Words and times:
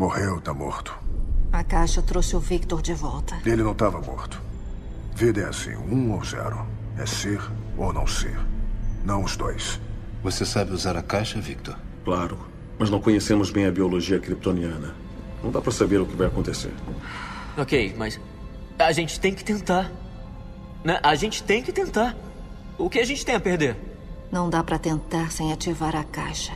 Morreu, 0.00 0.40
tá 0.40 0.54
morto. 0.54 0.98
A 1.52 1.62
caixa 1.62 2.00
trouxe 2.00 2.34
o 2.34 2.40
Victor 2.40 2.80
de 2.80 2.94
volta. 2.94 3.38
Ele 3.44 3.62
não 3.62 3.72
estava 3.72 4.00
morto. 4.00 4.40
Vida 5.14 5.42
é 5.42 5.44
assim, 5.44 5.76
um 5.76 6.12
ou 6.12 6.24
zero. 6.24 6.66
É 6.96 7.04
ser 7.04 7.38
ou 7.76 7.92
não 7.92 8.06
ser. 8.06 8.34
Não 9.04 9.22
os 9.22 9.36
dois. 9.36 9.78
Você 10.22 10.46
sabe 10.46 10.72
usar 10.72 10.96
a 10.96 11.02
caixa, 11.02 11.38
Victor? 11.38 11.76
Claro, 12.02 12.38
mas 12.78 12.88
não 12.88 12.98
conhecemos 12.98 13.50
bem 13.50 13.66
a 13.66 13.70
biologia 13.70 14.18
kryptoniana. 14.18 14.94
Não 15.44 15.50
dá 15.50 15.60
para 15.60 15.70
saber 15.70 16.00
o 16.00 16.06
que 16.06 16.16
vai 16.16 16.28
acontecer. 16.28 16.72
Ok, 17.58 17.94
mas 17.98 18.18
a 18.78 18.92
gente 18.92 19.20
tem 19.20 19.34
que 19.34 19.44
tentar. 19.44 19.92
Né? 20.82 20.98
A 21.02 21.14
gente 21.14 21.42
tem 21.42 21.62
que 21.62 21.72
tentar. 21.72 22.16
O 22.78 22.88
que 22.88 23.00
a 23.00 23.04
gente 23.04 23.22
tem 23.22 23.34
a 23.34 23.40
perder? 23.40 23.76
Não 24.32 24.48
dá 24.48 24.64
para 24.64 24.78
tentar 24.78 25.30
sem 25.30 25.52
ativar 25.52 25.94
a 25.94 26.04
caixa. 26.04 26.54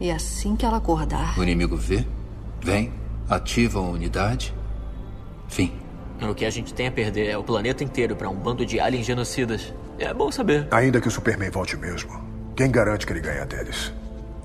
E 0.00 0.10
assim 0.10 0.56
que 0.56 0.66
ela 0.66 0.78
acordar. 0.78 1.38
O 1.38 1.44
inimigo 1.44 1.76
vê, 1.76 2.04
vem, 2.62 2.92
ativa 3.28 3.78
a 3.78 3.82
unidade. 3.82 4.54
Fim. 5.48 5.72
O 6.22 6.34
que 6.34 6.44
a 6.44 6.50
gente 6.50 6.72
tem 6.72 6.86
a 6.86 6.92
perder 6.92 7.28
é 7.28 7.36
o 7.36 7.42
planeta 7.42 7.82
inteiro 7.82 8.14
para 8.14 8.30
um 8.30 8.36
bando 8.36 8.64
de 8.64 8.78
aliens 8.78 9.04
genocidas. 9.04 9.74
É 9.98 10.14
bom 10.14 10.30
saber. 10.30 10.68
Ainda 10.70 11.00
que 11.00 11.08
o 11.08 11.10
Superman 11.10 11.50
volte 11.50 11.76
mesmo, 11.76 12.22
quem 12.56 12.70
garante 12.70 13.06
que 13.06 13.12
ele 13.12 13.20
ganha 13.20 13.44
deles? 13.44 13.92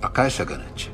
A 0.02 0.10
caixa 0.10 0.44
garante. 0.44 0.92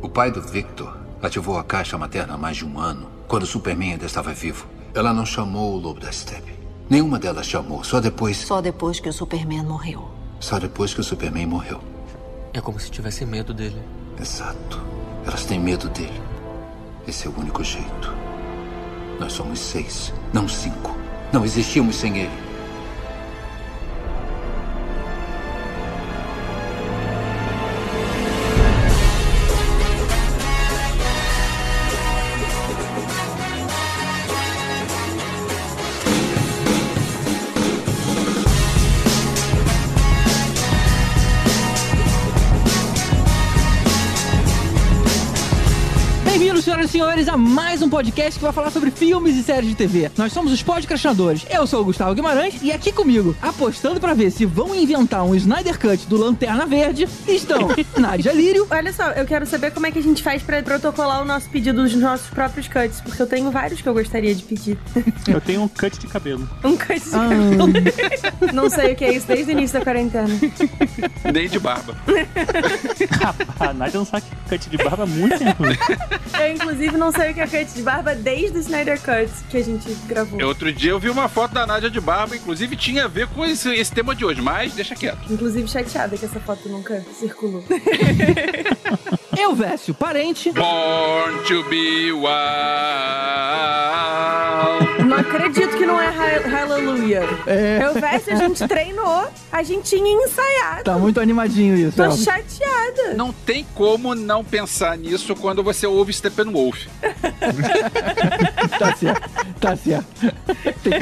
O 0.00 0.08
pai 0.08 0.30
do 0.30 0.40
Victor 0.40 0.96
ativou 1.20 1.58
a 1.58 1.64
caixa 1.64 1.98
materna 1.98 2.34
há 2.34 2.38
mais 2.38 2.56
de 2.56 2.64
um 2.64 2.78
ano, 2.78 3.08
quando 3.26 3.42
o 3.42 3.46
Superman 3.46 3.92
ainda 3.92 4.06
estava 4.06 4.32
vivo. 4.32 4.66
Ela 4.94 5.12
não 5.12 5.26
chamou 5.26 5.74
o 5.74 5.76
Lobo 5.76 6.00
da 6.00 6.10
Steppe. 6.10 6.52
Nenhuma 6.88 7.18
delas 7.18 7.46
chamou, 7.46 7.84
só 7.84 8.00
depois. 8.00 8.36
Só 8.38 8.60
depois 8.60 8.98
que 8.98 9.08
o 9.08 9.12
Superman 9.12 9.64
morreu. 9.64 10.10
Só 10.40 10.58
depois 10.58 10.94
que 10.94 11.00
o 11.00 11.04
Superman 11.04 11.46
morreu. 11.46 11.80
É 12.52 12.60
como 12.60 12.80
se 12.80 12.90
tivesse 12.90 13.24
medo 13.24 13.54
dele. 13.54 13.80
Exato. 14.18 14.80
Elas 15.24 15.44
têm 15.44 15.60
medo 15.60 15.88
dele. 15.90 16.20
Esse 17.06 17.26
é 17.26 17.30
o 17.30 17.38
único 17.38 17.64
jeito. 17.64 18.14
Nós 19.18 19.32
somos 19.32 19.58
seis, 19.58 20.12
não 20.32 20.46
cinco. 20.46 20.96
Não 21.32 21.44
existimos 21.44 21.96
sem 21.96 22.18
ele. 22.18 22.49
Senhoras 47.36 47.69
e 47.69 47.69
podcast 48.00 48.38
que 48.38 48.42
vai 48.42 48.52
falar 48.52 48.70
sobre 48.70 48.90
filmes 48.90 49.36
e 49.36 49.42
séries 49.42 49.68
de 49.68 49.74
TV. 49.74 50.10
Nós 50.16 50.32
somos 50.32 50.50
os 50.50 50.62
podcastinadores. 50.62 51.44
Eu 51.50 51.66
sou 51.66 51.82
o 51.82 51.84
Gustavo 51.84 52.14
Guimarães 52.14 52.54
e 52.62 52.72
aqui 52.72 52.90
comigo, 52.90 53.36
apostando 53.42 54.00
pra 54.00 54.14
ver 54.14 54.30
se 54.30 54.46
vão 54.46 54.74
inventar 54.74 55.22
um 55.22 55.34
Snyder 55.34 55.78
Cut 55.78 56.06
do 56.06 56.16
Lanterna 56.16 56.64
Verde, 56.64 57.06
estão 57.28 57.68
Nádia 57.98 58.32
Lírio. 58.32 58.66
Olha 58.70 58.90
só, 58.90 59.10
eu 59.10 59.26
quero 59.26 59.44
saber 59.44 59.70
como 59.72 59.86
é 59.86 59.90
que 59.90 59.98
a 59.98 60.02
gente 60.02 60.22
faz 60.22 60.42
pra 60.42 60.62
protocolar 60.62 61.20
o 61.20 61.26
nosso 61.26 61.50
pedido 61.50 61.82
dos 61.82 61.94
nossos 61.94 62.28
próprios 62.28 62.68
cuts, 62.68 63.02
porque 63.02 63.20
eu 63.20 63.26
tenho 63.26 63.50
vários 63.50 63.82
que 63.82 63.88
eu 63.88 63.92
gostaria 63.92 64.34
de 64.34 64.44
pedir. 64.44 64.78
Eu 65.28 65.40
tenho 65.42 65.60
um 65.60 65.68
cut 65.68 65.98
de 65.98 66.06
cabelo. 66.06 66.48
Um 66.64 66.78
cut 66.78 67.00
de 67.00 67.10
cabelo. 67.10 67.68
Não 68.54 68.70
sei 68.70 68.94
o 68.94 68.96
que 68.96 69.04
é 69.04 69.12
isso 69.12 69.26
desde 69.26 69.52
o 69.52 69.58
início 69.58 69.78
da 69.78 69.84
quarentena. 69.84 70.40
Nem 71.30 71.50
de 71.50 71.58
barba. 71.58 71.94
A 73.60 73.74
Nádia 73.74 73.98
não 73.98 74.06
sabe 74.06 74.24
que 74.24 74.56
cut 74.56 74.70
de 74.70 74.76
barba 74.78 75.02
é 75.02 75.06
muito 75.06 75.38
tempo. 75.38 75.64
Eu, 75.64 76.52
inclusive, 76.52 76.96
não 76.96 77.12
sei 77.12 77.32
o 77.32 77.34
que 77.34 77.40
é 77.40 77.46
cut 77.46 77.74
de 77.74 77.82
barba 77.82 77.89
desde 78.22 78.58
o 78.58 78.60
Snyder 78.60 79.00
Cut 79.00 79.30
que 79.50 79.56
a 79.56 79.64
gente 79.64 79.92
gravou. 80.06 80.42
Outro 80.44 80.72
dia 80.72 80.90
eu 80.90 80.98
vi 80.98 81.10
uma 81.10 81.28
foto 81.28 81.54
da 81.54 81.66
Nádia 81.66 81.90
de 81.90 82.00
barba, 82.00 82.36
inclusive 82.36 82.76
tinha 82.76 83.04
a 83.04 83.08
ver 83.08 83.26
com 83.28 83.44
esse, 83.44 83.68
esse 83.74 83.92
tema 83.92 84.14
de 84.14 84.24
hoje, 84.24 84.40
mas 84.40 84.74
deixa 84.74 84.94
quieto. 84.94 85.20
Inclusive, 85.30 85.68
chateada 85.68 86.16
que 86.16 86.24
essa 86.24 86.40
foto 86.40 86.68
nunca 86.68 87.04
circulou. 87.18 87.64
Eu, 89.36 89.54
Vécio, 89.54 89.94
parente. 89.94 90.50
Born 90.52 91.42
to 91.44 91.64
be 91.68 92.12
wild. 92.12 92.30
Não 95.06 95.16
acredito 95.16 95.69
não 95.90 96.00
é 96.00 96.08
ha- 96.08 96.48
Hallelujah. 96.60 97.22
É. 97.46 97.80
Eu, 97.82 97.94
Vécio, 98.00 98.32
a 98.32 98.36
gente 98.36 98.66
treinou, 98.68 99.28
a 99.52 99.62
gente 99.62 99.96
tinha 99.96 100.24
ensaiado. 100.24 100.84
Tá 100.84 100.98
muito 100.98 101.20
animadinho 101.20 101.76
isso. 101.76 101.96
Tô 101.96 102.10
chateada. 102.12 103.14
Não 103.16 103.32
tem 103.32 103.66
como 103.74 104.14
não 104.14 104.44
pensar 104.44 104.96
nisso 104.96 105.34
quando 105.36 105.62
você 105.62 105.86
ouve 105.86 106.12
Steppenwolf. 106.12 106.86
Tá 108.78 108.94
certo, 108.96 109.30
tá 109.60 109.76
certo. 109.76 110.06
Tem... 110.82 110.92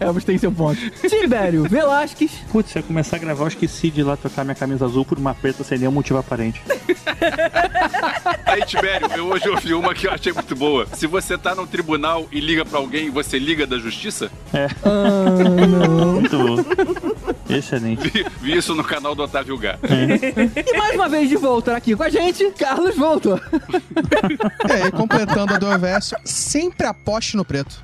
Elvis 0.00 0.24
tem 0.24 0.38
seu 0.38 0.50
ponto. 0.50 0.78
Tibério 1.06 1.64
Velasquez. 1.68 2.30
Putz, 2.50 2.70
se 2.72 2.78
eu 2.78 2.82
começar 2.82 3.16
a 3.16 3.18
gravar, 3.18 3.44
eu 3.44 3.48
esqueci 3.48 3.90
de 3.90 4.00
ir 4.00 4.04
lá 4.04 4.16
trocar 4.16 4.44
minha 4.44 4.54
camisa 4.54 4.84
azul 4.86 5.04
por 5.04 5.18
uma 5.18 5.34
preta 5.34 5.62
sem 5.64 5.78
nenhum 5.78 5.90
motivo 5.92 6.18
aparente. 6.18 6.62
Aí, 8.46 8.64
Tibério, 8.64 9.08
eu 9.14 9.26
hoje 9.28 9.48
ouvi 9.48 9.74
uma 9.74 9.94
que 9.94 10.06
eu 10.06 10.12
achei 10.12 10.32
muito 10.32 10.56
boa. 10.56 10.86
Se 10.94 11.06
você 11.06 11.36
tá 11.36 11.54
num 11.54 11.66
tribunal 11.66 12.26
e 12.32 12.40
liga 12.40 12.64
pra 12.64 12.78
alguém, 12.78 13.10
você 13.10 13.38
liga 13.38 13.66
da 13.66 13.78
justiça? 13.78 14.19
Muito 16.20 16.38
bom. 16.38 16.56
Excelente. 17.48 18.08
Vi, 18.08 18.26
vi 18.40 18.56
isso 18.56 18.74
no 18.74 18.84
canal 18.84 19.14
do 19.14 19.22
Otávio 19.22 19.56
Gá. 19.58 19.78
E 19.84 20.76
mais 20.76 20.94
uma 20.94 21.08
vez 21.08 21.28
de 21.28 21.36
volta 21.36 21.76
aqui 21.76 21.96
com 21.96 22.02
a 22.02 22.08
gente, 22.08 22.50
Carlos 22.52 22.96
Voltor. 22.96 23.40
É, 24.68 24.86
e 24.86 24.90
completando 24.92 25.54
a 25.54 25.58
do 25.58 25.78
Verso, 25.78 26.14
sempre 26.24 26.86
aposte 26.86 27.36
no 27.36 27.44
preto. 27.44 27.82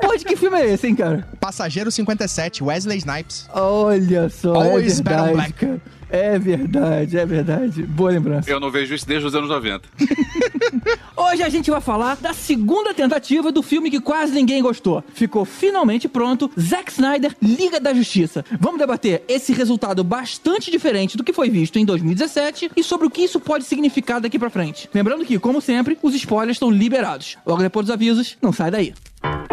Pô, 0.00 0.16
de 0.16 0.24
que 0.24 0.36
filme 0.36 0.58
é 0.58 0.72
esse, 0.72 0.88
hein, 0.88 0.96
cara? 0.96 1.26
Passageiro 1.40 1.90
57, 1.90 2.64
Wesley 2.64 2.98
Snipes. 2.98 3.48
Olha 3.52 4.28
só, 4.28 4.54
Always 4.54 5.00
é 5.00 5.02
Bet 5.02 5.14
on 5.14 5.24
verdade, 5.24 5.34
Black. 5.34 5.52
cara. 5.52 5.80
É 6.10 6.38
verdade, 6.38 7.18
é 7.18 7.26
verdade. 7.26 7.82
Boa 7.82 8.10
lembrança. 8.10 8.50
Eu 8.50 8.60
não 8.60 8.70
vejo 8.70 8.94
isso 8.94 9.06
desde 9.06 9.26
os 9.26 9.34
anos 9.34 9.48
90. 9.48 9.88
Hoje 11.16 11.42
a 11.42 11.48
gente 11.48 11.70
vai 11.70 11.80
falar 11.80 12.16
da 12.16 12.32
segunda 12.32 12.94
tentativa 12.94 13.50
do 13.50 13.62
filme 13.62 13.90
que 13.90 14.00
quase 14.00 14.32
ninguém 14.32 14.62
gostou. 14.62 15.02
Ficou 15.14 15.44
finalmente 15.44 16.08
pronto, 16.08 16.50
Zack 16.58 16.92
Snyder, 16.92 17.34
Liga 17.42 17.80
da 17.80 17.92
Justiça. 17.92 18.44
Vamos 18.60 18.78
debater 18.78 19.24
esse 19.26 19.52
resultado 19.52 20.04
bastante 20.04 20.70
diferente 20.70 21.16
do 21.16 21.24
que 21.24 21.32
foi 21.32 21.50
visto 21.50 21.78
em 21.78 21.84
2017 21.84 22.70
e 22.76 22.82
sobre 22.82 23.06
o 23.06 23.10
que 23.10 23.22
isso 23.22 23.40
pode 23.40 23.64
significar 23.64 24.20
daqui 24.20 24.38
pra 24.38 24.50
frente. 24.50 24.88
Lembrando 24.94 25.24
que, 25.24 25.38
como 25.38 25.60
sempre, 25.60 25.98
os 26.02 26.14
spoilers 26.14 26.56
estão 26.56 26.70
liberados. 26.70 27.36
Logo 27.44 27.62
depois 27.62 27.86
dos 27.86 27.92
avisos, 27.92 28.36
não 28.40 28.52
sai 28.52 28.70
daí. 28.70 28.94
Opa, 29.22 29.45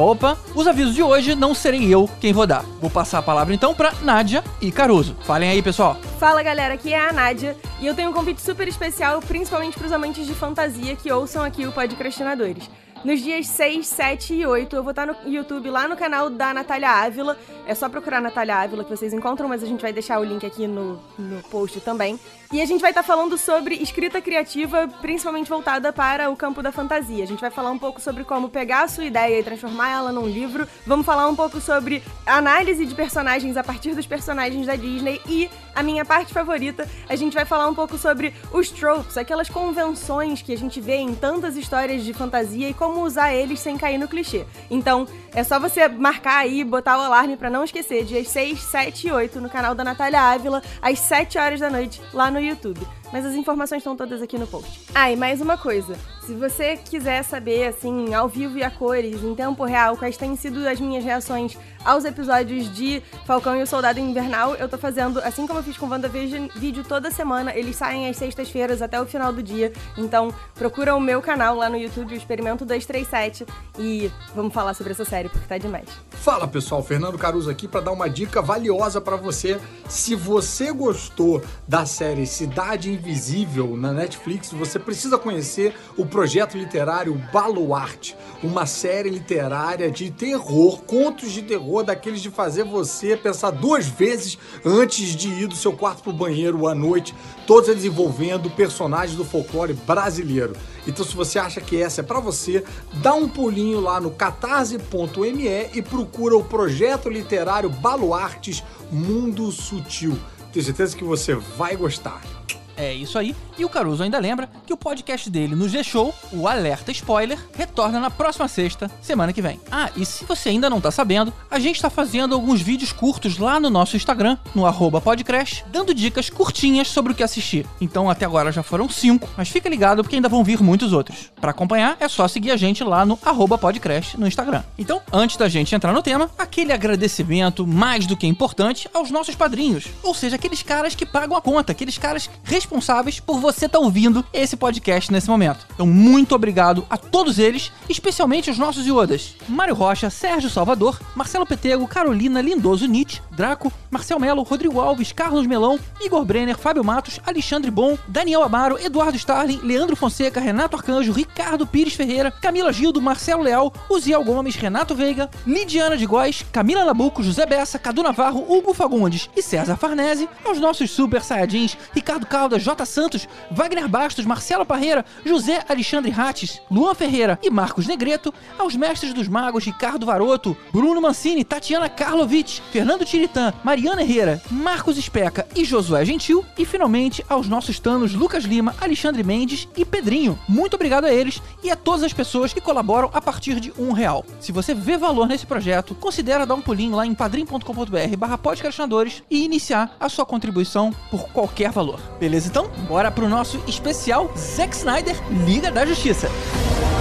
opa. 0.00 0.38
Os 0.54 0.66
avisos 0.66 0.94
de 0.94 1.02
hoje 1.02 1.34
não 1.34 1.54
serei 1.54 1.92
eu 1.92 2.08
quem 2.20 2.32
vou 2.32 2.46
dar. 2.46 2.64
Vou 2.80 2.90
passar 2.90 3.18
a 3.18 3.22
palavra 3.22 3.54
então 3.54 3.74
pra 3.74 3.92
Nádia 4.02 4.42
e 4.60 4.72
Caruso. 4.72 5.16
Falem 5.24 5.50
aí, 5.50 5.62
pessoal. 5.62 5.96
Fala 6.18 6.42
galera, 6.42 6.74
aqui 6.74 6.92
é 6.92 7.08
a 7.08 7.12
Nádia 7.12 7.56
e 7.80 7.86
eu 7.86 7.94
tenho 7.94 8.10
um 8.10 8.12
convite 8.12 8.40
super 8.40 8.66
especial, 8.66 9.20
principalmente 9.20 9.76
para 9.76 9.86
os 9.86 9.92
amantes 9.92 10.26
de 10.26 10.34
fantasia 10.34 10.96
que 10.96 11.12
ouçam 11.12 11.42
aqui 11.42 11.66
o 11.66 11.72
Podcrastinadores. 11.72 12.68
Nos 13.02 13.22
dias 13.22 13.46
6, 13.46 13.86
7 13.86 14.34
e 14.34 14.46
8 14.46 14.76
eu 14.76 14.82
vou 14.82 14.90
estar 14.90 15.06
no 15.06 15.16
YouTube 15.24 15.70
lá 15.70 15.88
no 15.88 15.96
canal 15.96 16.28
da 16.28 16.52
Natália 16.52 16.90
Ávila. 16.90 17.38
É 17.66 17.74
só 17.74 17.88
procurar 17.88 18.20
Natália 18.20 18.56
Ávila 18.56 18.84
que 18.84 18.90
vocês 18.90 19.14
encontram, 19.14 19.48
mas 19.48 19.62
a 19.62 19.66
gente 19.66 19.80
vai 19.80 19.90
deixar 19.90 20.20
o 20.20 20.24
link 20.24 20.44
aqui 20.44 20.66
no, 20.66 21.00
no 21.18 21.42
post 21.44 21.80
também. 21.80 22.20
E 22.52 22.60
a 22.60 22.66
gente 22.66 22.80
vai 22.80 22.90
estar 22.90 23.02
falando 23.02 23.38
sobre 23.38 23.76
escrita 23.76 24.20
criativa, 24.20 24.86
principalmente 25.00 25.48
voltada 25.48 25.92
para 25.94 26.28
o 26.28 26.36
campo 26.36 26.62
da 26.62 26.70
fantasia. 26.70 27.24
A 27.24 27.26
gente 27.26 27.40
vai 27.40 27.50
falar 27.50 27.70
um 27.70 27.78
pouco 27.78 28.00
sobre 28.02 28.22
como 28.22 28.50
pegar 28.50 28.82
a 28.82 28.88
sua 28.88 29.04
ideia 29.04 29.38
e 29.38 29.42
transformar 29.42 29.88
ela 29.90 30.12
num 30.12 30.26
livro. 30.26 30.68
Vamos 30.86 31.06
falar 31.06 31.26
um 31.28 31.36
pouco 31.36 31.58
sobre 31.58 32.02
análise 32.26 32.84
de 32.84 32.94
personagens 32.94 33.56
a 33.56 33.64
partir 33.64 33.94
dos 33.94 34.06
personagens 34.06 34.66
da 34.66 34.76
Disney 34.76 35.22
e 35.26 35.48
a 35.74 35.82
minha 35.82 36.04
parte 36.04 36.34
favorita, 36.34 36.88
a 37.08 37.16
gente 37.16 37.32
vai 37.32 37.44
falar 37.44 37.68
um 37.68 37.74
pouco 37.74 37.96
sobre 37.96 38.34
os 38.52 38.68
tropes, 38.70 39.16
aquelas 39.16 39.48
convenções 39.48 40.42
que 40.42 40.52
a 40.52 40.58
gente 40.58 40.80
vê 40.80 40.96
em 40.96 41.14
tantas 41.14 41.56
histórias 41.56 42.02
de 42.02 42.12
fantasia 42.12 42.68
e 42.68 42.74
como 42.74 42.89
usar 42.98 43.32
eles 43.32 43.60
sem 43.60 43.76
cair 43.76 43.98
no 43.98 44.08
clichê. 44.08 44.44
Então, 44.70 45.06
é 45.34 45.44
só 45.44 45.58
você 45.58 45.86
marcar 45.88 46.38
aí, 46.38 46.64
botar 46.64 46.98
o 46.98 47.00
alarme 47.00 47.36
pra 47.36 47.50
não 47.50 47.64
esquecer, 47.64 48.04
dias 48.04 48.28
6, 48.28 48.60
7 48.60 49.08
e 49.08 49.12
8 49.12 49.40
no 49.40 49.48
canal 49.48 49.74
da 49.74 49.84
Natália 49.84 50.20
Ávila, 50.20 50.62
às 50.82 50.98
7 50.98 51.38
horas 51.38 51.60
da 51.60 51.70
noite, 51.70 52.00
lá 52.12 52.30
no 52.30 52.40
YouTube. 52.40 52.80
Mas 53.12 53.24
as 53.24 53.34
informações 53.34 53.78
estão 53.78 53.96
todas 53.96 54.22
aqui 54.22 54.38
no 54.38 54.46
post. 54.46 54.86
Ah, 54.94 55.10
e 55.10 55.16
mais 55.16 55.40
uma 55.40 55.56
coisa. 55.56 55.96
Se 56.26 56.34
você 56.34 56.76
quiser 56.76 57.22
saber, 57.24 57.68
assim, 57.68 58.12
ao 58.12 58.28
vivo 58.28 58.58
e 58.58 58.62
a 58.62 58.70
cores, 58.70 59.22
em 59.22 59.34
tempo 59.34 59.64
real, 59.64 59.96
quais 59.96 60.16
têm 60.16 60.36
sido 60.36 60.68
as 60.68 60.78
minhas 60.78 61.02
reações 61.02 61.56
aos 61.82 62.04
episódios 62.04 62.72
de 62.74 63.02
Falcão 63.26 63.56
e 63.56 63.62
o 63.62 63.66
Soldado 63.66 63.98
Invernal, 63.98 64.54
eu 64.54 64.68
tô 64.68 64.76
fazendo, 64.76 65.18
assim 65.20 65.46
como 65.46 65.60
eu 65.60 65.62
fiz 65.62 65.78
com 65.78 65.88
WandaVision, 65.88 66.48
vídeo 66.54 66.84
toda 66.84 67.10
semana. 67.10 67.56
Eles 67.56 67.74
saem 67.74 68.08
às 68.08 68.18
sextas-feiras 68.18 68.82
até 68.82 69.00
o 69.00 69.06
final 69.06 69.32
do 69.32 69.42
dia. 69.42 69.72
Então, 69.96 70.32
procura 70.54 70.94
o 70.94 71.00
meu 71.00 71.22
canal 71.22 71.56
lá 71.56 71.70
no 71.70 71.76
YouTube, 71.76 72.12
o 72.12 72.16
Experimento 72.16 72.66
237, 72.66 73.46
e 73.78 74.12
vamos 74.34 74.52
falar 74.52 74.74
sobre 74.74 74.92
essa 74.92 75.06
série, 75.06 75.30
porque 75.30 75.46
tá 75.46 75.56
demais. 75.56 75.88
Fala 76.10 76.46
pessoal, 76.46 76.82
Fernando 76.82 77.16
Caruso 77.16 77.48
aqui 77.48 77.66
para 77.66 77.80
dar 77.80 77.92
uma 77.92 78.10
dica 78.10 78.42
valiosa 78.42 79.00
para 79.00 79.16
você. 79.16 79.58
Se 79.88 80.14
você 80.14 80.70
gostou 80.70 81.42
da 81.66 81.86
série 81.86 82.26
Cidade 82.26 82.92
Invisível 82.92 83.74
na 83.74 83.90
Netflix, 83.90 84.52
você 84.52 84.78
precisa 84.78 85.16
conhecer 85.16 85.74
o 85.96 86.09
projeto 86.10 86.58
literário 86.58 87.14
Baluarte, 87.32 88.16
uma 88.42 88.66
série 88.66 89.08
literária 89.08 89.90
de 89.90 90.10
terror, 90.10 90.82
contos 90.82 91.32
de 91.32 91.42
terror 91.42 91.84
daqueles 91.84 92.20
de 92.20 92.30
fazer 92.30 92.64
você 92.64 93.16
pensar 93.16 93.50
duas 93.50 93.86
vezes 93.86 94.36
antes 94.64 95.14
de 95.14 95.28
ir 95.28 95.46
do 95.46 95.54
seu 95.54 95.72
quarto 95.72 96.02
pro 96.02 96.12
banheiro 96.12 96.66
à 96.66 96.74
noite, 96.74 97.14
todos 97.46 97.68
eles 97.68 97.84
envolvendo 97.84 98.50
personagens 98.50 99.16
do 99.16 99.24
folclore 99.24 99.72
brasileiro. 99.72 100.54
Então, 100.86 101.04
se 101.04 101.14
você 101.14 101.38
acha 101.38 101.60
que 101.60 101.80
essa 101.80 102.00
é 102.00 102.04
para 102.04 102.20
você, 102.20 102.64
dá 102.94 103.14
um 103.14 103.28
pulinho 103.28 103.80
lá 103.80 104.00
no 104.00 104.10
catarse.me 104.10 105.70
e 105.72 105.82
procura 105.82 106.36
o 106.36 106.44
projeto 106.44 107.08
literário 107.08 107.70
Baluartes 107.70 108.62
Mundo 108.90 109.50
Sutil. 109.52 110.18
Tenho 110.52 110.64
certeza 110.64 110.96
que 110.96 111.04
você 111.04 111.34
vai 111.34 111.76
gostar. 111.76 112.39
É 112.76 112.94
isso 112.94 113.18
aí. 113.18 113.36
E 113.58 113.64
o 113.64 113.68
Caruso 113.68 114.02
ainda 114.02 114.18
lembra 114.18 114.48
que 114.66 114.72
o 114.72 114.76
podcast 114.76 115.28
dele 115.28 115.54
no 115.54 115.68
G-Show, 115.68 116.14
o 116.32 116.48
Alerta 116.48 116.90
Spoiler, 116.90 117.38
retorna 117.54 118.00
na 118.00 118.10
próxima 118.10 118.48
sexta, 118.48 118.90
semana 119.02 119.32
que 119.32 119.42
vem. 119.42 119.60
Ah, 119.70 119.90
e 119.94 120.06
se 120.06 120.24
você 120.24 120.48
ainda 120.48 120.70
não 120.70 120.80
tá 120.80 120.90
sabendo, 120.90 121.32
a 121.50 121.58
gente 121.58 121.80
tá 121.80 121.90
fazendo 121.90 122.34
alguns 122.34 122.62
vídeos 122.62 122.90
curtos 122.92 123.36
lá 123.36 123.60
no 123.60 123.68
nosso 123.68 123.96
Instagram, 123.96 124.38
no 124.54 124.64
podcrash, 125.00 125.62
dando 125.70 125.92
dicas 125.92 126.30
curtinhas 126.30 126.88
sobre 126.88 127.12
o 127.12 127.14
que 127.14 127.22
assistir. 127.22 127.66
Então 127.80 128.08
até 128.08 128.24
agora 128.24 128.50
já 128.50 128.62
foram 128.62 128.88
cinco, 128.88 129.28
mas 129.36 129.48
fica 129.48 129.68
ligado 129.68 130.02
porque 130.02 130.16
ainda 130.16 130.28
vão 130.28 130.42
vir 130.42 130.62
muitos 130.62 130.92
outros. 130.92 131.30
Para 131.38 131.50
acompanhar, 131.50 131.96
é 132.00 132.08
só 132.08 132.26
seguir 132.26 132.50
a 132.50 132.56
gente 132.56 132.82
lá 132.82 133.04
no 133.04 133.16
podcrash 133.16 134.14
no 134.14 134.26
Instagram. 134.26 134.62
Então, 134.78 135.02
antes 135.12 135.36
da 135.36 135.48
gente 135.48 135.74
entrar 135.74 135.92
no 135.92 136.02
tema, 136.02 136.30
aquele 136.38 136.72
agradecimento 136.72 137.66
mais 137.66 138.06
do 138.06 138.16
que 138.16 138.26
importante 138.26 138.88
aos 138.94 139.10
nossos 139.10 139.34
padrinhos. 139.34 139.86
Ou 140.02 140.14
seja, 140.14 140.36
aqueles 140.36 140.62
caras 140.62 140.94
que 140.94 141.04
pagam 141.04 141.36
a 141.36 141.42
conta, 141.42 141.72
aqueles 141.72 141.98
caras 141.98 142.30
responsáveis 142.42 143.20
por 143.20 143.38
você 143.40 143.66
estar 143.66 143.78
tá 143.78 143.84
ouvindo 143.84 144.24
esse 144.32 144.56
podcast 144.56 145.12
nesse 145.12 145.28
momento. 145.28 145.66
Então, 145.74 145.86
muito 145.86 146.34
obrigado 146.34 146.86
a 146.90 146.96
todos 146.96 147.38
eles, 147.38 147.72
especialmente 147.88 148.50
os 148.50 148.58
nossos 148.58 148.86
iodas. 148.86 149.34
Mário 149.48 149.74
Rocha, 149.74 150.10
Sérgio 150.10 150.50
Salvador, 150.50 151.00
Marcelo 151.14 151.46
Petego, 151.46 151.86
Carolina 151.86 152.40
Lindoso 152.40 152.86
Nietzsche, 152.86 153.20
Draco, 153.30 153.72
Marcel 153.90 154.18
Melo, 154.18 154.42
Rodrigo 154.42 154.80
Alves, 154.80 155.12
Carlos 155.12 155.46
Melão, 155.46 155.78
Igor 156.00 156.24
Brenner, 156.24 156.58
Fábio 156.58 156.84
Matos, 156.84 157.20
Alexandre 157.26 157.70
Bom, 157.70 157.96
Daniel 158.06 158.42
Amaro, 158.42 158.78
Eduardo 158.78 159.16
Starling, 159.16 159.60
Leandro 159.62 159.96
Fonseca, 159.96 160.40
Renato 160.40 160.76
Arcanjo, 160.76 161.12
Ricardo 161.12 161.66
Pires 161.66 161.94
Ferreira, 161.94 162.30
Camila 162.30 162.72
Gildo, 162.72 163.00
Marcelo 163.00 163.42
Leal, 163.42 163.72
Uziel 163.88 164.24
Gomes, 164.24 164.56
Renato 164.56 164.94
Veiga, 164.94 165.30
Lidiana 165.46 165.96
de 165.96 166.06
Góes, 166.06 166.44
Camila 166.52 166.84
Nabuco, 166.84 167.22
José 167.22 167.46
Bessa, 167.46 167.78
Cadu 167.78 168.02
Navarro, 168.02 168.44
Hugo 168.48 168.74
Fagundes 168.74 169.28
e 169.36 169.42
César 169.42 169.76
Farnese, 169.76 170.28
aos 170.44 170.58
nossos 170.58 170.90
super 170.90 171.22
saiyajins, 171.22 171.76
Ricardo 171.94 172.26
Caldas, 172.30 172.62
J. 172.62 172.86
Santos, 172.86 173.28
Wagner 173.50 173.88
Bastos, 173.88 174.24
Marcelo 174.24 174.64
Parreira, 174.64 175.04
José 175.26 175.64
Alexandre 175.68 176.12
Rates, 176.12 176.62
Luan 176.70 176.94
Ferreira 176.94 177.36
e 177.42 177.50
Marcos 177.50 177.88
Negreto, 177.88 178.32
aos 178.56 178.76
mestres 178.76 179.12
dos 179.12 179.26
magos 179.26 179.64
Ricardo 179.64 180.06
Varoto, 180.06 180.56
Bruno 180.72 181.00
Mancini, 181.00 181.42
Tatiana 181.42 181.88
Karlovic, 181.88 182.62
Fernando 182.70 183.04
Tiritã, 183.04 183.52
Mariana 183.64 184.02
Herrera, 184.02 184.40
Marcos 184.48 184.96
Especa 184.96 185.44
e 185.56 185.64
Josué 185.64 186.04
Gentil, 186.04 186.46
e 186.56 186.64
finalmente 186.64 187.24
aos 187.28 187.48
nossos 187.48 187.80
tanos 187.80 188.14
Lucas 188.14 188.44
Lima, 188.44 188.76
Alexandre 188.80 189.24
Mendes 189.24 189.66
e 189.76 189.84
Pedrinho. 189.84 190.38
Muito 190.48 190.74
obrigado 190.74 191.06
a 191.06 191.12
eles 191.12 191.42
e 191.64 191.70
a 191.70 191.74
todas 191.74 192.04
as 192.04 192.12
pessoas 192.12 192.52
que 192.52 192.60
colaboram 192.60 193.10
a 193.12 193.20
partir 193.20 193.58
de 193.58 193.72
um 193.76 193.90
real. 193.90 194.24
Se 194.38 194.52
você 194.52 194.72
vê 194.72 194.96
valor 194.96 195.26
nesse 195.26 195.46
projeto, 195.46 195.96
considere 195.96 196.46
dar 196.46 196.54
um 196.54 196.62
pulinho 196.62 196.94
lá 196.94 197.04
em 197.04 197.12
padrim.com.br 197.14 198.16
barra 198.16 198.38
podcastinadores 198.38 199.24
e 199.28 199.44
iniciar 199.44 199.96
a 199.98 200.08
sua 200.08 200.24
contribuição 200.24 200.94
por 201.10 201.28
qualquer 201.30 201.72
valor. 201.72 202.00
Beleza 202.20 202.48
então? 202.48 202.70
Bora 202.86 203.10
pro 203.10 203.28
nosso 203.28 203.62
especial 203.66 204.30
Zack 204.36 204.76
Snyder 204.76 205.16
Liga 205.46 205.70
da 205.70 205.86
Justiça. 205.86 206.28
Liga 206.28 206.99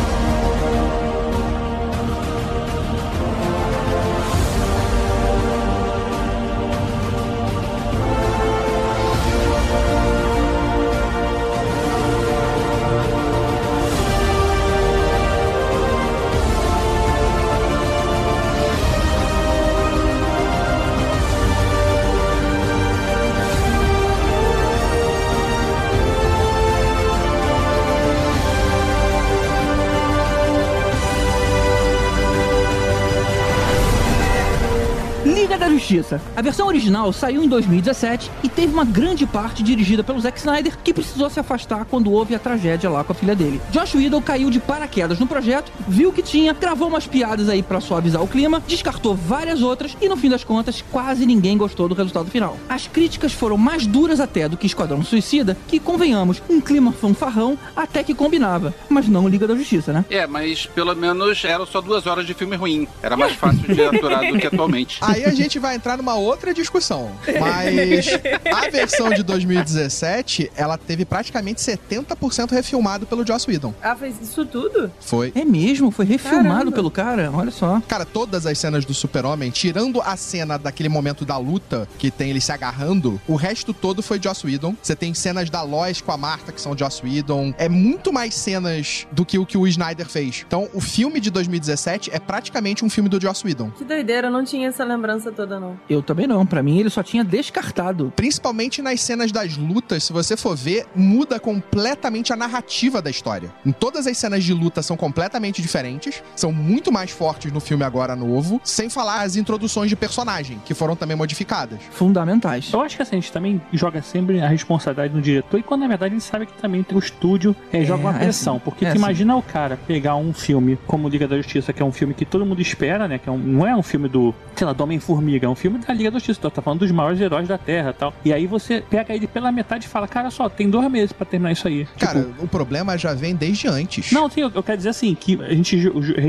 Justiça. 35.90 36.22
A 36.36 36.42
versão 36.42 36.68
original 36.68 37.12
saiu 37.12 37.44
em 37.44 37.48
2017 37.48 38.30
e 38.44 38.50
teve 38.50 38.72
uma 38.72 38.86
grande 38.86 39.26
parte 39.26 39.64
dirigida 39.64 40.04
pelo 40.04 40.20
Zack 40.20 40.38
Snyder, 40.38 40.78
que 40.84 40.94
precisou 40.94 41.30
se 41.32 41.40
afastar 41.40 41.86
quando 41.86 42.12
houve 42.12 42.36
a 42.36 42.40
tragédia 42.40 42.90
lá 42.90 43.04
com 43.04 43.12
a 43.12 43.16
filha 43.16 43.36
dele. 43.36 43.60
Josh 43.72 43.96
Whedon 43.96 44.22
caiu 44.22 44.52
de 44.52 44.60
paraquedas 44.60 45.18
no 45.18 45.26
projeto, 45.26 45.72
viu 45.88 46.14
que 46.14 46.22
tinha, 46.22 46.54
gravou 46.54 46.88
umas 46.88 47.08
piadas 47.08 47.50
aí 47.50 47.64
para 47.64 47.82
suavizar 47.82 48.22
o 48.22 48.28
clima, 48.28 48.62
descartou 48.68 49.16
várias 49.16 49.64
outras 49.64 49.98
e 50.00 50.08
no 50.08 50.16
fim 50.16 50.30
das 50.30 50.44
contas 50.44 50.84
quase 50.92 51.26
ninguém 51.26 51.58
gostou 51.58 51.90
do 51.90 51.96
resultado 51.96 52.30
final. 52.30 52.56
As 52.70 52.86
críticas 52.86 53.34
foram 53.34 53.58
mais 53.58 53.88
duras 53.88 54.20
até 54.20 54.48
do 54.48 54.58
que 54.58 54.68
Esquadrão 54.68 55.04
Suicida, 55.04 55.58
que 55.68 55.80
convenhamos, 55.80 56.42
um 56.48 56.62
clima 56.62 56.92
fanfarrão 56.92 57.58
até 57.76 58.04
que 58.04 58.14
combinava, 58.14 58.76
mas 58.90 59.08
não 59.08 59.28
Liga 59.28 59.48
da 59.48 59.56
Justiça, 59.56 59.92
né? 59.92 60.06
É, 60.10 60.28
mas 60.28 60.68
pelo 60.68 60.96
menos 60.96 61.44
eram 61.44 61.66
só 61.66 61.82
duas 61.82 62.06
horas 62.06 62.28
de 62.28 62.36
filme 62.36 62.56
ruim. 62.56 62.88
Era 63.02 63.18
mais 63.18 63.34
fácil 63.34 63.74
de 63.74 63.82
aturar 63.82 64.28
do 64.28 64.38
que 64.38 64.46
atualmente. 64.46 65.00
Aí 65.02 65.26
a 65.26 65.34
gente 65.34 65.58
vai 65.58 65.79
entrar 65.80 65.98
numa 65.98 66.16
outra 66.16 66.54
discussão. 66.54 67.10
Mas 67.40 68.08
a 68.54 68.70
versão 68.70 69.10
de 69.10 69.24
2017, 69.24 70.52
ela 70.56 70.78
teve 70.78 71.06
praticamente 71.06 71.62
70% 71.62 72.52
refilmado 72.52 73.06
pelo 73.06 73.26
Joss 73.26 73.50
Whedon. 73.50 73.74
Ah, 73.82 73.96
fez 73.96 74.22
isso 74.22 74.46
tudo? 74.46 74.92
Foi. 75.00 75.32
É 75.34 75.46
mesmo? 75.46 75.90
Foi 75.90 76.06
refilmado 76.06 76.50
Caramba. 76.50 76.72
pelo 76.74 76.92
cara? 76.92 77.32
Olha 77.34 77.52
só. 77.52 77.82
Cara, 77.88 78.06
todas 78.06 78.46
as 78.46 78.58
cenas 78.58 78.84
do 78.84 78.94
Super-Homem, 78.94 79.50
tirando 79.52 80.02
a 80.02 80.18
cena 80.18 80.58
daquele 80.58 80.90
momento 80.90 81.24
da 81.24 81.38
luta, 81.38 81.88
que 81.98 82.12
tem 82.12 82.30
ele 82.30 82.42
se 82.42 82.52
agarrando, 82.52 83.20
o 83.28 83.36
resto 83.36 83.74
todo 83.74 84.04
foi 84.04 84.20
Joss 84.22 84.46
Whedon. 84.46 84.76
Você 84.82 84.96
tem 84.96 85.14
cenas 85.14 85.50
da 85.50 85.62
Lois 85.62 86.02
com 86.02 86.12
a 86.12 86.18
Marta, 86.18 86.52
que 86.52 86.60
são 86.60 86.78
Joss 86.78 87.02
Whedon. 87.02 87.54
É 87.58 87.70
muito 87.70 88.12
mais 88.12 88.36
cenas 88.36 89.08
do 89.14 89.26
que 89.26 89.40
o 89.40 89.46
que 89.46 89.58
o 89.58 89.66
Snyder 89.66 90.08
fez. 90.08 90.44
Então, 90.46 90.68
o 90.74 90.82
filme 90.82 91.22
de 91.22 91.30
2017 91.32 92.12
é 92.14 92.20
praticamente 92.20 92.84
um 92.84 92.90
filme 92.90 93.08
do 93.10 93.20
Joss 93.22 93.46
Whedon. 93.46 93.72
Que 93.72 93.86
doideira, 93.86 94.28
eu 94.28 94.32
não 94.32 94.44
tinha 94.44 94.68
essa 94.68 94.84
lembrança 94.84 95.32
toda, 95.32 95.60
não. 95.60 95.69
Eu 95.90 96.02
também 96.02 96.28
não. 96.28 96.46
Pra 96.46 96.62
mim, 96.64 96.80
ele 96.80 96.90
só 96.90 97.04
tinha 97.04 97.24
descartado. 97.24 98.12
Principalmente 98.16 98.82
nas 98.82 99.02
cenas 99.02 99.32
das 99.32 99.58
lutas, 99.58 100.04
se 100.04 100.14
você 100.14 100.36
for 100.38 100.56
ver, 100.56 100.86
muda 100.96 101.40
completamente 101.40 102.32
a 102.34 102.36
narrativa 102.36 103.02
da 103.02 103.10
história. 103.10 103.52
Em 103.66 103.72
todas 103.72 104.08
as 104.08 104.18
cenas 104.18 104.44
de 104.44 104.54
luta 104.54 104.82
são 104.82 104.96
completamente 104.98 105.62
diferentes, 105.62 106.24
são 106.36 106.52
muito 106.52 106.92
mais 106.92 107.12
fortes 107.12 107.52
no 107.52 107.60
filme 107.60 107.84
agora 107.84 108.16
novo, 108.16 108.60
sem 108.64 108.90
falar 108.90 109.22
as 109.22 109.36
introduções 109.36 109.90
de 109.90 109.96
personagem, 109.96 110.60
que 110.66 110.74
foram 110.74 110.96
também 110.96 111.16
modificadas. 111.18 111.80
Fundamentais. 111.92 112.72
Eu 112.74 112.82
acho 112.82 112.96
que 112.96 113.02
assim, 113.02 113.18
a 113.18 113.20
gente 113.20 113.32
também 113.32 113.62
joga 113.74 114.02
sempre 114.02 114.42
a 114.42 114.48
responsabilidade 114.48 115.14
no 115.14 115.22
diretor, 115.22 115.60
e 115.60 115.64
quando 115.64 115.82
na 115.82 115.88
verdade 115.88 116.16
a 116.16 116.18
gente 116.18 116.28
sabe 116.28 116.46
que 116.46 116.54
também 116.54 116.82
tem 116.84 116.98
o 116.98 117.00
estúdio 117.00 117.56
é, 117.72 117.84
joga 117.84 118.02
uma 118.02 118.16
é 118.16 118.20
pressão. 118.20 118.56
assim, 118.56 118.64
porque 118.66 118.86
é 118.86 118.90
tu 118.90 118.92
assim. 118.92 118.98
imagina 119.00 119.36
o 119.36 119.44
cara 119.44 119.78
pegar 119.88 120.16
um 120.16 120.34
filme 120.34 120.78
como 120.88 121.08
Liga 121.08 121.28
da 121.28 121.38
Justiça, 121.38 121.72
que 121.72 121.82
é 121.82 121.86
um 121.86 121.92
filme 121.92 122.14
que 122.14 122.26
todo 122.26 122.46
mundo 122.46 122.62
espera, 122.62 123.08
né? 123.08 123.18
Que 123.20 123.30
é 123.30 123.32
um- 123.32 123.38
não 123.38 123.68
é 123.68 123.76
um 123.76 123.84
filme 123.84 124.08
do, 124.10 124.34
sei 124.56 124.66
lá, 124.66 124.74
do 124.74 124.84
Homem-Formiga, 124.84 125.46
é 125.46 125.50
um 125.50 125.56
filme 125.60 125.78
da 125.80 125.94
Liga 125.94 126.10
da 126.12 126.20
Justiça, 126.20 126.50
tá 126.50 126.62
falando 126.62 126.80
dos 126.80 126.92
maiores 126.92 127.20
heróis 127.20 127.48
da 127.48 127.58
Terra 127.58 127.94
tal. 127.94 128.14
E 128.24 128.32
aí 128.34 128.48
você 128.48 128.82
pega 128.90 129.14
ele 129.14 129.28
pela 129.28 129.52
metade 129.52 129.86
e 129.86 129.90
fala, 129.90 130.08
cara, 130.08 130.32
só, 130.32 130.48
tem 130.50 130.70
dois 130.70 130.90
meses 130.90 131.12
pra 131.12 131.26
terminar 131.26 131.52
isso 131.52 131.68
aí. 131.68 131.86
Cara, 132.00 132.24
Tipo, 132.24 132.44
o 132.46 132.48
problema 132.48 132.98
já 132.98 133.14
vem 133.14 133.36
desde 133.36 133.68
antes. 133.68 134.12
não, 134.12 134.30
sim, 134.30 134.42
eu, 134.42 134.52
eu 134.56 134.64
quero 134.64 134.78
dizer 134.78 134.90
assim, 134.90 135.14
que 135.16 135.40
a 135.42 135.54
gente 135.54 135.78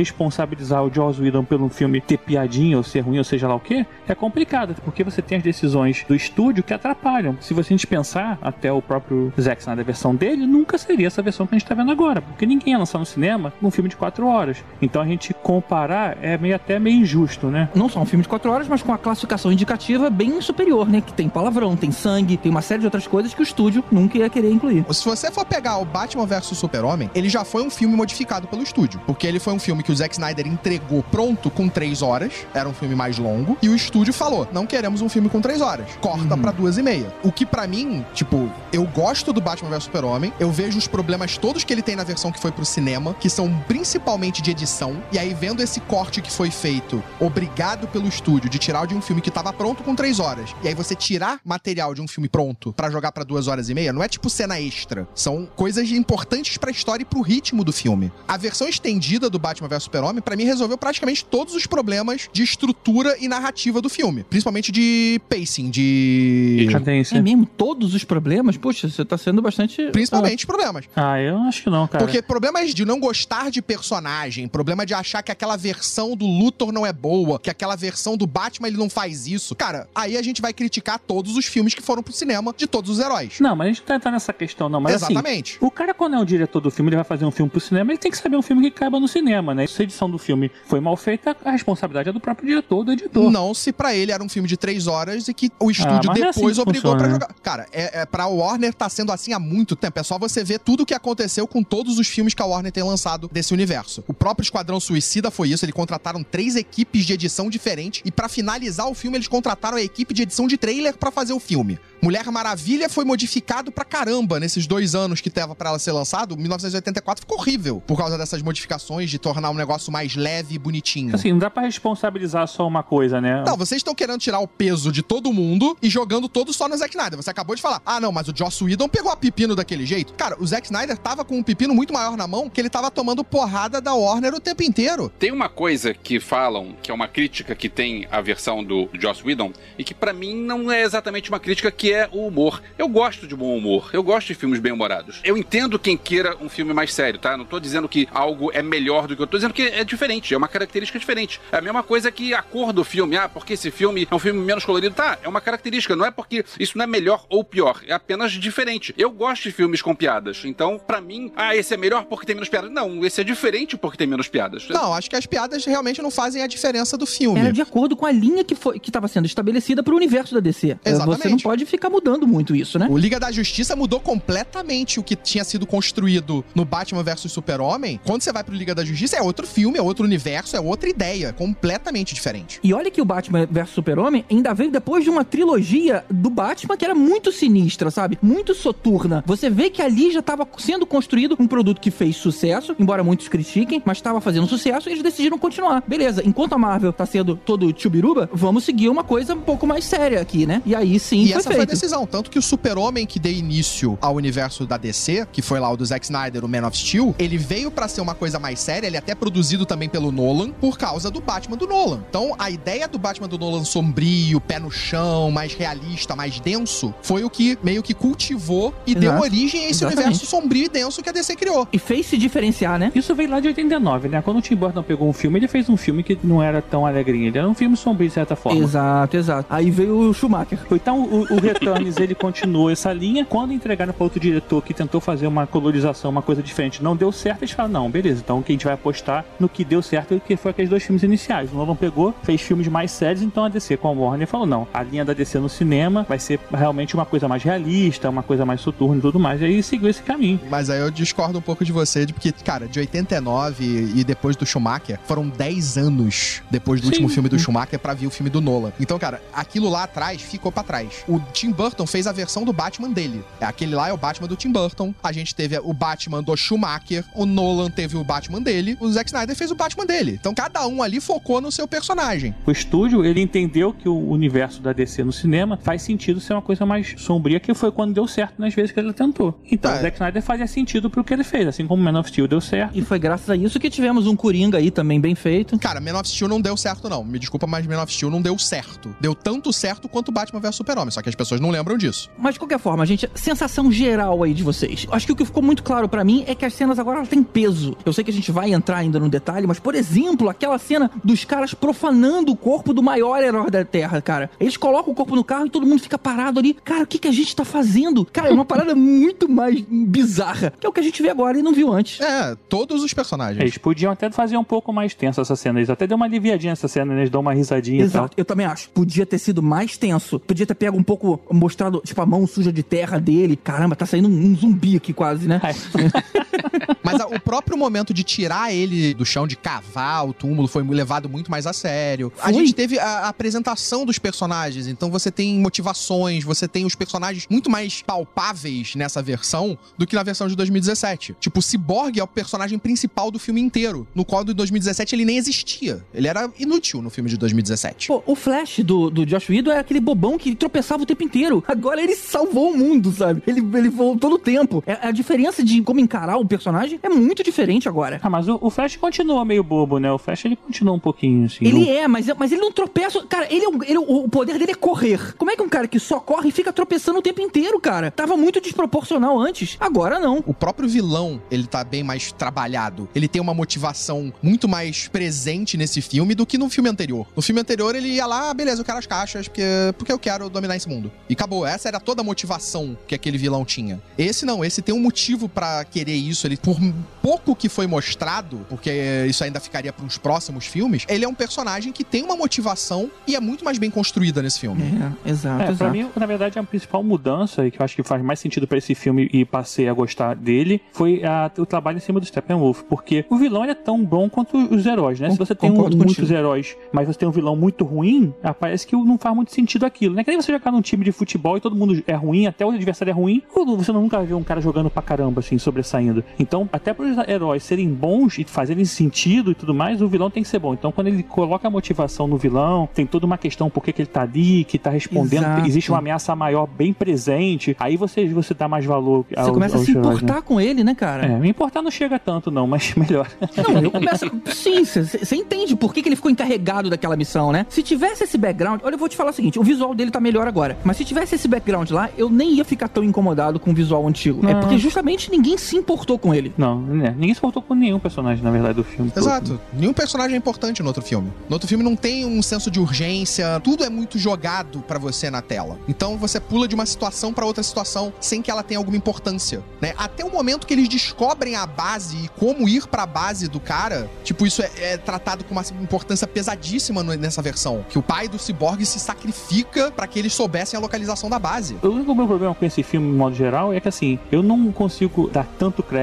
responsabilizar 0.04 0.84
o 0.84 0.92
Joss 0.92 1.20
Whedon 1.20 1.44
pelo 1.44 1.68
filme 1.68 2.00
ter 2.00 2.18
piadinha 2.18 2.76
ou 2.76 2.82
ser 2.82 3.00
ruim, 3.00 3.18
ou 3.18 3.25
seja 3.25 3.46
lá 3.49 3.54
o 3.54 3.60
quê, 3.60 3.87
é 4.08 4.14
complicado, 4.14 4.75
porque 4.84 5.04
você 5.04 5.22
tem 5.22 5.38
as 5.38 5.44
decisões 5.44 6.04
do 6.08 6.14
estúdio 6.14 6.62
que 6.64 6.75
atrapalham. 6.75 7.37
Se 7.40 7.54
você 7.54 7.75
dispensar 7.75 8.38
até 8.42 8.72
o 8.72 8.82
próprio 8.82 9.32
Zack 9.40 9.60
Snyder, 9.60 9.82
a 9.82 9.87
versão 9.87 10.14
dele, 10.14 10.46
nunca 10.46 10.76
seria 10.78 11.06
essa 11.06 11.22
versão 11.22 11.46
que 11.46 11.54
a 11.54 11.58
gente 11.58 11.66
tá 11.68 11.75
vendo 11.75 11.90
agora, 11.92 12.20
porque 12.20 12.44
ninguém 12.46 12.72
ia 12.72 12.78
lançar 12.78 12.99
no 12.99 13.06
cinema 13.06 13.52
um 13.62 13.70
filme 13.70 13.88
de 13.88 13.96
quatro 13.96 14.26
horas. 14.26 14.58
Então 14.82 15.00
a 15.00 15.06
gente 15.06 15.32
comparar 15.34 16.18
é 16.22 16.37
meio 16.37 16.54
até 16.56 16.78
meio 16.78 16.96
injusto, 17.00 17.46
né? 17.49 17.68
Não 17.75 17.88
só 17.88 18.00
um 18.00 18.06
filme 18.06 18.22
de 18.22 18.28
4 18.28 18.50
horas, 18.50 18.68
mas 18.68 18.82
com 18.82 18.92
a 18.92 18.99
classificação 19.21 19.53
indicativa 19.53 20.09
bem 20.09 20.41
superior, 20.41 20.89
né? 20.89 21.00
Que 21.00 21.12
tem 21.12 21.29
palavrão, 21.29 21.77
tem 21.77 21.93
sangue, 21.93 22.37
tem 22.37 22.50
uma 22.50 22.62
série 22.62 22.81
de 22.81 22.87
outras 22.87 23.07
coisas 23.07 23.35
que 23.35 23.41
o 23.41 23.43
estúdio 23.43 23.85
nunca 23.91 24.19
ia 24.19 24.29
querer 24.31 24.50
incluir. 24.50 24.85
Se 24.93 25.05
você 25.05 25.31
for 25.31 25.45
pegar 25.45 25.79
o 25.79 25.85
Batman 25.85 26.27
vs 26.27 26.47
Super-Homem, 26.57 27.11
ele 27.15 27.29
já 27.29 27.45
foi 27.45 27.62
um 27.62 27.71
filme 27.71 27.95
modificado 27.95 28.47
pelo 28.49 28.62
estúdio. 28.62 29.00
Porque 29.07 29.27
ele 29.27 29.39
foi 29.39 29.53
um 29.53 29.59
filme 29.59 29.83
que 29.83 29.93
o 29.93 29.97
Zack 29.97 30.15
Snyder 30.15 30.47
entregou 30.47 31.03
pronto 31.03 31.50
com 31.50 31.69
três 31.69 32.03
horas. 32.03 32.33
Era 32.55 32.69
um 32.69 32.73
filme 32.73 32.95
mais 32.95 33.19
longo. 33.19 33.57
E 33.62 33.69
o 33.69 33.75
estúdio 33.75 34.12
falou: 34.12 34.49
não 34.53 34.67
queremos 34.67 35.03
um 35.03 35.09
filme 35.09 35.29
com 35.29 35.41
três 35.41 35.61
horas. 35.61 35.87
Corta 36.00 36.37
pra 36.37 36.50
duas 36.50 36.79
e 36.79 36.83
meia. 36.83 37.12
O 37.23 37.31
que 37.31 37.45
pra 37.45 37.67
mim, 37.67 38.05
tipo, 38.15 38.50
eu 38.73 38.85
gosto 38.87 39.33
do 39.33 39.41
Batman 39.41 39.71
vs 39.71 39.85
Super-Homem. 39.85 40.33
Eu 40.41 40.50
vejo 40.50 40.79
os 40.79 40.87
problemas 40.87 41.37
todos 41.37 41.65
que 41.65 41.73
ele 41.73 41.83
tem 41.83 41.97
na 41.97 42.05
versão 42.05 42.33
que 42.33 42.41
foi 42.41 42.50
pro 42.50 42.65
cinema, 42.65 43.15
que 43.15 43.29
são 43.29 43.53
principalmente 43.67 44.43
de 44.43 44.50
edição. 44.50 44.97
E 45.12 45.19
aí, 45.19 45.35
vendo 45.35 45.62
esse 45.62 45.81
corte 45.81 46.21
que 46.21 46.31
foi 46.31 46.50
feito, 46.50 47.03
obrigado 47.19 47.87
pelo 47.89 48.09
estúdio 48.09 48.49
de 48.49 48.59
tirar 48.59 48.87
de 48.87 48.95
um 48.95 49.00
filme 49.11 49.21
que 49.21 49.31
tava 49.31 49.52
pronto 49.52 49.83
com 49.83 49.93
três 49.93 50.21
horas. 50.21 50.55
E 50.62 50.69
aí 50.69 50.75
você 50.75 50.95
tirar 50.95 51.40
material 51.45 51.93
de 51.95 52.00
um 52.00 52.07
filme 52.07 52.29
pronto 52.29 52.73
pra 52.73 52.88
jogar 52.88 53.11
pra 53.11 53.25
duas 53.25 53.49
horas 53.49 53.69
e 53.69 53.75
meia, 53.75 53.93
não 53.93 54.05
é 54.05 54.09
tipo 54.09 54.31
cena 54.31 54.61
extra. 54.61 55.09
São 55.17 55.47
coisas 55.57 55.90
importantes 55.90 56.57
pra 56.57 56.71
história 56.71 57.02
e 57.02 57.05
pro 57.05 57.21
ritmo 57.21 57.64
do 57.64 57.73
filme. 57.73 58.12
A 58.29 58.37
versão 58.37 58.69
estendida 58.69 59.29
do 59.29 59.37
Batman 59.37 59.67
vs 59.67 59.83
Super-Homem, 59.83 60.23
pra 60.23 60.37
mim, 60.37 60.45
resolveu 60.45 60.79
praticamente 60.79 61.25
todos 61.25 61.57
os 61.57 61.67
problemas 61.67 62.29
de 62.33 62.45
estrutura 62.45 63.17
e 63.19 63.26
narrativa 63.26 63.83
do 63.83 63.88
filme. 63.88 64.23
Principalmente 64.23 64.71
de 64.71 65.21
pacing, 65.29 65.71
de. 65.71 66.69
É 67.12 67.21
mesmo? 67.21 67.47
Todos 67.47 67.95
os 67.95 68.05
problemas? 68.05 68.57
Puxa, 68.57 68.88
você 68.88 69.05
tá 69.05 69.19
sendo 69.19 69.43
bastante. 69.43 69.90
Principalmente 69.90 70.47
problemas. 70.47 70.85
Ah, 70.95 71.21
eu 71.21 71.37
acho 71.38 71.64
que 71.64 71.71
não, 71.71 71.88
cara. 71.88 72.05
Porque 72.05 72.23
problemas 72.23 72.73
de 72.73 72.85
não 72.85 73.00
gostar 73.00 73.50
de 73.50 73.61
personagem, 73.61 74.47
problema 74.47 74.87
de 74.87 74.95
achar 74.95 75.21
que 75.21 75.33
aquela 75.33 75.57
versão 75.57 76.14
do 76.14 76.26
Luthor 76.26 76.71
não 76.71 76.87
é 76.87 76.93
boa, 76.93 77.40
que 77.40 77.50
aquela 77.50 77.75
versão 77.75 78.17
do 78.17 78.25
Batman 78.25 78.69
ele 78.69 78.76
não 78.76 78.88
faz 78.88 79.00
isso. 79.09 79.54
Cara, 79.54 79.88
aí 79.95 80.16
a 80.16 80.23
gente 80.23 80.40
vai 80.40 80.52
criticar 80.52 80.99
todos 80.99 81.37
os 81.37 81.47
filmes 81.47 81.75
que 81.75 81.83
foram 81.83 82.02
pro 82.02 82.12
cinema 82.12 82.54
de 82.57 82.66
todos 82.66 82.90
os 82.90 82.99
heróis. 82.99 83.40
Não, 83.40 83.54
mas 83.57 83.66
a 83.66 83.69
gente 83.69 83.80
não 83.80 83.87
tá 83.87 83.95
entrando 83.97 84.14
nessa 84.14 84.33
questão, 84.33 84.69
não. 84.69 84.80
Mas 84.80 84.95
Exatamente. 84.97 85.57
assim, 85.57 85.66
o 85.66 85.71
cara, 85.71 85.95
quando 85.95 86.16
é 86.16 86.19
o 86.19 86.25
diretor 86.25 86.61
do 86.61 86.71
filme, 86.71 86.88
ele 86.88 86.97
vai 86.97 87.04
fazer 87.04 87.25
um 87.25 87.30
filme 87.30 87.50
pro 87.50 87.61
cinema, 87.61 87.92
ele 87.92 87.99
tem 87.99 88.11
que 88.11 88.19
saber 88.19 88.37
um 88.37 88.42
filme 88.42 88.71
que 88.71 88.78
caiba 88.78 88.99
no 88.99 89.09
cinema, 89.09 89.54
né? 89.54 89.66
Se 89.66 89.83
a 89.83 89.85
edição 89.85 90.11
do 90.11 90.19
filme 90.19 90.50
foi 90.66 90.80
mal 90.80 90.97
feita, 90.97 91.37
a 91.45 91.50
responsabilidade 91.50 92.09
é 92.09 92.12
do 92.12 92.21
próprio 92.21 92.47
diretor, 92.49 92.85
do 92.85 92.92
editor. 92.92 93.30
Não 93.30 93.54
se 93.54 93.73
pra 93.73 93.95
ele 93.95 94.12
era 94.12 94.23
um 94.23 94.28
filme 94.28 94.49
de 94.49 94.57
três 94.57 94.87
horas 94.87 95.28
e 95.28 95.35
que 95.35 95.50
o 95.59 95.71
estúdio 95.71 96.09
mas 96.11 96.21
não 96.21 96.28
é 96.28 96.33
depois 96.33 96.59
assim 96.59 96.62
obrigou 96.62 96.97
pra 96.97 97.07
né? 97.07 97.12
jogar. 97.12 97.35
Cara, 97.42 97.66
é, 97.73 98.00
é 98.00 98.07
pra 98.07 98.26
Warner 98.26 98.75
tá 98.75 98.88
sendo 98.88 99.12
assim 99.12 99.33
há 99.33 99.38
muito 99.38 99.76
tempo. 99.76 99.99
É 99.99 100.02
só 100.02 100.19
você 100.19 100.42
ver 100.45 100.59
tudo 100.59 100.83
o 100.83 100.87
que 100.87 100.95
aconteceu 100.95 101.47
com 101.47 101.62
todos 101.62 101.99
os 101.99 102.09
filmes 102.09 102.35
que 102.35 102.42
a 102.42 102.47
Warner 102.47 102.73
tem 102.73 102.83
lançado 102.83 103.28
desse 103.33 103.52
universo. 103.52 104.04
O 104.07 104.14
próprio 104.14 104.42
Esquadrão 104.42 104.80
Suicida 104.80 105.30
foi 105.30 105.49
isso. 105.50 105.64
Eles 105.64 105.75
contrataram 105.75 106.23
três 106.23 106.57
equipes 106.57 107.04
de 107.04 107.12
edição 107.12 107.49
diferentes 107.50 108.02
e 108.04 108.11
pra 108.11 108.28
finalizar 108.28 108.89
o 108.90 108.94
filme 108.94 109.16
eles 109.16 109.28
contrataram 109.28 109.76
a 109.76 109.82
equipe 109.82 110.12
de 110.12 110.23
edição 110.23 110.47
de 110.47 110.56
trailer 110.56 110.97
pra 110.97 111.11
fazer 111.11 111.32
o 111.32 111.40
filme. 111.40 111.78
Mulher 112.02 112.25
Maravilha 112.30 112.88
foi 112.88 113.04
modificado 113.04 113.71
pra 113.71 113.85
caramba 113.85 114.40
nesses 114.40 114.66
dois 114.66 114.95
anos 114.95 115.21
que 115.21 115.28
tava 115.28 115.54
pra 115.54 115.69
ela 115.69 115.78
ser 115.78 115.92
lançado. 115.92 116.35
1984 116.35 117.21
ficou 117.23 117.38
horrível 117.38 117.83
por 117.87 117.99
causa 117.99 118.16
dessas 118.16 118.40
modificações 118.40 119.11
de 119.11 119.19
tornar 119.19 119.50
um 119.50 119.54
negócio 119.54 119.92
mais 119.92 120.16
leve 120.16 120.54
e 120.54 120.59
bonitinho. 120.59 121.14
Assim, 121.14 121.30
não 121.33 121.38
dá 121.38 121.50
pra 121.50 121.62
responsabilizar 121.62 122.49
só 122.49 122.66
uma 122.66 122.83
coisa, 122.83 123.21
né? 123.21 123.45
Não, 123.47 123.54
vocês 123.54 123.80
estão 123.80 123.95
querendo 123.95 124.19
tirar 124.19 124.38
o 124.38 124.49
peso 124.49 124.90
de 124.90 125.02
todo 125.02 125.30
mundo 125.30 125.76
e 125.83 125.90
jogando 125.90 126.26
todo 126.26 126.54
só 126.54 126.69
no 126.69 126.76
Zack 126.76 126.97
Snyder. 126.97 127.23
Você 127.23 127.28
acabou 127.28 127.54
de 127.54 127.61
falar, 127.61 127.83
ah, 127.85 128.00
não, 128.00 128.11
mas 128.11 128.28
o 128.28 128.33
Joss 128.35 128.64
Whedon 128.64 128.88
pegou 128.88 129.12
a 129.12 129.16
pepino 129.16 129.54
daquele 129.54 129.85
jeito. 129.85 130.14
Cara, 130.14 130.37
o 130.40 130.47
Zack 130.47 130.69
Snyder 130.69 130.97
tava 130.97 131.23
com 131.23 131.37
um 131.37 131.42
pepino 131.42 131.75
muito 131.75 131.92
maior 131.92 132.16
na 132.16 132.26
mão 132.26 132.49
que 132.49 132.61
ele 132.61 132.71
tava 132.71 132.90
tomando 132.90 133.23
porrada 133.23 133.78
da 133.78 133.92
Warner 133.92 134.35
o 134.35 134.40
tempo 134.40 134.62
inteiro. 134.62 135.12
Tem 135.19 135.30
uma 135.30 135.50
coisa 135.50 135.92
que 135.92 136.19
falam, 136.19 136.75
que 136.83 136.90
é 136.90 136.95
uma 136.95 137.09
crítica 137.09 137.54
que 137.54 137.69
tem 137.69 138.09
a 138.11 138.23
versão 138.23 138.64
do 138.64 138.88
Joss 138.99 139.23
Whedon, 139.23 139.52
e 139.78 139.85
que 139.85 139.92
pra 139.92 140.14
mim 140.14 140.35
não 140.35 140.73
é 140.73 140.83
exatamente 140.83 141.28
uma 141.28 141.38
crítica, 141.38 141.71
que 141.71 141.89
é 141.92 142.09
o 142.12 142.26
humor. 142.26 142.62
Eu 142.78 142.88
gosto 142.88 143.26
de 143.26 143.35
bom 143.35 143.56
humor, 143.56 143.90
eu 143.92 144.02
gosto 144.02 144.28
de 144.28 144.35
filmes 144.35 144.59
bem-humorados. 144.59 145.20
Eu 145.25 145.37
entendo 145.37 145.78
quem 145.78 145.97
queira 145.97 146.37
um 146.40 146.49
filme 146.49 146.73
mais 146.73 146.92
sério, 146.92 147.18
tá? 147.18 147.37
Não 147.37 147.44
tô 147.44 147.61
dizendo 147.61 147.88
que 147.88 148.09
algo 148.12 148.50
é 148.52 148.62
melhor 148.62 149.06
do 149.06 149.16
que 149.16 149.23
eu 149.23 149.26
tô 149.26 149.37
dizendo 149.37 149.54
que 149.54 149.62
é 149.62 149.85
diferente, 149.85 150.35
é 150.35 150.37
uma 150.37 150.49
característica 150.49 150.99
diferente. 150.99 151.40
É 151.52 151.59
a 151.59 151.61
mesma 151.61 151.82
coisa 151.82 152.11
que 152.11 152.35
a 152.35 152.42
cor 152.42 152.73
do 152.73 152.85
filme, 152.85 153.16
ah, 153.16 153.28
porque 153.28 153.54
esse 153.54 153.70
filme 153.70 154.06
é 154.11 154.14
um 154.14 154.18
filme 154.18 154.40
menos 154.40 154.64
colorido, 154.64 154.94
tá? 154.94 155.18
É 155.23 155.28
uma 155.28 155.40
característica, 155.40 155.97
não 155.97 156.04
é 156.04 156.11
porque 156.11 156.44
isso 156.59 156.76
não 156.76 156.85
é 156.85 156.87
melhor 156.87 157.25
ou 157.28 157.44
pior, 157.44 157.80
é 157.87 157.92
apenas 157.92 158.32
diferente. 158.32 158.94
Eu 158.99 159.11
gosto 159.11 159.44
de 159.44 159.52
filmes 159.52 159.82
com 159.82 159.94
piadas, 159.94 160.42
então 160.44 160.78
pra 160.78 161.00
mim, 161.00 161.32
ah, 161.37 161.54
esse 161.56 161.73
é 161.75 161.76
melhor 161.76 162.04
porque 162.04 162.26
tem 162.26 162.35
menos 162.35 162.49
piadas. 162.49 162.70
Não, 162.70 163.04
esse 163.04 163.20
é 163.20 163.25
diferente 163.25 163.76
porque 163.76 163.97
tem 163.97 164.06
menos 164.06 164.28
piadas. 164.28 164.68
Não, 164.68 164.92
acho 164.94 165.09
que 165.09 165.16
as 165.16 165.26
piadas 165.26 165.64
realmente 165.64 166.02
não 166.02 166.11
fazem 166.11 166.42
a 166.42 166.47
diferença 166.47 166.97
do 166.97 167.06
filme. 167.06 167.40
Era 167.40 167.52
de 167.52 167.62
acordo 167.62 167.97
com 167.97 168.06
a 168.06 168.12
linha 168.12 168.44
que 168.44 168.54
foi 168.54 168.78
que 168.78 168.90
estava 168.90 169.09
sendo 169.09 169.26
estabelecida 169.26 169.82
pro 169.82 169.97
universo 169.97 170.35
da 170.35 170.40
DC. 170.40 170.78
Exatamente. 170.85 171.23
Você 171.23 171.28
não 171.28 171.38
pode 171.38 171.64
ficar 171.66 171.79
mudando 171.88 172.26
muito 172.26 172.54
isso, 172.54 172.78
né? 172.78 172.87
O 172.90 172.99
Liga 172.99 173.18
da 173.20 173.30
Justiça 173.30 173.76
mudou 173.76 174.00
completamente 174.00 175.00
o 175.00 175.02
que 175.02 175.16
tinha 175.16 175.44
sido 175.44 175.66
construído 175.66 176.44
no 176.54 176.64
Batman 176.64 177.02
vs 177.02 177.32
Super-Homem. 177.32 178.00
Quando 178.04 178.22
você 178.22 178.32
vai 178.32 178.44
pro 178.44 178.54
Liga 178.54 178.75
da 178.75 178.84
Justiça, 178.84 179.16
é 179.16 179.22
outro 179.22 179.46
filme, 179.46 179.78
é 179.78 179.82
outro 179.82 180.04
universo, 180.04 180.56
é 180.56 180.60
outra 180.60 180.88
ideia, 180.88 181.32
completamente 181.32 182.14
diferente. 182.14 182.60
E 182.62 182.75
olha 182.75 182.90
que 182.90 183.00
o 183.00 183.04
Batman 183.04 183.46
vs 183.50 183.70
Super-Homem 183.70 184.25
ainda 184.30 184.52
veio 184.52 184.70
depois 184.70 185.04
de 185.04 185.10
uma 185.10 185.25
trilogia 185.25 186.04
do 186.10 186.28
Batman 186.28 186.76
que 186.76 186.84
era 186.84 186.94
muito 186.94 187.32
sinistra, 187.32 187.90
sabe? 187.90 188.18
Muito 188.20 188.54
soturna. 188.54 189.22
Você 189.26 189.49
vê 189.49 189.70
que 189.70 189.80
ali 189.80 190.10
já 190.10 190.20
estava 190.20 190.46
sendo 190.58 190.84
construído 190.87 191.37
um 191.38 191.46
produto 191.46 191.80
que 191.80 191.90
fez 191.90 192.16
sucesso, 192.16 192.75
embora 192.78 193.04
muitos 193.04 193.28
critiquem, 193.28 193.82
mas 193.84 193.99
estava 193.99 194.20
fazendo 194.20 194.46
sucesso 194.46 194.88
e 194.88 194.92
eles 194.92 195.02
decidiram 195.02 195.38
continuar. 195.38 195.82
Beleza, 195.87 196.22
enquanto 196.25 196.54
a 196.54 196.58
Marvel 196.58 196.92
tá 196.92 197.06
sendo 197.06 197.37
todo 197.37 197.72
chubiruba, 197.76 198.28
vamos 198.32 198.64
seguir 198.64 198.88
uma 198.88 199.04
coisa 199.04 199.34
um 199.34 199.40
pouco 199.40 199.66
mais 199.66 199.84
séria 199.84 200.20
aqui, 200.20 200.46
né? 200.46 200.62
E 200.66 200.75
aí 200.75 200.99
sim 200.99 201.22
E 201.22 201.28
foi 201.28 201.37
essa 201.38 201.50
foi 201.50 201.54
a 201.54 201.58
feito. 201.58 201.70
Decisão. 201.71 202.07
Tanto 202.07 202.31
que 202.31 202.39
o 202.39 202.43
Super-Homem 202.43 203.07
que 203.07 203.19
deu 203.19 203.33
início 203.33 203.99
ao 204.00 204.15
universo 204.15 204.67
da 204.67 204.77
DC, 204.77 205.27
que 205.33 205.43
foi 205.43 205.59
lá 205.61 205.71
o 205.71 205.77
do 205.77 205.85
Zack 205.85 206.05
Snyder, 206.05 206.45
o 206.45 206.49
Man 206.49 206.67
of 206.67 206.77
Steel, 206.77 207.15
ele 207.19 207.39
veio 207.39 207.71
pra 207.71 207.89
ser 207.89 208.00
uma 208.00 208.15
coisa 208.15 208.39
mais 208.39 208.61
séria, 208.61 208.87
ele 208.87 208.97
é 208.97 208.99
até 208.99 209.15
produzido 209.15 209.65
também 209.65 209.89
pelo 209.89 210.12
Nolan, 210.12 210.50
por 210.50 210.77
causa 210.77 211.11
do 211.11 211.21
Batman 211.21 211.57
do 211.57 211.67
Nolan. 211.67 212.03
Então, 212.09 212.35
a 212.39 212.50
ideia 212.50 212.87
do 212.89 212.99
Batman 212.99 213.29
do 213.29 213.39
Nolan 213.39 213.65
sombrio, 213.65 214.41
pé 214.41 214.59
no 214.59 214.71
chão, 214.71 215.31
mais 215.31 215.55
realista, 215.55 216.17
mais 216.17 216.41
denso, 216.41 216.95
foi 217.03 217.25
o 217.25 217.31
que 217.31 217.59
meio 217.62 217.83
que 217.83 217.95
cultivou 217.95 218.75
e 218.87 218.95
deu 218.95 219.12
Exato. 219.12 219.23
origem 219.23 219.61
a 219.61 219.65
esse 219.65 219.85
Exatamente. 219.85 219.99
universo 219.99 220.27
sombrio 220.27 220.65
e 220.65 220.69
denso 220.69 221.03
que 221.03 221.09
a 221.09 221.12
DC 221.12 221.37
criou. 221.37 221.69
E 221.73 221.79
fez 221.79 222.07
se 222.07 222.19
diferenciar, 222.19 222.79
né? 222.79 222.91
Isso 222.95 223.15
veio 223.15 223.31
lá 223.31 223.41
de 223.41 223.49
89, 223.49 224.09
né? 224.09 224.23
Quando 224.23 224.39
o 224.39 224.43
Tim 224.43 224.57
Burton 224.57 224.83
pegou 224.83 225.09
um 225.09 225.12
filme, 225.12 225.39
ele 225.39 225.49
fez 225.49 225.69
um 225.69 225.77
filme 225.77 226.03
que 226.03 226.19
não 226.23 226.43
era 226.43 226.61
tão 226.61 226.85
alegrinho. 226.85 227.29
Ele 227.29 227.39
era 227.39 227.49
um 227.49 227.55
filme 227.55 227.77
sombrio, 227.77 228.09
de 228.09 228.15
certa 228.15 228.35
forma. 228.37 228.61
Exato, 228.61 229.17
exato. 229.17 229.47
Aí 229.49 229.71
veio 229.71 229.97
o 230.11 230.15
Schumacher. 230.15 230.59
Então 230.73 231.03
o, 231.03 231.35
o 231.35 231.41
Returns 231.61 231.99
ele 231.99 232.14
continuou 232.14 232.71
essa 232.71 232.93
linha. 232.93 233.25
Quando 233.25 233.52
entregaram 233.52 233.93
para 233.93 234.02
outro 234.02 234.19
diretor 234.19 234.62
que 234.62 234.73
tentou 234.73 235.00
fazer 235.00 235.26
uma 235.26 235.47
colorização, 235.47 236.11
uma 236.11 236.23
coisa 236.23 236.43
diferente, 236.43 236.83
não 236.83 236.97
deu 236.97 237.12
certo, 237.12 237.43
eles 237.43 237.52
falaram: 237.52 237.73
não, 237.75 237.90
beleza, 237.90 238.23
então 238.25 238.38
o 238.38 238.43
que 238.43 238.52
a 238.52 238.55
gente 238.55 238.64
vai 238.64 238.75
apostar 238.75 239.25
no 239.38 239.49
que 239.49 239.64
deu 239.64 239.83
certo, 239.83 240.21
que 240.21 240.37
foi 240.37 240.50
aqueles 240.50 240.71
dois 240.71 240.83
filmes 240.83 241.02
iniciais. 241.02 241.52
O 241.52 241.57
Nolan 241.57 241.76
pegou, 241.76 242.14
fez 242.23 242.40
filmes 242.40 242.67
mais 242.69 242.90
sérios, 242.90 243.23
então 243.23 243.45
a 243.45 243.49
DC 243.49 243.76
com 243.76 243.88
a 243.88 243.93
Warner 243.93 244.26
falou: 244.26 244.47
não, 244.47 244.67
a 244.73 244.83
linha 244.83 245.05
da 245.05 245.12
DC 245.12 245.38
no 245.38 245.49
cinema 245.49 246.07
vai 246.09 246.19
ser 246.19 246.40
realmente 246.52 246.95
uma 246.95 247.05
coisa 247.05 247.29
mais 247.29 247.43
realista, 247.43 248.09
uma 248.09 248.23
coisa 248.23 248.47
mais 248.47 248.61
soturna 248.61 248.97
e 248.97 249.00
tudo 249.00 249.21
mais. 249.21 249.40
E 249.40 249.45
aí 249.45 249.62
seguiu 249.62 249.88
esse 249.88 250.02
caminho. 250.02 250.40
Mas 250.49 250.71
aí 250.71 250.81
eu 250.81 250.90
discordo 250.90 251.38
um 251.38 251.43
pouco 251.43 251.64
de 251.64 251.73
você, 251.73 252.07
de 252.07 252.12
porque, 252.12 252.33
cara, 252.33 252.67
de 252.67 252.79
89 252.79 253.93
e 253.95 254.05
depois 254.05 254.37
do 254.37 254.47
Schumacher, 254.47 254.99
foram 255.05 255.29
10 255.29 255.76
anos 255.76 256.43
depois 256.50 256.81
do 256.81 256.87
Sim. 256.87 256.93
último 256.93 257.09
filme 257.09 257.29
do 257.29 257.38
Schumacher 257.38 257.79
pra 257.79 257.95
vir 257.95 258.07
o 258.07 258.11
filme 258.11 258.31
do 258.31 258.40
Nolan. 258.40 258.73
Então, 258.81 258.99
cara, 258.99 259.21
aquilo 259.33 259.69
lá 259.69 259.85
atrás 259.85 260.23
ficou 260.23 260.50
pra 260.50 260.62
trás. 260.62 261.05
O 261.09 261.21
Tim 261.33 261.50
Tim 261.50 261.57
Burton 261.57 261.85
fez 261.87 262.07
a 262.07 262.12
versão 262.12 262.45
do 262.45 262.52
Batman 262.52 262.90
dele. 262.90 263.25
É, 263.40 263.45
Aquele 263.45 263.75
lá 263.75 263.88
é 263.88 263.92
o 263.92 263.97
Batman 263.97 264.28
do 264.28 264.37
Tim 264.37 264.52
Burton. 264.52 264.95
A 265.02 265.11
gente 265.11 265.35
teve 265.35 265.59
o 265.59 265.73
Batman 265.73 266.23
do 266.23 266.37
Schumacher. 266.37 267.04
O 267.14 267.26
Nolan 267.26 267.69
teve 267.69 267.97
o 267.97 268.04
Batman 268.04 268.40
dele. 268.40 268.76
O 268.80 268.88
Zack 268.88 269.11
Snyder 269.11 269.35
fez 269.35 269.50
o 269.50 269.57
Batman 269.57 269.85
dele. 269.85 270.16
Então 270.21 270.33
cada 270.33 270.64
um 270.69 270.80
ali 270.80 271.00
focou 271.00 271.40
no 271.40 271.50
seu 271.50 271.66
personagem. 271.66 272.33
O 272.47 272.50
estúdio, 272.52 273.04
ele 273.04 273.21
entendeu 273.21 273.73
que 273.73 273.88
o 273.88 273.97
universo 274.11 274.62
da 274.62 274.73
DC 274.73 275.02
no 275.02 275.12
cinema 275.12 275.59
faz 275.61 275.83
sentido 275.83 276.21
ser 276.21 276.35
uma 276.35 276.42
coisa 276.42 276.64
mais 276.64 276.95
sombria, 276.99 277.40
que 277.40 277.52
foi 277.52 277.73
quando 277.73 277.92
deu 277.95 278.07
certo 278.07 278.35
nas 278.40 278.54
vezes 278.54 278.71
que 278.71 278.78
ele 278.78 278.92
tentou. 278.92 279.37
Então, 279.50 279.73
É. 279.73 279.78
o 279.78 279.83
Zack 279.83 279.97
Snyder 279.97 280.23
fazia 280.23 280.47
sentido 280.47 280.88
pro 280.88 281.02
que 281.02 281.12
ele 281.12 281.25
fez, 281.25 281.49
assim 281.49 281.66
como 281.66 281.83
Man 281.83 281.99
of 281.99 282.09
Steel 282.09 282.28
deu 282.28 282.40
certo. 282.40 282.78
E 282.78 282.83
foi 282.83 282.99
graças 283.00 283.28
a 283.28 283.35
isso 283.37 283.59
que 283.59 283.69
tivemos 283.69 284.07
um 284.07 284.14
Coringa 284.14 284.59
aí 284.59 284.71
também 284.71 285.00
bem 285.00 285.16
feito. 285.16 285.59
Cara, 285.59 285.80
Man 285.80 285.99
of 285.99 286.09
Steel 286.09 286.28
não 286.28 286.40
deu 286.40 286.57
certo, 286.57 286.88
não. 286.88 287.02
Me 287.02 287.19
desculpa, 287.19 287.47
mas 287.49 287.66
Man 287.66 287.83
of 287.83 287.92
Steel 287.92 288.11
não 288.11 288.23
deu 288.23 288.38
certo. 288.38 288.95
Deu 289.00 289.14
tanto 289.16 289.52
certo 289.52 289.88
quanto 289.88 290.12
Batman 290.12 290.38
vs 290.40 290.54
Super-Homem, 290.54 290.90
só 290.92 291.02
que 291.02 291.09
as 291.09 291.14
pessoas 291.14 291.39
não 291.40 291.50
lembram 291.50 291.76
disso. 291.76 292.11
Mas 292.18 292.35
de 292.35 292.38
qualquer 292.40 292.59
forma, 292.59 292.85
gente, 292.87 293.11
sensação 293.14 293.70
geral 293.73 294.23
aí 294.23 294.35
de 294.35 294.42
vocês. 294.42 294.87
Acho 294.90 295.06
que 295.06 295.12
o 295.12 295.16
que 295.16 295.25
ficou 295.25 295.42
muito 295.42 295.62
claro 295.62 295.88
pra 295.88 296.04
mim 296.04 296.25
é 296.26 296.35
que 296.35 296.44
as 296.44 296.54
cenas 296.54 296.78
agora 296.78 297.04
têm 297.06 297.23
peso. 297.23 297.76
Eu 297.85 297.92
sei 297.92 298.04
que 298.04 298.11
a 298.11 298.14
gente 298.14 298.30
vai 298.30 298.52
entrar 298.52 298.76
ainda 298.78 299.00
no 299.00 299.09
detalhe, 299.09 299.47
mas 299.47 299.59
por 299.59 299.75
exemplo, 299.75 300.28
aquela 300.28 300.59
cena 300.59 300.90
dos 301.02 301.25
caras 301.25 301.54
profanando 301.54 302.32
o 302.32 302.37
corpo 302.37 302.73
do 302.73 302.82
maior 302.82 303.23
herói 303.23 303.50
da 303.50 303.64
Terra, 303.64 304.00
cara. 304.00 304.30
Eles 304.38 304.56
colocam 304.56 304.92
o 304.92 304.97
corpo 304.97 305.16
no 305.16 305.25
carro 305.25 305.47
e 305.47 305.50
todo 305.50 305.66
mundo 305.66 305.80
fica 305.80 305.99
parado 305.99 306.38
ali. 306.38 306.54
Cara, 306.64 306.85
o 306.85 306.87
que, 306.87 306.99
que 306.99 307.09
a 307.09 307.12
gente 307.12 307.35
tá 307.35 307.44
fazendo? 307.44 308.04
Cara, 308.04 308.28
é 308.28 308.32
uma 308.32 308.44
parada 308.44 308.75
muito 308.76 309.28
mais 309.28 309.61
bizarra, 309.61 310.52
que 310.59 310.66
é 310.66 310.68
o 310.68 310.73
que 310.73 310.80
a 310.80 310.82
gente 310.82 311.02
vê 311.02 311.11
agora 311.11 311.38
e 311.38 311.42
não 311.42 311.52
viu 311.52 311.73
antes. 311.73 312.00
É, 312.00 312.37
todos 312.49 312.82
os 312.82 312.92
personagens. 312.92 313.40
Eles 313.40 313.59
podiam 313.59 313.92
até 313.92 314.11
fazer 314.11 314.37
um 314.37 314.44
pouco 314.44 314.73
mais 314.73 314.94
tenso 314.94 315.20
essa 315.20 315.37
cena. 315.37 315.59
Eles 315.59 315.70
até 315.70 315.87
deu 315.87 315.97
uma 315.97 316.06
aliviadinha 316.06 316.52
nessa 316.52 316.68
cena, 316.68 316.94
né? 316.94 317.00
eles 317.00 317.11
dão 317.11 317.20
uma 317.20 317.32
risadinha 317.32 317.82
Exato, 317.82 318.06
e 318.06 318.09
tal. 318.09 318.14
eu 318.16 318.25
também 318.25 318.47
acho. 318.47 318.70
Podia 318.70 319.06
ter 319.06 319.18
sido 319.18 319.42
mais 319.42 319.76
tenso. 319.76 320.18
Podia 320.20 320.47
ter 320.47 320.54
pego 320.54 320.76
um 320.76 320.82
pouco, 320.82 321.20
mostrado, 321.31 321.83
tipo, 321.85 322.00
a 322.00 322.07
mão 322.07 322.27
suja 322.27 322.53
de 322.53 322.62
terra 322.62 322.99
dele. 322.99 323.37
Caramba, 323.37 323.77
tá 323.77 323.87
saindo 323.87 324.09
um 324.09 324.35
zumbi 324.35 324.77
aqui 324.77 324.93
quase, 324.93 325.27
né? 325.29 325.41
Mas 326.82 327.00
a- 327.00 327.06
o 327.06 327.20
próprio 327.20 327.56
momento 327.56 327.92
de 327.92 328.02
tirar 328.04 328.52
ele 328.52 328.94
do 328.94 329.04
chão, 329.04 329.26
de 329.26 329.37
cavar 329.37 330.06
o 330.09 330.12
túmulo, 330.12 330.49
foi 330.49 330.62
levado 330.62 331.09
muito 331.09 331.30
mais 331.30 331.47
a 331.47 331.52
sério. 331.52 332.12
A 332.20 332.25
Foi. 332.25 332.32
gente 332.35 332.52
teve 332.54 332.78
a, 332.78 332.85
a 332.85 333.09
apresentação 333.09 333.85
dos 333.85 333.99
personagens, 333.99 334.66
então 334.66 334.90
você 334.90 335.11
tem 335.11 335.38
motivações, 335.38 336.25
você 336.25 336.47
tem 336.49 336.64
os 336.64 336.75
personagens 336.75 337.26
muito 337.30 337.50
mais 337.50 337.82
palpáveis 337.82 338.75
nessa 338.75 339.02
versão 339.02 339.56
do 339.78 339.87
que 339.87 339.94
na 339.94 340.02
versão 340.02 340.28
de 340.28 340.37
2017. 340.37 341.16
Tipo, 341.20 341.38
o 341.38 341.42
Cyborg 341.42 341.99
é 341.99 342.02
o 342.02 342.06
personagem 342.06 342.59
principal 342.59 343.11
do 343.11 343.18
filme 343.18 343.40
inteiro, 343.40 343.87
no 343.94 344.04
qual 344.04 344.25
do 344.25 344.35
2017 344.35 344.94
ele 344.94 345.04
nem 345.04 345.16
existia. 345.16 345.85
Ele 345.94 346.09
era 346.09 346.30
inútil 346.38 346.82
no 346.82 346.90
filme 346.90 347.09
de 347.11 347.16
2017. 347.16 347.88
Pô, 347.88 348.02
o 348.06 348.14
Flash 348.14 348.61
do, 348.64 348.90
do 348.90 349.06
Josh 349.06 349.28
Whedon 349.28 349.52
é 349.52 349.59
aquele 349.59 349.80
bobão 349.80 350.18
que 350.18 350.35
tropeçava 350.35 350.82
o 350.82 350.87
tempo 350.87 351.02
inteiro. 351.02 351.42
Agora 351.47 351.80
ele 351.82 351.94
salvou 351.97 352.50
o 352.52 352.56
mundo, 352.56 352.92
sabe? 352.92 353.23
Ele, 353.26 353.40
ele 353.54 353.68
voltou 353.68 354.11
no 354.11 354.18
tempo. 354.18 354.62
É- 354.66 354.88
a 354.88 354.90
diferença 354.90 355.42
de 355.42 355.62
como 355.62 355.78
encarar 355.80 356.16
o 356.16 356.25
personagem 356.30 356.78
é 356.82 356.88
muito 356.88 357.22
diferente 357.22 357.68
agora. 357.68 357.99
Ah, 358.02 358.08
mas 358.08 358.28
o, 358.28 358.38
o 358.40 358.49
Flash 358.50 358.76
continua 358.76 359.25
meio 359.25 359.42
bobo, 359.42 359.78
né? 359.78 359.90
O 359.92 359.99
Flash 359.99 360.25
ele 360.25 360.37
continua 360.37 360.72
um 360.75 360.78
pouquinho 360.78 361.26
assim. 361.26 361.44
Ele 361.44 361.66
não- 361.66 361.72
é, 361.72 361.88
mas, 361.88 362.06
mas 362.18 362.32
ele 362.32 362.40
não 362.40 362.52
tropeça. 362.52 363.04
Cara, 363.06 363.26
ele, 363.30 363.44
é 363.44 363.70
ele- 363.70 363.78
o 363.78 364.08
poder 364.08 364.38
dele 364.38 364.52
é 364.52 364.54
correr. 364.54 365.14
Como 365.16 365.30
é 365.30 365.37
que 365.37 365.42
um 365.42 365.49
cara 365.49 365.66
que 365.68 365.78
só 365.78 365.99
corre 366.00 366.28
e 366.28 366.32
fica 366.32 366.52
tropeçando 366.52 366.99
o 367.00 367.02
tempo 367.02 367.20
inteiro, 367.20 367.58
cara? 367.60 367.90
Tava 367.90 368.16
muito 368.16 368.40
desproporcional 368.40 369.18
antes. 369.18 369.56
Agora 369.60 369.99
não. 369.99 370.22
O 370.26 370.32
próprio 370.32 370.68
vilão, 370.68 371.20
ele 371.30 371.46
tá 371.46 371.64
bem 371.64 371.82
mais 371.82 372.12
trabalhado. 372.12 372.88
Ele 372.94 373.08
tem 373.08 373.20
uma 373.20 373.34
motivação 373.34 374.12
muito 374.22 374.49
mais 374.49 374.87
presente 374.88 375.56
nesse 375.56 375.82
filme 375.82 376.14
do 376.14 376.25
que 376.25 376.38
no 376.38 376.49
filme 376.49 376.70
anterior. 376.70 377.06
No 377.16 377.22
filme 377.22 377.40
anterior, 377.40 377.75
ele 377.75 377.88
ia 377.88 378.06
lá, 378.06 378.30
ah, 378.30 378.34
beleza, 378.34 378.60
eu 378.60 378.64
quero 378.64 378.78
as 378.78 378.87
caixas, 378.87 379.26
porque, 379.28 379.42
porque 379.76 379.92
eu 379.92 379.99
quero 379.99 380.30
dominar 380.30 380.56
esse 380.56 380.68
mundo. 380.68 380.90
E 381.08 381.14
acabou. 381.14 381.44
Essa 381.44 381.68
era 381.68 381.80
toda 381.80 382.02
a 382.02 382.04
motivação 382.04 382.76
que 382.87 382.94
aquele 382.94 383.18
vilão 383.18 383.44
tinha. 383.44 383.80
Esse 383.99 384.25
não, 384.25 384.44
esse 384.44 384.62
tem 384.62 384.75
um 384.75 384.80
motivo 384.80 385.28
pra 385.28 385.64
querer 385.64 385.94
isso. 386.11 386.26
Ele, 386.26 386.37
por 386.37 386.59
pouco 387.02 387.35
que 387.35 387.49
foi 387.49 387.67
mostrado, 387.67 388.40
porque 388.49 388.71
isso 389.09 389.23
ainda 389.25 389.40
ficaria 389.40 389.73
para 389.73 389.85
uns 389.85 389.97
próximos 389.99 390.47
filmes, 390.47 390.85
ele 390.88 391.05
é 391.05 391.09
um 391.09 391.14
personagem 391.14 391.73
que 391.73 391.85
tem 391.85 392.02
uma 392.02 392.17
motivação 392.17 392.90
e 393.07 393.14
é 393.17 393.21
muito 393.21 393.45
mais 393.45 393.59
bem 393.59 393.71
construída 393.71 394.23
nesse 394.23 394.40
filme. 394.40 394.62
É, 395.07 395.11
exato, 395.11 395.43
É, 395.43 395.45
pra 395.47 395.52
exato. 395.52 395.73
mim, 395.73 395.88
na 395.97 396.07
verdade, 396.07 396.38
a 396.38 396.43
principal 396.43 396.83
mudança, 396.83 397.47
e 397.47 397.50
que 397.50 397.61
eu 397.61 397.64
acho 397.64 397.76
que 397.76 397.83
faz 397.83 398.02
mais 398.02 398.19
sentido 398.21 398.47
pra 398.47 398.59
esse 398.59 398.75
filme 398.75 399.09
e 399.12 399.25
passei 399.25 399.69
a 399.69 399.73
gostar 399.73 400.14
dele, 400.14 400.61
foi 400.73 401.02
a- 401.05 401.31
o 401.38 401.47
trabalho 401.47 401.76
em 401.79 401.81
cima 401.81 402.00
do 402.00 402.07
Steppenwolf. 402.07 402.62
Porque 402.69 403.05
o 403.09 403.17
vilão 403.17 403.43
ele 403.43 403.52
é 403.52 403.55
tão 403.55 403.83
bom 403.85 404.09
quanto 404.09 404.37
os 404.37 404.67
heróis, 404.67 404.99
né? 405.00 405.11
Se 405.11 405.19
você 405.19 405.35
tem 405.35 405.50
um- 405.50 405.55
muitos 405.55 405.76
contigo. 405.97 406.12
heróis, 406.12 406.57
mas 406.73 406.87
você 406.87 406.99
tem 406.99 407.09
um 407.09 407.12
vilão 407.12 407.37
muito 407.37 407.64
ruim, 407.64 408.12
ah, 408.23 408.35
parece 408.35 408.67
que 408.67 408.75
não 408.76 408.99
faz 408.99 409.14
muito 409.14 409.33
sentido 409.33 409.64
aquilo, 409.64 409.95
né? 409.95 410.05
Que 410.05 410.11
nem 410.11 410.21
você 410.21 410.33
jogar 410.33 410.50
num 410.52 410.61
time 410.62 410.85
de 410.85 410.93
futebol 410.93 411.37
e 411.37 411.40
todo 411.40 411.55
mundo 411.57 411.83
é 411.87 411.95
ruim, 411.95 412.26
até 412.26 412.45
o 412.45 412.50
adversário 412.50 412.90
é 412.90 412.95
ruim, 412.95 413.23
ou 413.35 413.57
você 413.57 413.73
nunca 413.73 414.02
vê 414.02 414.14
um 414.14 414.23
cara 414.23 414.40
jogando 414.40 414.71
pra 414.71 414.83
caramba, 414.83 415.21
assim, 415.21 415.38
sobressaindo. 415.38 416.00
Então, 416.19 416.49
até 416.52 416.73
para 416.73 416.85
os 416.85 417.09
heróis 417.09 417.42
serem 417.42 417.69
bons 417.69 418.19
e 418.19 418.25
fazerem 418.25 418.64
sentido 418.64 419.30
e 419.30 419.35
tudo 419.35 419.54
mais, 419.54 419.80
o 419.83 419.88
vilão 419.88 420.11
tem 420.11 420.23
que 420.23 420.28
ser 420.28 420.38
bom. 420.38 420.54
Então, 420.54 420.73
quando 420.73 420.88
ele 420.88 421.02
coloca 421.02 421.47
a 421.47 421.50
motivação 421.50 422.07
no 422.07 422.16
vilão, 422.16 422.69
tem 422.75 422.87
toda 422.87 423.07
uma 423.07 423.19
questão 423.19 423.50
por 423.50 423.62
que, 423.64 423.73
que 423.73 423.83
ele 423.83 423.88
tá 423.88 424.02
ali, 424.02 424.45
que 424.45 424.59
tá 424.59 424.71
respondendo, 424.71 425.25
Exato. 425.25 425.47
existe 425.47 425.71
uma 425.71 425.78
ameaça 425.78 426.14
maior 426.14 426.47
bem 426.47 426.73
presente, 426.73 427.57
aí 427.59 427.76
você, 427.76 428.07
você 428.09 428.35
dá 428.35 428.49
mais 428.49 428.64
valor 428.64 429.04
Você 429.09 429.19
aos, 429.19 429.30
começa 429.30 429.57
a 429.57 429.61
se 429.61 429.71
heróis, 429.71 429.87
importar 429.97 430.14
né? 430.16 430.23
com 430.23 430.40
ele, 430.40 430.64
né, 430.64 430.75
cara? 430.75 431.07
É, 431.07 431.19
me 431.19 431.28
importar 431.28 431.62
não 431.62 431.71
chega 431.71 431.99
tanto, 431.99 432.30
não, 432.30 432.47
mas 432.47 432.75
melhor. 432.76 433.09
Não, 433.37 433.61
eu 433.61 433.71
começo. 433.71 434.11
Sim, 434.26 434.64
você 434.64 435.16
entende 435.16 435.57
por 435.57 435.73
que, 435.73 435.83
que 435.83 435.88
ele 435.88 435.97
ficou 435.97 436.11
encarregado 436.11 436.71
daquela 436.71 436.97
missão, 436.97 437.33
né? 437.33 437.47
Se 437.49 437.62
tivesse 437.62 438.04
esse 438.04 438.19
background, 438.19 438.61
olha, 438.62 438.75
eu 438.75 438.78
vou 438.78 438.88
te 438.88 438.97
falar 438.97 439.11
o 439.11 439.12
seguinte: 439.12 439.38
o 439.38 439.42
visual 439.42 439.75
dele 439.75 439.90
tá 439.90 440.00
melhor 440.00 440.26
agora. 440.26 440.59
Mas 440.64 440.76
se 440.76 440.85
tivesse 440.85 441.14
esse 441.14 441.28
background 441.28 441.71
lá, 441.71 441.88
eu 441.97 442.09
nem 442.09 442.35
ia 442.35 442.45
ficar 442.45 442.69
tão 442.69 442.83
incomodado 442.83 443.38
com 443.38 443.50
o 443.50 443.54
visual 443.54 443.87
antigo. 443.87 444.26
É 444.26 444.33
Não. 444.33 444.40
porque 444.40 444.59
justamente 444.59 445.11
ninguém 445.11 445.37
se 445.37 445.57
importou 445.57 445.89
com 445.99 446.14
ele. 446.14 446.32
Não, 446.37 446.61
né? 446.61 446.94
ninguém 446.97 447.14
se 447.14 447.18
importou 447.18 447.42
com 447.42 447.54
nenhum 447.54 447.78
personagem, 447.78 448.23
na 448.23 448.30
verdade, 448.30 448.54
do 448.54 448.64
filme. 448.64 448.90
todo. 448.90 449.02
Exato. 449.02 449.40
Nenhum 449.52 449.73
personagem 449.73 450.14
é 450.14 450.18
importante 450.18 450.62
no 450.62 450.68
outro 450.68 450.82
filme. 450.82 451.12
No 451.28 451.37
outro 451.37 451.49
filme 451.49 451.64
não 451.64 451.76
tem 451.76 452.04
um 452.04 452.23
senso 452.23 452.50
de 452.50 452.61
urgência, 452.61 453.40
tudo 453.40 453.64
é 453.64 453.70
muito 453.70 453.99
jogado 453.99 454.61
pra 454.66 454.78
você 454.78 455.11
na 455.11 455.23
tela. 455.23 455.59
Então 455.68 455.97
você 455.97 456.20
pula 456.20 456.47
de 456.47 456.54
uma 456.54 456.66
situação 456.66 457.12
pra 457.12 457.25
outra 457.25 457.42
situação 457.42 457.92
sem 458.00 458.23
que 458.23 458.30
ela 458.30 458.42
tenha 458.42 458.59
alguma 458.59 458.76
importância, 458.76 459.42
né? 459.60 459.75
Até 459.76 460.04
o 460.04 460.10
momento 460.10 460.47
que 460.47 460.54
eles 460.54 460.69
descobrem 460.69 461.36
a 461.36 461.47
base 461.47 461.97
e 462.04 462.08
como 462.19 462.49
ir 462.49 462.67
pra 462.67 462.86
base 462.86 463.28
do 463.28 463.41
cara, 463.41 463.88
tipo, 464.04 464.26
isso 464.26 464.43
é, 464.43 464.50
é 464.60 464.76
tratado 464.76 465.25
com 465.25 465.32
uma 465.32 465.45
importância 465.60 466.06
pesadíssima 466.06 466.82
nessa 466.82 467.23
versão, 467.23 467.65
que 467.69 467.78
o 467.78 467.82
pai 467.82 468.08
do 468.08 468.19
ciborgue 468.19 468.65
se 468.65 468.78
sacrifica 468.78 469.71
pra 469.71 469.86
que 469.86 469.99
eles 469.99 470.12
soubessem 470.12 470.56
a 470.56 470.60
localização 470.60 471.08
da 471.10 471.19
base. 471.19 471.56
O 471.62 471.69
único 471.69 471.95
meu 471.95 472.06
problema 472.06 472.34
com 472.34 472.45
esse 472.45 472.62
filme, 472.62 472.91
de 472.91 472.97
modo 472.97 473.15
geral, 473.15 473.52
é 473.52 473.60
que 473.60 473.69
assim, 473.69 473.99
eu 474.10 474.23
não 474.23 474.50
consigo 474.52 475.08
dar 475.10 475.26
tanto 475.38 475.62
crédito 475.62 475.79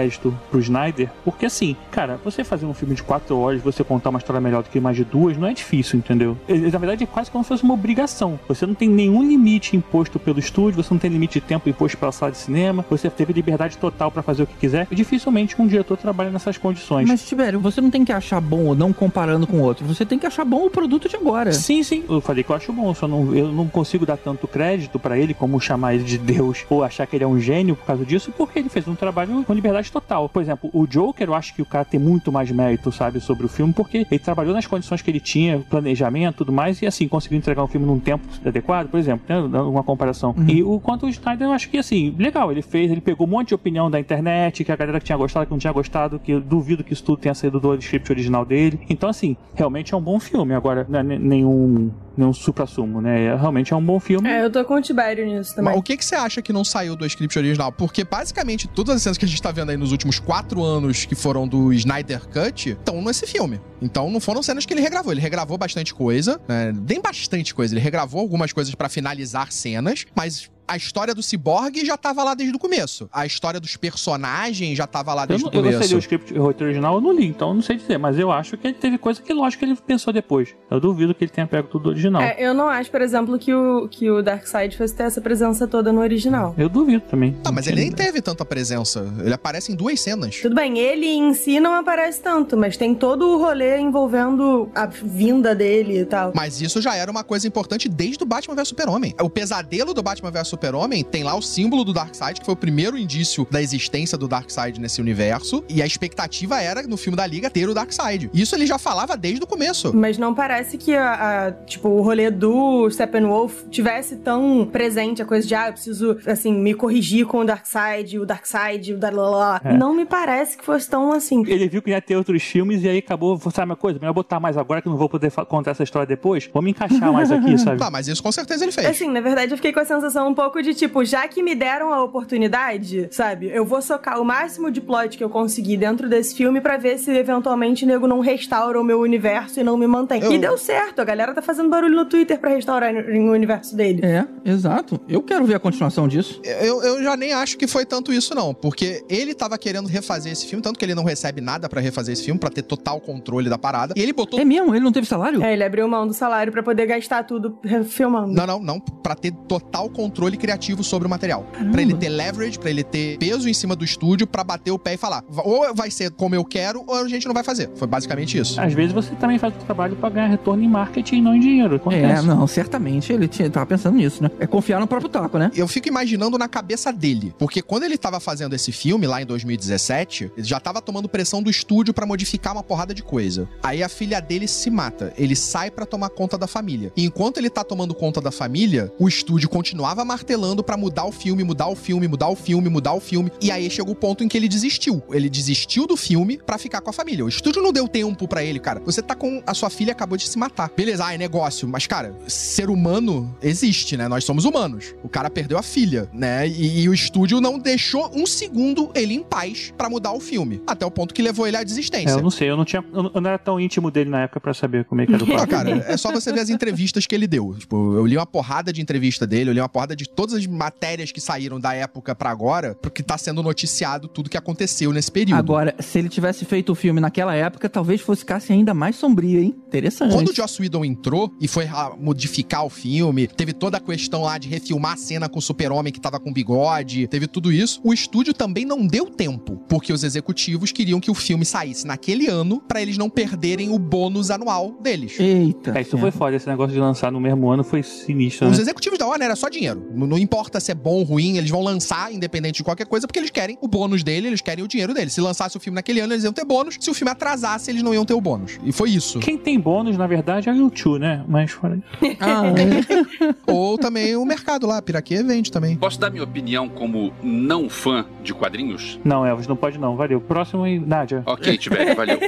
pro 0.50 0.60
Snyder, 0.60 1.10
porque 1.24 1.46
assim, 1.46 1.76
cara, 1.92 2.20
você 2.24 2.44
fazer 2.44 2.66
um 2.66 2.74
filme 2.74 2.96
de 2.96 3.04
quatro 3.04 3.38
horas, 3.38 3.62
você 3.62 3.84
contar 3.84 4.10
uma 4.10 4.20
história 4.20 4.42
melhor 4.42 4.64
do 4.64 4.70
que 4.70 4.80
mais 4.80 4.96
de 4.96 5.04
duas, 5.04 5.38
não 5.38 5.48
é 5.48 5.54
difícil, 5.54 6.00
entendeu? 6.00 6.38
Na 6.48 6.78
verdade, 6.78 7.04
é 7.04 7.08
quase 7.08 7.32
como 7.32 7.44
se 7.44 7.50
fosse 7.50 7.64
uma 7.64 7.74
obrigação. 7.74 8.40
Você 8.48 8.66
não 8.66 8.74
tem 8.74 8.90
nenhum 8.90 9.24
limite 9.24 9.76
imposto 9.76 10.20
pelo 10.20 10.40
estúdio, 10.40 10.84
você 10.84 10.94
não 10.94 11.00
tem 11.00 11.10
limite 11.10 11.40
de 11.40 11.46
tempo 11.46 11.70
imposto 11.70 11.98
pela 11.98 12.12
sala 12.12 12.32
de 12.32 12.38
cinema, 12.38 12.86
você 12.90 13.10
teve 13.10 13.34
liberdade 13.34 13.78
total 13.78 14.12
pra 14.12 14.22
fazer 14.22 14.44
o 14.44 14.48
que 14.48 14.56
quiser. 14.56 14.88
E 14.92 14.96
dificilmente 14.96 15.60
um 15.60 15.68
diretor 15.68 15.98
trabalha 15.98 16.30
nessas 16.30 16.58
condições. 16.58 17.08
Mas, 17.08 17.26
Tibério, 17.26 17.60
você 17.60 17.82
não 17.82 17.90
tem 17.90 18.04
que 18.04 18.12
achar 18.12 18.42
bom 18.42 18.66
ou 18.66 18.76
não 18.76 18.92
comparando 18.94 19.48
com 19.48 19.58
o 19.58 19.62
outro. 19.62 19.86
Você 19.86 20.06
tem 20.06 20.20
que 20.20 20.26
achar 20.26 20.46
bom 20.46 20.66
o 20.66 20.70
produto 20.70 21.10
de 21.10 21.16
agora. 21.16 21.52
Sim, 21.54 21.84
sim. 21.84 22.04
Eu 22.10 22.22
falei 22.22 22.44
que 22.44 22.50
eu 22.50 22.56
acho 22.56 22.72
bom, 22.74 22.94
só 22.94 23.08
não, 23.08 23.36
eu 23.36 23.52
não 23.52 23.68
consigo 23.68 24.06
dar 24.06 24.18
tanto 24.18 24.48
crédito 24.48 25.00
pra 25.00 25.18
ele, 25.18 25.34
como 25.34 25.60
chamar 25.60 25.96
ele 25.96 26.04
de 26.04 26.18
Deus, 26.18 26.66
ou 26.70 26.84
achar 26.84 27.06
que 27.06 27.16
ele 27.16 27.24
é 27.24 27.28
um 27.28 27.40
gênio 27.40 27.76
por 27.76 27.86
causa 27.86 28.06
disso, 28.06 28.32
porque 28.38 28.60
ele 28.60 28.70
fez 28.70 28.88
um 28.88 28.96
trabalho 28.96 29.44
com 29.44 29.54
liberdade 29.54 29.87
total. 29.92 30.28
Por 30.30 30.42
exemplo, 30.42 30.70
o 30.74 30.86
Joker, 30.88 31.28
eu 31.28 31.34
acho 31.34 31.54
que 31.54 31.62
o 31.62 31.66
cara 31.66 31.86
tem 31.86 32.00
muito 32.00 32.32
mais 32.32 32.52
mérito, 32.52 32.92
sabe, 32.92 33.20
sobre 33.20 33.46
o 33.46 33.50
filme, 33.50 33.74
porque 33.74 34.06
ele 34.10 34.20
trabalhou 34.20 34.54
nas 34.54 34.66
condições 34.68 35.02
que 35.02 35.10
ele 35.12 35.20
tinha, 35.20 35.60
planejamento 35.60 36.36
e 36.36 36.38
tudo 36.38 36.52
mais, 36.52 36.82
e 36.82 36.86
assim, 36.88 37.08
conseguiu 37.08 37.38
entregar 37.38 37.64
um 37.64 37.68
filme 37.68 37.86
num 37.86 38.00
tempo 38.00 38.26
adequado, 38.46 38.90
por 38.90 39.00
exemplo, 39.00 39.26
né, 39.50 39.60
uma 39.62 39.84
comparação. 39.84 40.36
E 40.48 40.64
o 40.64 40.80
quanto 40.80 41.06
o 41.06 41.10
Snyder, 41.10 41.48
eu 41.48 41.52
acho 41.52 41.70
que, 41.70 41.78
assim, 41.78 42.16
legal, 42.18 42.52
ele 42.52 42.62
fez, 42.62 42.92
ele 42.92 43.02
pegou 43.02 43.26
um 43.28 43.30
monte 43.30 43.50
de 43.50 43.56
opinião 43.56 43.90
da 43.90 44.00
internet, 44.00 44.64
que 44.64 44.72
a 44.72 44.76
galera 44.76 45.00
que 45.00 45.06
tinha 45.06 45.18
gostado, 45.18 45.46
que 45.46 45.52
não 45.52 45.60
tinha 45.60 45.74
gostado, 45.74 46.20
que 46.20 46.32
eu 46.32 46.42
duvido 46.42 46.84
que 46.84 46.94
isso 46.94 47.04
tudo 47.04 47.20
tenha 47.20 47.34
saído 47.34 47.60
do 47.60 47.74
script 47.76 48.12
original 48.12 48.46
dele. 48.46 48.80
Então, 48.90 49.10
assim, 49.10 49.36
realmente 49.56 49.94
é 49.94 49.98
um 49.98 50.02
bom 50.02 50.20
filme. 50.20 50.54
Agora, 50.54 50.86
não 50.90 51.00
é 51.00 51.04
ne- 51.04 51.20
nenhum, 51.20 51.92
nenhum 52.18 52.34
supra-sumo, 52.34 53.02
né? 53.02 53.26
É- 53.26 53.36
Realmente 53.36 53.74
é 53.74 53.76
um 53.76 53.84
bom 53.84 54.00
filme. 54.00 54.28
É, 54.28 54.44
eu 54.44 54.50
tô 54.52 54.64
com 54.66 54.76
o 54.76 54.82
Tibério 54.82 55.26
nisso 55.26 55.56
também. 55.56 55.72
Mas 55.72 55.80
o 55.80 55.84
que, 55.84 55.96
que 55.96 56.04
você 56.04 56.16
acha 56.16 56.42
que 56.42 56.52
não 56.52 56.64
saiu 56.64 56.96
do 56.96 57.06
script 57.06 57.38
original? 57.38 57.72
Porque 57.72 58.04
basicamente 58.04 58.68
todas 58.68 58.96
as 58.96 59.02
cenas 59.02 59.18
que 59.18 59.26
a 59.26 59.28
gente 59.28 59.42
tá 59.42 59.52
vendo 59.52 59.70
aí 59.70 59.78
nos 59.78 59.92
últimos 59.92 60.20
quatro 60.20 60.64
anos 60.64 61.06
que 61.06 61.16
foram 61.16 61.48
do 61.48 61.72
Snyder 61.74 62.28
Cut 62.28 62.72
estão 62.72 63.02
nesse 63.02 63.28
filme. 63.28 63.62
Então 63.82 64.10
não 64.10 64.20
foram 64.20 64.42
cenas 64.42 64.66
que 64.66 64.74
ele 64.74 64.82
regravou. 64.82 65.12
Ele 65.12 65.22
regravou 65.22 65.58
bastante 65.58 65.94
coisa, 65.94 66.40
né? 66.48 66.72
bem 66.74 67.02
bastante 67.02 67.54
coisa. 67.54 67.74
Ele 67.74 67.82
regravou 67.82 68.22
algumas 68.22 68.52
coisas 68.52 68.74
pra 68.74 68.90
finalizar 68.90 69.52
cenas, 69.52 70.06
mas 70.16 70.50
A 70.68 70.76
história 70.76 71.16
do 71.16 71.24
Cyborg 71.24 71.86
já 71.86 71.96
tava 71.96 72.24
lá 72.24 72.34
desde 72.34 72.56
o 72.56 72.60
começo. 72.60 73.10
A 73.12 73.26
história 73.26 73.58
dos 73.60 73.78
personagens 73.78 74.78
já 74.78 74.86
tava 74.86 75.14
lá 75.14 75.26
desde 75.26 75.46
o 75.46 75.48
eu 75.48 75.54
não 75.54 75.72
começo. 75.72 75.88
sei 75.88 75.98
o 75.98 76.00
script 76.00 76.38
original, 76.38 76.96
eu 76.96 77.02
não 77.02 77.14
li, 77.14 77.26
então 77.26 77.50
eu 77.50 77.54
não 77.54 77.62
sei 77.62 77.78
dizer. 77.78 77.98
Mas 77.98 78.20
eu 78.20 78.32
acho 78.32 78.58
que 78.58 78.68
ele 78.68 78.74
teve 78.74 78.98
coisa 78.98 79.22
que, 79.22 79.34
lógico, 79.34 79.64
ele 79.64 79.76
pensou 79.76 80.12
depois. 80.12 80.54
Eu 80.70 80.80
duvido 80.80 81.16
que 81.16 81.24
ele 81.24 81.32
tenha 81.32 81.48
pego 81.48 81.70
tudo 81.70 81.84
do 81.84 81.90
original. 81.92 82.22
É, 82.22 82.36
eu 82.38 82.54
não 82.54 82.68
acho, 82.68 82.92
por 82.92 83.02
exemplo, 83.02 83.40
que 83.40 83.54
o, 83.54 83.88
que 83.88 84.10
o 84.12 84.22
Darkseid 84.22 84.76
fosse 84.76 84.94
ter 84.94 85.04
essa 85.04 85.22
presença 85.22 85.68
toda 85.68 85.94
no 85.94 86.02
original. 86.02 86.54
Eu 86.58 86.68
duvido 86.68 87.04
também. 87.10 87.34
Tá, 87.44 87.52
mas 87.52 87.66
ele 87.68 87.82
nem 87.82 87.92
teve 87.92 88.22
tanta 88.22 88.44
presença. 88.44 89.08
Ele 89.24 89.34
aparece 89.34 89.72
em 89.72 89.76
duas 89.76 90.02
cenas. 90.02 90.38
Tudo 90.42 90.56
bem, 90.56 90.78
ele 90.78 91.06
em 91.08 91.34
si 91.34 91.60
não 91.60 91.74
aparece 91.74 92.22
tanto, 92.22 92.58
mas 92.58 92.76
tem 92.76 92.94
todo 92.94 93.26
o 93.26 93.38
rolê 93.38 93.80
envolvendo 93.80 94.70
a 94.76 94.86
vinda 94.86 95.56
dele 95.56 96.00
e 96.02 96.06
tal. 96.06 96.34
Mas 96.36 96.60
isso 96.62 96.82
já 96.82 96.96
era 96.96 97.10
uma 97.10 97.24
coisa 97.24 97.48
importante 97.48 97.88
desde 97.88 98.24
o 98.24 98.26
Batman 98.26 98.56
vs 98.56 98.68
Super-Homem. 98.68 99.16
O 99.22 99.30
pesadelo 99.30 99.94
do 99.94 100.04
Batman 100.04 100.32
vs 100.32 100.48
Super-Homem 100.58 101.04
tem 101.04 101.24
lá 101.24 101.36
o 101.36 101.42
símbolo 101.42 101.84
do 101.86 101.94
Darkseid, 101.94 102.40
que 102.40 102.46
foi 102.46 102.54
o 102.56 102.58
primeiro 102.58 102.98
indício 102.98 103.48
da 103.52 103.62
existência 103.62 104.18
do 104.18 104.28
Darkseid 104.28 104.80
nesse 104.82 105.00
universo. 105.00 105.64
E 105.70 105.84
a 105.84 105.86
expectativa 105.86 106.60
era, 106.60 106.82
no 106.82 106.98
filme 106.98 107.16
da 107.16 107.28
Liga, 107.28 107.48
ter 107.48 107.70
o 107.70 107.74
Darkseid. 107.76 108.30
Isso 108.34 108.56
ele 108.56 108.66
já 108.66 108.80
falava 108.80 109.16
desde 109.16 109.44
o 109.44 109.48
começo. 109.48 109.96
Mas 109.96 110.18
não 110.18 110.34
parece 110.34 110.78
que 110.78 110.96
a, 110.96 111.48
a- 111.48 111.52
tipo, 111.66 111.90
o 111.90 112.02
rolê 112.02 112.32
do 112.32 112.90
Steppenwolf 112.90 113.66
tivesse 113.70 114.16
tão 114.18 114.68
presente 114.72 115.22
a 115.22 115.26
coisa 115.26 115.48
de, 115.48 115.54
ah, 115.54 115.68
eu 115.68 115.74
preciso, 115.74 116.18
assim, 116.26 116.52
me 116.54 116.74
corrigir 116.74 117.28
com 117.28 117.40
o 117.42 117.46
Darkseid, 117.46 118.18
o 118.18 118.26
Darkseid, 118.26 118.94
o 118.94 118.98
Darlalá. 118.98 119.62
É. 119.64 119.74
Não 119.78 119.94
me 119.94 120.06
parece 120.06 120.58
que 120.58 120.66
fosse 120.66 120.90
tão 120.90 121.12
assim. 121.12 121.44
Ele 121.48 121.70
viu 121.70 121.82
que 121.84 121.92
ia 121.92 122.02
ter 122.02 122.16
outros 122.16 122.42
filmes 122.42 122.84
e 122.84 122.90
aí 122.90 122.98
acabou, 122.98 123.40
sabe 123.52 123.70
uma 123.70 123.76
coisa? 123.76 124.00
Melhor 124.00 124.14
botar 124.14 124.40
mais 124.40 124.58
agora 124.58 124.82
que 124.82 124.88
eu 124.88 124.92
não 124.92 124.98
vou 124.98 125.08
poder 125.10 125.32
contar 125.48 125.72
essa 125.72 125.84
história 125.84 126.08
depois. 126.08 126.50
Vamos 126.52 126.72
encaixar 126.72 127.14
mais 127.14 127.32
aqui, 127.32 127.58
sabe? 127.60 127.78
Tá, 127.78 127.92
mas 127.92 128.08
isso 128.08 128.24
com 128.24 128.32
certeza 128.32 128.64
ele 128.66 128.72
fez. 128.72 128.88
Assim, 128.88 129.10
na 129.12 129.22
verdade, 129.22 129.52
eu 129.52 129.58
fiquei 129.58 129.72
com 129.74 129.80
a 129.82 129.86
sensação 129.86 130.30
um 130.30 130.34
pouco 130.34 130.47
de 130.62 130.74
tipo, 130.74 131.04
já 131.06 131.28
que 131.28 131.44
me 131.44 131.54
deram 131.56 131.94
a 131.94 132.04
oportunidade, 132.04 133.08
sabe? 133.12 133.50
Eu 133.54 133.66
vou 133.66 133.82
socar 133.82 134.20
o 134.22 134.26
máximo 134.26 134.72
de 134.72 134.80
plot 134.82 135.18
que 135.18 135.24
eu 135.24 135.30
conseguir 135.30 135.78
dentro 135.78 136.08
desse 136.10 136.36
filme 136.36 136.62
pra 136.62 136.78
ver 136.78 136.98
se 136.98 137.12
eventualmente 137.12 137.84
o 137.84 137.88
nego 137.88 138.08
não 138.08 138.20
restaura 138.20 138.80
o 138.80 138.84
meu 138.84 139.00
universo 139.02 139.60
e 139.60 139.64
não 139.64 139.78
me 139.78 139.88
mantém. 139.88 140.22
Eu- 140.24 140.32
E 140.32 140.38
deu 140.38 140.58
certo, 140.58 141.00
a 141.00 141.04
galera 141.04 141.34
tá 141.34 141.42
fazendo 141.42 141.70
barulho 141.70 141.96
no 141.96 142.06
Twitter 142.06 142.40
pra 142.40 142.52
restaurar 142.52 142.94
o 142.94 143.32
universo 143.32 143.76
dele. 143.76 144.02
É, 144.06 144.26
exato. 144.46 145.00
Eu 145.08 145.22
quero 145.22 145.46
ver 145.46 145.56
a 145.56 145.60
continuação 145.60 146.08
disso. 146.08 146.40
Eu, 146.44 146.82
eu 146.84 147.04
já 147.04 147.16
nem 147.18 147.34
acho 147.34 147.58
que 147.58 147.68
foi 147.68 147.86
tanto 147.86 148.14
isso, 148.14 148.34
não. 148.36 148.54
Porque 148.54 149.04
ele 149.10 149.34
tava 149.34 149.58
querendo 149.58 149.88
refazer 149.88 150.32
esse 150.32 150.46
filme, 150.46 150.62
tanto 150.62 150.78
que 150.80 150.86
ele 150.86 150.96
não 150.96 151.04
recebe 151.04 151.42
nada 151.42 151.68
pra 151.68 151.82
refazer 151.82 152.14
esse 152.14 152.24
filme, 152.24 152.40
pra 152.40 152.50
ter 152.50 152.62
total 152.62 153.00
controle 153.02 153.50
da 153.50 153.58
parada. 153.58 153.94
E 153.98 154.02
ele 154.02 154.14
botou. 154.14 154.40
É 154.40 154.46
mesmo? 154.46 154.74
Ele 154.76 154.84
não 154.84 154.92
teve 154.92 155.08
salário? 155.08 155.44
É, 155.44 155.54
ele 155.54 155.64
abriu 155.64 155.88
mão 155.88 156.06
do 156.08 156.14
salário 156.14 156.52
pra 156.52 156.62
poder 156.64 156.86
gastar 156.86 157.24
tudo 157.24 157.58
filmando. 157.86 158.34
Não, 158.34 158.46
não, 158.48 158.60
não. 158.60 158.80
Pra 158.80 159.16
ter 159.16 159.32
total 159.48 159.90
controle 159.90 160.37
criativo 160.38 160.84
sobre 160.84 161.08
o 161.08 161.10
material. 161.10 161.46
Pra 161.72 161.82
ele 161.82 161.94
ter 161.94 162.10
leverage, 162.10 162.58
pra 162.60 162.70
ele 162.70 162.84
ter 162.84 163.18
peso 163.18 163.50
em 163.50 163.54
cima 163.54 163.76
do 163.76 163.84
estúdio, 163.84 164.26
pra 164.28 164.44
bater 164.44 164.72
o 164.72 164.80
pé 164.80 164.94
e 164.94 164.98
falar: 164.98 165.24
ou 165.30 165.74
vai 165.74 165.90
ser 165.92 166.12
como 166.12 166.36
eu 166.36 166.44
quero, 166.46 166.84
ou 166.88 166.96
a 166.96 167.08
gente 167.08 167.26
não 167.28 167.34
vai 167.34 167.44
fazer. 167.44 167.70
Foi 167.76 167.88
basicamente 167.88 168.38
isso. 168.38 168.60
Às 168.60 168.74
vezes 168.74 168.94
você 168.94 169.14
também 169.16 169.38
faz 169.40 169.54
o 169.56 169.58
trabalho 169.60 169.96
pra 169.96 170.10
ganhar 170.10 170.28
retorno 170.28 170.64
em 170.64 170.68
marketing 170.68 171.18
e 171.18 171.22
não 171.22 171.36
em 171.36 171.40
dinheiro. 171.40 171.76
É, 171.76 171.78
Acontece. 171.78 172.26
não, 172.26 172.48
certamente 172.48 173.12
ele 173.12 173.28
tinha, 173.28 173.50
tava 173.50 173.66
pensando 173.66 173.96
nisso, 173.96 174.22
né? 174.24 174.30
É 174.40 174.48
confiar 174.48 174.80
no 174.80 174.88
próprio 174.88 175.10
taco, 175.10 175.38
né? 175.38 175.52
Eu 175.56 175.68
fico 175.68 175.88
imaginando 175.88 176.38
na 176.38 176.48
cabeça 176.48 176.92
dele. 176.92 177.34
Porque 177.38 177.62
quando 177.62 177.84
ele 177.84 177.98
tava 177.98 178.20
fazendo 178.20 178.54
esse 178.56 178.72
filme 178.72 179.08
lá 179.08 179.22
em 179.22 179.26
2017, 179.26 180.32
ele 180.38 180.48
já 180.48 180.60
tava 180.60 180.82
tomando 180.82 181.10
pressão 181.10 181.42
do 181.42 181.50
estúdio 181.50 181.94
pra 181.94 182.06
modificar 182.06 182.54
uma 182.54 182.64
porrada 182.64 182.94
de 182.94 183.04
coisa. 183.04 183.48
Aí 183.64 183.84
a 183.84 183.90
filha 183.90 184.20
dele 184.20 184.48
se 184.48 184.70
mata. 184.70 185.14
Ele 185.18 185.36
sai 185.36 185.70
pra 185.72 185.86
tomar 185.86 186.10
conta 186.10 186.38
da 186.38 186.48
família. 186.48 186.92
E 186.96 187.06
enquanto 187.06 187.38
ele 187.38 187.50
tá 187.50 187.64
tomando 187.64 187.94
conta 187.94 188.22
da 188.22 188.32
família, 188.32 188.92
o 189.00 189.08
estúdio 189.08 189.50
continuava 189.50 190.04
martelando 190.22 190.64
pra 190.64 190.76
mudar 190.76 191.06
o 191.06 191.12
filme, 191.12 191.44
mudar 191.44 191.68
o 191.68 191.76
filme, 191.76 192.08
mudar 192.08 192.28
o 192.30 192.36
filme, 192.36 192.70
mudar 192.70 192.94
o 192.94 193.00
filme. 193.00 193.32
E 193.40 193.52
aí 193.52 193.70
chegou 193.70 193.94
o 193.94 193.96
ponto 193.96 194.24
em 194.24 194.28
que 194.28 194.36
ele 194.36 194.48
desistiu. 194.48 195.02
Ele 195.12 195.30
desistiu 195.30 195.86
do 195.86 195.96
filme 195.96 196.40
pra 196.44 196.58
ficar 196.58 196.82
com 196.82 196.90
a 196.90 196.94
família. 196.94 197.24
O 197.24 197.30
estúdio 197.30 197.62
não 197.62 197.72
deu 197.72 197.88
tempo 197.88 198.28
pra 198.28 198.44
ele, 198.44 198.60
cara. 198.60 198.82
Você 198.84 199.02
tá 199.02 199.14
com 199.14 199.44
a 199.46 199.54
sua 199.54 199.70
filha 199.70 199.92
acabou 199.92 200.18
de 200.18 200.28
se 200.28 200.38
matar. 200.38 200.72
Beleza, 200.76 201.06
ah, 201.06 201.14
é 201.14 201.18
negócio, 201.18 201.68
mas 201.68 201.86
cara, 201.86 202.16
ser 202.28 202.70
humano 202.70 203.36
existe, 203.44 203.96
né? 203.96 204.08
Nós 204.08 204.24
somos 204.24 204.44
humanos. 204.44 204.96
O 205.04 205.10
cara 205.10 205.30
perdeu 205.30 205.58
a 205.58 205.62
filha, 205.64 206.10
né? 206.12 206.48
E, 206.48 206.82
e 206.82 206.90
o 206.90 206.94
estúdio 206.94 207.40
não 207.40 207.60
deixou 207.60 208.10
um 208.16 208.26
segundo 208.26 208.90
ele 208.96 209.14
em 209.14 209.22
paz 209.24 209.72
pra 209.78 209.90
mudar 209.90 210.14
o 210.14 210.20
filme, 210.20 210.62
até 210.66 210.86
o 210.86 210.90
ponto 210.92 211.14
que 211.14 211.22
levou 211.22 211.46
ele 211.48 211.58
à 211.58 211.62
É, 211.62 211.66
desistência. 211.66 212.10
eu 212.16 212.22
não 212.24 212.32
sei, 212.32 212.50
eu 212.50 212.58
não 212.58 212.66
tinha. 212.66 212.84
Eu 212.94 213.04
não- 213.04 213.28
era 213.28 213.38
tão 213.38 213.60
íntimo 213.60 213.92
dele 213.92 214.10
na 214.10 214.22
época 214.24 214.40
pra 214.40 214.54
saber 214.54 214.86
como 214.86 215.02
é 215.02 215.06
que 215.06 215.14
era 215.14 215.24
o 215.24 215.28
Ah, 215.38 215.46
cara, 215.46 215.86
é 215.88 215.96
só 215.98 216.12
você 216.12 216.32
ver 216.34 216.40
as 216.40 216.50
entrevistas 216.50 217.06
que 217.06 217.14
ele 217.14 217.28
deu. 217.28 217.54
Tipo, 217.60 217.94
eu 217.96 218.06
li 218.06 218.16
uma 218.18 218.26
porrada 218.26 218.72
de 218.74 218.82
entrevista 218.82 219.28
dele, 219.28 219.50
eu 219.50 219.54
li 219.54 219.60
uma 219.60 219.68
porrada 219.70 219.96
de 219.96 220.07
todas 220.08 220.36
as 220.36 220.46
matérias 220.46 221.12
que 221.12 221.20
saíram 221.20 221.60
da 221.60 221.74
época 221.74 222.14
pra 222.16 222.30
agora, 222.30 222.76
porque 222.76 223.02
tá 223.02 223.18
sendo 223.18 223.42
noticiado 223.42 224.08
tudo 224.08 224.30
que 224.30 224.38
aconteceu 224.38 224.92
nesse 224.92 225.12
período. 225.12 225.40
Agora, 225.40 225.76
se 225.80 226.00
ele 226.00 226.10
tivesse 226.10 226.46
feito 226.46 226.72
o 226.72 226.76
filme 226.76 227.00
naquela 227.00 227.34
época, 227.36 227.70
talvez 227.70 228.02
fosse 228.02 228.26
ficasse 228.28 228.52
ainda 228.52 228.74
mais 228.74 228.98
sombrio, 228.98 229.40
hein? 229.40 229.56
Interessante. 229.68 230.14
Quando 230.14 230.30
o 230.30 230.36
Joss 230.36 230.62
Whedon 230.62 230.84
entrou 230.84 231.34
e 231.40 231.48
foi 231.48 231.66
ah, 231.66 231.94
modificar 231.98 232.66
o 232.66 232.70
filme, 232.70 233.26
teve 233.26 233.54
toda 233.54 233.78
a 233.78 233.80
questão 233.80 234.24
lá 234.24 234.38
de 234.38 234.50
refilmar 234.50 234.94
a 234.94 234.98
cena 234.98 235.30
com 235.30 235.40
o 235.40 235.42
super-homem 235.42 235.94
que 235.94 236.00
tava 236.00 236.20
com 236.20 236.34
bigode, 236.34 237.08
teve 237.08 237.26
tudo 237.26 237.52
isso, 237.52 237.80
o 237.84 237.94
estúdio 237.94 238.34
também 238.34 238.66
não 238.66 238.86
deu 238.86 239.06
tempo, 239.06 239.64
porque 239.70 239.94
os 239.94 240.04
executivos 240.04 240.74
queriam 240.74 241.00
que 241.00 241.10
o 241.10 241.14
filme 241.14 241.46
saísse 241.46 241.88
naquele 241.88 242.28
ano 242.28 242.60
pra 242.60 242.82
eles 242.82 242.98
não 242.98 243.10
perderem 243.10 243.70
o 243.70 243.80
bônus 243.80 244.30
anual 244.30 244.78
deles. 244.82 245.18
Eita. 245.20 245.78
É, 245.78 245.82
isso 245.82 245.98
foi 245.98 246.12
foda, 246.12 246.36
esse 246.36 246.48
negócio 246.48 246.74
de 246.74 246.80
lançar 246.80 247.12
no 247.12 247.22
mesmo 247.22 247.50
ano 247.50 247.64
foi 247.64 247.82
sinistro, 247.84 248.48
Os 248.48 248.58
né? 248.58 248.64
executivos 248.64 249.00
da 249.00 249.08
Warner 249.08 249.28
era 249.28 249.36
só 249.36 249.48
dinheiro. 249.48 249.88
Não, 250.06 250.18
importa 250.18 250.60
se 250.60 250.72
é 250.72 250.76
bom 250.76 250.96
ou 250.96 251.04
ruim, 251.04 251.38
eles 251.38 251.50
vão 251.50 251.62
lançar 251.62 252.14
independente 252.14 252.58
de 252.58 252.64
qualquer 252.64 252.86
coisa, 252.86 253.08
porque 253.08 253.20
eles 253.20 253.30
querem 253.30 253.58
o 253.62 253.68
bônus 253.68 254.04
dele, 254.04 254.28
eles 254.28 254.42
querem 254.42 254.64
o 254.64 254.68
dinheiro 254.68 254.94
dele. 254.94 255.10
Se 255.10 255.22
lançasse 255.22 255.58
o 255.58 255.60
filme 255.60 255.76
naquele 255.76 256.00
ano, 256.00 256.14
eles 256.14 256.24
iam 256.24 256.34
ter 256.34 256.46
bônus. 256.46 256.78
Se 256.80 256.90
o 256.90 256.94
filme 256.94 257.12
atrasasse, 257.12 257.72
eles 257.72 257.82
não 257.82 257.94
iam 257.94 258.06
ter 258.06 258.14
o 258.14 258.22
bônus. 258.22 258.60
E 258.64 258.72
foi 258.72 258.92
isso. 258.92 259.20
Quem 259.20 259.38
tem 259.38 259.60
bônus, 259.60 259.98
na 259.98 260.08
verdade, 260.08 260.50
é 260.50 260.52
o 260.52 260.56
YouTube, 260.56 261.00
né? 261.00 261.24
Mas 261.28 261.52
fora. 261.52 261.80
Ah, 262.20 262.44
é. 262.48 263.36
Ou 263.52 263.78
também 263.78 264.16
o 264.16 264.26
mercado 264.26 264.66
lá, 264.66 264.82
Piraquê 264.82 265.22
vende 265.24 265.52
também. 265.52 265.76
Posso 265.76 266.00
dar 266.00 266.10
minha 266.10 266.24
opinião 266.24 266.68
como 266.68 267.14
não 267.22 267.70
fã 267.70 268.06
de 268.24 268.34
quadrinhos? 268.34 269.00
Não, 269.04 269.26
Elvis, 269.26 269.48
não 269.48 269.56
pode 269.56 269.78
não. 269.78 269.96
Valeu. 269.96 270.20
Próximo 270.20 270.64
aí, 270.64 270.80
Nádia. 270.80 271.24
Ok, 271.26 271.58
Tibete, 271.58 271.96
valeu. 271.96 272.20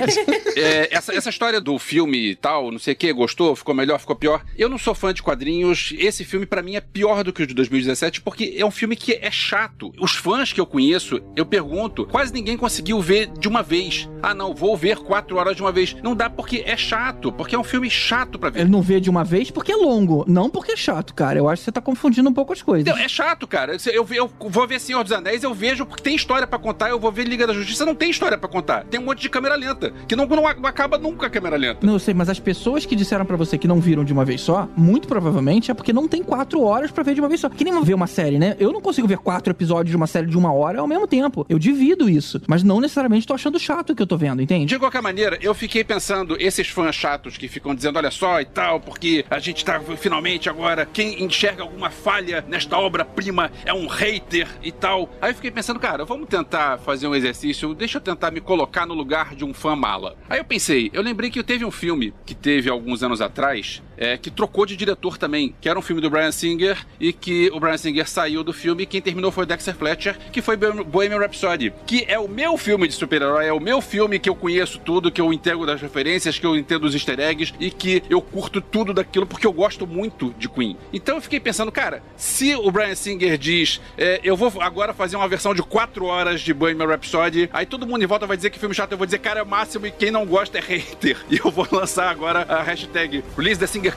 É, 0.56 0.94
essa, 0.94 1.14
essa 1.16 1.30
história 1.30 1.62
do 1.62 1.80
filme 1.80 2.32
e 2.32 2.36
tal, 2.36 2.70
não 2.70 2.80
sei 2.80 2.94
o 2.94 2.98
que, 2.98 3.14
gostou, 3.14 3.56
ficou 3.56 3.74
melhor, 3.74 3.98
ficou 3.98 4.16
pior. 4.16 4.44
Eu 4.58 4.68
não 4.68 4.78
sou 4.78 4.94
fã 4.94 5.14
de 5.14 5.24
quadrinhos. 5.24 5.94
Esse 5.98 6.26
filme, 6.26 6.46
pra 6.46 6.62
mim, 6.62 6.76
é 6.76 6.82
pior 6.82 7.24
do 7.24 7.32
que 7.32 7.44
o 7.44 7.48
de 7.48 7.54
2017, 7.60 8.22
porque 8.22 8.56
é 8.58 8.66
um 8.66 8.72
filme 8.72 8.96
que 8.96 9.14
é 9.14 9.30
chato. 9.30 9.92
Os 10.00 10.16
fãs 10.16 10.54
que 10.54 10.60
eu 10.60 10.66
conheço, 10.66 11.22
eu 11.36 11.46
pergunto, 11.46 12.06
quase 12.06 12.34
ninguém 12.34 12.58
conseguiu 12.58 13.02
ver 13.02 13.28
de 13.38 13.48
uma 13.48 13.62
vez. 13.62 14.10
Ah, 14.24 14.34
não, 14.34 14.54
vou 14.54 14.76
ver 14.76 14.98
quatro 14.98 15.38
horas 15.38 15.56
de 15.56 15.62
uma 15.62 15.72
vez. 15.72 15.96
Não 16.02 16.16
dá 16.16 16.30
porque 16.30 16.64
é 16.66 16.78
chato, 16.78 17.32
porque 17.32 17.56
é 17.56 17.60
um 17.60 17.64
filme 17.64 17.90
chato 17.90 18.40
pra 18.40 18.50
ver. 18.50 18.62
Ele 18.62 18.70
não 18.70 18.82
vê 18.82 19.00
de 19.00 19.10
uma 19.10 19.24
vez 19.24 19.52
porque 19.52 19.72
é 19.72 19.76
longo, 19.76 20.26
não 20.28 20.50
porque 20.50 20.72
é 20.72 20.78
chato, 20.78 21.14
cara. 21.14 21.40
Eu 21.40 21.50
acho 21.50 21.62
que 21.62 21.66
você 21.66 21.72
tá 21.72 21.82
confundindo 21.82 22.30
um 22.30 22.34
pouco 22.34 22.54
as 22.54 22.62
coisas. 22.62 22.86
Não, 22.86 22.98
é 22.98 23.08
chato, 23.08 23.46
cara. 23.48 23.76
Eu, 23.92 24.08
eu 24.12 24.30
vou 24.40 24.68
ver 24.68 24.80
Senhor 24.80 25.04
dos 25.04 25.12
Anéis, 25.12 25.44
eu 25.44 25.54
vejo 25.54 25.86
porque 25.86 26.04
tem 26.04 26.16
história 26.16 26.48
pra 26.48 26.58
contar. 26.58 26.90
Eu 26.90 27.00
vou 27.00 27.12
ver 27.12 27.26
Liga 27.28 27.46
da 27.46 27.54
Justiça, 27.54 27.86
não 27.86 27.96
tem 27.96 28.10
história 28.10 28.38
pra 28.38 28.50
contar. 28.50 28.86
Tem 28.86 29.00
um 29.00 29.04
monte 29.04 29.22
de 29.22 29.30
câmera 29.30 29.56
lenta, 29.56 29.92
que 30.08 30.16
não, 30.16 30.26
não 30.26 30.48
acaba 30.48 30.98
nunca 30.98 31.28
a 31.28 31.30
câmera 31.30 31.58
lenta. 31.58 31.86
Não, 31.86 31.94
eu 31.94 32.00
sei, 32.00 32.14
mas 32.14 32.30
as 32.30 32.40
pessoas 32.40 32.86
que 32.86 32.96
disseram 32.96 33.26
pra 33.26 33.36
você 33.36 33.58
que 33.58 33.68
não 33.68 33.80
viram 33.80 34.04
de 34.04 34.14
uma 34.14 34.24
vez 34.26 34.42
só, 34.42 34.68
muito 34.76 35.08
provavelmente 35.08 35.72
é 35.72 35.74
porque 35.74 35.92
não 35.94 36.08
tem 36.08 36.24
quatro 36.24 36.62
horas 36.62 36.92
pra 36.92 37.04
ver 37.04 37.14
de 37.14 37.22
uma 37.22 37.28
vez 37.28 37.42
só. 37.42 37.49
Que 37.58 37.64
nem 37.64 37.80
ver 37.84 37.94
uma 37.94 38.08
série, 38.08 38.38
né? 38.38 38.56
Eu 38.60 38.72
não 38.72 38.82
consigo 38.82 39.08
ver 39.08 39.18
quatro 39.18 39.52
episódios 39.52 39.90
de 39.90 39.96
uma 39.96 40.08
série 40.08 40.28
de 40.28 40.38
uma 40.38 40.54
hora 40.54 40.80
ao 40.80 40.88
mesmo 40.88 41.08
tempo. 41.08 41.46
Eu 41.50 41.58
divido 41.58 42.10
isso. 42.10 42.42
Mas 42.48 42.64
não 42.64 42.80
necessariamente 42.80 43.26
tô 43.26 43.34
achando 43.34 43.60
chato 43.60 43.92
o 43.92 43.96
que 43.96 44.02
eu 44.02 44.08
tô 44.08 44.18
vendo, 44.18 44.42
entende? 44.42 44.66
De 44.66 44.80
qualquer 44.80 45.02
maneira, 45.02 45.38
eu 45.42 45.54
fiquei 45.54 45.84
pensando, 45.84 46.36
esses 46.40 46.68
fãs 46.68 46.96
chatos 46.96 47.38
que 47.38 47.48
ficam 47.48 47.74
dizendo, 47.74 47.98
olha 47.98 48.12
só 48.12 48.40
e 48.42 48.46
tal, 48.46 48.80
porque 48.80 49.26
a 49.30 49.40
gente 49.40 49.64
tá 49.64 49.80
finalmente 49.98 50.50
agora, 50.50 50.86
quem 50.86 51.24
enxerga 51.24 51.64
alguma 51.64 51.90
falha 51.90 52.44
nesta 52.48 52.78
obra-prima 52.78 53.52
é 53.66 53.74
um 53.74 53.88
hater 53.88 54.48
e 54.62 54.72
tal. 54.72 55.10
Aí 55.22 55.32
eu 55.32 55.36
fiquei 55.36 55.52
pensando, 55.52 55.80
cara, 55.80 56.06
vamos 56.06 56.28
tentar 56.28 56.78
fazer 56.80 57.08
um 57.08 57.16
exercício, 57.16 57.74
deixa 57.74 57.98
eu 57.98 58.02
tentar 58.02 58.32
me 58.32 58.42
colocar 58.42 58.86
no 58.86 58.94
lugar 58.94 59.36
de 59.36 59.44
um 59.44 59.54
fã 59.54 59.76
mala. 59.76 60.16
Aí 60.30 60.40
eu 60.40 60.46
pensei, 60.46 60.90
eu 60.94 61.02
lembrei 61.02 61.30
que 61.30 61.44
teve 61.44 61.66
um 61.66 61.72
filme 61.72 62.14
que 62.26 62.36
teve 62.36 62.70
alguns 62.70 63.04
anos 63.04 63.22
atrás, 63.22 63.82
é, 64.00 64.18
que 64.18 64.32
trocou 64.32 64.66
de 64.66 64.78
diretor 64.78 65.18
também, 65.18 65.54
que 65.60 65.68
era 65.68 65.78
um 65.78 65.82
filme 65.82 66.02
do 66.02 66.10
Brian 66.10 66.32
Singer 66.32 66.78
e 67.00 67.12
que 67.12 67.52
o 67.54 67.60
Brian 67.60 67.78
Singer 67.78 68.10
saiu 68.10 68.44
do 68.44 68.54
filme 68.54 68.84
e 68.84 68.86
quem 68.86 69.02
terminou 69.02 69.32
foi 69.32 69.44
o 69.44 69.48
Dexter 69.48 69.76
Fletcher, 69.76 70.18
que 70.32 70.42
foi 70.42 70.56
Bohemian 70.56 71.20
Rhapsody, 71.20 71.74
que 71.86 72.06
é 72.08 72.18
o 72.18 72.28
meu 72.28 72.58
filme 72.58 72.88
de 72.88 72.94
super-herói, 72.94 73.46
é 73.46 73.54
o 73.54 73.60
meu 73.60 73.82
filme 73.82 74.18
que 74.18 74.30
eu 74.30 74.36
conheço 74.36 74.80
tudo, 74.80 75.12
que 75.12 75.20
eu 75.20 75.34
entendo 75.34 75.66
das 75.66 75.82
referências, 75.82 76.40
que 76.40 76.46
eu 76.46 76.56
entendo 76.56 76.86
os 76.86 76.94
easter 76.94 77.20
eggs 77.20 77.54
e 77.60 77.70
que 77.70 78.02
eu 78.10 78.22
curto 78.22 78.62
tudo 78.62 78.94
daquilo 78.94 79.28
porque 79.28 79.46
eu 79.46 79.52
gosto 79.52 79.86
muito 79.86 80.34
de 80.38 80.48
Queen. 80.48 80.78
Então 80.94 81.16
eu 81.16 81.22
fiquei 81.22 81.40
pensando, 81.40 81.72
cara, 81.72 82.02
se 82.16 82.56
o 82.56 82.72
Brian 82.72 82.96
Singer 82.96 83.38
diz, 83.38 83.82
é, 83.98 84.22
eu 84.24 84.38
vou 84.38 84.52
agora 84.62 84.94
fazer 84.94 85.18
uma 85.18 85.28
versão 85.28 85.54
de 85.54 85.62
4 85.62 86.06
horas 86.06 86.42
de 86.42 86.54
Bohemian 86.54 86.88
Rhapsody, 86.88 87.50
aí 87.52 87.66
todo 87.66 87.86
mundo 87.86 88.04
em 88.04 88.08
volta 88.08 88.26
vai 88.26 88.38
dizer 88.38 88.50
que 88.50 88.60
filme 88.60 88.74
chato, 88.74 88.94
eu 88.94 88.98
vou 88.98 89.06
dizer, 89.06 89.20
cara, 89.20 89.40
é 89.40 89.44
o 89.44 89.48
máximo 89.48 89.86
e 89.86 89.92
quem 89.92 90.12
não 90.12 90.26
gosta 90.26 90.58
é 90.58 90.62
hater. 90.62 91.18
E 91.30 91.38
eu 91.38 91.52
vou 91.52 91.68
lançar 91.72 92.10
agora 92.10 92.42
a 92.50 92.64
hashtag 92.64 93.24
Release 93.38 93.60
the 93.60 93.68
Singer 93.68 93.89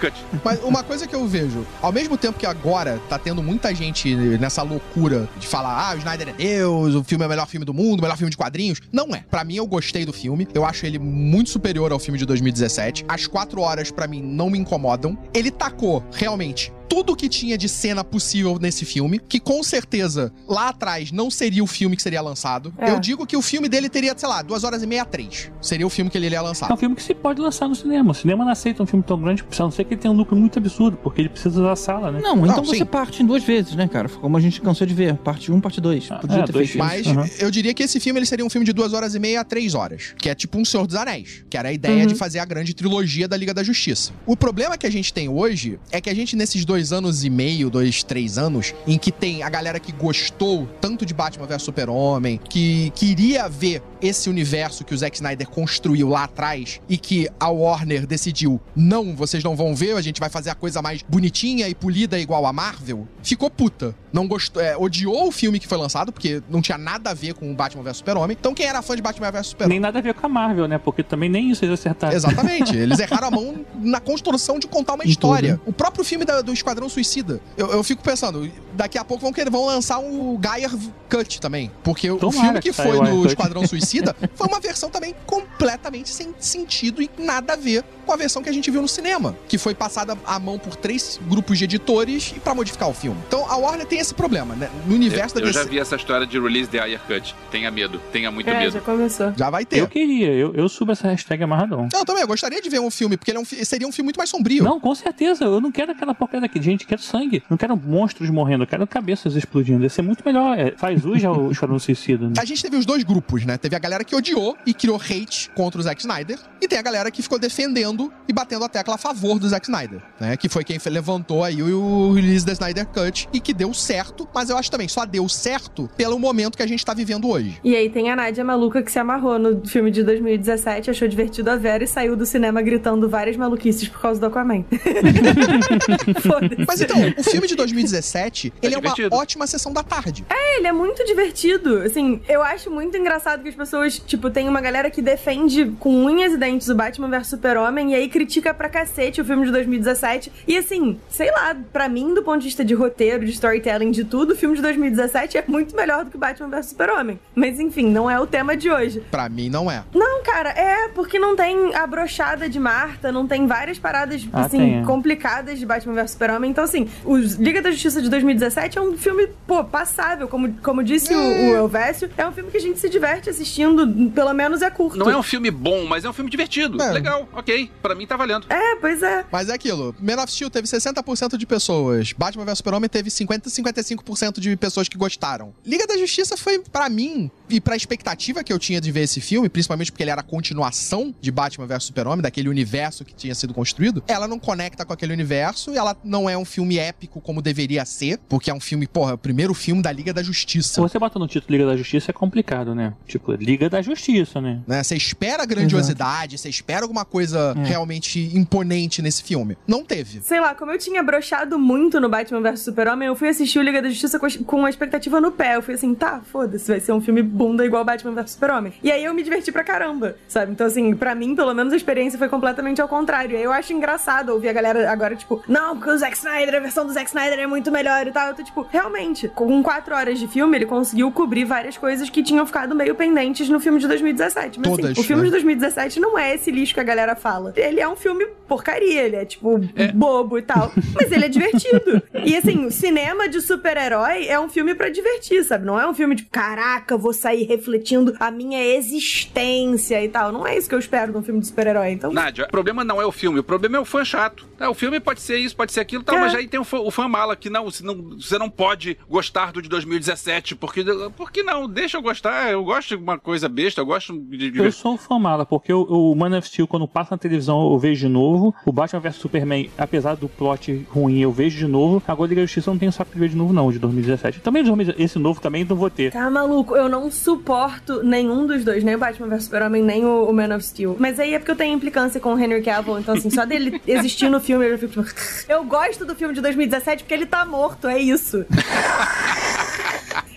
Mas 0.44 0.62
uma 0.62 0.82
coisa 0.82 1.06
que 1.06 1.14
eu 1.14 1.26
vejo, 1.26 1.66
ao 1.80 1.92
mesmo 1.92 2.16
tempo 2.16 2.38
que 2.38 2.46
agora 2.46 3.00
tá 3.08 3.18
tendo 3.18 3.42
muita 3.42 3.74
gente 3.74 4.14
nessa 4.14 4.62
loucura 4.62 5.28
de 5.38 5.46
falar, 5.46 5.90
ah, 5.90 5.94
o 5.94 5.98
Snyder 5.98 6.28
é 6.28 6.32
Deus, 6.32 6.94
o 6.94 7.04
filme 7.04 7.24
é 7.24 7.26
o 7.26 7.30
melhor 7.30 7.46
filme 7.46 7.64
do 7.64 7.74
mundo, 7.74 8.00
o 8.00 8.02
melhor 8.02 8.16
filme 8.16 8.30
de 8.30 8.36
quadrinhos. 8.36 8.80
Não 8.92 9.14
é. 9.14 9.24
Pra 9.30 9.44
mim, 9.44 9.56
eu 9.56 9.66
gostei 9.66 10.04
do 10.04 10.12
filme. 10.12 10.48
Eu 10.54 10.64
acho 10.64 10.86
ele 10.86 10.98
muito 10.98 11.50
superior 11.50 11.92
ao 11.92 11.98
filme 11.98 12.18
de 12.18 12.26
2017. 12.26 13.04
As 13.08 13.26
quatro 13.26 13.60
horas, 13.60 13.90
pra 13.90 14.06
mim, 14.06 14.22
não 14.22 14.50
me 14.50 14.58
incomodam. 14.58 15.16
Ele 15.34 15.50
tacou, 15.50 16.04
realmente, 16.12 16.72
tudo 16.92 17.16
que 17.16 17.26
tinha 17.26 17.56
de 17.56 17.70
cena 17.70 18.04
possível 18.04 18.58
nesse 18.60 18.84
filme, 18.84 19.18
que 19.18 19.40
com 19.40 19.62
certeza 19.62 20.30
lá 20.46 20.68
atrás 20.68 21.10
não 21.10 21.30
seria 21.30 21.64
o 21.64 21.66
filme 21.66 21.96
que 21.96 22.02
seria 22.02 22.20
lançado. 22.20 22.70
É. 22.76 22.90
Eu 22.90 23.00
digo 23.00 23.26
que 23.26 23.34
o 23.34 23.40
filme 23.40 23.66
dele 23.66 23.88
teria, 23.88 24.12
sei 24.14 24.28
lá, 24.28 24.42
duas 24.42 24.62
horas 24.62 24.82
e 24.82 24.86
meia, 24.86 25.02
três. 25.06 25.50
Seria 25.60 25.86
o 25.86 25.90
filme 25.90 26.10
que 26.10 26.18
ele 26.18 26.28
ia 26.28 26.42
lançar. 26.42 26.70
É 26.70 26.74
um 26.74 26.76
filme 26.76 26.94
que 26.94 27.02
se 27.02 27.14
pode 27.14 27.40
lançar 27.40 27.66
no 27.66 27.74
cinema. 27.74 28.10
O 28.10 28.14
cinema 28.14 28.44
não 28.44 28.52
aceita 28.52 28.82
um 28.82 28.86
filme 28.86 29.02
tão 29.02 29.18
grande, 29.18 29.42
a 29.42 29.62
não 29.62 29.70
ser 29.70 29.84
que 29.84 29.94
ele 29.94 30.00
tenha 30.02 30.12
um 30.12 30.16
lucro 30.16 30.36
muito 30.36 30.58
absurdo, 30.58 30.98
porque 31.02 31.22
ele 31.22 31.30
precisa 31.30 31.62
da 31.62 31.74
sala, 31.74 32.12
né? 32.12 32.20
Não, 32.20 32.44
então 32.46 32.62
você 32.62 32.84
parte 32.84 33.22
em 33.22 33.26
duas 33.26 33.42
vezes, 33.42 33.74
né, 33.74 33.88
cara? 33.88 34.10
Como 34.10 34.36
a 34.36 34.40
gente 34.40 34.60
cansou 34.60 34.86
de 34.86 34.92
ver. 34.92 35.16
Parte 35.16 35.50
1, 35.50 35.60
parte 35.62 35.80
2. 35.80 36.08
Podia 36.20 36.40
é, 36.40 36.42
ter 36.44 36.52
feito 36.52 36.76
Mas 36.78 37.06
isso. 37.06 37.42
eu 37.42 37.50
diria 37.50 37.72
que 37.72 37.82
esse 37.82 37.98
filme 38.00 38.18
ele 38.18 38.26
seria 38.26 38.44
um 38.44 38.50
filme 38.50 38.66
de 38.66 38.72
duas 38.74 38.92
horas 38.92 39.14
e 39.14 39.18
meia 39.18 39.40
a 39.40 39.44
três 39.44 39.74
horas. 39.74 40.14
Que 40.18 40.28
é 40.28 40.34
tipo 40.34 40.58
um 40.58 40.64
Senhor 40.64 40.86
dos 40.86 40.96
Anéis. 40.96 41.44
Que 41.48 41.56
era 41.56 41.68
a 41.68 41.72
ideia 41.72 42.02
Uhum. 42.02 42.06
de 42.06 42.14
fazer 42.16 42.38
a 42.40 42.44
grande 42.44 42.74
trilogia 42.74 43.28
da 43.28 43.36
Liga 43.36 43.54
da 43.54 43.62
Justiça. 43.62 44.12
O 44.26 44.36
problema 44.36 44.76
que 44.76 44.86
a 44.86 44.90
gente 44.90 45.12
tem 45.12 45.28
hoje 45.28 45.78
é 45.90 46.00
que 46.00 46.10
a 46.10 46.14
gente, 46.14 46.34
nesses 46.34 46.64
dois 46.64 46.81
anos 46.90 47.22
e 47.22 47.28
meio, 47.30 47.68
dois, 47.68 48.02
três 48.02 48.38
anos, 48.38 48.74
em 48.86 48.96
que 48.98 49.12
tem 49.12 49.42
a 49.42 49.50
galera 49.50 49.78
que 49.78 49.92
gostou 49.92 50.66
tanto 50.80 51.04
de 51.04 51.12
Batman 51.12 51.46
vs 51.46 51.62
Super-Homem, 51.62 52.40
que 52.48 52.90
queria 52.94 53.46
ver 53.48 53.82
esse 54.00 54.28
universo 54.30 54.84
que 54.84 54.94
o 54.94 54.98
Zack 54.98 55.16
Snyder 55.16 55.48
construiu 55.48 56.08
lá 56.08 56.24
atrás 56.24 56.80
e 56.88 56.96
que 56.96 57.28
a 57.38 57.48
Warner 57.50 58.06
decidiu, 58.06 58.60
não, 58.74 59.14
vocês 59.14 59.44
não 59.44 59.54
vão 59.54 59.74
ver, 59.76 59.94
a 59.96 60.00
gente 60.00 60.18
vai 60.18 60.30
fazer 60.30 60.50
a 60.50 60.54
coisa 60.54 60.80
mais 60.80 61.02
bonitinha 61.08 61.68
e 61.68 61.74
polida 61.74 62.18
igual 62.18 62.46
a 62.46 62.52
Marvel, 62.52 63.06
ficou 63.22 63.50
puta. 63.50 63.94
Não 64.12 64.26
gostou, 64.28 64.62
é, 64.62 64.76
odiou 64.76 65.28
o 65.28 65.32
filme 65.32 65.58
que 65.58 65.66
foi 65.66 65.78
lançado, 65.78 66.12
porque 66.12 66.42
não 66.50 66.60
tinha 66.60 66.76
nada 66.76 67.10
a 67.10 67.14
ver 67.14 67.32
com 67.34 67.50
o 67.50 67.54
Batman 67.54 67.82
vs 67.82 67.98
Super-Homem. 67.98 68.36
Então 68.38 68.52
quem 68.54 68.66
era 68.66 68.82
fã 68.82 68.94
de 68.96 69.00
Batman 69.02 69.30
vs 69.30 69.46
Super-Homem? 69.48 69.78
Nem 69.78 69.80
nada 69.80 69.98
a 69.98 70.02
ver 70.02 70.14
com 70.14 70.26
a 70.26 70.28
Marvel, 70.28 70.66
né? 70.68 70.78
Porque 70.78 71.02
também 71.02 71.28
nem 71.30 71.50
isso 71.50 71.64
eles 71.64 71.78
acertaram. 71.80 72.14
Exatamente. 72.14 72.76
Eles 72.76 72.98
erraram 72.98 73.28
a 73.28 73.30
mão 73.30 73.64
na 73.80 74.00
construção 74.00 74.58
de 74.58 74.66
contar 74.66 74.94
uma 74.94 75.04
Em 75.06 75.08
história. 75.08 75.56
tudo. 75.58 75.68
O 75.70 75.72
próprio 75.72 76.04
filme 76.04 76.24
da- 76.24 76.42
do 76.42 76.52
Esquadrão 76.62 76.88
Suicida. 76.88 77.40
Eu, 77.56 77.70
eu 77.72 77.82
fico 77.82 78.02
pensando, 78.02 78.50
daqui 78.74 78.96
a 78.96 79.04
pouco 79.04 79.22
vão, 79.22 79.32
querer, 79.32 79.50
vão 79.50 79.66
lançar 79.66 79.98
um 79.98 80.40
Geyer 80.42 80.70
Cut 81.10 81.40
também. 81.40 81.70
Porque 81.82 82.10
o 82.10 82.16
Tomara 82.16 82.40
filme 82.44 82.60
que 82.60 82.72
foi 82.72 82.96
o 82.96 83.02
do. 83.02 83.26
Esquadrão 83.26 83.66
Suicida 83.68 84.14
foi 84.34 84.46
uma 84.46 84.60
versão 84.60 84.88
também 84.88 85.14
completamente 85.26 86.08
sem 86.08 86.34
sentido 86.38 87.02
e 87.02 87.10
nada 87.18 87.52
a 87.54 87.56
ver 87.56 87.84
com 88.06 88.12
a 88.12 88.16
versão 88.16 88.42
que 88.42 88.48
a 88.48 88.52
gente 88.52 88.70
viu 88.70 88.80
no 88.80 88.88
cinema. 88.88 89.36
Que 89.48 89.58
foi 89.58 89.74
passada 89.74 90.16
à 90.24 90.38
mão 90.38 90.58
por 90.58 90.74
três 90.76 91.20
grupos 91.28 91.58
de 91.58 91.64
editores 91.64 92.32
pra 92.42 92.54
modificar 92.54 92.88
o 92.88 92.94
filme. 92.94 93.18
Então 93.28 93.44
a 93.50 93.56
Warner 93.56 93.86
tem 93.86 93.98
esse 93.98 94.14
problema, 94.14 94.54
né? 94.54 94.70
No 94.86 94.94
universo 94.94 95.36
Eu, 95.36 95.40
da 95.42 95.48
eu 95.48 95.52
DC. 95.52 95.64
já 95.64 95.70
vi 95.70 95.78
essa 95.78 95.96
história 95.96 96.26
de 96.26 96.38
release 96.40 96.68
the 96.70 96.78
Ayer 96.80 97.00
Cut. 97.06 97.34
Tenha 97.50 97.70
medo, 97.70 98.00
tenha 98.12 98.30
muito 98.30 98.48
É, 98.48 98.58
medo. 98.58 98.72
já 98.72 98.80
começou. 98.80 99.32
Já 99.36 99.50
vai 99.50 99.64
ter. 99.64 99.78
Eu 99.80 99.88
queria, 99.88 100.32
eu, 100.32 100.54
eu 100.54 100.68
subo 100.68 100.92
essa 100.92 101.08
hashtag 101.08 101.42
amarradão. 101.42 101.88
Eu 101.92 102.04
também, 102.04 102.22
eu 102.22 102.28
gostaria 102.28 102.60
de 102.60 102.68
ver 102.68 102.80
um 102.80 102.90
filme, 102.90 103.16
porque 103.16 103.30
ele 103.30 103.38
é 103.38 103.40
um 103.40 103.44
seria 103.44 103.86
um 103.86 103.92
filme 103.92 104.06
muito 104.06 104.16
mais 104.18 104.30
sombrio. 104.30 104.64
Não, 104.64 104.78
com 104.80 104.94
certeza. 104.94 105.44
Eu 105.44 105.60
não 105.60 105.70
quero 105.72 105.92
aquela 105.92 106.14
porcaria 106.14 106.48
daqui. 106.52 106.62
Gente, 106.62 106.86
quero 106.86 107.00
sangue. 107.00 107.42
Não 107.48 107.56
quero 107.56 107.76
monstros 107.76 108.28
morrendo. 108.30 108.64
Eu 108.64 108.66
quero 108.66 108.86
cabeças 108.86 109.34
explodindo. 109.34 109.82
Ia 109.82 109.88
ser 109.88 110.02
muito 110.02 110.22
melhor. 110.24 110.58
É, 110.58 110.72
faz 110.76 111.04
hoje 111.04 111.26
o 111.26 111.50
Esquadrão 111.52 111.78
Suicida. 111.78 112.28
Né? 112.28 112.34
A 112.38 112.44
gente 112.44 112.62
teve 112.62 112.76
os 112.76 112.84
dois 112.84 113.02
grupos, 113.02 113.44
né? 113.44 113.56
Teve 113.56 113.74
a 113.76 113.78
galera 113.78 114.04
que 114.04 114.14
odiou 114.14 114.56
e 114.66 114.74
criou 114.74 114.96
hate 114.96 115.50
contra 115.54 115.80
o 115.80 115.82
Zack 115.82 116.00
Snyder, 116.00 116.38
e 116.60 116.68
tem 116.68 116.78
a 116.78 116.82
galera 116.82 117.10
que 117.10 117.22
ficou 117.22 117.38
defendendo 117.38 118.12
e 118.28 118.32
batendo 118.32 118.64
a 118.64 118.68
tecla 118.68 118.94
a 118.94 118.98
favor 118.98 119.38
do 119.38 119.48
Zack 119.48 119.66
Snyder, 119.66 120.00
né? 120.20 120.36
Que 120.36 120.48
foi 120.48 120.64
quem 120.64 120.78
levantou 120.86 121.42
aí 121.42 121.62
o 121.62 122.12
release 122.12 122.44
da 122.44 122.52
Snyder 122.52 122.86
Cut 122.86 123.28
e 123.32 123.40
que 123.40 123.54
deu 123.54 123.72
certo, 123.72 124.28
mas 124.34 124.50
eu 124.50 124.56
acho 124.56 124.70
também 124.70 124.88
só 124.88 125.04
deu 125.04 125.28
certo 125.28 125.88
pelo 125.96 126.18
momento 126.18 126.56
que 126.56 126.62
a 126.62 126.66
gente 126.66 126.84
tá 126.84 126.92
vivendo 126.92 127.28
hoje. 127.28 127.58
E 127.64 127.74
aí 127.74 127.88
tem 127.88 128.10
a 128.10 128.16
Nádia 128.16 128.44
maluca 128.44 128.82
que 128.82 128.90
se 128.90 128.98
amarrou 128.98 129.38
no 129.38 129.66
filme 129.66 129.90
de 129.90 130.02
2017, 130.02 130.90
achou 130.90 131.08
divertido 131.08 131.50
a 131.50 131.56
Vera 131.56 131.84
e 131.84 131.86
saiu 131.86 132.16
do 132.16 132.26
cinema 132.26 132.60
gritando 132.60 133.08
várias 133.08 133.36
maluquices 133.36 133.88
por 133.88 134.00
causa 134.00 134.20
do 134.20 134.26
Aquaman. 134.26 134.64
Mas 136.66 136.80
então, 136.80 136.96
o 137.16 137.22
filme 137.22 137.46
de 137.46 137.54
2017, 137.56 138.52
ele 138.62 138.74
é 138.74 138.78
uma 138.78 138.82
divertido. 138.90 139.14
ótima 139.16 139.46
sessão 139.46 139.72
da 139.72 139.82
tarde. 139.82 140.24
É, 140.28 140.58
ele 140.58 140.66
é 140.66 140.72
muito 140.72 141.04
divertido. 141.04 141.78
Assim, 141.82 142.20
eu 142.28 142.42
acho 142.42 142.70
muito 142.70 142.96
engraçado 142.96 143.42
que 143.42 143.48
as 143.48 143.54
pessoas, 143.54 143.98
tipo, 143.98 144.30
tem 144.30 144.48
uma 144.48 144.60
galera 144.60 144.90
que 144.90 145.02
defende 145.02 145.72
com 145.78 146.04
unhas 146.04 146.32
e 146.32 146.36
dentes 146.36 146.68
o 146.68 146.74
Batman 146.74 147.08
vs 147.08 147.26
Super-Homem 147.28 147.92
e 147.92 147.94
aí 147.94 148.08
critica 148.08 148.52
pra 148.54 148.68
cacete 148.68 149.20
o 149.20 149.24
filme 149.24 149.44
de 149.46 149.52
2017. 149.52 150.32
E 150.46 150.56
assim, 150.56 150.98
sei 151.08 151.30
lá, 151.30 151.56
pra 151.72 151.88
mim, 151.88 152.14
do 152.14 152.22
ponto 152.22 152.38
de 152.40 152.46
vista 152.46 152.64
de 152.64 152.74
roteiro, 152.74 153.24
de 153.24 153.32
storytelling, 153.32 153.90
de 153.90 154.04
tudo, 154.04 154.32
o 154.32 154.36
filme 154.36 154.56
de 154.56 154.62
2017 154.62 155.38
é 155.38 155.44
muito 155.46 155.74
melhor 155.76 156.04
do 156.04 156.10
que 156.10 156.16
o 156.16 156.20
Batman 156.20 156.48
vs 156.48 156.66
Super-Homem. 156.66 157.18
Mas 157.34 157.58
enfim, 157.60 157.88
não 157.90 158.10
é 158.10 158.18
o 158.20 158.26
tema 158.26 158.56
de 158.56 158.70
hoje. 158.70 159.00
Pra 159.10 159.28
mim, 159.28 159.48
não 159.48 159.70
é. 159.70 159.84
Não, 159.94 160.22
cara, 160.22 160.50
é 160.50 160.88
porque 160.88 161.18
não 161.18 161.34
tem 161.36 161.74
a 161.74 161.86
brochada 161.86 162.48
de 162.48 162.58
Marta, 162.58 163.10
não 163.12 163.26
tem 163.26 163.46
várias 163.46 163.78
paradas, 163.78 164.26
Ah, 164.32 164.42
assim, 164.44 164.58
tem, 164.58 164.80
é. 164.80 164.84
complicadas 164.84 165.58
de 165.58 165.66
Batman 165.66 165.94
vs 165.94 166.10
Super-Homem. 166.12 166.31
Então, 166.44 166.64
assim, 166.64 166.88
o 167.04 167.16
Liga 167.16 167.60
da 167.62 167.70
Justiça 167.70 168.00
de 168.00 168.08
2017 168.08 168.78
é 168.78 168.80
um 168.80 168.96
filme, 168.96 169.28
pô, 169.46 169.64
passável. 169.64 170.28
Como, 170.28 170.52
como 170.62 170.82
disse 170.82 171.14
o, 171.14 171.18
o 171.18 171.56
Elvésio, 171.56 172.10
é 172.16 172.26
um 172.26 172.32
filme 172.32 172.50
que 172.50 172.56
a 172.56 172.60
gente 172.60 172.78
se 172.78 172.88
diverte 172.88 173.30
assistindo, 173.30 174.10
pelo 174.10 174.32
menos 174.32 174.62
é 174.62 174.70
curto. 174.70 174.98
Não 174.98 175.10
é 175.10 175.16
um 175.16 175.22
filme 175.22 175.50
bom, 175.50 175.84
mas 175.84 176.04
é 176.04 176.10
um 176.10 176.12
filme 176.12 176.30
divertido. 176.30 176.78
Legal, 176.78 177.28
ok. 177.32 177.70
Pra 177.80 177.94
mim 177.94 178.06
tá 178.06 178.16
valendo. 178.16 178.46
É, 178.48 178.76
pois 178.76 179.02
é. 179.02 179.24
Mas 179.30 179.48
é 179.48 179.54
aquilo, 179.54 179.94
Man 180.00 180.22
of 180.22 180.32
Steel 180.32 180.50
teve 180.50 180.66
60% 180.66 181.36
de 181.36 181.46
pessoas, 181.46 182.12
Batman 182.12 182.44
vs 182.44 182.58
Super-Homem 182.58 182.88
teve 182.88 183.10
50, 183.10 183.50
55% 183.50 184.40
de 184.40 184.56
pessoas 184.56 184.88
que 184.88 184.96
gostaram. 184.96 185.54
Liga 185.64 185.86
da 185.86 185.96
Justiça 185.96 186.36
foi, 186.36 186.58
pra 186.58 186.88
mim, 186.88 187.30
e 187.48 187.60
pra 187.60 187.76
expectativa 187.76 188.42
que 188.42 188.52
eu 188.52 188.58
tinha 188.58 188.80
de 188.80 188.90
ver 188.90 189.02
esse 189.02 189.20
filme, 189.20 189.48
principalmente 189.48 189.90
porque 189.90 190.02
ele 190.02 190.10
era 190.10 190.20
a 190.20 190.24
continuação 190.24 191.14
de 191.20 191.30
Batman 191.30 191.66
vs 191.66 191.84
Super-Homem, 191.84 192.22
daquele 192.22 192.48
universo 192.48 193.04
que 193.04 193.14
tinha 193.14 193.34
sido 193.34 193.54
construído, 193.54 194.02
ela 194.06 194.26
não 194.28 194.38
conecta 194.38 194.84
com 194.84 194.92
aquele 194.92 195.12
universo, 195.12 195.72
e 195.72 195.76
ela 195.76 195.96
não 196.04 196.21
é 196.28 196.36
um 196.36 196.44
filme 196.44 196.78
épico 196.78 197.20
como 197.20 197.40
deveria 197.42 197.84
ser, 197.84 198.18
porque 198.28 198.50
é 198.50 198.54
um 198.54 198.60
filme, 198.60 198.86
porra, 198.86 199.14
o 199.14 199.18
primeiro 199.18 199.54
filme 199.54 199.82
da 199.82 199.90
Liga 199.92 200.12
da 200.12 200.22
Justiça. 200.22 200.74
Se 200.74 200.80
você 200.80 200.98
bota 200.98 201.18
no 201.18 201.26
título 201.26 201.52
Liga 201.56 201.66
da 201.66 201.76
Justiça 201.76 202.10
é 202.10 202.14
complicado, 202.14 202.74
né? 202.74 202.94
Tipo, 203.06 203.32
Liga 203.32 203.68
da 203.68 203.82
Justiça, 203.82 204.40
né? 204.40 204.60
né? 204.66 204.82
Você 204.82 204.96
espera 204.96 205.44
grandiosidade, 205.44 206.38
você 206.38 206.48
espera 206.48 206.82
alguma 206.82 207.04
coisa 207.04 207.54
É. 207.56 207.64
realmente 207.66 208.30
imponente 208.36 209.00
nesse 209.02 209.22
filme. 209.22 209.56
Não 209.66 209.84
teve. 209.84 210.20
Sei 210.22 210.40
lá, 210.40 210.54
como 210.54 210.72
eu 210.72 210.78
tinha 210.78 211.02
brochado 211.02 211.58
muito 211.58 212.00
no 212.00 212.08
Batman 212.08 212.40
vs 212.40 212.60
Super-Homem, 212.60 213.08
eu 213.08 213.16
fui 213.16 213.28
assistir 213.28 213.58
o 213.58 213.62
Liga 213.62 213.80
da 213.82 213.88
Justiça 213.88 214.18
com, 214.18 214.28
com 214.44 214.66
a 214.66 214.70
expectativa 214.70 215.20
no 215.20 215.32
pé. 215.32 215.56
Eu 215.56 215.62
fui 215.62 215.74
assim, 215.74 215.94
tá, 215.94 216.20
foda-se, 216.20 216.68
vai 216.70 216.80
ser 216.80 216.92
um 216.92 217.00
filme 217.00 217.22
bunda 217.22 217.64
igual 217.64 217.84
Batman 217.84 218.12
vs 218.12 218.32
Super-Homem. 218.32 218.72
E 218.82 218.90
aí 218.90 219.04
eu 219.04 219.14
me 219.14 219.22
diverti 219.22 219.50
pra 219.52 219.64
caramba, 219.64 220.16
sabe? 220.28 220.52
Então, 220.52 220.66
assim, 220.66 220.94
pra 220.94 221.14
mim, 221.14 221.34
pelo 221.34 221.54
menos, 221.54 221.72
a 221.72 221.76
experiência 221.76 222.18
foi 222.18 222.28
completamente 222.28 222.80
ao 222.80 222.88
contrário. 222.88 223.32
E 223.34 223.36
aí 223.36 223.42
eu 223.42 223.52
acho 223.52 223.72
engraçado 223.72 224.30
ouvir 224.30 224.48
a 224.48 224.52
galera 224.52 224.90
agora, 224.90 225.14
tipo, 225.16 225.42
não, 225.48 225.76
porque 225.76 225.90
o 225.90 225.92
Zack 226.12 226.18
Snyder, 226.18 226.54
a 226.54 226.60
versão 226.60 226.86
do 226.86 226.92
Zack 226.92 227.08
Snyder 227.08 227.38
é 227.38 227.46
muito 227.46 227.70
melhor 227.70 228.06
e 228.06 228.12
tal. 228.12 228.28
Eu 228.28 228.34
tô, 228.34 228.42
tipo, 228.42 228.66
realmente, 228.70 229.28
com 229.28 229.62
quatro 229.62 229.94
horas 229.94 230.18
de 230.18 230.28
filme, 230.28 230.56
ele 230.56 230.66
conseguiu 230.66 231.10
cobrir 231.10 231.44
várias 231.44 231.78
coisas 231.78 232.10
que 232.10 232.22
tinham 232.22 232.44
ficado 232.46 232.74
meio 232.74 232.94
pendentes 232.94 233.48
no 233.48 233.58
filme 233.58 233.78
de 233.78 233.88
2017. 233.88 234.60
Mas, 234.60 234.68
Todas, 234.68 234.90
assim, 234.90 235.00
o 235.00 235.04
filme 235.04 235.22
né? 235.22 235.26
de 235.26 235.32
2017 235.32 236.00
não 236.00 236.18
é 236.18 236.34
esse 236.34 236.50
lixo 236.50 236.74
que 236.74 236.80
a 236.80 236.84
galera 236.84 237.16
fala. 237.16 237.52
Ele 237.56 237.80
é 237.80 237.88
um 237.88 237.96
filme 237.96 238.26
porcaria, 238.46 239.02
ele 239.02 239.16
é, 239.16 239.24
tipo, 239.24 239.58
bobo 239.94 240.38
e 240.38 240.42
tal. 240.42 240.72
Mas 240.94 241.10
ele 241.10 241.24
é 241.24 241.28
divertido. 241.28 242.02
E, 242.24 242.36
assim, 242.36 242.66
o 242.66 242.70
cinema 242.70 243.28
de 243.28 243.40
super-herói 243.40 244.26
é 244.26 244.38
um 244.38 244.48
filme 244.48 244.74
pra 244.74 244.90
divertir, 244.90 245.42
sabe? 245.44 245.64
Não 245.64 245.80
é 245.80 245.88
um 245.88 245.94
filme 245.94 246.14
de, 246.14 246.24
caraca, 246.24 246.96
vou 246.96 247.12
sair 247.12 247.44
refletindo 247.44 248.14
a 248.20 248.30
minha 248.30 248.62
existência 248.76 250.02
e 250.04 250.08
tal. 250.08 250.30
Não 250.30 250.46
é 250.46 250.56
isso 250.56 250.68
que 250.68 250.74
eu 250.74 250.78
espero 250.78 251.12
de 251.12 251.18
um 251.18 251.22
filme 251.22 251.40
de 251.40 251.46
super-herói. 251.46 251.90
Então, 251.92 252.12
Nádia, 252.12 252.44
o 252.44 252.50
problema 252.50 252.84
não 252.84 253.00
é 253.00 253.06
o 253.06 253.12
filme, 253.12 253.40
o 253.40 253.44
problema 253.44 253.78
é 253.78 253.80
o 253.80 253.84
fã 253.84 254.04
chato. 254.04 254.46
É, 254.60 254.68
o 254.68 254.74
filme 254.74 255.00
pode 255.00 255.20
ser 255.20 255.38
isso, 255.38 255.56
pode 255.56 255.72
ser 255.72 255.80
aquilo, 255.80 256.01
tal, 256.02 256.16
É. 256.16 256.20
mas 256.20 256.34
aí 256.34 256.46
tem 256.48 256.58
o 256.60 256.64
fã, 256.64 256.78
o 256.78 256.90
fã 256.90 257.08
mala 257.08 257.34
que 257.36 257.48
não, 257.50 257.64
você 257.64 257.82
não, 257.84 257.94
você 258.18 258.38
não 258.38 258.48
pode 258.50 258.96
gostar 259.08 259.52
do 259.52 259.62
de 259.62 259.68
2017, 259.68 260.54
porque, 260.56 260.84
por 261.16 261.30
que 261.30 261.42
não? 261.42 261.68
Deixa 261.68 261.96
eu 261.98 262.02
gostar, 262.02 262.50
eu 262.50 262.64
gosto 262.64 262.88
de 262.96 263.02
uma 263.02 263.18
coisa 263.18 263.48
besta, 263.48 263.80
eu 263.80 263.86
gosto 263.86 264.12
de... 264.18 264.50
de- 264.50 264.58
Eu 264.58 264.72
sou 264.72 264.94
um 264.94 264.98
fã 264.98 265.18
mala, 265.18 265.44
porque 265.46 265.72
o, 265.72 265.82
o 265.82 266.14
Man 266.14 266.36
of 266.38 266.46
Steel, 266.48 266.66
quando 266.66 266.86
passa 266.88 267.14
na 267.14 267.18
televisão, 267.18 267.70
eu 267.72 267.78
vejo 267.78 268.06
de 268.06 268.12
novo. 268.12 268.54
O 268.66 268.72
Batman 268.72 269.00
vs 269.00 269.16
Superman, 269.16 269.70
apesar 269.78 270.16
do 270.16 270.28
plot 270.28 270.86
ruim, 270.90 271.18
eu 271.20 271.32
vejo 271.32 271.58
de 271.58 271.66
novo. 271.66 272.02
Agora, 272.06 272.28
Liga 272.28 272.40
da 272.42 272.46
Justiça, 272.46 272.70
eu 272.70 272.74
não 272.74 272.78
tenho 272.78 272.92
saco 272.92 273.12
de 273.12 273.18
ver 273.18 273.28
de 273.28 273.36
novo, 273.36 273.52
não, 273.52 273.70
de 273.70 273.78
2017. 273.78 274.40
Também 274.40 274.62
de 274.62 274.68
2017, 274.68 275.02
esse 275.04 275.18
novo 275.18 275.40
também 275.40 275.64
não 275.64 275.76
vou 275.76 275.90
ter. 275.90 276.12
Tá 276.12 276.28
maluco, 276.30 276.76
eu 276.76 276.88
não 276.88 277.10
suporto 277.10 278.02
nenhum 278.02 278.46
dos 278.46 278.64
dois, 278.64 278.84
nem 278.84 278.94
o 278.94 278.98
Batman 278.98 279.28
vs 279.28 279.44
Super-Homem, 279.44 279.82
nem 279.82 280.04
o, 280.04 280.24
o 280.28 280.32
Man 280.32 280.54
of 280.54 280.64
Steel. 280.64 280.96
Mas 280.98 281.18
aí 281.18 281.34
é 281.34 281.38
porque 281.38 281.50
eu 281.52 281.56
tenho 281.56 281.74
implicância 281.74 282.20
com 282.20 282.34
o 282.34 282.38
Henry 282.38 282.62
Cavill, 282.62 282.98
então 282.98 283.14
assim, 283.14 283.30
só 283.30 283.44
dele 283.44 283.80
existir 283.86 284.28
no 284.28 284.40
filme, 284.40 284.66
eu 284.68 284.78
fico 284.78 285.02
tipo... 285.02 285.12
Eu 285.48 285.64
gosto 285.64 285.91
do 285.98 286.14
filme 286.14 286.34
de 286.34 286.40
2017 286.40 287.02
porque 287.04 287.14
ele 287.14 287.26
tá 287.26 287.44
morto, 287.44 287.86
é 287.88 287.98
isso. 287.98 288.44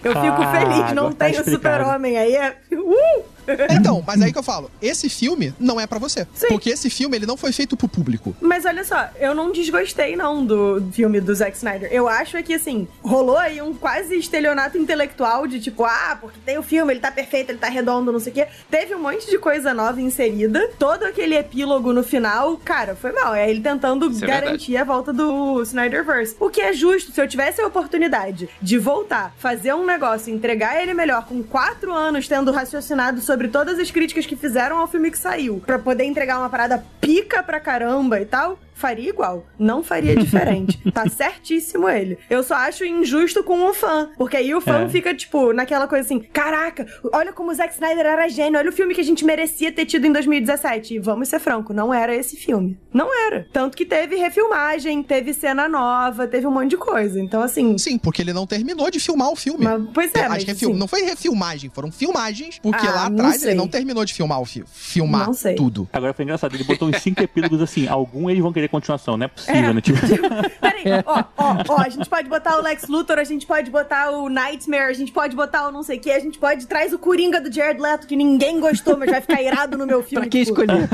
Eu 0.04 0.12
fico 0.12 0.42
Ah, 0.44 0.52
feliz, 0.52 0.92
não 0.94 1.12
tá 1.12 1.26
tem 1.26 1.34
o. 1.34 1.44
Super-Homem, 1.44 2.18
aí 2.18 2.36
é... 2.36 2.56
Uh! 2.74 3.24
Então, 3.70 4.04
mas 4.06 4.22
aí 4.22 4.32
que 4.32 4.38
eu 4.38 4.44
falo, 4.44 4.72
esse 4.82 5.10
filme 5.10 5.54
não 5.60 5.80
é 5.80 5.88
pra 5.88 6.00
você. 6.00 6.26
Porque 6.48 6.70
esse 6.70 6.90
filme, 6.90 7.18
ele 7.18 7.26
não 7.26 7.38
foi 7.38 7.52
feito 7.52 7.76
pro 7.76 7.88
público. 7.88 8.36
Mas 8.42 8.66
olha 8.66 8.84
só, 8.84 9.10
eu 9.20 9.34
não 9.34 9.52
desgostei 9.52 10.16
não 10.16 10.46
do 10.46 10.84
filme 10.92 11.20
do 11.20 11.34
Zack 11.34 11.56
Snyder. 11.56 11.90
Eu 11.92 12.08
acho 12.08 12.38
é 12.38 12.44
que, 12.44 12.54
assim, 12.54 12.88
rolou 13.02 13.38
aí 13.38 13.62
um 13.62 13.74
quase 13.74 14.16
estelionato 14.18 14.78
intelectual 14.78 15.48
de 15.48 15.60
tipo, 15.60 15.84
ah, 15.84 16.18
porque 16.20 16.40
tem 16.46 16.58
o 16.58 16.64
filme, 16.64 16.94
ele 16.94 17.00
tá 17.00 17.12
perfeito, 17.12 17.50
ele 17.50 17.60
tá 17.60 17.68
redondo, 17.68 18.12
não 18.12 18.20
sei 18.20 18.32
o 18.32 18.36
quê. 18.36 18.48
Teve 18.70 18.96
um 18.96 19.02
monte 19.02 19.30
de 19.30 19.38
coisa 19.38 19.74
nova 19.74 20.02
inserida. 20.02 20.70
Todo 20.80 21.04
aquele 21.04 21.36
epílogo 21.36 21.94
no 21.94 22.04
final, 22.04 22.58
cara, 22.58 22.96
foi 22.96 23.12
mal. 23.12 23.34
É 23.34 23.50
ele 23.50 23.62
tentando 23.62 24.10
Isso 24.10 24.24
é 24.24 24.28
garantir 24.28 24.78
a 24.78 24.84
volta 24.84 25.12
do 25.12 25.62
Snyderverse. 25.62 26.36
O 26.40 26.50
que 26.50 26.62
é 26.62 26.74
justo, 26.74 27.12
se 27.12 27.22
eu 27.22 27.28
tivesse 27.28 27.62
a 27.62 27.68
oportunidade 27.68 28.50
de 28.62 28.78
voltar, 28.78 29.34
fazer 29.38 29.74
um 29.74 29.86
negócio, 29.86 30.34
entregar 30.34 30.82
ele 30.82 30.94
melhor, 30.94 31.26
com 31.26 31.44
quatro 31.44 31.94
anos 31.94 32.28
tendo 32.28 32.52
raciocinado 32.52 33.22
sobre 33.22 33.35
todas 33.48 33.80
as 33.80 33.92
críticas 33.92 34.26
que 34.26 34.36
fizeram 34.36 34.78
ao 34.78 34.88
filme 34.88 35.12
que 35.12 35.18
saiu, 35.18 35.62
pra 35.66 35.78
poder 35.78 36.06
entregar 36.06 36.40
uma 36.40 36.50
parada 36.50 36.84
pica 37.00 37.44
pra 37.44 37.60
caramba 37.60 38.20
e 38.20 38.26
tal, 38.26 38.60
faria 38.76 39.10
igual. 39.10 39.46
Não 39.58 39.82
faria 39.82 40.16
diferente. 40.16 40.78
tá 40.94 41.10
certíssimo 41.10 41.90
ele. 41.90 42.18
Eu 42.30 42.44
só 42.44 42.54
acho 42.56 42.86
injusto 42.86 43.44
com 43.44 43.68
o 43.68 43.74
fã. 43.74 44.10
Porque 44.18 44.38
aí 44.38 44.54
o 44.54 44.62
fã 44.62 44.82
É. 44.84 44.90
fica, 44.90 45.16
tipo, 45.16 45.52
naquela 45.54 45.88
coisa 45.88 46.06
assim: 46.06 46.20
caraca, 46.20 46.86
olha 47.12 47.34
como 47.34 47.50
o 47.52 47.54
Zack 47.56 47.74
Snyder 47.74 48.06
era 48.06 48.28
gênio, 48.28 48.60
olha 48.60 48.70
o 48.70 48.74
filme 48.74 48.94
que 48.94 49.02
a 49.02 49.04
gente 49.04 49.26
merecia 49.26 49.72
ter 49.72 49.86
tido 49.86 50.06
em 50.06 50.12
2017. 50.12 50.96
E 50.96 51.00
vamos 51.00 51.28
ser 51.30 51.40
franco, 51.40 51.74
não 51.74 51.94
era 51.94 52.16
esse 52.16 52.36
filme. 52.36 52.78
Não 52.94 53.10
era. 53.28 53.48
Tanto 53.52 53.76
que 53.76 53.86
teve 53.86 54.16
refilmagem, 54.16 55.02
teve 55.02 55.34
cena 55.34 55.68
nova, 55.68 56.28
teve 56.28 56.46
um 56.46 56.52
monte 56.52 56.72
de 56.72 56.78
coisa. 56.78 57.20
Então, 57.20 57.42
assim. 57.42 57.78
Sim, 57.78 57.98
porque 57.98 58.22
ele 58.22 58.34
não 58.34 58.46
terminou 58.46 58.92
de 58.92 59.00
filmar 59.00 59.30
o 59.32 59.36
filme. 59.36 59.64
Mas- 59.66 59.82
pois 59.94 60.12
é, 60.14 60.24
As 60.24 60.30
mas, 60.30 60.44
refil- 60.44 60.70
sim. 60.72 60.76
Não 60.78 60.88
foi 60.88 61.02
refilmagem, 61.04 61.70
foram 61.74 61.92
filmagens, 61.92 62.60
porque 62.60 62.86
Ah, 62.86 62.92
lá 62.92 63.06
atrás 63.08 63.38
sei. 63.42 63.52
ele 63.52 63.58
não 63.58 63.68
terminou 63.68 64.04
de 64.06 64.14
filmar 64.14 64.42
o 64.42 64.46
filme. 64.46 64.68
Filmar 64.72 65.26
Não 65.28 65.34
sei. 65.34 65.56
tudo. 65.56 65.88
Agora 65.94 66.14
foi 66.14 66.24
engraçado, 66.24 66.54
ele 66.56 66.64
botou 66.64 66.88
uns 66.90 66.98
cinco 67.02 67.22
epílogos 67.24 67.62
assim, 67.62 67.88
algum 67.88 68.30
eles 68.30 68.42
vão 68.42 68.52
querer 68.54 68.65
continuação, 68.68 69.18
não 69.18 69.26
é 69.26 69.28
possível, 69.28 69.74
né? 69.74 69.82
Tipo, 69.82 69.98
Peraí, 70.62 70.84
ó, 71.06 71.24
ó, 71.38 71.64
ó, 71.70 71.82
a 71.82 71.90
gente 71.90 72.10
pode 72.10 72.30
botar 72.30 72.58
o 72.58 72.62
Lex 72.62 72.88
Luthor, 72.88 73.20
a 73.20 73.24
gente 73.24 73.46
pode 73.46 73.72
botar 73.72 74.12
o 74.12 74.30
Nightmare, 74.30 74.90
a 74.90 74.94
gente 74.94 75.12
pode 75.12 75.36
botar 75.36 75.68
o 75.68 75.72
não 75.72 75.84
sei 75.84 75.98
o 75.98 76.00
que, 76.02 76.12
a 76.12 76.20
gente 76.20 76.38
pode 76.38 76.66
traz 76.68 76.94
o 76.94 77.00
Coringa 77.00 77.40
do 77.42 77.52
Jared 77.52 77.80
Leto, 77.80 78.08
que 78.08 78.16
ninguém 78.16 78.60
gostou, 78.60 78.98
mas 78.98 79.10
vai 79.10 79.22
ficar 79.22 79.42
irado 79.42 79.78
no 79.78 79.86
meu 79.86 80.02
filme. 80.04 80.26
Pra 80.26 80.30
que 80.30 80.46
tipo, 80.46 80.62
escolher? 80.62 80.90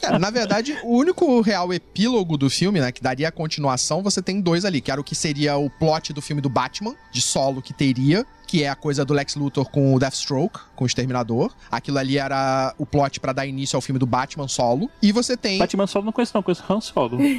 Cara, 0.00 0.18
na 0.18 0.30
verdade, 0.30 0.76
o 0.82 0.96
único 0.96 1.40
real 1.40 1.72
epílogo 1.72 2.36
do 2.36 2.48
filme, 2.50 2.80
né, 2.80 2.92
que 2.92 3.02
daria 3.02 3.28
a 3.28 3.32
continuação, 3.32 4.02
você 4.02 4.22
tem 4.22 4.40
dois 4.40 4.64
ali, 4.64 4.80
que 4.80 4.90
era 4.90 5.00
o 5.00 5.04
que 5.04 5.14
seria 5.14 5.56
o 5.56 5.70
plot 5.70 6.12
do 6.12 6.22
filme 6.22 6.40
do 6.40 6.48
Batman, 6.48 6.94
de 7.12 7.20
solo 7.20 7.62
que 7.62 7.72
teria, 7.72 8.26
que 8.50 8.64
é 8.64 8.68
a 8.68 8.74
coisa 8.74 9.04
do 9.04 9.14
Lex 9.14 9.36
Luthor 9.36 9.70
com 9.70 9.94
o 9.94 9.98
Deathstroke, 10.00 10.58
com 10.74 10.82
o 10.82 10.86
Exterminador. 10.86 11.52
Aquilo 11.70 11.98
ali 11.98 12.18
era 12.18 12.74
o 12.76 12.84
plot 12.84 13.20
pra 13.20 13.32
dar 13.32 13.46
início 13.46 13.76
ao 13.76 13.80
filme 13.80 13.96
do 13.96 14.06
Batman 14.06 14.48
solo. 14.48 14.90
E 15.00 15.12
você 15.12 15.36
tem... 15.36 15.56
Batman 15.56 15.86
Solo 15.86 16.06
não 16.06 16.12
conheço 16.12 16.32
não, 16.34 16.42
conheço 16.42 16.64
Han 16.68 16.80
Solo. 16.80 17.16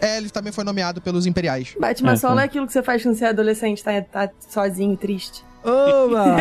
É, 0.00 0.16
ele 0.18 0.28
também 0.30 0.52
foi 0.52 0.62
nomeado 0.62 1.00
pelos 1.00 1.26
Imperiais. 1.26 1.74
Batman 1.80 2.12
É, 2.12 2.16
solo 2.16 2.36
tá. 2.36 2.42
é 2.42 2.44
aquilo 2.44 2.66
que 2.66 2.72
você 2.72 2.82
faz 2.84 3.02
quando 3.02 3.16
você 3.16 3.24
é 3.24 3.28
adolescente, 3.30 3.82
tá, 3.82 4.00
tá 4.02 4.30
sozinho 4.48 4.96
triste. 4.96 5.42
Oba! 5.64 6.36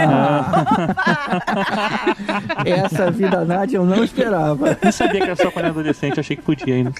Essa 2.66 3.10
vida 3.10 3.44
Nádia 3.46 3.78
eu 3.78 3.86
não 3.86 4.04
esperava. 4.04 4.78
Não 4.84 4.92
sabia 4.92 5.22
que 5.22 5.28
era 5.28 5.36
só 5.36 5.50
quando 5.50 5.66
era 5.66 5.70
adolescente, 5.70 6.20
achei 6.20 6.36
que 6.36 6.44
podia 6.44 6.76
ainda. 6.76 6.94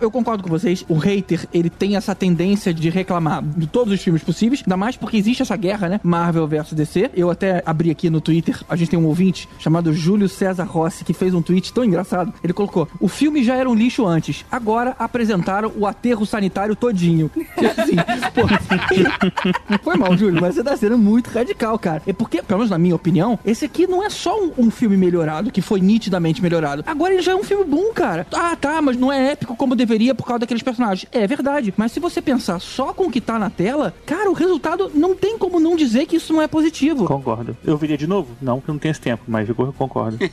Eu 0.00 0.10
concordo 0.10 0.44
com 0.44 0.48
vocês, 0.48 0.84
o 0.88 0.94
hater, 0.94 1.46
ele 1.52 1.68
tem 1.68 1.96
essa 1.96 2.14
tendência 2.14 2.72
de 2.72 2.88
reclamar 2.88 3.42
de 3.42 3.66
todos 3.66 3.92
os 3.92 4.00
filmes 4.00 4.22
possíveis, 4.22 4.62
ainda 4.64 4.76
mais 4.76 4.96
porque 4.96 5.16
existe 5.16 5.42
essa 5.42 5.56
guerra, 5.56 5.88
né? 5.88 6.00
Marvel 6.04 6.46
versus 6.46 6.74
DC. 6.74 7.10
Eu 7.14 7.30
até 7.30 7.62
abri 7.66 7.90
aqui 7.90 8.08
no 8.08 8.20
Twitter, 8.20 8.62
a 8.68 8.76
gente 8.76 8.90
tem 8.90 8.98
um 8.98 9.06
ouvinte 9.06 9.48
chamado 9.58 9.92
Júlio 9.92 10.28
César 10.28 10.64
Rossi, 10.64 11.04
que 11.04 11.12
fez 11.12 11.34
um 11.34 11.42
tweet 11.42 11.72
tão 11.72 11.84
engraçado. 11.84 12.32
Ele 12.44 12.52
colocou: 12.52 12.88
o 13.00 13.08
filme 13.08 13.42
já 13.42 13.56
era 13.56 13.68
um 13.68 13.74
lixo 13.74 14.06
antes, 14.06 14.44
agora 14.50 14.94
apresentaram 14.98 15.72
o 15.76 15.86
aterro 15.86 16.24
sanitário 16.24 16.76
todinho. 16.76 17.30
Assim, 17.58 17.96
pô, 18.34 18.46
foi 19.82 19.96
mal, 19.96 20.16
Júlio, 20.16 20.40
mas 20.40 20.54
você 20.54 20.62
tá 20.62 20.76
sendo 20.76 20.96
muito 20.96 21.28
radical, 21.28 21.78
cara. 21.78 22.02
É 22.06 22.12
porque, 22.12 22.40
pelo 22.40 22.60
menos 22.60 22.70
na 22.70 22.78
minha 22.78 22.94
opinião, 22.94 23.38
esse 23.44 23.64
aqui 23.64 23.86
não 23.86 24.04
é 24.04 24.10
só 24.10 24.40
um, 24.40 24.52
um 24.58 24.70
filme 24.70 24.96
melhorado, 24.96 25.50
que 25.50 25.60
foi 25.60 25.80
nitidamente 25.80 26.40
melhorado. 26.40 26.84
Agora 26.86 27.12
ele 27.12 27.22
já 27.22 27.32
é 27.32 27.36
um 27.36 27.44
filme 27.44 27.64
bom, 27.64 27.92
cara. 27.92 28.26
Ah, 28.32 28.54
tá, 28.54 28.80
mas 28.80 28.96
não 28.96 29.12
é 29.12 29.32
épico 29.32 29.56
como 29.56 29.74
deveria 29.74 29.87
por 30.14 30.24
causa 30.26 30.40
daqueles 30.40 30.62
personagens. 30.62 31.08
É 31.12 31.26
verdade, 31.26 31.72
mas 31.76 31.92
se 31.92 32.00
você 32.00 32.20
pensar 32.20 32.60
só 32.60 32.92
com 32.92 33.04
o 33.06 33.10
que 33.10 33.20
tá 33.20 33.38
na 33.38 33.50
tela, 33.50 33.94
cara, 34.04 34.30
o 34.30 34.34
resultado 34.34 34.90
não 34.94 35.14
tem 35.14 35.38
como 35.38 35.58
não 35.58 35.76
dizer 35.76 36.06
que 36.06 36.16
isso 36.16 36.32
não 36.32 36.42
é 36.42 36.46
positivo. 36.46 37.06
Concordo. 37.06 37.56
Eu 37.64 37.76
viria 37.76 37.96
de 37.96 38.06
novo? 38.06 38.36
Não, 38.40 38.58
porque 38.58 38.70
eu 38.70 38.74
não 38.74 38.78
tenho 38.78 38.92
esse 38.92 39.00
tempo, 39.00 39.24
mas 39.26 39.48
eu 39.48 39.54
concordo. 39.54 40.18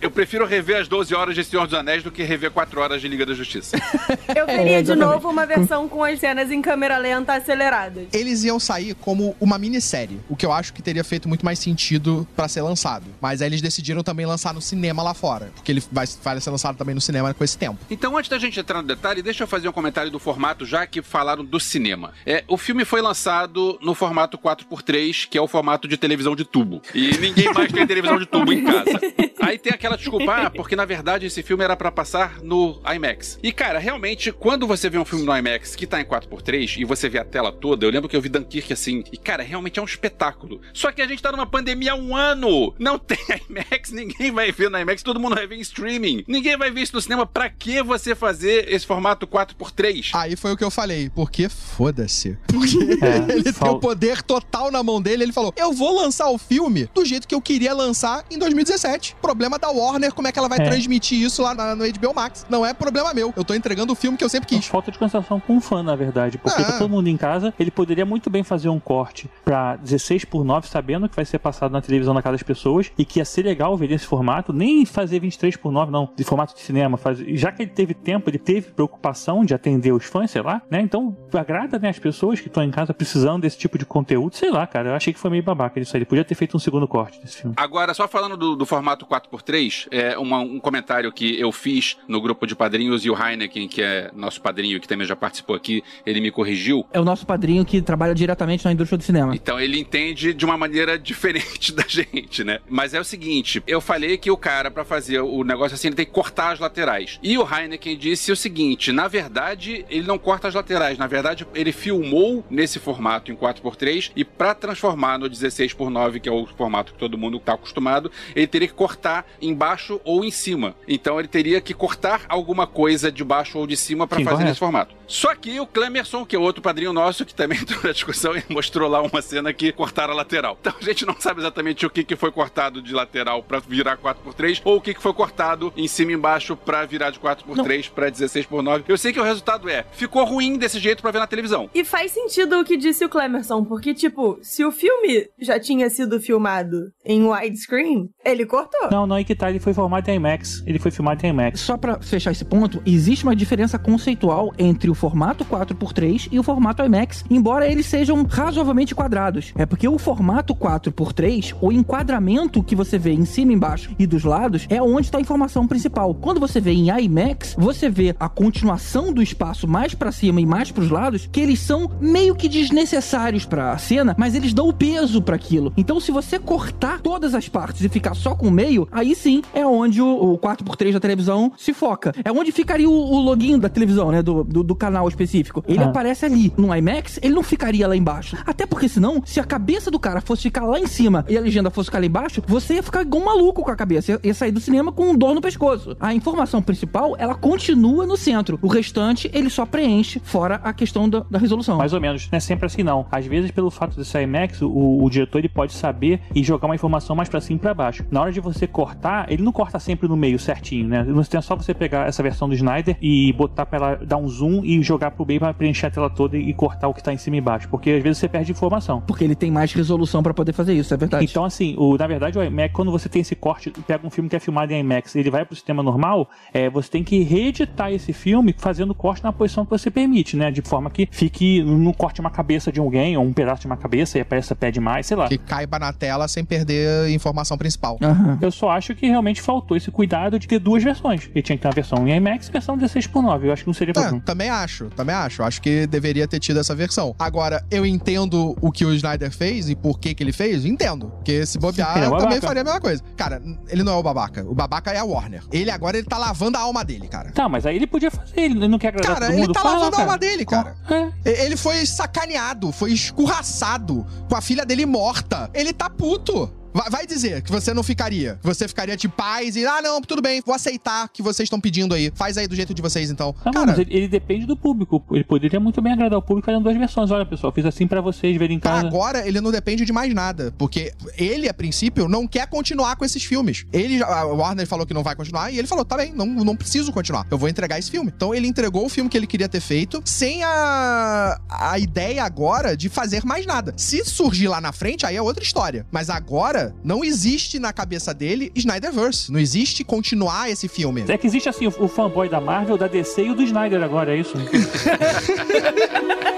Eu 0.00 0.10
prefiro 0.12 0.46
rever 0.46 0.80
as 0.80 0.86
12 0.86 1.12
horas 1.14 1.34
de 1.34 1.42
Senhor 1.42 1.66
dos 1.66 1.74
Anéis 1.74 2.04
do 2.04 2.10
que 2.10 2.22
rever 2.22 2.52
4 2.52 2.80
horas 2.80 3.00
de 3.00 3.08
Liga 3.08 3.26
da 3.26 3.34
Justiça. 3.34 3.76
Eu 4.34 4.46
veria 4.46 4.82
de 4.82 4.92
exatamente. 4.92 4.98
novo 4.98 5.28
uma 5.28 5.44
versão 5.44 5.88
com 5.88 6.04
as 6.04 6.20
cenas 6.20 6.52
em 6.52 6.62
câmera 6.62 6.96
lenta 6.98 7.34
aceleradas. 7.34 8.06
Eles 8.12 8.44
iam 8.44 8.60
sair 8.60 8.94
como 8.94 9.34
uma 9.40 9.58
minissérie, 9.58 10.20
o 10.28 10.36
que 10.36 10.46
eu 10.46 10.52
acho 10.52 10.72
que 10.72 10.82
teria 10.82 11.02
feito 11.02 11.28
muito 11.28 11.44
mais 11.44 11.58
sentido 11.58 12.26
pra 12.36 12.46
ser 12.46 12.62
lançado. 12.62 13.06
Mas 13.20 13.42
aí 13.42 13.48
eles 13.48 13.60
decidiram 13.60 14.02
também 14.02 14.24
lançar 14.26 14.54
no 14.54 14.60
cinema 14.60 15.02
lá 15.02 15.14
fora, 15.14 15.50
porque 15.54 15.72
ele 15.72 15.82
vai, 15.90 16.06
vai 16.22 16.40
ser 16.40 16.50
lançado 16.50 16.76
também 16.76 16.94
no 16.94 17.00
cinema 17.00 17.34
com 17.34 17.42
esse 17.42 17.58
tempo. 17.58 17.78
Então, 17.90 18.16
antes 18.16 18.30
da 18.30 18.38
gente 18.38 18.60
entrar 18.60 18.82
no 18.82 18.86
detalhe, 18.88 19.22
deixa 19.22 19.44
eu 19.44 19.48
fazer 19.48 19.68
um 19.68 19.72
comentário 19.72 20.10
do 20.10 20.18
formato, 20.18 20.64
já 20.64 20.86
que 20.86 21.02
falaram 21.02 21.44
do 21.44 21.58
cinema. 21.58 22.12
É, 22.24 22.44
o 22.46 22.56
filme 22.56 22.84
foi 22.84 23.00
lançado 23.00 23.78
no 23.82 23.94
formato 23.94 24.38
4x3, 24.38 25.26
que 25.28 25.38
é 25.38 25.40
o 25.40 25.48
formato 25.48 25.88
de 25.88 25.96
televisão 25.96 26.36
de 26.36 26.44
tubo. 26.44 26.82
E 26.94 27.16
ninguém 27.18 27.52
mais 27.52 27.72
tem 27.72 27.86
televisão 27.86 28.18
de 28.18 28.26
tubo 28.26 28.52
em 28.52 28.64
casa. 28.64 29.00
Aí 29.40 29.58
tem 29.58 29.72
aquela 29.72 29.87
desculpa, 29.96 30.32
ah, 30.46 30.50
porque 30.54 30.76
na 30.76 30.84
verdade 30.84 31.26
esse 31.26 31.42
filme 31.42 31.64
era 31.64 31.76
pra 31.76 31.90
passar 31.90 32.40
no 32.42 32.80
IMAX. 32.94 33.38
E 33.42 33.52
cara, 33.52 33.78
realmente, 33.78 34.32
quando 34.32 34.66
você 34.66 34.88
vê 34.90 34.98
um 34.98 35.04
filme 35.04 35.24
no 35.24 35.36
IMAX 35.36 35.74
que 35.76 35.86
tá 35.86 36.00
em 36.00 36.04
4x3 36.04 36.78
e 36.78 36.84
você 36.84 37.08
vê 37.08 37.18
a 37.18 37.24
tela 37.24 37.52
toda, 37.52 37.84
eu 37.86 37.90
lembro 37.90 38.08
que 38.08 38.16
eu 38.16 38.20
vi 38.22 38.28
Dunkirk 38.28 38.72
assim, 38.72 39.02
e 39.12 39.16
cara, 39.16 39.42
realmente 39.42 39.78
é 39.78 39.82
um 39.82 39.84
espetáculo. 39.86 40.60
Só 40.72 40.90
que 40.92 41.02
a 41.02 41.06
gente 41.06 41.22
tá 41.22 41.30
numa 41.32 41.46
pandemia 41.46 41.92
há 41.92 41.96
um 41.96 42.14
ano. 42.16 42.74
Não 42.78 42.98
tem 42.98 43.18
IMAX, 43.48 43.90
ninguém 43.90 44.30
vai 44.32 44.50
ver 44.52 44.70
no 44.70 44.78
IMAX, 44.78 45.02
todo 45.02 45.20
mundo 45.20 45.34
vai 45.34 45.46
ver 45.46 45.56
em 45.56 45.60
streaming. 45.60 46.24
Ninguém 46.26 46.56
vai 46.56 46.70
ver 46.70 46.82
isso 46.82 46.94
no 46.94 47.00
cinema. 47.00 47.26
Pra 47.26 47.48
que 47.48 47.82
você 47.82 48.14
fazer 48.14 48.72
esse 48.72 48.86
formato 48.86 49.26
4x3? 49.26 50.10
Aí 50.14 50.36
foi 50.36 50.52
o 50.52 50.56
que 50.56 50.64
eu 50.64 50.70
falei, 50.70 51.10
porque 51.10 51.48
foda-se. 51.48 52.36
Porque 52.48 52.76
É, 53.04 53.32
ele 53.32 53.44
tem 53.44 53.52
fal- 53.52 53.74
o 53.76 53.80
poder 53.80 54.22
total 54.22 54.70
na 54.70 54.82
mão 54.82 55.00
dele. 55.00 55.22
Ele 55.22 55.32
falou: 55.32 55.52
Eu 55.56 55.72
vou 55.72 55.94
lançar 55.94 56.28
o 56.28 56.36
filme 56.38 56.88
do 56.94 57.04
jeito 57.04 57.26
que 57.28 57.34
eu 57.34 57.40
queria 57.40 57.72
lançar 57.72 58.24
em 58.30 58.38
2017. 58.38 59.16
Problema 59.22 59.58
da 59.58 59.70
Warner, 59.78 60.12
como 60.12 60.28
é 60.28 60.32
que 60.32 60.38
ela 60.38 60.48
vai 60.48 60.58
É. 60.58 60.64
transmitir 60.64 61.20
isso 61.20 61.42
lá 61.42 61.54
na- 61.54 61.74
no 61.76 61.84
HBO 61.84 62.14
Max? 62.14 62.46
Não 62.48 62.64
é 62.64 62.72
problema 62.74 63.12
meu. 63.14 63.32
Eu 63.36 63.44
tô 63.44 63.54
entregando 63.54 63.92
o 63.92 63.96
filme 63.96 64.16
que 64.18 64.24
eu 64.24 64.28
sempre 64.28 64.48
quis. 64.48 64.66
Falta 64.66 64.90
de 64.90 64.98
concentração 64.98 65.40
com 65.40 65.54
um 65.56 65.60
fã, 65.60 65.82
na 65.82 65.94
verdade. 65.96 66.38
Porque 66.38 66.62
Ah. 66.62 66.64
tá 66.66 66.78
todo 66.78 66.90
mundo 66.90 67.08
em 67.08 67.16
casa, 67.16 67.52
ele 67.58 67.70
poderia 67.70 68.04
muito 68.04 68.28
bem 68.30 68.42
fazer 68.42 68.68
um 68.68 68.78
corte 68.80 69.28
pra 69.44 69.76
16 69.76 70.24
por 70.24 70.44
9, 70.44 70.68
sabendo 70.68 71.08
que 71.08 71.16
vai 71.16 71.24
ser 71.24 71.38
passado 71.38 71.72
na 71.72 71.80
televisão 71.80 72.12
na 72.14 72.22
casa 72.22 72.34
das 72.34 72.42
pessoas 72.42 72.90
e 72.98 73.04
que 73.04 73.18
ia 73.20 73.24
ser 73.24 73.42
legal 73.44 73.76
ver 73.76 73.90
esse 73.92 74.06
formato, 74.06 74.52
nem 74.52 74.84
fazer 74.84 75.20
23 75.20 75.56
por 75.56 75.70
9, 75.72 75.90
não, 75.92 76.08
de 76.16 76.24
formato 76.24 76.54
de 76.54 76.60
cinema. 76.60 76.96
Faz... 76.96 77.18
Já 77.18 77.52
que 77.52 77.62
ele 77.62 77.70
teve 77.70 77.94
tempo, 77.94 78.28
ele 78.30 78.38
teve 78.38 78.70
preocupação 78.72 79.44
de 79.44 79.54
atender 79.54 79.92
os 79.92 80.04
fãs, 80.04 80.30
sei 80.30 80.42
lá, 80.42 80.60
né? 80.70 80.80
Então 80.80 81.16
agrada 81.32 81.78
né, 81.78 81.88
as 81.88 81.98
pessoas 81.98 82.40
que 82.40 82.48
estão 82.48 82.62
em 82.62 82.70
casa 82.70 82.92
precisando 82.92 83.42
desse 83.42 83.56
tipo 83.58 83.78
de 83.78 83.84
conteúdo, 83.86 84.34
sei 84.34 84.50
lá, 84.50 84.66
cara. 84.66 84.90
Eu 84.90 84.94
achei 84.94 85.12
que 85.12 85.18
foi 85.18 85.30
meio 85.30 85.42
babaca 85.42 85.78
isso 85.78 85.96
aí. 85.96 85.98
Ele 85.98 86.04
podia 86.06 86.24
ter 86.24 86.34
feito 86.34 86.56
um 86.56 86.60
segundo 86.60 86.86
corte 86.88 87.20
desse 87.20 87.38
filme. 87.38 87.54
Agora, 87.56 87.94
só 87.94 88.08
falando 88.08 88.36
do, 88.36 88.56
do 88.56 88.66
formato 88.66 89.06
4x3, 89.06 89.67
é 89.90 90.18
uma- 90.18 90.40
um 90.40 90.58
comentário 90.60 91.12
que 91.12 91.38
eu 91.40 91.50
fiz 91.52 91.96
no 92.06 92.20
grupo 92.20 92.46
de 92.46 92.54
padrinhos 92.54 93.04
e 93.04 93.10
o 93.10 93.14
Heineken, 93.16 93.68
que 93.68 93.82
é 93.82 94.10
nosso 94.14 94.40
padrinho, 94.40 94.80
que 94.80 94.88
também 94.88 95.06
já 95.06 95.16
participou 95.16 95.54
aqui, 95.56 95.82
ele 96.06 96.20
me 96.20 96.30
corrigiu. 96.30 96.84
É 96.92 97.00
o 97.00 97.04
nosso 97.04 97.26
padrinho 97.26 97.64
que 97.64 97.80
trabalha 97.82 98.14
diretamente 98.14 98.64
na 98.64 98.72
indústria 98.72 98.98
do 98.98 99.04
cinema. 99.04 99.34
Então 99.34 99.58
ele 99.60 99.78
entende 99.78 100.32
de 100.32 100.44
uma 100.44 100.56
maneira 100.56 100.98
diferente 100.98 101.72
da 101.72 101.84
gente, 101.86 102.44
né? 102.44 102.60
Mas 102.68 102.94
é 102.94 103.00
o 103.00 103.04
seguinte, 103.04 103.62
eu 103.66 103.80
falei 103.80 104.16
que 104.18 104.30
o 104.30 104.36
cara, 104.36 104.70
pra 104.70 104.84
fazer 104.84 105.20
o 105.20 105.42
negócio 105.44 105.74
assim, 105.74 105.88
ele 105.88 105.96
tem 105.96 106.06
que 106.06 106.12
cortar 106.12 106.52
as 106.52 106.58
laterais. 106.58 107.18
E 107.22 107.36
o 107.38 107.46
Heineken 107.46 107.96
disse 107.96 108.30
o 108.32 108.36
seguinte, 108.36 108.92
na 108.92 109.08
verdade, 109.08 109.84
ele 109.90 110.06
não 110.06 110.18
corta 110.18 110.48
as 110.48 110.54
laterais, 110.54 110.98
na 110.98 111.06
verdade, 111.06 111.46
ele 111.54 111.72
filmou 111.72 112.44
nesse 112.50 112.78
formato 112.78 113.30
em 113.32 113.36
4x3 113.36 114.10
e 114.16 114.24
pra 114.24 114.54
transformar 114.54 115.18
no 115.18 115.28
16x9, 115.28 116.20
que 116.20 116.28
é 116.28 116.32
o 116.32 116.46
formato 116.46 116.92
que 116.92 116.98
todo 116.98 117.18
mundo 117.18 117.38
tá 117.38 117.54
acostumado, 117.54 118.10
ele 118.34 118.46
teria 118.46 118.68
que 118.68 118.74
cortar 118.74 119.26
em 119.40 119.54
embaixo 119.58 120.00
ou 120.04 120.24
em 120.24 120.30
cima. 120.30 120.76
Então 120.86 121.18
ele 121.18 121.26
teria 121.26 121.60
que 121.60 121.74
cortar 121.74 122.22
alguma 122.28 122.64
coisa 122.64 123.10
de 123.10 123.24
baixo 123.24 123.58
ou 123.58 123.66
de 123.66 123.76
cima 123.76 124.06
para 124.06 124.18
fazer 124.18 124.30
correto. 124.30 124.48
nesse 124.48 124.60
formato. 124.60 124.94
Só 125.08 125.34
que 125.34 125.58
o 125.58 125.66
Clemerson, 125.66 126.24
que 126.24 126.36
é 126.36 126.38
outro 126.38 126.62
padrinho 126.62 126.92
nosso, 126.92 127.24
que 127.24 127.34
também 127.34 127.58
entrou 127.62 127.82
na 127.82 127.92
discussão 127.92 128.36
e 128.36 128.44
mostrou 128.48 128.88
lá 128.88 129.00
uma 129.00 129.22
cena 129.22 129.52
que 129.52 129.72
cortaram 129.72 130.12
a 130.12 130.16
lateral. 130.16 130.56
Então 130.60 130.74
a 130.80 130.84
gente 130.84 131.06
não 131.06 131.18
sabe 131.18 131.40
exatamente 131.40 131.86
o 131.86 131.90
que, 131.90 132.04
que 132.04 132.14
foi 132.14 132.30
cortado 132.30 132.82
de 132.82 132.92
lateral 132.92 133.42
para 133.42 133.58
virar 133.58 133.96
4x3 133.96 134.60
ou 134.64 134.76
o 134.76 134.80
que, 134.80 134.92
que 134.92 135.02
foi 135.02 135.14
cortado 135.14 135.72
em 135.76 135.88
cima 135.88 136.12
e 136.12 136.14
embaixo 136.14 136.54
para 136.54 136.84
virar 136.84 137.10
de 137.10 137.18
4x3 137.18 137.90
para 137.90 138.10
16x9. 138.10 138.84
Eu 138.86 138.98
sei 138.98 139.12
que 139.12 139.20
o 139.20 139.24
resultado 139.24 139.68
é, 139.68 139.84
ficou 139.92 140.24
ruim 140.24 140.58
desse 140.58 140.78
jeito 140.78 141.00
para 141.00 141.10
ver 141.10 141.18
na 141.20 141.26
televisão. 141.26 141.70
E 141.74 141.84
faz 141.84 142.12
sentido 142.12 142.60
o 142.60 142.64
que 142.64 142.76
disse 142.76 143.04
o 143.04 143.08
Clemerson, 143.08 143.64
porque, 143.64 143.94
tipo, 143.94 144.38
se 144.42 144.64
o 144.64 144.70
filme 144.70 145.28
já 145.40 145.58
tinha 145.58 145.88
sido 145.88 146.20
filmado 146.20 146.92
em 147.04 147.26
widescreen, 147.26 148.10
ele 148.24 148.44
cortou. 148.44 148.90
Não, 148.90 149.06
não, 149.06 149.16
aí 149.16 149.24
que 149.24 149.34
tá, 149.34 149.48
ele 149.48 149.60
foi 149.60 149.72
formado 149.72 150.08
em 150.08 150.16
IMAX. 150.16 150.62
Ele 150.66 150.78
foi 150.78 150.90
filmado 150.90 151.24
em 151.24 151.30
IMAX. 151.30 151.60
Só 151.60 151.76
pra 151.76 152.00
fechar 152.00 152.32
esse 152.32 152.44
ponto, 152.44 152.82
existe 152.84 153.24
uma 153.24 153.34
diferença 153.34 153.78
conceitual 153.78 154.52
entre 154.58 154.90
o 154.90 154.94
formato 154.98 155.44
4x3 155.44 156.28
e 156.32 156.38
o 156.38 156.42
formato 156.42 156.82
IMAX, 156.82 157.24
embora 157.30 157.66
eles 157.70 157.86
sejam 157.86 158.24
razoavelmente 158.24 158.94
quadrados. 158.94 159.52
É 159.56 159.64
porque 159.64 159.88
o 159.88 159.98
formato 159.98 160.54
4x3, 160.54 161.54
o 161.60 161.72
enquadramento 161.72 162.62
que 162.62 162.74
você 162.74 162.98
vê 162.98 163.12
em 163.12 163.24
cima, 163.24 163.52
embaixo 163.52 163.94
e 163.98 164.06
dos 164.06 164.24
lados, 164.24 164.66
é 164.68 164.82
onde 164.82 165.06
está 165.06 165.18
a 165.18 165.20
informação 165.20 165.66
principal. 165.66 166.14
Quando 166.14 166.40
você 166.40 166.60
vê 166.60 166.72
em 166.72 166.90
IMAX, 166.90 167.54
você 167.56 167.88
vê 167.88 168.14
a 168.18 168.28
continuação 168.28 169.12
do 169.12 169.22
espaço 169.22 169.68
mais 169.68 169.94
pra 169.94 170.12
cima 170.12 170.40
e 170.40 170.46
mais 170.46 170.72
pros 170.72 170.90
lados, 170.90 171.28
que 171.30 171.40
eles 171.40 171.60
são 171.60 171.90
meio 172.00 172.34
que 172.34 172.48
desnecessários 172.48 173.46
pra 173.46 173.78
cena, 173.78 174.16
mas 174.18 174.34
eles 174.34 174.52
dão 174.52 174.72
peso 174.72 175.22
pra 175.22 175.36
aquilo. 175.36 175.72
Então, 175.76 176.00
se 176.00 176.10
você 176.10 176.38
cortar 176.38 177.00
todas 177.00 177.34
as 177.34 177.48
partes 177.48 177.84
e 177.84 177.88
ficar 177.88 178.14
só 178.14 178.34
com 178.34 178.48
o 178.48 178.50
meio, 178.50 178.88
aí 178.90 179.14
sim 179.14 179.42
é 179.54 179.64
onde 179.64 180.02
o, 180.02 180.34
o 180.34 180.38
4x3 180.38 180.92
da 180.92 181.00
televisão 181.00 181.52
se 181.56 181.72
foca. 181.72 182.12
É 182.24 182.32
onde 182.32 182.50
ficaria 182.50 182.88
o, 182.88 182.92
o 182.92 183.20
loginho 183.20 183.58
da 183.58 183.68
televisão, 183.68 184.10
né? 184.10 184.22
Do, 184.22 184.42
do, 184.42 184.62
do 184.64 184.74
canal 184.74 184.87
específico. 185.08 185.64
Ele 185.66 185.82
Ah. 185.82 185.86
aparece 185.86 186.24
ali. 186.24 186.52
No 186.56 186.74
IMAX, 186.74 187.18
ele 187.22 187.34
não 187.34 187.42
ficaria 187.42 187.86
lá 187.86 187.96
embaixo. 187.96 188.36
Até 188.46 188.66
porque 188.66 188.88
senão, 188.88 189.22
se 189.24 189.40
a 189.40 189.44
cabeça 189.44 189.90
do 189.90 189.98
cara 189.98 190.20
fosse 190.20 190.42
ficar 190.42 190.64
lá 190.64 190.78
em 190.78 190.86
cima 190.86 191.24
e 191.28 191.36
a 191.36 191.40
legenda 191.40 191.70
fosse 191.70 191.86
ficar 191.88 191.98
lá 191.98 192.06
embaixo, 192.06 192.42
você 192.46 192.74
ia 192.74 192.82
ficar 192.82 193.02
igual 193.02 193.22
um 193.22 193.26
maluco 193.26 193.62
com 193.62 193.70
a 193.70 193.76
cabeça. 193.76 194.12
Ia, 194.12 194.20
ia 194.24 194.34
sair 194.34 194.52
do 194.52 194.60
cinema 194.60 194.92
com 194.92 195.10
um 195.10 195.16
dor 195.16 195.34
no 195.34 195.40
pescoço. 195.40 195.96
A 196.00 196.14
informação 196.14 196.62
principal, 196.62 197.14
ela 197.18 197.34
continua 197.34 198.06
no 198.06 198.16
centro. 198.16 198.58
O 198.62 198.68
restante, 198.68 199.30
ele 199.32 199.50
só 199.50 199.64
preenche, 199.66 200.20
fora 200.24 200.60
a 200.62 200.72
questão 200.72 201.08
da, 201.08 201.20
da 201.30 201.38
resolução. 201.38 201.76
Mais 201.78 201.92
ou 201.92 202.00
menos, 202.00 202.28
não 202.30 202.36
é 202.36 202.40
sempre 202.40 202.66
assim 202.66 202.82
não. 202.82 203.06
Às 203.10 203.26
vezes, 203.26 203.50
pelo 203.50 203.70
fato 203.70 203.96
de 203.96 204.04
ser 204.04 204.22
IMAX, 204.22 204.62
o, 204.62 205.02
o 205.04 205.10
diretor 205.10 205.38
ele 205.38 205.48
pode 205.48 205.72
saber 205.72 206.20
e 206.34 206.42
jogar 206.42 206.66
uma 206.66 206.74
informação 206.74 207.14
mais 207.16 207.28
pra 207.28 207.40
cima 207.40 207.58
e 207.58 207.60
pra 207.60 207.74
baixo. 207.74 208.04
Na 208.10 208.20
hora 208.20 208.32
de 208.32 208.40
você 208.40 208.66
cortar, 208.66 209.30
ele 209.30 209.42
não 209.42 209.52
corta 209.52 209.78
sempre 209.78 210.08
no 210.08 210.16
meio 210.16 210.38
certinho, 210.38 210.88
né? 210.88 211.04
Você 211.04 211.30
tem 211.30 211.42
só 211.42 211.56
você 211.56 211.74
pegar 211.74 212.06
essa 212.08 212.22
versão 212.22 212.48
do 212.48 212.54
Snyder 212.54 212.96
e 213.00 213.32
botar 213.32 213.66
pra 213.66 213.78
ela 213.78 213.94
dar 214.06 214.16
um 214.16 214.28
zoom 214.28 214.64
e 214.64 214.77
jogar 214.82 215.10
pro 215.12 215.24
meio 215.26 215.40
pra 215.40 215.52
preencher 215.54 215.86
a 215.86 215.90
tela 215.90 216.10
toda 216.10 216.36
e 216.36 216.52
cortar 216.54 216.88
o 216.88 216.94
que 216.94 217.02
tá 217.02 217.12
em 217.12 217.18
cima 217.18 217.36
e 217.36 217.38
embaixo, 217.38 217.68
porque 217.68 217.90
às 217.90 218.02
vezes 218.02 218.18
você 218.18 218.28
perde 218.28 218.52
informação. 218.52 219.00
Porque 219.06 219.24
ele 219.24 219.34
tem 219.34 219.50
mais 219.50 219.72
resolução 219.72 220.22
pra 220.22 220.32
poder 220.34 220.52
fazer 220.52 220.74
isso, 220.74 220.92
é 220.92 220.96
verdade. 220.96 221.24
Então, 221.24 221.44
assim, 221.44 221.74
o, 221.78 221.96
na 221.96 222.06
verdade, 222.06 222.38
o 222.38 222.42
IMAX, 222.42 222.72
quando 222.74 222.90
você 222.90 223.08
tem 223.08 223.22
esse 223.22 223.34
corte, 223.34 223.70
pega 223.86 224.06
um 224.06 224.10
filme 224.10 224.28
que 224.28 224.36
é 224.36 224.40
filmado 224.40 224.72
em 224.72 224.80
IMAX 224.80 225.14
ele 225.16 225.30
vai 225.30 225.44
pro 225.44 225.54
sistema 225.54 225.82
normal, 225.82 226.28
é, 226.52 226.68
você 226.70 226.88
tem 226.90 227.04
que 227.04 227.22
reeditar 227.22 227.92
esse 227.92 228.12
filme 228.12 228.54
fazendo 228.56 228.94
corte 228.94 229.22
na 229.22 229.32
posição 229.32 229.64
que 229.64 229.70
você 229.70 229.90
permite, 229.90 230.36
né? 230.36 230.50
De 230.50 230.62
forma 230.62 230.90
que 230.90 231.08
fique, 231.10 231.62
não 231.62 231.92
corte 231.92 232.20
uma 232.20 232.30
cabeça 232.30 232.70
de 232.70 232.80
alguém 232.80 233.16
ou 233.16 233.24
um 233.24 233.32
pedaço 233.32 233.60
de 233.62 233.66
uma 233.66 233.76
cabeça 233.76 234.18
e 234.18 234.20
apareça 234.20 234.54
pé 234.54 234.70
demais, 234.70 235.06
sei 235.06 235.16
lá. 235.16 235.28
Que 235.28 235.38
caiba 235.38 235.78
na 235.78 235.92
tela 235.92 236.26
sem 236.28 236.44
perder 236.44 237.06
a 237.06 237.10
informação 237.10 237.56
principal. 237.58 237.98
Eu 238.40 238.50
só 238.50 238.70
acho 238.70 238.94
que 238.94 239.06
realmente 239.06 239.40
faltou 239.42 239.76
esse 239.76 239.90
cuidado 239.90 240.38
de 240.38 240.46
ter 240.46 240.58
duas 240.58 240.82
versões. 240.82 241.28
Ele 241.34 241.42
tinha 241.42 241.56
que 241.56 241.62
ter 241.62 241.68
uma 241.68 241.74
versão 241.74 242.06
em 242.06 242.14
IMAX 242.16 242.48
e 242.48 242.52
versão 242.52 242.76
16 242.76 243.06
por 243.08 243.22
9 243.22 243.48
Eu 243.48 243.52
acho 243.52 243.62
que 243.62 243.68
não 243.68 243.74
seria 243.74 243.92
É, 243.92 243.94
problema. 243.94 244.20
também 244.24 244.48
acho, 244.50 244.67
também 244.96 245.14
acho. 245.14 245.42
Acho 245.42 245.60
que 245.62 245.86
deveria 245.86 246.26
ter 246.28 246.38
tido 246.38 246.60
essa 246.60 246.74
versão. 246.74 247.14
Agora, 247.18 247.64
eu 247.70 247.84
entendo 247.86 248.56
o 248.60 248.70
que 248.70 248.84
o 248.84 248.92
Snyder 248.94 249.30
fez 249.30 249.68
e 249.68 249.74
por 249.74 249.98
que 249.98 250.14
que 250.14 250.22
ele 250.22 250.32
fez, 250.32 250.64
entendo. 250.64 251.06
Porque 251.08 251.44
se 251.46 251.58
bobear, 251.58 251.96
Ele 251.96 252.06
é 252.06 252.08
eu 252.08 252.16
também 252.18 252.40
faria 252.40 252.62
a 252.62 252.64
mesma 252.64 252.80
coisa. 252.80 253.02
Cara, 253.16 253.40
ele 253.68 253.82
não 253.82 253.92
é 253.92 253.96
o 253.96 254.02
babaca. 254.02 254.44
O 254.44 254.54
babaca 254.54 254.90
é 254.92 254.98
a 254.98 255.04
Warner. 255.04 255.42
Ele 255.52 255.70
agora, 255.70 255.96
ele 255.98 256.06
tá 256.06 256.18
lavando 256.18 256.56
a 256.58 256.60
alma 256.60 256.84
dele, 256.84 257.08
cara. 257.08 257.30
Tá, 257.32 257.48
mas 257.48 257.64
aí 257.66 257.76
ele 257.76 257.86
podia 257.86 258.10
fazer, 258.10 258.40
ele 258.40 258.68
não 258.68 258.78
quer 258.78 258.88
agradar 258.88 259.14
Cara, 259.14 259.26
todo 259.26 259.34
ele 259.34 259.40
mundo. 259.42 259.52
tá 259.52 259.60
Fala, 259.60 259.74
lavando 259.74 259.88
a 259.94 259.98
cara. 259.98 260.02
alma 260.04 260.18
dele, 260.18 260.44
cara. 260.44 260.76
E- 261.24 261.28
Ele 261.44 261.56
foi 261.56 261.84
sacaneado, 261.86 262.70
foi 262.72 262.92
escorraçado 262.92 264.06
com 264.28 264.36
a 264.36 264.40
filha 264.40 264.64
dele 264.64 264.86
morta. 264.86 265.48
Ele 265.54 265.72
tá 265.72 265.88
puto. 265.90 266.50
Vai, 266.72 267.06
dizer 267.06 267.42
que 267.42 267.50
você 267.50 267.72
não 267.72 267.82
ficaria. 267.82 268.38
Você 268.42 268.68
ficaria 268.68 268.96
de 268.96 269.08
paz 269.08 269.56
e, 269.56 269.66
ah, 269.66 269.80
não, 269.82 270.00
tudo 270.00 270.20
bem, 270.20 270.42
vou 270.44 270.54
aceitar 270.54 271.08
que 271.08 271.22
vocês 271.22 271.46
estão 271.46 271.60
pedindo 271.60 271.94
aí. 271.94 272.12
Faz 272.14 272.36
aí 272.36 272.46
do 272.46 272.54
jeito 272.54 272.74
de 272.74 272.82
vocês, 272.82 273.10
então. 273.10 273.32
Tá 273.32 273.50
bom, 273.50 273.66
mas 273.66 273.78
ele, 273.78 273.94
ele 273.94 274.08
depende 274.08 274.46
do 274.46 274.56
público. 274.56 275.02
Ele 275.10 275.24
poderia 275.24 275.58
muito 275.58 275.80
bem 275.80 275.92
agradar 275.92 276.18
o 276.18 276.22
público 276.22 276.46
fazendo 276.46 276.62
duas 276.62 276.76
versões. 276.76 277.10
Olha, 277.10 277.24
pessoal, 277.24 277.52
fiz 277.52 277.64
assim 277.64 277.86
pra 277.86 278.00
vocês 278.00 278.36
verem 278.36 278.56
em 278.56 278.60
casa. 278.60 278.86
Agora 278.86 279.26
ele 279.26 279.40
não 279.40 279.50
depende 279.50 279.84
de 279.84 279.92
mais 279.92 280.12
nada, 280.12 280.52
porque 280.58 280.92
ele, 281.16 281.48
a 281.48 281.54
princípio, 281.54 282.08
não 282.08 282.26
quer 282.26 282.46
continuar 282.46 282.96
com 282.96 283.04
esses 283.04 283.24
filmes. 283.24 283.64
Ele, 283.72 284.02
a 284.02 284.24
Warner 284.24 284.66
falou 284.66 284.86
que 284.86 284.94
não 284.94 285.02
vai 285.02 285.14
continuar 285.14 285.50
e 285.50 285.58
ele 285.58 285.66
falou: 285.66 285.84
tá 285.84 285.96
bem, 285.96 286.12
não, 286.12 286.26
não 286.26 286.56
preciso 286.56 286.92
continuar. 286.92 287.26
Eu 287.30 287.38
vou 287.38 287.48
entregar 287.48 287.78
esse 287.78 287.90
filme. 287.90 288.12
Então 288.14 288.34
ele 288.34 288.46
entregou 288.46 288.84
o 288.84 288.88
filme 288.88 289.08
que 289.08 289.16
ele 289.16 289.26
queria 289.26 289.48
ter 289.48 289.60
feito 289.60 290.02
sem 290.04 290.42
a, 290.42 291.40
a 291.48 291.78
ideia 291.78 292.24
agora 292.24 292.76
de 292.76 292.88
fazer 292.88 293.24
mais 293.24 293.46
nada. 293.46 293.72
Se 293.76 294.04
surgir 294.04 294.48
lá 294.48 294.60
na 294.60 294.72
frente, 294.72 295.06
aí 295.06 295.16
é 295.16 295.22
outra 295.22 295.42
história. 295.42 295.86
Mas 295.90 296.10
agora 296.10 296.57
não 296.84 297.04
existe 297.04 297.58
na 297.58 297.72
cabeça 297.72 298.12
dele 298.14 298.50
Snyderverse. 298.54 299.32
Não 299.32 299.40
existe 299.40 299.84
continuar 299.84 300.50
esse 300.50 300.68
filme. 300.68 301.04
É 301.08 301.16
que 301.16 301.26
existe 301.26 301.48
assim 301.48 301.66
o, 301.66 301.74
o 301.84 301.88
fanboy 301.88 302.28
da 302.28 302.40
Marvel, 302.40 302.76
da 302.76 302.86
DC 302.86 303.24
e 303.24 303.30
o 303.30 303.34
do 303.34 303.42
Snyder 303.42 303.82
agora, 303.82 304.14
é 304.14 304.20
isso? 304.20 304.34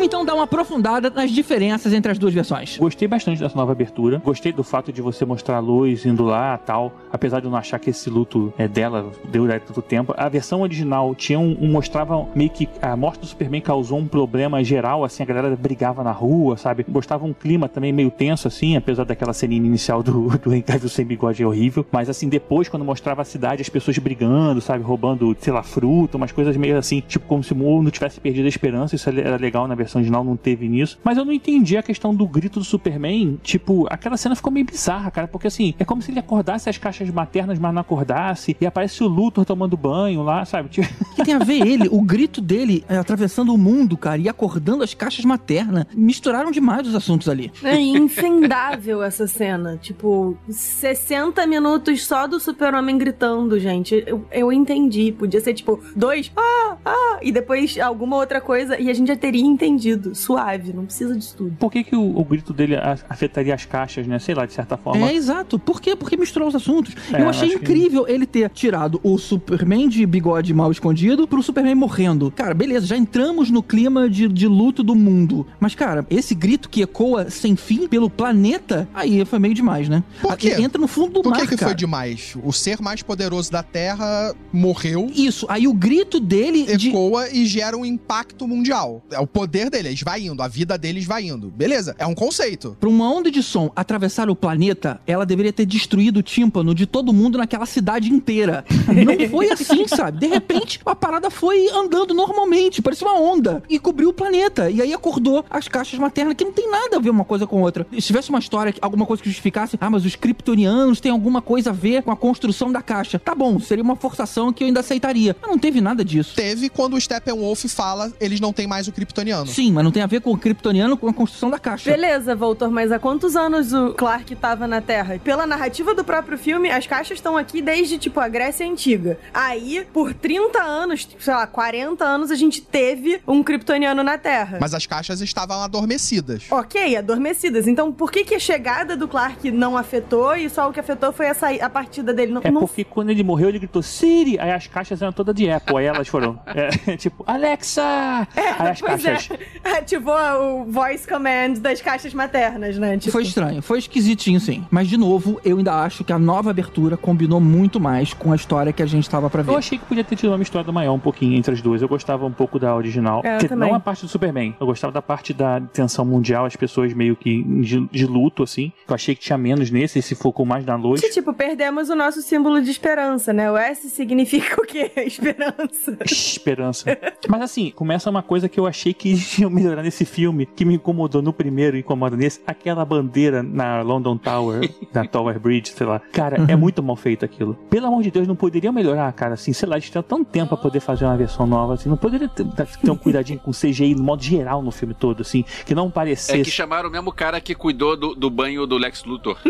Vamos 0.00 0.14
então 0.14 0.24
dar 0.24 0.34
uma 0.34 0.44
aprofundada 0.44 1.10
nas 1.10 1.30
diferenças 1.30 1.92
entre 1.92 2.10
as 2.10 2.16
duas 2.16 2.32
versões. 2.32 2.78
Gostei 2.78 3.06
bastante 3.06 3.38
dessa 3.38 3.54
nova 3.54 3.72
abertura. 3.72 4.16
Gostei 4.24 4.50
do 4.50 4.64
fato 4.64 4.90
de 4.90 5.02
você 5.02 5.26
mostrar 5.26 5.56
a 5.56 5.60
luz 5.60 6.06
indo 6.06 6.24
lá 6.24 6.56
tal. 6.56 6.90
Apesar 7.12 7.40
de 7.40 7.44
eu 7.44 7.50
não 7.50 7.58
achar 7.58 7.78
que 7.78 7.90
esse 7.90 8.08
luto 8.08 8.50
é 8.56 8.66
dela 8.66 9.12
deu 9.28 9.46
tanto 9.46 9.82
tempo. 9.82 10.14
A 10.16 10.26
versão 10.30 10.62
original 10.62 11.14
tinha 11.14 11.38
um, 11.38 11.54
um- 11.60 11.70
mostrava 11.70 12.26
meio 12.34 12.48
que 12.48 12.66
a 12.80 12.96
morte 12.96 13.20
do 13.20 13.26
Superman 13.26 13.60
causou 13.60 13.98
um 13.98 14.06
problema 14.08 14.64
geral, 14.64 15.04
assim, 15.04 15.22
a 15.22 15.26
galera 15.26 15.54
brigava 15.54 16.02
na 16.02 16.12
rua, 16.12 16.56
sabe? 16.56 16.86
Mostrava 16.88 17.26
um 17.26 17.34
clima 17.34 17.68
também 17.68 17.92
meio 17.92 18.10
tenso, 18.10 18.48
assim, 18.48 18.78
apesar 18.78 19.04
daquela 19.04 19.34
ceninha 19.34 19.66
inicial 19.66 20.02
do, 20.02 20.30
do 20.80 20.88
sem 20.88 21.04
bigode 21.04 21.44
horrível. 21.44 21.84
Mas 21.92 22.08
assim, 22.08 22.26
depois, 22.26 22.70
quando 22.70 22.86
mostrava 22.86 23.20
a 23.20 23.24
cidade, 23.26 23.60
as 23.60 23.68
pessoas 23.68 23.98
brigando, 23.98 24.62
sabe? 24.62 24.82
Roubando, 24.82 25.36
sei 25.40 25.52
lá, 25.52 25.62
fruta, 25.62 26.16
umas 26.16 26.32
coisas 26.32 26.56
meio 26.56 26.78
assim, 26.78 27.02
tipo, 27.06 27.26
como 27.26 27.44
se 27.44 27.52
o 27.52 27.56
mundo 27.56 27.90
tivesse 27.90 28.18
perdido 28.18 28.46
a 28.46 28.48
esperança. 28.48 28.96
Isso 28.96 29.10
era 29.10 29.36
legal 29.36 29.68
na 29.68 29.74
versão 29.74 29.89
original, 29.98 30.24
não 30.24 30.36
teve 30.36 30.68
nisso. 30.68 30.98
Mas 31.04 31.18
eu 31.18 31.24
não 31.24 31.32
entendi 31.32 31.76
a 31.76 31.82
questão 31.82 32.14
do 32.14 32.26
grito 32.26 32.58
do 32.58 32.64
Superman. 32.64 33.38
Tipo, 33.42 33.86
aquela 33.90 34.16
cena 34.16 34.34
ficou 34.34 34.52
meio 34.52 34.66
bizarra, 34.66 35.10
cara, 35.10 35.28
porque 35.28 35.46
assim, 35.46 35.74
é 35.78 35.84
como 35.84 36.02
se 36.02 36.10
ele 36.10 36.18
acordasse 36.18 36.68
as 36.68 36.78
caixas 36.78 37.10
maternas, 37.10 37.58
mas 37.58 37.72
não 37.74 37.80
acordasse, 37.80 38.56
e 38.60 38.66
aparece 38.66 39.02
o 39.02 39.08
Luthor 39.08 39.44
tomando 39.44 39.76
banho 39.76 40.22
lá, 40.22 40.44
sabe? 40.44 40.68
Tipo, 40.68 40.88
O 41.12 41.14
que 41.14 41.24
tem 41.24 41.34
a 41.34 41.38
ver 41.38 41.66
ele, 41.66 41.88
o 41.90 42.02
grito 42.02 42.40
dele 42.40 42.84
é, 42.88 42.96
atravessando 42.96 43.52
o 43.54 43.58
mundo, 43.58 43.96
cara, 43.96 44.18
e 44.18 44.28
acordando 44.28 44.82
as 44.82 44.94
caixas 44.94 45.24
maternas. 45.24 45.86
Misturaram 45.94 46.50
demais 46.50 46.86
os 46.86 46.94
assuntos 46.94 47.28
ali. 47.28 47.52
É 47.62 47.78
infindável 47.78 49.02
essa 49.04 49.26
cena. 49.26 49.78
Tipo, 49.80 50.36
60 50.48 51.46
minutos 51.46 52.04
só 52.06 52.26
do 52.26 52.38
super-homem 52.38 52.96
gritando, 52.96 53.58
gente. 53.58 54.02
Eu, 54.06 54.24
eu 54.30 54.52
entendi. 54.52 55.12
Podia 55.12 55.40
ser, 55.40 55.54
tipo, 55.54 55.80
dois, 55.96 56.30
ah, 56.36 56.76
ah, 56.84 57.18
e 57.22 57.32
depois 57.32 57.78
alguma 57.78 58.16
outra 58.16 58.40
coisa, 58.40 58.78
e 58.78 58.90
a 58.90 58.94
gente 58.94 59.08
já 59.08 59.16
teria 59.16 59.44
entendido. 59.44 59.79
Suave, 60.14 60.72
não 60.72 60.84
precisa 60.84 61.14
disso 61.16 61.34
tudo. 61.36 61.56
Por 61.58 61.70
que, 61.70 61.84
que 61.84 61.96
o, 61.96 62.18
o 62.18 62.24
grito 62.24 62.52
dele 62.52 62.76
afetaria 63.08 63.54
as 63.54 63.64
caixas, 63.64 64.06
né? 64.06 64.18
Sei 64.18 64.34
lá, 64.34 64.46
de 64.46 64.52
certa 64.52 64.76
forma. 64.76 65.10
É, 65.10 65.14
exato. 65.14 65.58
Por 65.58 65.80
quê? 65.80 65.94
Porque 65.94 66.16
misturou 66.16 66.48
os 66.48 66.54
assuntos. 66.54 66.94
É, 67.12 67.20
eu 67.20 67.28
achei 67.28 67.48
acho 67.48 67.58
que- 67.58 67.64
incrível 67.64 68.06
ele 68.08 68.26
ter 68.26 68.48
tirado 68.50 69.00
o 69.02 69.18
Superman 69.18 69.88
de 69.88 70.04
bigode 70.06 70.52
mal 70.54 70.70
escondido 70.70 71.26
pro 71.26 71.42
Superman 71.42 71.74
morrendo. 71.74 72.30
Cara, 72.30 72.54
beleza, 72.54 72.86
já 72.86 72.96
entramos 72.96 73.50
no 73.50 73.62
clima 73.62 74.08
de, 74.08 74.28
de 74.28 74.46
luto 74.48 74.82
do 74.82 74.94
mundo. 74.94 75.46
Mas, 75.58 75.74
cara, 75.74 76.06
esse 76.10 76.34
grito 76.34 76.68
que 76.68 76.82
ecoa 76.82 77.30
sem 77.30 77.56
fim 77.56 77.86
pelo 77.86 78.08
planeta, 78.10 78.88
aí 78.94 79.24
foi 79.24 79.38
meio 79.38 79.54
demais, 79.54 79.88
né? 79.88 80.02
Por 80.20 80.36
quê? 80.36 80.54
Entra 80.58 80.80
no 80.80 80.88
fundo 80.88 81.14
do 81.14 81.22
Por 81.22 81.30
mar, 81.30 81.40
que, 81.40 81.48
que 81.48 81.56
cara. 81.56 81.70
foi 81.70 81.76
demais? 81.76 82.36
O 82.42 82.52
ser 82.52 82.80
mais 82.80 83.02
poderoso 83.02 83.50
da 83.50 83.62
Terra 83.62 84.34
morreu. 84.52 85.10
Isso, 85.14 85.46
aí 85.48 85.66
o 85.66 85.72
grito 85.74 86.18
dele 86.20 86.66
ecoa 86.70 87.28
e 87.30 87.46
gera 87.46 87.76
um 87.76 87.84
impacto 87.84 88.46
mundial. 88.46 89.02
É 89.10 89.18
o 89.18 89.26
poder 89.26 89.50
poder 89.50 89.69
dele, 89.70 89.88
eles 89.88 90.02
vai 90.02 90.22
indo, 90.22 90.42
a 90.42 90.48
vida 90.48 90.76
deles 90.76 91.04
vai 91.04 91.26
indo. 91.26 91.48
Beleza, 91.48 91.94
é 91.98 92.06
um 92.06 92.14
conceito. 92.14 92.76
Pra 92.78 92.88
uma 92.88 93.10
onda 93.10 93.30
de 93.30 93.42
som 93.42 93.70
atravessar 93.74 94.28
o 94.28 94.36
planeta, 94.36 95.00
ela 95.06 95.24
deveria 95.24 95.52
ter 95.52 95.64
destruído 95.64 96.18
o 96.18 96.22
tímpano 96.22 96.74
de 96.74 96.86
todo 96.86 97.12
mundo 97.12 97.38
naquela 97.38 97.66
cidade 97.66 98.10
inteira. 98.12 98.64
Não 98.88 99.28
foi 99.28 99.50
assim, 99.50 99.86
sabe? 99.86 100.18
De 100.18 100.26
repente, 100.26 100.80
a 100.84 100.94
parada 100.94 101.30
foi 101.30 101.68
andando 101.68 102.12
normalmente, 102.12 102.82
parecia 102.82 103.06
uma 103.06 103.18
onda, 103.18 103.62
e 103.68 103.78
cobriu 103.78 104.10
o 104.10 104.12
planeta. 104.12 104.70
E 104.70 104.82
aí 104.82 104.92
acordou 104.92 105.44
as 105.48 105.68
caixas 105.68 105.98
maternas, 105.98 106.34
que 106.34 106.44
não 106.44 106.52
tem 106.52 106.70
nada 106.70 106.96
a 106.96 107.00
ver 107.00 107.10
uma 107.10 107.24
coisa 107.24 107.46
com 107.46 107.62
outra. 107.62 107.86
Se 107.92 108.00
tivesse 108.00 108.30
uma 108.30 108.38
história, 108.38 108.74
alguma 108.80 109.06
coisa 109.06 109.22
que 109.22 109.28
justificasse, 109.28 109.76
ah, 109.80 109.88
mas 109.88 110.04
os 110.04 110.16
kryptonianos 110.16 111.00
têm 111.00 111.12
alguma 111.12 111.40
coisa 111.40 111.70
a 111.70 111.72
ver 111.72 112.02
com 112.02 112.10
a 112.10 112.16
construção 112.16 112.72
da 112.72 112.82
caixa. 112.82 113.18
Tá 113.18 113.34
bom, 113.34 113.58
seria 113.60 113.84
uma 113.84 113.96
forçação 113.96 114.52
que 114.52 114.64
eu 114.64 114.66
ainda 114.66 114.80
aceitaria. 114.80 115.36
Mas 115.40 115.50
não 115.50 115.58
teve 115.58 115.80
nada 115.80 116.04
disso. 116.04 116.34
Teve 116.34 116.68
quando 116.68 116.94
o 116.94 117.00
Steppenwolf 117.00 117.64
fala, 117.66 118.12
eles 118.20 118.40
não 118.40 118.52
têm 118.52 118.66
mais 118.66 118.88
o 118.88 118.92
kryptoniano. 118.92 119.46
Sim, 119.60 119.72
mas 119.72 119.84
não 119.84 119.90
tem 119.92 120.02
a 120.02 120.06
ver 120.06 120.22
com 120.22 120.32
o 120.32 120.38
kryptoniano 120.38 120.96
com 120.96 121.06
a 121.06 121.12
construção 121.12 121.50
da 121.50 121.58
caixa. 121.58 121.90
Beleza, 121.90 122.34
Voltor, 122.34 122.70
mas 122.70 122.90
há 122.90 122.98
quantos 122.98 123.36
anos 123.36 123.74
o 123.74 123.92
Clark 123.92 124.34
tava 124.36 124.66
na 124.66 124.80
Terra? 124.80 125.18
Pela 125.22 125.46
narrativa 125.46 125.94
do 125.94 126.02
próprio 126.02 126.38
filme, 126.38 126.70
as 126.70 126.86
caixas 126.86 127.18
estão 127.18 127.36
aqui 127.36 127.60
desde, 127.60 127.98
tipo, 127.98 128.18
a 128.20 128.26
Grécia 128.26 128.66
Antiga. 128.66 129.18
Aí, 129.34 129.86
por 129.92 130.14
30 130.14 130.62
anos, 130.62 131.06
sei 131.18 131.34
lá, 131.34 131.46
40 131.46 132.02
anos, 132.02 132.30
a 132.30 132.34
gente 132.36 132.62
teve 132.62 133.20
um 133.28 133.42
kryptoniano 133.42 134.02
na 134.02 134.16
Terra. 134.16 134.56
Mas 134.58 134.72
as 134.72 134.86
caixas 134.86 135.20
estavam 135.20 135.60
adormecidas. 135.60 136.46
Ok, 136.50 136.96
adormecidas. 136.96 137.68
Então, 137.68 137.92
por 137.92 138.10
que, 138.10 138.24
que 138.24 138.34
a 138.34 138.40
chegada 138.40 138.96
do 138.96 139.06
Clark 139.06 139.50
não 139.50 139.76
afetou 139.76 140.34
e 140.36 140.48
só 140.48 140.70
o 140.70 140.72
que 140.72 140.80
afetou 140.80 141.12
foi 141.12 141.26
a, 141.28 141.34
a 141.60 141.68
partida 141.68 142.14
dele? 142.14 142.32
Não, 142.32 142.40
É 142.42 142.50
não 142.50 142.62
porque 142.62 142.82
quando 142.82 143.10
ele 143.10 143.22
morreu, 143.22 143.50
ele 143.50 143.58
gritou 143.58 143.82
Siri, 143.82 144.38
aí 144.40 144.52
as 144.52 144.66
caixas 144.66 145.02
eram 145.02 145.12
todas 145.12 145.34
de 145.34 145.50
Apple, 145.50 145.76
aí 145.76 145.84
elas 145.84 146.08
foram. 146.08 146.40
é, 146.86 146.96
tipo, 146.96 147.22
Alexa! 147.26 148.26
aí 148.34 148.68
as 148.70 148.80
Pois 148.80 149.02
caixas. 149.02 149.38
é, 149.38 149.49
ativou 149.64 150.14
o 150.14 150.64
voice 150.64 151.06
command 151.06 151.54
das 151.60 151.80
caixas 151.80 152.14
maternas, 152.14 152.78
né? 152.78 152.96
Tipo, 152.96 153.12
Foi 153.12 153.22
estranho, 153.22 153.62
foi 153.62 153.78
esquisitinho 153.78 154.40
sim. 154.40 154.64
Mas, 154.70 154.88
de 154.88 154.96
novo, 154.96 155.40
eu 155.44 155.58
ainda 155.58 155.74
acho 155.82 156.04
que 156.04 156.12
a 156.12 156.18
nova 156.18 156.50
abertura 156.50 156.96
combinou 156.96 157.40
muito 157.40 157.80
mais 157.80 158.12
com 158.12 158.32
a 158.32 158.36
história 158.36 158.72
que 158.72 158.82
a 158.82 158.86
gente 158.86 159.08
tava 159.08 159.28
pra 159.28 159.42
ver. 159.42 159.50
Eu 159.50 159.56
achei 159.56 159.78
que 159.78 159.84
podia 159.84 160.04
ter 160.04 160.16
tido 160.16 160.30
uma 160.30 160.38
misturada 160.38 160.70
maior 160.72 160.94
um 160.94 160.98
pouquinho 160.98 161.36
entre 161.36 161.52
as 161.52 161.60
duas. 161.60 161.82
Eu 161.82 161.88
gostava 161.88 162.26
um 162.26 162.32
pouco 162.32 162.58
da 162.58 162.74
original. 162.74 163.22
É, 163.24 163.36
eu 163.36 163.48
que 163.48 163.54
não 163.54 163.74
a 163.74 163.80
parte 163.80 164.02
do 164.02 164.08
Superman. 164.08 164.54
Eu 164.60 164.66
gostava 164.66 164.92
da 164.92 165.02
parte 165.02 165.32
da 165.32 165.60
tensão 165.60 166.04
mundial, 166.04 166.44
as 166.44 166.56
pessoas 166.56 166.92
meio 166.92 167.16
que 167.16 167.42
de, 167.42 167.86
de 167.88 168.06
luto, 168.06 168.42
assim. 168.42 168.72
Eu 168.88 168.94
achei 168.94 169.14
que 169.14 169.20
tinha 169.20 169.38
menos 169.38 169.70
nesse, 169.70 169.98
e 169.98 170.02
se 170.02 170.14
focou 170.14 170.44
mais 170.44 170.64
na 170.64 170.76
luz. 170.76 171.00
que, 171.00 171.10
tipo, 171.10 171.32
perdemos 171.32 171.88
o 171.88 171.94
nosso 171.94 172.22
símbolo 172.22 172.60
de 172.60 172.70
esperança, 172.70 173.32
né? 173.32 173.50
O 173.50 173.56
S 173.56 173.88
significa 173.90 174.60
o 174.60 174.66
quê? 174.66 174.90
Esperança. 175.04 175.96
Esperança. 176.04 176.98
Mas 177.28 177.42
assim, 177.42 177.70
começa 177.70 178.10
uma 178.10 178.22
coisa 178.22 178.48
que 178.48 178.58
eu 178.58 178.66
achei 178.66 178.92
que 178.92 179.16
melhorar 179.48 179.82
nesse 179.82 180.04
filme, 180.04 180.44
que 180.44 180.64
me 180.64 180.74
incomodou 180.74 181.22
no 181.22 181.32
primeiro 181.32 181.76
e 181.76 181.80
incomoda 181.80 182.16
nesse, 182.16 182.40
aquela 182.46 182.84
bandeira 182.84 183.42
na 183.42 183.80
London 183.82 184.18
Tower, 184.18 184.68
na 184.92 185.04
Tower 185.06 185.38
Bridge, 185.38 185.70
sei 185.72 185.86
lá. 185.86 186.00
Cara, 186.12 186.44
é 186.48 186.56
muito 186.56 186.82
mal 186.82 186.96
feito 186.96 187.24
aquilo. 187.24 187.54
Pelo 187.70 187.86
amor 187.86 188.02
de 188.02 188.10
Deus, 188.10 188.26
não 188.26 188.36
poderiam 188.36 188.72
melhorar, 188.72 189.12
cara, 189.12 189.34
assim, 189.34 189.52
sei 189.52 189.68
lá, 189.68 189.76
eles 189.76 189.88
tinham 189.88 190.02
tanto 190.02 190.24
tempo 190.26 190.48
pra 190.48 190.56
poder 190.56 190.80
fazer 190.80 191.04
uma 191.04 191.16
versão 191.16 191.46
nova, 191.46 191.74
assim, 191.74 191.88
não 191.88 191.96
poderia 191.96 192.28
ter, 192.28 192.44
ter 192.44 192.90
um 192.90 192.96
cuidadinho 192.96 193.38
com 193.38 193.52
CGI 193.52 193.94
no 193.94 194.02
modo 194.02 194.22
geral 194.22 194.60
no 194.62 194.70
filme 194.70 194.94
todo, 194.94 195.20
assim, 195.22 195.44
que 195.64 195.74
não 195.74 195.86
É 195.86 195.90
parecesse... 195.90 196.42
que 196.42 196.50
chamaram 196.50 196.88
o 196.88 196.92
mesmo 196.92 197.12
cara 197.12 197.40
que 197.40 197.54
cuidou 197.54 197.96
do, 197.96 198.14
do 198.14 198.28
banho 198.28 198.66
do 198.66 198.76
Lex 198.76 199.04
Luthor. 199.04 199.38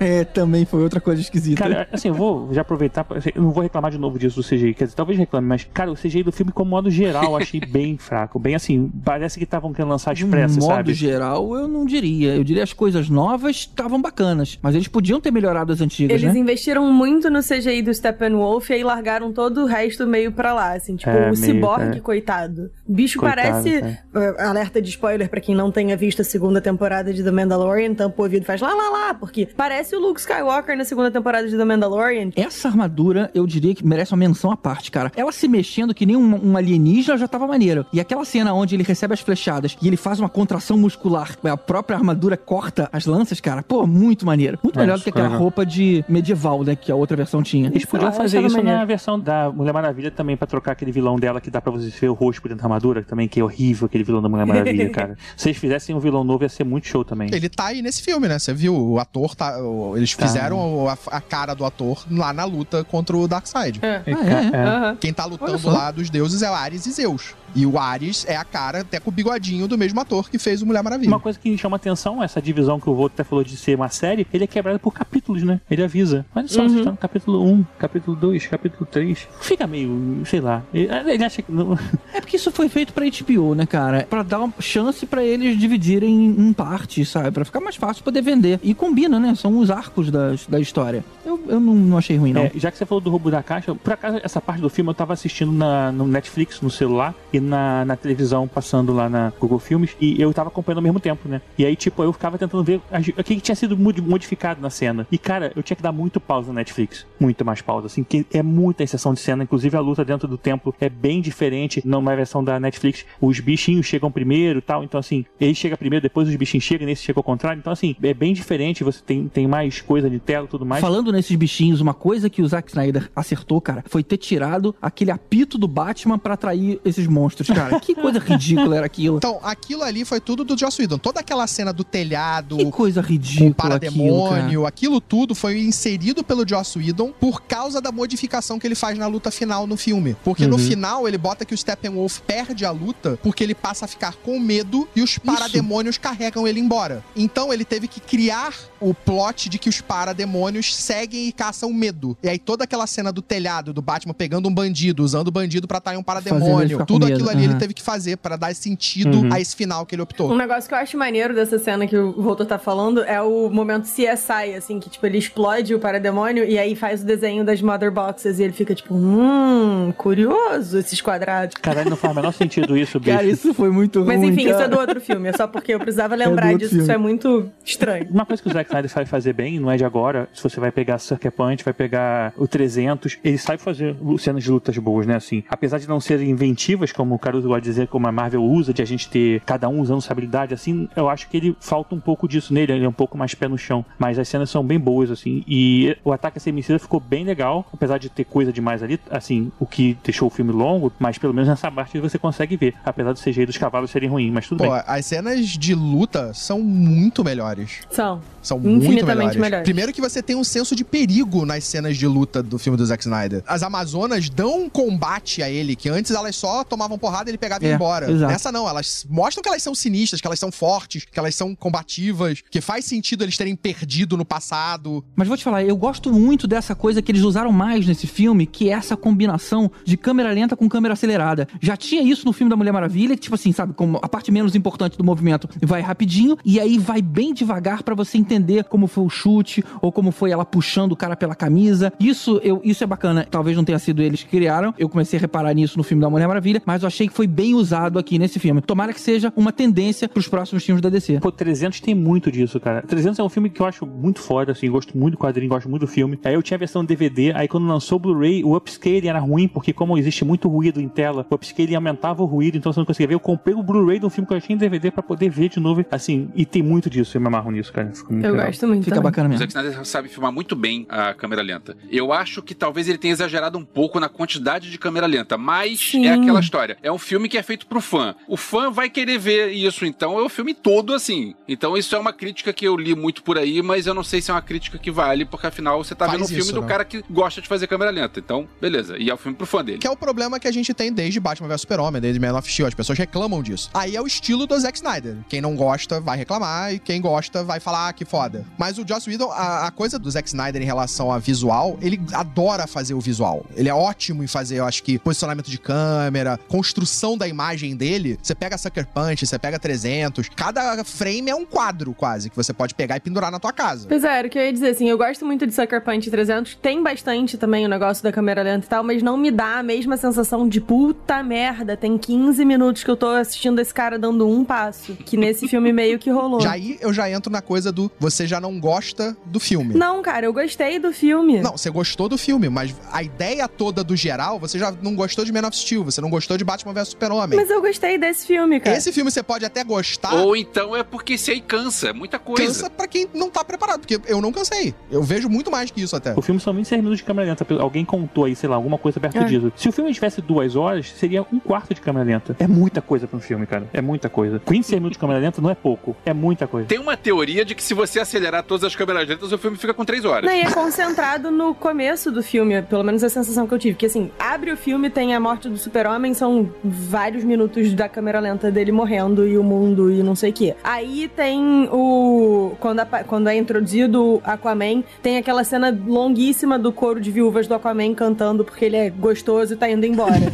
É, 0.00 0.24
também 0.24 0.64
foi 0.64 0.82
outra 0.82 1.00
coisa 1.00 1.20
esquisita. 1.20 1.62
Cara, 1.62 1.88
assim, 1.92 2.08
eu 2.08 2.14
vou 2.14 2.52
já 2.52 2.62
aproveitar, 2.62 3.06
eu 3.34 3.42
não 3.42 3.50
vou 3.50 3.62
reclamar 3.62 3.90
de 3.90 3.98
novo 3.98 4.18
disso 4.18 4.40
do 4.40 4.46
CGI, 4.46 4.74
quer 4.74 4.84
dizer, 4.84 4.96
talvez 4.96 5.18
reclame, 5.18 5.46
mas, 5.46 5.64
cara, 5.72 5.90
o 5.90 5.94
CGI 5.94 6.22
do 6.22 6.32
filme, 6.32 6.50
como 6.52 6.70
modo 6.70 6.90
geral, 6.90 7.24
eu 7.24 7.36
achei 7.36 7.60
bem 7.60 7.96
fraco, 7.96 8.38
bem 8.38 8.54
assim, 8.54 8.90
parece 9.04 9.38
que 9.38 9.44
estavam 9.44 9.72
querendo 9.72 9.90
lançar 9.90 10.14
De 10.14 10.24
expresso, 10.24 10.58
um 10.58 10.62
modo 10.62 10.74
sabe? 10.74 10.94
geral, 10.94 11.54
eu 11.56 11.68
não 11.68 11.84
diria. 11.84 12.34
Eu 12.34 12.44
diria 12.44 12.62
as 12.62 12.72
coisas 12.72 13.08
novas 13.08 13.56
estavam 13.56 14.00
bacanas, 14.00 14.58
mas 14.62 14.74
eles 14.74 14.88
podiam 14.88 15.20
ter 15.20 15.30
melhorado 15.30 15.72
as 15.72 15.80
antigas, 15.80 16.20
Eles 16.20 16.34
né? 16.34 16.40
investiram 16.40 16.90
muito 16.92 17.30
no 17.30 17.40
CGI 17.40 17.82
do 17.82 17.92
Steppenwolf 17.92 18.70
e 18.70 18.74
aí 18.74 18.84
largaram 18.84 19.32
todo 19.32 19.62
o 19.62 19.66
resto 19.66 20.06
meio 20.06 20.32
pra 20.32 20.52
lá, 20.52 20.72
assim. 20.74 20.96
Tipo, 20.96 21.10
É, 21.10 21.14
o 21.14 21.22
meio, 21.24 21.36
Cyborg, 21.36 21.96
é. 21.96 22.00
coitado. 22.00 22.70
O 22.86 22.92
bicho 22.92 23.18
Coitado, 23.18 23.40
parece... 23.62 23.76
é. 23.76 23.98
uh, 24.14 24.48
alerta 24.48 24.80
de 24.80 24.88
spoiler 24.90 25.28
pra 25.28 25.40
quem 25.40 25.54
não 25.54 25.70
tenha 25.70 25.96
visto 25.96 26.20
a 26.22 26.24
segunda 26.24 26.60
temporada 26.60 27.12
de 27.12 27.22
The 27.22 27.30
Mandalorian, 27.30 27.94
tampa 27.94 28.20
o 28.20 28.24
ouvido 28.24 28.42
e 28.42 28.46
faz 28.46 28.60
lá, 28.60 28.72
lá, 28.74 28.90
lá, 28.90 29.14
porque 29.14 29.48
parece 29.56 29.94
o 29.96 30.00
Luke 30.00 30.20
Skywalker 30.20 30.76
na 30.76 30.84
segunda 30.84 31.10
temporada 31.10 31.48
de 31.48 31.56
The 31.56 31.64
Mandalorian. 31.64 32.30
Essa 32.36 32.68
armadura, 32.68 33.30
eu 33.34 33.46
diria 33.46 33.74
que 33.74 33.86
merece 33.86 34.12
uma 34.12 34.18
menção 34.18 34.50
à 34.50 34.56
parte, 34.56 34.90
cara. 34.90 35.10
Ela 35.16 35.32
se 35.32 35.48
mexendo 35.48 35.94
que 35.94 36.04
nem 36.06 36.16
um, 36.16 36.50
um 36.52 36.56
alienígena 36.56 37.16
já 37.18 37.28
tava 37.28 37.46
maneiro. 37.46 37.86
E 37.92 38.00
aquela 38.00 38.24
cena 38.24 38.52
onde 38.54 38.74
ele 38.74 38.81
recebe 38.82 39.14
as 39.14 39.20
flechadas 39.20 39.76
e 39.80 39.86
ele 39.88 39.96
faz 39.96 40.18
uma 40.20 40.28
contração 40.28 40.76
muscular, 40.78 41.36
a 41.44 41.56
própria 41.56 41.96
armadura 41.96 42.36
corta 42.36 42.88
as 42.92 43.06
lanças, 43.06 43.40
cara, 43.40 43.62
pô, 43.62 43.86
muito 43.86 44.24
maneiro. 44.26 44.58
Muito 44.62 44.78
É, 44.78 44.82
melhor 44.82 44.98
do 44.98 45.04
que 45.04 45.10
aquela 45.10 45.28
aham. 45.28 45.38
roupa 45.38 45.64
de 45.66 46.04
medieval, 46.08 46.62
né, 46.64 46.74
que 46.76 46.90
a 46.90 46.94
outra 46.94 47.16
versão 47.16 47.42
tinha. 47.42 47.68
Eles 47.68 47.84
podiam 47.84 48.08
Ah, 48.08 48.12
fazer 48.12 48.40
isso 48.42 48.56
maneiro. 48.56 48.78
na 48.78 48.84
versão 48.84 49.18
da 49.18 49.50
Mulher 49.50 49.72
Maravilha 49.72 50.10
também, 50.10 50.36
pra 50.36 50.46
trocar 50.46 50.72
aquele 50.72 50.92
vilão 50.92 51.16
dela 51.18 51.40
que 51.40 51.50
dá 51.50 51.60
pra 51.60 51.70
você 51.72 51.88
ver 51.88 52.08
o 52.08 52.14
rosto 52.14 52.40
por 52.42 52.48
dentro 52.48 52.62
da 52.62 52.66
armadura, 52.66 53.02
também, 53.02 53.28
que 53.28 53.40
é 53.40 53.44
horrível 53.44 53.86
aquele 53.86 54.04
vilão 54.04 54.20
da 54.22 54.28
Mulher 54.28 54.46
Maravilha, 54.46 54.88
cara. 54.90 55.16
Se 55.36 55.48
eles 55.48 55.58
fizessem 55.58 55.94
um 55.94 55.98
vilão 56.00 56.24
novo, 56.24 56.44
ia 56.44 56.48
ser 56.48 56.64
muito 56.64 56.86
show 56.86 57.04
também. 57.04 57.28
Ele 57.32 57.48
tá 57.48 57.66
aí 57.66 57.82
nesse 57.82 58.02
filme, 58.02 58.28
né? 58.28 58.38
Você 58.38 58.52
viu? 58.52 58.74
O 58.76 58.98
ator 58.98 59.34
tá. 59.34 59.56
Eles 59.96 60.14
Tá. 60.14 60.26
fizeram 60.26 60.88
a, 60.88 60.96
a 61.16 61.20
cara 61.20 61.54
do 61.54 61.64
ator 61.64 62.04
lá 62.10 62.32
na 62.32 62.44
luta 62.44 62.84
contra 62.84 63.16
o 63.16 63.26
Darkseid. 63.26 63.80
É. 63.82 64.02
É, 64.06 64.12
Ah, 64.14 64.88
é? 64.88 64.92
é. 64.92 64.96
Quem 65.00 65.12
tá 65.12 65.24
lutando 65.24 65.68
lá 65.70 65.90
dos 65.90 66.10
deuses 66.10 66.42
é 66.42 66.50
o 66.50 66.54
Ares 66.54 66.86
e 66.86 66.92
Zeus. 66.92 67.34
E 67.54 67.66
o 67.66 67.78
Ares 67.78 68.24
é 68.28 68.36
a 68.36 68.44
cara, 68.44 68.80
até 68.80 68.98
com 68.98 69.10
o 69.10 69.12
bigodinho 69.12 69.68
do 69.68 69.76
mesmo 69.76 70.00
ator 70.00 70.30
que 70.30 70.38
fez 70.38 70.62
o 70.62 70.66
Mulher 70.66 70.82
Maravilha. 70.82 71.08
Uma 71.08 71.20
coisa 71.20 71.38
que 71.38 71.56
chama 71.58 71.76
atenção, 71.76 72.22
essa 72.22 72.40
divisão 72.40 72.80
que 72.80 72.88
o 72.88 72.94
Volto 72.94 73.12
até 73.12 73.24
falou 73.24 73.44
de 73.44 73.56
ser 73.56 73.74
uma 73.74 73.88
série, 73.88 74.26
ele 74.32 74.44
é 74.44 74.46
quebrado 74.46 74.78
por 74.78 74.92
capítulos, 74.92 75.42
né? 75.42 75.60
Ele 75.70 75.82
avisa. 75.82 76.24
Olha 76.34 76.48
só, 76.48 76.62
você 76.62 76.82
tá 76.82 76.90
no 76.90 76.96
capítulo 76.96 77.44
1, 77.44 77.64
capítulo 77.78 78.16
2, 78.16 78.46
capítulo 78.46 78.86
3. 78.90 79.28
Fica 79.40 79.66
meio, 79.66 80.22
sei 80.26 80.40
lá. 80.40 80.62
Ele, 80.72 80.88
ele 81.10 81.24
acha 81.24 81.42
que. 81.42 81.52
Não... 81.52 81.78
É 82.12 82.20
porque 82.20 82.36
isso 82.36 82.50
foi 82.50 82.68
feito 82.68 82.92
pra 82.92 83.04
HBO, 83.06 83.54
né, 83.54 83.66
cara? 83.66 84.06
Pra 84.08 84.22
dar 84.22 84.40
uma 84.40 84.52
chance 84.60 85.04
pra 85.06 85.24
eles 85.24 85.58
dividirem 85.58 86.26
em 86.26 86.52
partes, 86.52 87.08
sabe? 87.08 87.30
Pra 87.30 87.44
ficar 87.44 87.60
mais 87.60 87.76
fácil 87.76 88.04
poder 88.04 88.22
vender. 88.22 88.60
E 88.62 88.74
combina, 88.74 89.18
né? 89.18 89.34
São 89.34 89.58
os 89.58 89.70
arcos 89.70 90.10
da, 90.10 90.34
da 90.48 90.60
história. 90.60 91.04
Eu, 91.24 91.40
eu 91.48 91.60
não, 91.60 91.74
não 91.74 91.98
achei 91.98 92.16
ruim, 92.16 92.32
não. 92.32 92.42
É, 92.42 92.52
já 92.54 92.70
que 92.70 92.78
você 92.78 92.86
falou 92.86 93.00
do 93.00 93.10
roubo 93.10 93.30
da 93.30 93.42
caixa, 93.42 93.74
por 93.74 93.92
acaso 93.92 94.20
essa 94.22 94.40
parte 94.40 94.60
do 94.60 94.70
filme 94.70 94.90
eu 94.90 94.94
tava 94.94 95.12
assistindo 95.12 95.52
na, 95.52 95.90
no 95.92 96.06
Netflix, 96.06 96.60
no 96.60 96.70
celular, 96.70 97.14
e 97.32 97.40
na, 97.42 97.84
na 97.84 97.96
televisão, 97.96 98.46
passando 98.48 98.92
lá 98.92 99.08
na 99.08 99.32
Google 99.38 99.58
Filmes, 99.58 99.96
e 100.00 100.20
eu 100.20 100.32
tava 100.32 100.48
acompanhando 100.48 100.78
ao 100.78 100.82
mesmo 100.84 101.00
tempo, 101.00 101.28
né? 101.28 101.40
E 101.58 101.64
aí, 101.64 101.76
tipo, 101.76 102.02
eu 102.02 102.12
ficava 102.12 102.38
tentando 102.38 102.62
ver 102.64 102.80
o 103.18 103.22
que, 103.24 103.40
tinha 103.40 103.54
sido 103.54 103.76
mod- 103.76 104.00
modificado 104.00 104.60
na 104.60 104.70
cena. 104.70 105.06
E, 105.10 105.18
cara, 105.18 105.52
eu 105.54 105.62
tinha 105.62 105.76
que 105.76 105.82
dar 105.82 105.92
muito 105.92 106.20
pausa 106.20 106.48
no 106.48 106.54
Netflix. 106.54 107.06
Muito 107.18 107.44
mais 107.44 107.60
pausa, 107.60 107.86
assim, 107.86 108.02
que 108.04 108.26
é 108.32 108.42
muita 108.42 108.82
exceção 108.82 109.14
de 109.14 109.20
cena. 109.20 109.42
Inclusive, 109.42 109.76
a 109.76 109.80
luta 109.80 110.04
dentro 110.04 110.26
do 110.28 110.38
templo 110.38 110.74
é 110.80 110.88
bem 110.88 111.20
diferente 111.20 111.82
numa 111.84 112.14
versão 112.14 112.42
da 112.42 112.58
Netflix. 112.60 113.04
Os 113.20 113.40
bichinhos 113.40 113.86
chegam 113.86 114.10
primeiro 114.10 114.60
tal, 114.62 114.82
então, 114.84 114.98
assim, 114.98 115.24
ele 115.40 115.54
chega 115.54 115.76
primeiro, 115.76 116.02
depois 116.02 116.28
os 116.28 116.36
bichinhos 116.36 116.64
chegam, 116.64 116.86
nesse 116.86 117.02
chega 117.02 117.18
ao 117.18 117.24
contrário. 117.24 117.58
Então, 117.58 117.72
assim, 117.72 117.96
é 118.02 118.14
bem 118.14 118.32
diferente, 118.32 118.84
você 118.84 119.00
tem, 119.04 119.28
tem 119.28 119.46
mais 119.46 119.80
coisa 119.80 120.08
de 120.08 120.18
tela 120.18 120.46
e 120.46 120.48
tudo 120.48 120.64
mais. 120.66 120.80
Falando 120.80 121.12
nesses 121.12 121.36
bichinhos, 121.36 121.80
uma 121.80 121.94
coisa 121.94 122.28
que 122.30 122.42
o 122.42 122.46
Zack 122.46 122.68
Snyder 122.68 123.10
acertou, 123.14 123.60
cara, 123.60 123.84
foi 123.86 124.02
ter 124.02 124.16
tirado 124.16 124.74
aquele 124.80 125.10
apito 125.10 125.56
do 125.58 125.66
Batman 125.68 126.18
pra 126.18 126.34
atrair 126.34 126.80
esses 126.84 127.06
monstros, 127.06 127.31
cara. 127.54 127.80
Que 127.80 127.94
coisa 127.94 128.18
ridícula 128.18 128.76
era 128.76 128.86
aquilo. 128.86 129.16
Então, 129.16 129.38
aquilo 129.42 129.82
ali 129.82 130.04
foi 130.04 130.20
tudo 130.20 130.44
do 130.44 130.56
Joss 130.58 130.80
Whedon. 130.80 130.98
Toda 130.98 131.20
aquela 131.20 131.46
cena 131.46 131.72
do 131.72 131.84
telhado, 131.84 132.56
Que 132.58 132.70
coisa 132.70 133.00
ridícula 133.00 133.50
aquilo, 133.50 133.54
cara. 133.54 133.68
parademônio, 133.70 134.66
aquilo 134.66 135.00
tudo 135.00 135.34
foi 135.34 135.60
inserido 135.60 136.22
pelo 136.24 136.46
Joss 136.48 136.78
Whedon 136.78 137.12
por 137.12 137.42
causa 137.42 137.80
da 137.80 137.90
modificação 137.92 138.58
que 138.58 138.66
ele 138.66 138.74
faz 138.74 138.98
na 138.98 139.06
luta 139.06 139.30
final 139.30 139.66
no 139.66 139.76
filme. 139.76 140.16
Porque 140.24 140.46
no 140.46 140.56
Uhum. 140.56 140.62
final 140.62 141.08
ele 141.08 141.18
bota 141.18 141.44
que 141.44 141.54
o 141.54 141.58
Steppenwolf 141.58 142.20
perde 142.20 142.64
a 142.64 142.70
luta 142.70 143.18
porque 143.22 143.42
ele 143.42 143.54
passa 143.54 143.84
a 143.84 143.88
ficar 143.88 144.14
com 144.16 144.38
medo 144.38 144.88
e 144.94 145.02
os 145.02 145.18
parademônios 145.18 145.98
carregam 145.98 146.46
ele 146.46 146.60
embora. 146.60 147.04
Então 147.16 147.52
ele 147.52 147.64
teve 147.64 147.88
que 147.88 148.00
criar 148.00 148.54
o 148.80 148.92
plot 148.94 149.48
de 149.48 149.58
que 149.58 149.68
os 149.68 149.80
parademônios 149.80 150.74
seguem 150.74 151.28
e 151.28 151.32
caçam 151.32 151.72
medo. 151.72 152.16
E 152.22 152.28
aí 152.28 152.38
toda 152.38 152.64
aquela 152.64 152.86
cena 152.86 153.12
do 153.12 153.22
telhado, 153.22 153.72
do 153.72 153.80
Batman 153.82 154.12
pegando 154.14 154.48
um 154.48 154.54
bandido, 154.54 155.02
usando 155.04 155.28
o 155.28 155.30
bandido 155.30 155.66
pra 155.68 155.78
atrair 155.78 155.96
um 155.96 156.02
parademônio, 156.02 156.84
tudo 156.86 157.06
medo, 157.06 157.21
aquilo 157.22 157.30
ali 157.30 157.44
ele 157.44 157.52
aham. 157.52 157.58
teve 157.58 157.74
que 157.74 157.82
fazer 157.82 158.16
pra 158.16 158.36
dar 158.36 158.54
sentido 158.54 159.18
Uhum. 159.22 159.32
a 159.32 159.40
esse 159.40 159.54
final 159.56 159.84
que 159.86 159.94
ele 159.94 160.02
optou. 160.02 160.30
Um 160.30 160.36
negócio 160.36 160.68
que 160.68 160.74
eu 160.74 160.78
acho 160.78 160.96
maneiro 160.96 161.34
dessa 161.34 161.58
cena 161.58 161.86
que 161.86 161.96
o 161.96 162.12
Voltor 162.12 162.46
tá 162.46 162.58
falando 162.58 163.02
é 163.02 163.20
o 163.20 163.48
momento 163.50 163.84
CSI, 163.84 164.54
assim, 164.56 164.78
que, 164.80 164.88
tipo, 164.90 165.04
ele 165.06 165.18
explode 165.18 165.74
o 165.74 165.78
parademônio 165.78 166.44
e 166.44 166.58
aí 166.58 166.74
faz 166.76 167.02
o 167.02 167.06
desenho 167.06 167.44
das 167.44 167.60
Mother 167.60 167.90
Boxes 167.92 168.38
e 168.38 168.42
ele 168.42 168.52
fica, 168.52 168.74
tipo, 168.74 168.94
hum, 168.94 169.92
curioso 169.96 170.78
esses 170.78 171.00
quadrados. 171.00 171.56
Caralho, 171.60 171.90
não 171.90 171.96
faz 171.96 172.12
o 172.12 172.16
menor 172.16 172.32
sentido 172.32 172.76
isso, 172.76 172.98
bicho. 173.00 173.16
Cara, 173.16 173.26
isso 173.26 173.52
foi 173.54 173.70
muito 173.70 174.04
Mas 174.04 174.18
ruim, 174.18 174.28
enfim, 174.28 174.42
isso 174.42 174.52
cara. 174.52 174.64
é 174.64 174.68
do 174.68 174.78
outro 174.78 175.00
filme, 175.00 175.28
é 175.28 175.32
só 175.32 175.46
porque 175.46 175.74
eu 175.74 175.78
precisava 175.80 176.14
do 176.16 176.18
lembrar 176.18 176.46
outro 176.46 176.58
disso, 176.58 176.70
filme. 176.70 176.82
isso 176.84 176.92
é 176.92 176.98
muito 176.98 177.48
estranho. 177.64 178.06
Uma 178.10 178.26
coisa 178.26 178.42
que 178.42 178.48
o 178.48 178.52
Zack 178.52 178.68
Snyder 178.70 178.90
sabe 178.90 179.06
fazer 179.08 179.32
bem, 179.32 179.58
não 179.58 179.70
é 179.70 179.76
de 179.76 179.84
agora, 179.84 180.28
se 180.34 180.42
você 180.42 180.58
vai 180.60 180.70
pegar 180.70 180.98
Sucker 180.98 181.32
Punch, 181.32 181.64
vai 181.64 181.74
pegar 181.74 182.32
o 182.36 182.46
300, 182.46 183.18
ele 183.24 183.38
sabe 183.38 183.60
fazer 183.62 183.96
cenas 184.18 184.42
de 184.42 184.50
lutas 184.50 184.76
boas, 184.78 185.06
né, 185.06 185.16
assim. 185.16 185.42
Apesar 185.48 185.78
de 185.78 185.88
não 185.88 186.00
serem 186.00 186.30
inventivas 186.30 186.92
como 186.92 187.11
como 187.12 187.16
o 187.16 187.18
Caruso 187.18 187.48
gosta 187.48 187.60
de 187.60 187.68
dizer, 187.68 187.88
como 187.88 188.06
a 188.06 188.12
Marvel 188.12 188.42
usa, 188.42 188.72
de 188.72 188.80
a 188.80 188.84
gente 188.84 189.08
ter 189.08 189.40
cada 189.40 189.68
um 189.68 189.80
usando 189.80 190.00
sua 190.00 190.12
habilidade, 190.12 190.54
assim, 190.54 190.88
eu 190.96 191.08
acho 191.08 191.28
que 191.28 191.36
ele 191.36 191.56
falta 191.60 191.94
um 191.94 192.00
pouco 192.00 192.26
disso 192.26 192.54
nele, 192.54 192.72
ele 192.72 192.84
é 192.84 192.88
um 192.88 192.92
pouco 192.92 193.18
mais 193.18 193.34
pé 193.34 193.48
no 193.48 193.58
chão. 193.58 193.84
Mas 193.98 194.18
as 194.18 194.28
cenas 194.28 194.48
são 194.48 194.64
bem 194.64 194.78
boas, 194.78 195.10
assim, 195.10 195.44
e 195.46 195.96
o 196.04 196.12
ataque 196.12 196.38
a 196.38 196.40
semicida 196.40 196.78
ficou 196.78 197.00
bem 197.00 197.24
legal, 197.24 197.66
apesar 197.72 197.98
de 197.98 198.08
ter 198.08 198.24
coisa 198.24 198.52
demais 198.52 198.82
ali, 198.82 198.98
assim, 199.10 199.52
o 199.60 199.66
que 199.66 199.96
deixou 200.02 200.28
o 200.28 200.30
filme 200.30 200.52
longo, 200.52 200.92
mas 200.98 201.18
pelo 201.18 201.34
menos 201.34 201.48
nessa 201.48 201.70
parte 201.70 201.98
você 201.98 202.18
consegue 202.18 202.56
ver, 202.56 202.74
apesar 202.84 203.12
do 203.12 203.20
CGI 203.20 203.46
dos 203.46 203.58
cavalos 203.58 203.90
serem 203.90 204.08
ruins, 204.08 204.32
mas 204.32 204.48
tudo 204.48 204.64
Pô, 204.64 204.70
bem. 204.70 204.82
as 204.86 205.04
cenas 205.04 205.48
de 205.48 205.74
luta 205.74 206.32
são 206.32 206.60
muito 206.60 207.22
melhores. 207.24 207.80
São. 207.90 208.20
São 208.42 208.58
muito 208.58 208.84
Infinitamente 208.84 209.18
melhores. 209.18 209.40
melhores. 209.40 209.64
Primeiro 209.64 209.92
que 209.92 210.00
você 210.00 210.22
tem 210.22 210.34
um 210.36 210.44
senso 210.44 210.74
de 210.74 210.84
perigo 210.84 211.46
nas 211.46 211.64
cenas 211.64 211.96
de 211.96 212.06
luta 212.06 212.42
do 212.42 212.58
filme 212.58 212.76
do 212.76 212.84
Zack 212.84 213.02
Snyder. 213.04 213.42
As 213.46 213.62
Amazonas 213.62 214.28
dão 214.28 214.62
um 214.64 214.68
combate 214.68 215.42
a 215.42 215.48
ele, 215.50 215.76
que 215.76 215.88
antes 215.88 216.10
elas 216.12 216.34
só 216.36 216.64
tomavam 216.64 216.98
porrada 216.98 217.28
e 217.28 217.32
ele 217.32 217.38
pegava 217.38 217.64
e 217.64 217.68
ia 217.68 217.72
É, 217.72 217.74
embora. 217.76 218.10
exato. 218.10 218.32
Nessa 218.32 218.50
não, 218.52 218.68
elas 218.68 219.06
mostram 219.08 219.42
que 219.42 219.48
elas 219.48 219.62
são 219.62 219.74
sinistras, 219.74 220.20
que 220.20 220.26
elas 220.26 220.38
são 220.38 220.50
fortes, 220.50 221.04
que 221.04 221.18
elas 221.18 221.34
são 221.34 221.54
combativas, 221.54 222.42
que 222.50 222.60
faz 222.60 222.84
sentido 222.84 223.22
eles 223.24 223.36
terem 223.36 223.54
perdido 223.54 224.16
no 224.16 224.24
passado. 224.24 225.04
Mas 225.14 225.28
vou 225.28 225.36
te 225.36 225.44
falar, 225.44 225.62
eu 225.64 225.76
gosto 225.76 226.12
muito 226.12 226.46
dessa 226.48 226.74
coisa 226.74 227.00
que 227.00 227.12
eles 227.12 227.22
usaram 227.22 227.52
mais 227.52 227.86
nesse 227.86 228.06
filme, 228.06 228.46
que 228.46 228.68
é 228.70 228.72
essa 228.72 228.96
combinação 228.96 229.70
de 229.84 229.96
câmera 229.96 230.32
lenta 230.32 230.56
com 230.56 230.68
câmera 230.68 230.94
acelerada. 230.94 231.46
Já 231.60 231.76
tinha 231.76 232.02
isso 232.02 232.24
no 232.26 232.32
filme 232.32 232.50
da 232.50 232.56
Mulher 232.56 232.72
Maravilha, 232.72 233.14
que 233.14 233.22
tipo 233.22 233.34
assim, 233.34 233.52
sabe, 233.52 233.72
como 233.74 233.98
a 234.02 234.08
parte 234.08 234.30
menos 234.32 234.54
importante 234.54 234.96
do 234.98 235.04
movimento 235.04 235.48
vai 235.62 235.80
rapidinho 235.80 236.36
e 236.44 236.58
aí 236.58 236.78
vai 236.78 237.00
bem 237.00 237.32
devagar 237.32 237.82
pra 237.82 237.94
você 237.94 238.18
entender 238.18 238.31
como 238.68 238.86
foi 238.86 239.04
o 239.04 239.08
chute 239.08 239.64
ou 239.80 239.90
como 239.90 240.10
foi 240.10 240.30
ela 240.30 240.44
puxando 240.44 240.92
o 240.92 240.96
cara 240.96 241.16
pela 241.16 241.34
camisa. 241.34 241.92
Isso 241.98 242.40
eu, 242.42 242.60
isso 242.64 242.82
é 242.84 242.86
bacana. 242.86 243.26
Talvez 243.30 243.56
não 243.56 243.64
tenha 243.64 243.78
sido 243.78 244.02
eles 244.02 244.22
que 244.22 244.30
criaram. 244.30 244.74
Eu 244.78 244.88
comecei 244.88 245.18
a 245.18 245.20
reparar 245.20 245.52
nisso 245.54 245.76
no 245.76 245.84
filme 245.84 246.00
da 246.00 246.08
Mulher 246.08 246.26
Maravilha, 246.26 246.62
mas 246.64 246.82
eu 246.82 246.86
achei 246.86 247.08
que 247.08 247.14
foi 247.14 247.26
bem 247.26 247.54
usado 247.54 247.98
aqui 247.98 248.18
nesse 248.18 248.38
filme. 248.38 248.60
Tomara 248.60 248.92
que 248.92 249.00
seja 249.00 249.32
uma 249.36 249.52
tendência 249.52 250.08
pros 250.08 250.28
próximos 250.28 250.64
filmes 250.64 250.80
da 250.82 250.88
DC. 250.88 251.20
Pô, 251.20 251.30
300 251.30 251.80
tem 251.80 251.94
muito 251.94 252.30
disso, 252.30 252.58
cara. 252.60 252.82
300 252.82 253.18
é 253.18 253.22
um 253.22 253.28
filme 253.28 253.50
que 253.50 253.60
eu 253.60 253.66
acho 253.66 253.86
muito 253.86 254.20
foda, 254.20 254.52
assim, 254.52 254.70
gosto 254.70 254.96
muito 254.96 255.12
do 255.12 255.18
quadrinho, 255.18 255.48
gosto 255.48 255.68
muito 255.68 255.82
do 255.82 255.86
filme. 255.86 256.18
Aí 256.24 256.34
eu 256.34 256.42
tinha 256.42 256.56
a 256.56 256.58
versão 256.58 256.84
DVD, 256.84 257.32
aí 257.34 257.48
quando 257.48 257.66
lançou 257.66 257.96
o 257.96 257.98
Blu-ray, 257.98 258.44
o 258.44 258.56
upscale 258.56 259.08
era 259.08 259.18
ruim, 259.18 259.48
porque 259.48 259.72
como 259.72 259.96
existe 259.98 260.24
muito 260.24 260.48
ruído 260.48 260.80
em 260.80 260.88
tela, 260.88 261.26
o 261.30 261.34
upscale 261.34 261.74
aumentava 261.74 262.22
o 262.22 262.26
ruído, 262.26 262.56
então 262.56 262.72
você 262.72 262.80
não 262.80 262.86
conseguia 262.86 263.08
ver. 263.08 263.14
Eu 263.14 263.20
comprei 263.20 263.54
o 263.54 263.62
Blu-ray 263.62 263.98
de 263.98 264.06
um 264.06 264.10
filme 264.10 264.26
que 264.26 264.34
eu 264.34 264.40
tinha 264.40 264.54
em 264.54 264.58
DVD 264.58 264.90
pra 264.90 265.02
poder 265.02 265.28
ver 265.30 265.48
de 265.48 265.60
novo, 265.60 265.84
assim, 265.90 266.28
e 266.34 266.44
tem 266.44 266.62
muito 266.62 266.88
disso, 266.88 267.16
eu 267.16 267.20
me 267.20 267.26
amarro 267.26 267.50
nisso, 267.50 267.72
cara. 267.72 267.90
Fica 267.92 268.21
muito 268.22 268.26
Eu 268.28 268.32
legal. 268.32 268.46
gosto 268.46 268.66
muito. 268.68 268.84
Fica 268.84 268.96
também. 268.96 269.10
bacana 269.10 269.26
O 269.26 269.30
mesmo. 269.30 269.40
Zack 269.50 269.52
Snyder 269.52 269.84
sabe 269.86 270.08
filmar 270.08 270.32
muito 270.32 270.54
bem 270.56 270.86
a 270.88 271.14
câmera 271.14 271.42
lenta. 271.42 271.76
Eu 271.90 272.12
acho 272.12 272.42
que 272.42 272.54
talvez 272.54 272.88
ele 272.88 272.98
tenha 272.98 273.12
exagerado 273.12 273.58
um 273.58 273.64
pouco 273.64 273.98
na 274.00 274.08
quantidade 274.08 274.70
de 274.70 274.78
câmera 274.78 275.06
lenta, 275.06 275.36
mas 275.36 275.78
Sim. 275.90 276.06
é 276.06 276.14
aquela 276.14 276.40
história. 276.40 276.76
É 276.82 276.90
um 276.90 276.98
filme 276.98 277.28
que 277.28 277.36
é 277.38 277.42
feito 277.42 277.66
pro 277.66 277.80
fã. 277.80 278.14
O 278.28 278.36
fã 278.36 278.70
vai 278.70 278.88
querer 278.88 279.18
ver 279.18 279.50
isso, 279.52 279.84
então 279.84 280.18
é 280.18 280.22
o 280.22 280.28
filme 280.28 280.54
todo 280.54 280.94
assim. 280.94 281.34
Então 281.48 281.76
isso 281.76 281.94
é 281.94 281.98
uma 281.98 282.12
crítica 282.12 282.52
que 282.52 282.64
eu 282.66 282.76
li 282.76 282.94
muito 282.94 283.22
por 283.22 283.38
aí, 283.38 283.62
mas 283.62 283.86
eu 283.86 283.94
não 283.94 284.04
sei 284.04 284.20
se 284.20 284.30
é 284.30 284.34
uma 284.34 284.42
crítica 284.42 284.78
que 284.78 284.90
vale, 284.90 285.24
porque 285.24 285.46
afinal 285.46 285.82
você 285.82 285.94
tá 285.94 286.06
Faz 286.06 286.18
vendo 286.18 286.24
um 286.24 286.28
filme 286.28 286.42
isso, 286.42 286.52
do 286.52 286.62
né? 286.62 286.66
cara 286.68 286.84
que 286.84 287.02
gosta 287.10 287.40
de 287.40 287.48
fazer 287.48 287.66
câmera 287.66 287.90
lenta. 287.90 288.18
Então, 288.18 288.48
beleza. 288.60 288.96
E 288.98 289.10
é 289.10 289.14
o 289.14 289.16
filme 289.16 289.36
pro 289.36 289.46
fã 289.46 289.64
dele. 289.64 289.78
Que 289.78 289.86
é 289.86 289.90
o 289.90 289.96
problema 289.96 290.38
que 290.38 290.48
a 290.48 290.52
gente 290.52 290.72
tem 290.74 290.92
desde 290.92 291.18
Batman 291.20 291.48
vs 291.48 291.62
Super-Homem, 291.62 292.00
desde 292.00 292.20
Man 292.20 292.36
of 292.36 292.50
Steel. 292.50 292.66
As 292.68 292.74
pessoas 292.74 292.98
reclamam 292.98 293.42
disso. 293.42 293.70
Aí 293.74 293.96
é 293.96 294.00
o 294.00 294.06
estilo 294.06 294.46
do 294.46 294.58
Zack 294.58 294.78
Snyder. 294.78 295.16
Quem 295.28 295.40
não 295.40 295.54
gosta 295.56 296.00
vai 296.00 296.16
reclamar 296.16 296.72
e 296.74 296.78
quem 296.78 297.00
gosta 297.00 297.42
vai 297.44 297.60
falar 297.60 297.92
que 297.92 298.04
foda. 298.12 298.44
Mas 298.58 298.76
o 298.76 298.86
Joss 298.86 299.08
Whedon, 299.08 299.30
a, 299.30 299.68
a 299.68 299.70
coisa 299.70 299.98
do 299.98 300.10
Zack 300.10 300.28
Snyder 300.28 300.60
em 300.60 300.66
relação 300.66 301.10
a 301.10 301.18
visual, 301.18 301.78
ele 301.80 301.98
adora 302.12 302.66
fazer 302.66 302.92
o 302.92 303.00
visual. 303.00 303.46
Ele 303.56 303.70
é 303.70 303.74
ótimo 303.74 304.22
em 304.22 304.26
fazer, 304.26 304.56
eu 304.56 304.66
acho 304.66 304.82
que, 304.82 304.98
posicionamento 304.98 305.50
de 305.50 305.56
câmera, 305.56 306.38
construção 306.46 307.16
da 307.16 307.26
imagem 307.26 307.74
dele. 307.74 308.18
Você 308.22 308.34
pega 308.34 308.58
Sucker 308.58 308.86
Punch, 308.86 309.26
você 309.26 309.38
pega 309.38 309.58
300. 309.58 310.28
Cada 310.28 310.84
frame 310.84 311.30
é 311.30 311.34
um 311.34 311.46
quadro, 311.46 311.94
quase, 311.94 312.28
que 312.28 312.36
você 312.36 312.52
pode 312.52 312.74
pegar 312.74 312.98
e 312.98 313.00
pendurar 313.00 313.30
na 313.30 313.40
tua 313.40 313.50
casa. 313.50 313.88
Pois 313.88 314.04
é, 314.04 314.18
era 314.18 314.28
o 314.28 314.30
que 314.30 314.38
eu 314.38 314.44
ia 314.44 314.52
dizer, 314.52 314.68
assim, 314.68 314.90
eu 314.90 314.98
gosto 314.98 315.24
muito 315.24 315.46
de 315.46 315.54
Sucker 315.54 315.82
Punch 315.82 316.10
300, 316.10 316.56
tem 316.56 316.82
bastante 316.82 317.38
também 317.38 317.64
o 317.64 317.68
negócio 317.68 318.04
da 318.04 318.12
câmera 318.12 318.42
lenta 318.42 318.66
e 318.66 318.68
tal, 318.68 318.84
mas 318.84 319.02
não 319.02 319.16
me 319.16 319.30
dá 319.30 319.60
a 319.60 319.62
mesma 319.62 319.96
sensação 319.96 320.46
de 320.46 320.60
puta 320.60 321.22
merda, 321.22 321.78
tem 321.78 321.96
15 321.96 322.44
minutos 322.44 322.84
que 322.84 322.90
eu 322.90 322.96
tô 322.96 323.08
assistindo 323.08 323.58
esse 323.58 323.72
cara 323.72 323.98
dando 323.98 324.28
um 324.28 324.44
passo, 324.44 324.94
que 324.96 325.16
nesse 325.16 325.48
filme 325.48 325.72
meio 325.72 325.98
que 325.98 326.10
rolou. 326.10 326.42
Já 326.42 326.52
aí 326.52 326.76
eu 326.82 326.92
já 326.92 327.10
entro 327.10 327.32
na 327.32 327.40
coisa 327.40 327.72
do 327.72 327.90
você 328.02 328.26
já 328.26 328.40
não 328.40 328.58
gosta 328.58 329.16
do 329.24 329.38
filme. 329.38 329.74
Não, 329.74 330.02
cara, 330.02 330.26
eu 330.26 330.32
gostei 330.32 330.80
do 330.80 330.92
filme. 330.92 331.40
Não, 331.40 331.52
você 331.56 331.70
gostou 331.70 332.08
do 332.08 332.18
filme, 332.18 332.48
mas 332.48 332.74
a 332.90 333.00
ideia 333.00 333.46
toda 333.46 333.84
do 333.84 333.94
geral, 333.94 334.40
você 334.40 334.58
já 334.58 334.72
não 334.82 334.96
gostou 334.96 335.24
de 335.24 335.32
Man 335.32 335.46
of 335.46 335.56
Steel, 335.56 335.84
você 335.84 336.00
não 336.00 336.10
gostou 336.10 336.36
de 336.36 336.42
Batman 336.44 336.72
vs 336.72 336.88
Super-Homem. 336.88 337.38
Mas 337.38 337.48
eu 337.48 337.60
gostei 337.62 337.96
desse 337.96 338.26
filme, 338.26 338.58
cara. 338.58 338.76
Esse 338.76 338.90
filme 338.92 339.08
você 339.08 339.22
pode 339.22 339.44
até 339.44 339.62
gostar, 339.62 340.14
Ou 340.14 340.34
então 340.36 340.74
é 340.76 340.82
porque 340.82 341.16
aí 341.28 341.40
cansa, 341.40 341.90
é 341.90 341.92
muita 341.92 342.18
coisa. 342.18 342.44
cansa 342.44 342.68
pra 342.68 342.88
quem 342.88 343.06
não 343.14 343.30
tá 343.30 343.44
preparado, 343.44 343.80
porque 343.86 344.00
eu 344.06 344.20
não 344.20 344.32
cansei. 344.32 344.74
Eu 344.90 345.02
vejo 345.04 345.28
muito 345.28 345.48
mais 345.50 345.70
que 345.70 345.80
isso 345.80 345.94
até. 345.94 346.12
O 346.16 346.22
filme 346.22 346.40
são 346.40 346.52
26 346.52 346.80
minutos 346.80 346.98
de 346.98 347.04
câmera 347.04 347.28
lenta. 347.28 347.46
Alguém 347.60 347.84
contou 347.84 348.24
aí, 348.24 348.34
sei 348.34 348.48
lá, 348.48 348.56
alguma 348.56 348.78
coisa 348.78 348.98
perto 348.98 349.18
É. 349.18 349.24
disso. 349.24 349.52
Se 349.56 349.68
o 349.68 349.72
filme 349.72 349.94
tivesse 349.94 350.20
duas 350.20 350.56
horas, 350.56 350.92
seria 350.98 351.22
um 351.32 351.38
quarto 351.38 351.72
de 351.72 351.80
câmera 351.80 352.04
lenta. 352.04 352.34
É 352.40 352.48
muita 352.48 352.82
coisa 352.82 353.06
pra 353.06 353.16
um 353.16 353.20
filme, 353.20 353.46
cara. 353.46 353.68
É 353.72 353.80
muita 353.80 354.08
coisa. 354.08 354.42
26 354.48 354.80
minutos 354.80 354.96
de 354.96 354.98
câmera 354.98 355.20
lenta 355.20 355.40
não 355.40 355.50
é 355.50 355.54
pouco. 355.54 355.94
É 356.04 356.12
muita 356.12 356.46
coisa. 356.48 356.66
Tem 356.66 356.78
uma 356.78 356.96
teoria 356.96 357.44
de 357.44 357.54
que 357.54 357.62
se 357.62 357.74
você 357.74 357.91
acelerar 358.00 358.42
todas 358.42 358.64
as 358.64 358.74
câmeras 358.76 359.08
lentas, 359.08 359.32
o 359.32 359.38
filme 359.38 359.56
fica 359.56 359.74
com 359.74 359.84
3 359.84 360.04
horas. 360.04 360.24
Não, 360.30 360.36
e 360.36 360.40
é 360.42 360.50
concentrado 360.50 361.30
no 361.30 361.54
começo 361.54 362.10
do 362.10 362.22
filme, 362.22 362.60
pelo 362.62 362.82
menos 362.82 363.02
a 363.04 363.08
sensação 363.08 363.46
que 363.46 363.54
eu 363.54 363.58
tive. 363.58 363.76
Que 363.76 363.86
assim, 363.86 364.10
abre 364.18 364.52
o 364.52 364.56
filme, 364.56 364.90
tem 364.90 365.14
a 365.14 365.20
morte 365.20 365.48
do 365.48 365.56
super-homem, 365.56 366.14
são 366.14 366.50
vários 366.64 367.24
minutos 367.24 367.72
da 367.74 367.88
câmera 367.88 368.20
lenta 368.20 368.50
dele 368.50 368.72
morrendo 368.72 369.26
e 369.26 369.36
o 369.38 369.42
mundo 369.42 369.90
e 369.92 370.02
não 370.02 370.14
sei 370.14 370.30
o 370.30 370.32
quê. 370.32 370.54
Aí 370.62 371.08
tem 371.14 371.68
o. 371.72 372.54
Quando, 372.60 372.80
apa- 372.80 373.04
quando 373.04 373.28
é 373.28 373.36
introduzido 373.36 374.02
o 374.16 374.22
Aquaman, 374.24 374.82
tem 375.02 375.16
aquela 375.16 375.44
cena 375.44 375.76
longuíssima 375.86 376.58
do 376.58 376.72
coro 376.72 377.00
de 377.00 377.10
viúvas 377.10 377.46
do 377.46 377.54
Aquaman 377.54 377.94
cantando 377.94 378.44
porque 378.44 378.64
ele 378.64 378.76
é 378.76 378.90
gostoso 378.90 379.54
e 379.54 379.56
tá 379.56 379.68
indo 379.70 379.84
embora. 379.86 380.12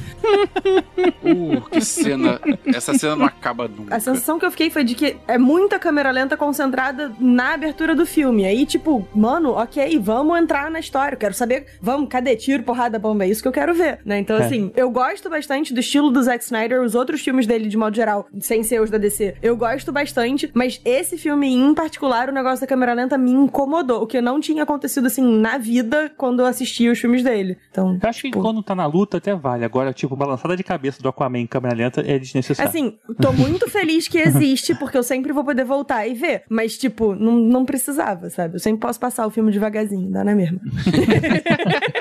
Uh, 1.23 1.61
que 1.71 1.81
cena. 1.81 2.41
Essa 2.67 2.95
cena 2.95 3.15
não 3.17 3.27
acaba 3.27 3.69
nunca. 3.69 3.95
A 3.95 4.01
sensação 4.01 4.39
que 4.39 4.47
eu 4.47 4.51
fiquei 4.51 4.71
foi 4.71 4.83
de 4.85 4.95
que 4.95 5.17
é 5.27 5.39
muita 5.39 5.79
câmera 5.79 6.11
lenta 6.11 6.37
concentrada 6.37 7.13
na 7.21 7.48
abertura 7.55 7.95
do 7.95 8.05
filme. 8.07 8.45
Aí, 8.45 8.65
tipo, 8.67 9.07
mano, 9.15 9.53
ok, 9.53 9.99
vamos 9.99 10.39
entrar 10.39 10.71
na 10.71 10.79
história. 10.81 11.15
Eu 11.15 11.19
quero 11.19 11.35
saber, 11.35 11.67
vamos, 11.81 12.09
cadê 12.09 12.37
tiro, 12.37 12.63
porrada, 12.63 12.99
bomba? 12.99 13.25
É 13.25 13.29
isso 13.29 13.43
que 13.43 13.49
eu 13.49 13.53
quero 13.53 13.75
ver, 13.75 13.99
né? 14.05 14.19
Então, 14.19 14.37
É. 14.37 14.45
assim, 14.45 14.73
eu 14.77 14.91
gosto 14.91 15.29
bastante 15.31 15.73
do 15.75 15.81
estilo 15.81 16.11
do 16.11 16.23
Zack 16.23 16.45
Snyder, 16.45 16.83
os 16.83 16.95
outros 16.95 17.21
filmes 17.21 17.47
dele, 17.47 17.69
de 17.69 17.77
modo 17.77 17.95
geral, 17.95 18.27
sem 18.41 18.63
ser 18.63 18.81
os 18.81 18.91
da 18.91 18.99
DC. 18.99 19.35
Eu 19.43 19.57
gosto 19.57 19.93
bastante, 19.93 20.51
mas 20.55 20.81
esse 20.85 21.17
filme 21.19 21.49
em 21.49 21.75
particular, 21.75 22.29
o 22.29 22.33
negócio 22.33 22.61
da 22.61 22.67
câmera 22.67 22.93
lenta 22.95 23.17
me 23.19 23.31
incomodou. 23.31 24.03
O 24.03 24.07
que 24.07 24.21
não 24.21 24.41
tinha 24.41 24.63
acontecido, 24.63 25.07
assim, 25.07 25.23
na 25.41 25.59
vida 25.59 26.11
quando 26.17 26.41
eu 26.41 26.47
assistia 26.47 26.91
os 26.93 26.99
filmes 26.99 27.23
dele. 27.23 27.57
Então. 27.71 27.99
Eu 28.03 28.09
acho 28.09 28.23
que 28.23 28.29
tipo, 28.31 28.41
quando 28.43 28.63
tá 28.63 28.75
na 28.75 28.87
luta 28.87 29.17
até 29.19 29.35
vale. 29.35 29.65
Agora, 29.65 29.93
tipo, 29.93 30.15
balançada 30.17 30.57
de 30.57 30.63
cabeça 30.65 31.03
do 31.03 31.09
Aquaman 31.09 31.39
em 31.41 31.47
câmera 31.47 31.75
lenta 31.75 32.01
é 32.07 32.19
desnecessário. 32.19 32.69
Assim, 32.69 32.97
tô 33.21 33.33
muito 33.33 33.69
feliz 33.71 34.09
que 34.09 34.19
existe, 34.21 34.75
porque 34.75 34.97
eu 34.99 35.03
sempre 35.03 35.33
vou 35.33 35.45
poder 35.45 35.65
voltar 35.65 36.07
e 36.07 36.15
ver. 36.15 36.43
Mas, 36.49 36.77
tipo, 36.77 37.15
não, 37.29 37.39
não 37.39 37.65
precisava, 37.65 38.31
sabe? 38.31 38.57
Eu 38.57 38.61
sempre 38.61 38.81
posso 38.81 38.99
passar 38.99 39.27
o 39.27 39.31
filme 39.31 39.53
devagarzinho, 39.53 40.11
dá 40.11 40.25
na 40.25 40.35
mesma. 40.35 40.61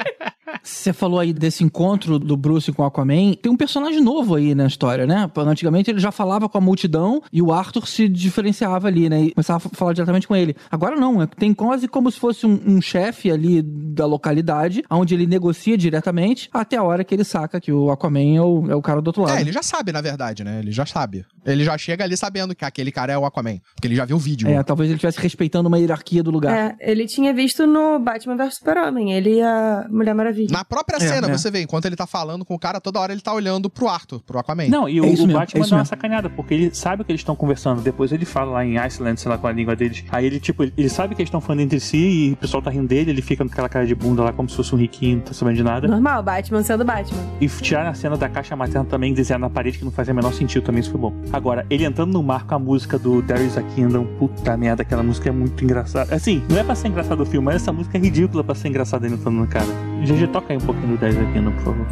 Você 0.64 0.94
falou 0.94 1.20
aí 1.20 1.34
desse 1.34 1.64
encontro 1.64 2.18
do 2.20 2.36
Bruce 2.38 2.72
com 2.72 2.84
o 2.84 2.86
Aquaman. 2.86 3.34
Tem 3.42 3.52
um 3.52 3.58
personagem 3.58 4.02
novo 4.02 4.36
aí 4.36 4.54
na 4.56 4.66
história, 4.68 5.06
né? 5.06 5.30
Antigamente 5.38 5.90
ele 5.90 6.00
já 6.00 6.12
falava 6.12 6.48
com 6.50 6.58
a 6.58 6.62
multidão 6.62 7.22
e 7.32 7.42
o 7.42 7.52
Arthur 7.52 7.88
se 7.88 8.08
diferenciava 8.08 8.88
ali, 8.88 9.10
né? 9.10 9.24
E 9.24 9.32
começava 9.32 9.68
a 9.72 9.76
falar 9.76 9.94
diretamente 9.94 10.28
com 10.28 10.36
ele. 10.36 10.56
Agora 10.72 10.96
não, 10.96 11.22
é- 11.22 11.28
tem 11.28 11.54
quase 11.54 11.88
como 11.88 12.12
se 12.12 12.20
fosse 12.20 12.46
um, 12.46 12.60
um 12.66 12.82
chefe 12.82 13.30
ali 13.32 13.62
da 13.62 14.06
localidade, 14.06 14.84
onde 14.90 15.14
ele 15.14 15.28
negocia 15.28 15.78
diretamente 15.78 16.50
até 16.54 16.78
a 16.78 16.84
hora 16.84 17.04
que 17.04 17.14
ele 17.14 17.24
saca 17.24 17.60
que 17.60 17.72
o 17.72 17.92
Aquaman 17.92 18.36
é 18.38 18.42
o, 18.42 18.72
é 18.72 18.76
o 18.76 18.82
cara 18.82 19.02
do 19.02 19.08
outro 19.08 19.24
lado. 19.24 19.38
É, 19.38 19.42
ele 19.42 19.52
já 19.52 19.64
sabe, 19.64 19.92
na 19.92 20.02
verdade, 20.02 20.44
né? 20.44 20.60
Ele 20.60 20.72
já 20.72 20.86
sabe. 20.86 21.26
Ele 21.46 21.64
já 21.64 21.78
chega 21.78 22.04
ali 22.04 22.16
sabendo 22.18 22.56
que 22.56 22.66
aquele 22.66 22.92
cara 22.92 23.14
é 23.14 23.18
o 23.18 23.26
Aquaman. 23.26 23.58
Porque 23.76 23.88
ele 23.88 23.96
já 23.96 24.06
viu 24.06 24.16
o 24.18 24.20
vídeo. 24.20 24.48
É, 24.48 24.62
talvez 24.64 24.90
ele 24.90 24.96
estivesse 24.98 25.20
respeitando 25.20 25.68
uma 25.68 25.80
hierarquia 25.80 26.22
do 26.24 26.32
lugar. 26.32 26.56
É, 26.56 26.92
ele 26.92 27.06
tinha 27.06 27.34
visto 27.34 27.66
no 27.66 28.00
Batman 28.00 28.36
vs 28.38 28.56
Super-Homem, 28.56 29.14
ele 29.14 29.36
e 29.38 29.42
a 29.42 29.86
Mulher 29.90 30.14
Maravilha. 30.14 30.37
Na 30.50 30.64
própria 30.64 30.98
É, 30.98 31.00
cena, 31.00 31.28
é. 31.30 31.38
você 31.38 31.50
vê, 31.50 31.62
enquanto 31.62 31.86
ele 31.86 31.96
tá 31.96 32.06
falando 32.06 32.46
com 32.46 32.54
o 32.54 32.60
cara, 32.60 32.80
toda 32.80 33.00
hora 33.00 33.12
ele 33.12 33.22
tá 33.22 33.34
olhando 33.34 33.70
pro 33.70 33.88
Arthur, 33.88 34.20
pro 34.22 34.40
Aquaman. 34.40 34.68
Não, 34.68 34.88
e 34.88 35.02
o, 35.02 35.06
É 35.06 35.10
isso 35.10 35.24
o 35.24 35.28
mesmo, 35.28 35.40
Batman 35.40 35.60
é 35.60 35.62
isso 35.62 35.70
dá 35.72 35.78
uma 35.78 35.86
sacaneada, 35.86 36.30
porque 36.30 36.54
ele 36.54 36.76
sabe 36.76 37.02
o 37.02 37.06
que 37.06 37.12
eles 37.12 37.22
estão 37.22 37.36
conversando. 37.36 37.82
Depois 37.82 38.12
ele 38.12 38.26
fala 38.26 38.52
lá 38.52 38.66
em 38.66 38.78
Iceland, 38.78 39.20
sei 39.20 39.32
lá, 39.32 39.38
com 39.38 39.48
a 39.48 39.52
língua 39.52 39.76
deles. 39.76 40.04
Aí 40.12 40.26
ele, 40.26 40.40
tipo, 40.40 40.64
ele, 40.64 40.74
ele 40.78 40.90
sabe 40.90 41.16
que 41.16 41.22
eles 41.22 41.28
estão 41.30 41.42
falando 41.42 41.62
entre 41.62 41.80
si 41.80 41.98
e 41.98 42.32
o 42.34 42.38
pessoal 42.38 42.62
tá 42.62 42.70
rindo 42.70 42.88
dele, 42.88 43.12
ele 43.12 43.22
fica 43.22 43.44
com 43.46 43.52
aquela 43.52 43.70
cara 43.70 43.86
de 43.86 43.96
bunda 43.96 44.24
lá, 44.24 44.34
como 44.34 44.50
se 44.50 44.56
fosse 44.56 44.74
um 44.76 44.78
riquinho, 44.78 45.18
não 45.18 45.24
tá 45.24 45.34
sabendo 45.34 45.56
de 45.56 45.64
nada. 45.64 45.88
Normal, 45.88 46.22
Batman 46.24 46.62
sendo 46.64 46.84
Batman. 46.86 47.20
E 47.42 47.48
tirar 47.48 47.88
a 47.88 47.94
cena 47.94 48.18
da 48.18 48.30
caixa 48.30 48.56
materna 48.56 48.86
também, 48.86 49.14
desenhar 49.14 49.40
na 49.40 49.50
parede, 49.50 49.78
que 49.80 49.86
não 49.86 49.92
fazia 49.92 50.14
o 50.14 50.16
menor 50.16 50.34
sentido 50.34 50.64
também, 50.64 50.82
isso 50.82 50.92
foi 50.92 51.00
bom. 51.00 51.14
Agora, 51.32 51.66
ele 51.70 51.86
entrando 51.86 52.12
no 52.14 52.22
mar 52.24 52.46
com 52.46 52.56
a 52.56 52.60
música 52.60 52.98
do 53.00 53.22
There 53.22 53.44
is 53.46 53.58
a 53.58 53.64
Kingdom, 53.64 54.06
puta 54.20 54.56
merda, 54.58 54.82
aquela 54.84 55.04
música 55.04 55.30
é 55.30 55.32
muito 55.32 55.64
engraçada. 55.64 56.14
Assim, 56.14 56.44
não 56.50 56.58
é 56.58 56.64
pra 56.64 56.76
ser 56.76 56.88
engraçado 56.90 57.22
o 57.22 57.26
filme, 57.26 57.46
mas 57.46 57.56
essa 57.58 57.72
música 57.72 57.98
é 57.98 58.02
ridícula 58.02 58.44
pra 58.44 58.56
ser 58.56 58.68
engraçada 58.68 59.06
ele 59.06 59.16
entrando 59.16 59.36
no 59.36 59.48
cara. 59.48 59.66
GG 60.04 60.27
Toca 60.28 60.54
aí 60.54 60.58
um 60.58 60.62
pouquinho 60.62 60.90
do 60.90 60.98
10 60.98 61.18
aqui, 61.18 61.40
no, 61.40 61.52
por 61.54 61.64
favor. 61.64 61.88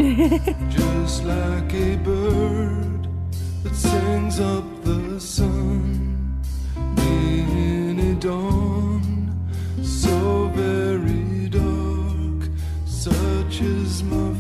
Just 0.69 1.23
like 1.25 1.73
a 1.75 1.97
bird 2.03 3.07
that 3.63 3.75
sings 3.75 4.39
up 4.39 4.63
the 4.83 5.19
sun 5.19 6.41
in 6.97 7.99
a 7.99 8.15
dawn 8.15 9.29
so 9.81 10.49
very 10.53 11.49
dark. 11.49 12.49
Such 12.85 13.61
is 13.61 14.03
my 14.03 14.33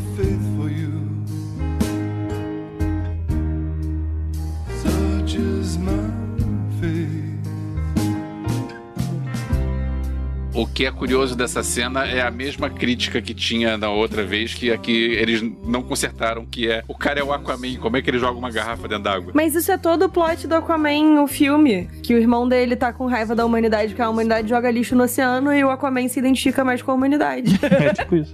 O 10.55 10.65
que 10.65 10.85
é 10.85 10.91
curioso 10.91 11.35
dessa 11.35 11.61
cena 11.61 12.05
é 12.05 12.21
a 12.21 12.31
mesma 12.31 12.69
crítica 12.69 13.21
que 13.21 13.33
tinha 13.33 13.77
na 13.77 13.89
outra 13.89 14.23
vez, 14.23 14.53
que 14.53 14.71
aqui 14.71 14.95
eles 14.95 15.41
não 15.65 15.83
consertaram, 15.83 16.45
que 16.45 16.71
é 16.71 16.81
o 16.87 16.97
cara 16.97 17.19
é 17.19 17.23
o 17.23 17.33
Aquaman, 17.33 17.75
como 17.75 17.97
é 17.97 18.01
que 18.01 18.09
ele 18.09 18.19
joga 18.19 18.39
uma 18.39 18.49
garrafa 18.49 18.87
dentro 18.87 19.03
d'água? 19.03 19.33
Mas 19.35 19.53
isso 19.53 19.69
é 19.69 19.77
todo 19.77 20.05
o 20.05 20.09
plot 20.09 20.47
do 20.47 20.55
Aquaman, 20.55 21.21
o 21.21 21.27
filme. 21.27 21.89
Que 22.01 22.13
o 22.15 22.17
irmão 22.17 22.47
dele 22.47 22.77
tá 22.77 22.93
com 22.93 23.05
raiva 23.05 23.35
da 23.35 23.45
humanidade, 23.45 23.93
que 23.93 24.01
a 24.01 24.09
humanidade 24.09 24.47
joga 24.47 24.71
lixo 24.71 24.95
no 24.95 25.03
oceano 25.03 25.53
e 25.53 25.61
o 25.61 25.69
Aquaman 25.69 26.07
se 26.07 26.19
identifica 26.19 26.63
mais 26.63 26.81
com 26.81 26.91
a 26.91 26.93
humanidade. 26.93 27.59
É 27.75 27.93
tipo 27.93 28.15
isso. 28.15 28.31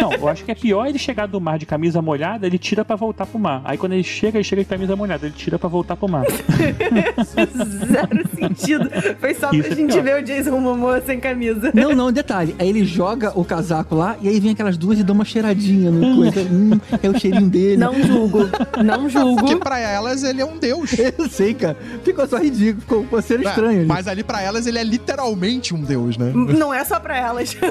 Não, 0.00 0.12
eu 0.12 0.28
acho 0.28 0.44
que 0.44 0.50
é 0.50 0.54
pior 0.54 0.86
ele 0.86 0.98
chegar 0.98 1.26
do 1.26 1.40
mar 1.40 1.58
de 1.58 1.66
camisa 1.66 2.00
molhada, 2.00 2.46
ele 2.46 2.58
tira 2.58 2.84
pra 2.84 2.96
voltar 2.96 3.26
pro 3.26 3.38
mar. 3.38 3.60
Aí 3.64 3.76
quando 3.76 3.92
ele 3.92 4.02
chega, 4.04 4.38
ele 4.38 4.44
chega 4.44 4.62
de 4.62 4.68
camisa 4.68 4.94
molhada, 4.96 5.26
ele 5.26 5.34
tira 5.36 5.58
pra 5.58 5.68
voltar 5.68 5.96
pro 5.96 6.08
mar. 6.08 6.24
Zero 7.26 8.28
sentido. 8.34 8.90
Foi 9.18 9.34
só 9.34 9.50
Isso 9.50 9.62
pra 9.64 9.72
é 9.72 9.76
gente 9.76 9.92
pior. 9.92 10.02
ver 10.02 10.22
o 10.22 10.24
Jason 10.24 10.58
Momoa 10.60 11.00
sem 11.00 11.20
camisa. 11.20 11.70
Não, 11.74 11.94
não, 11.94 12.10
detalhe. 12.12 12.54
Aí 12.58 12.68
ele 12.68 12.84
joga 12.84 13.32
o 13.38 13.44
casaco 13.44 13.94
lá 13.94 14.16
e 14.20 14.28
aí 14.28 14.40
vem 14.40 14.52
aquelas 14.52 14.76
duas 14.76 14.98
e 14.98 15.02
dá 15.02 15.12
uma 15.12 15.24
cheiradinha 15.24 15.90
no 15.90 16.16
coisa. 16.16 16.40
Hum, 16.40 16.80
é 17.02 17.08
o 17.08 17.18
cheirinho 17.18 17.48
dele. 17.50 17.76
Não 17.76 18.02
julgo. 18.02 18.48
Não 18.82 19.08
julgo. 19.08 19.40
Porque 19.40 19.56
pra 19.56 19.78
elas 19.78 20.22
ele 20.22 20.40
é 20.40 20.44
um 20.44 20.58
deus. 20.58 20.92
Eu 21.18 21.28
sei, 21.28 21.54
cara. 21.54 21.76
Ficou 22.02 22.26
só 22.26 22.38
ridículo, 22.38 22.80
ficou 22.80 23.02
ficou 23.04 23.22
ser 23.22 23.40
estranho. 23.40 23.78
ali. 23.80 23.86
Mas 23.86 24.08
ali 24.08 24.22
pra 24.22 24.40
elas 24.42 24.66
ele 24.66 24.78
é 24.78 24.84
literalmente 24.84 25.74
um 25.74 25.80
deus, 25.82 26.16
né? 26.16 26.32
Não 26.34 26.72
é 26.72 26.84
só 26.84 26.98
pra 27.00 27.16
elas. 27.18 27.56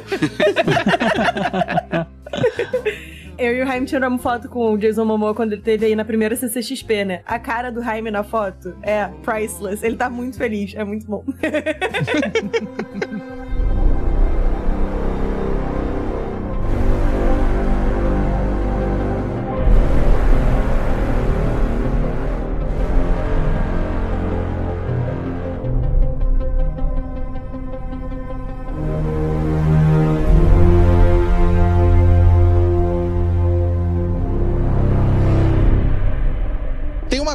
Eu 3.37 3.55
e 3.55 3.63
o 3.63 3.65
Jaime 3.65 3.87
tiramos 3.87 4.21
foto 4.21 4.47
com 4.47 4.73
o 4.73 4.77
Jason 4.77 5.05
Momoa 5.05 5.33
quando 5.33 5.53
ele 5.53 5.61
teve 5.61 5.87
aí 5.87 5.95
na 5.95 6.05
primeira 6.05 6.35
CCXP, 6.35 7.03
né? 7.03 7.21
A 7.25 7.39
cara 7.39 7.71
do 7.71 7.81
Jaime 7.81 8.11
na 8.11 8.23
foto 8.23 8.75
é 8.83 9.07
priceless. 9.23 9.83
Ele 9.83 9.95
tá 9.95 10.09
muito 10.09 10.37
feliz, 10.37 10.75
é 10.75 10.83
muito 10.83 11.07
bom. 11.07 11.23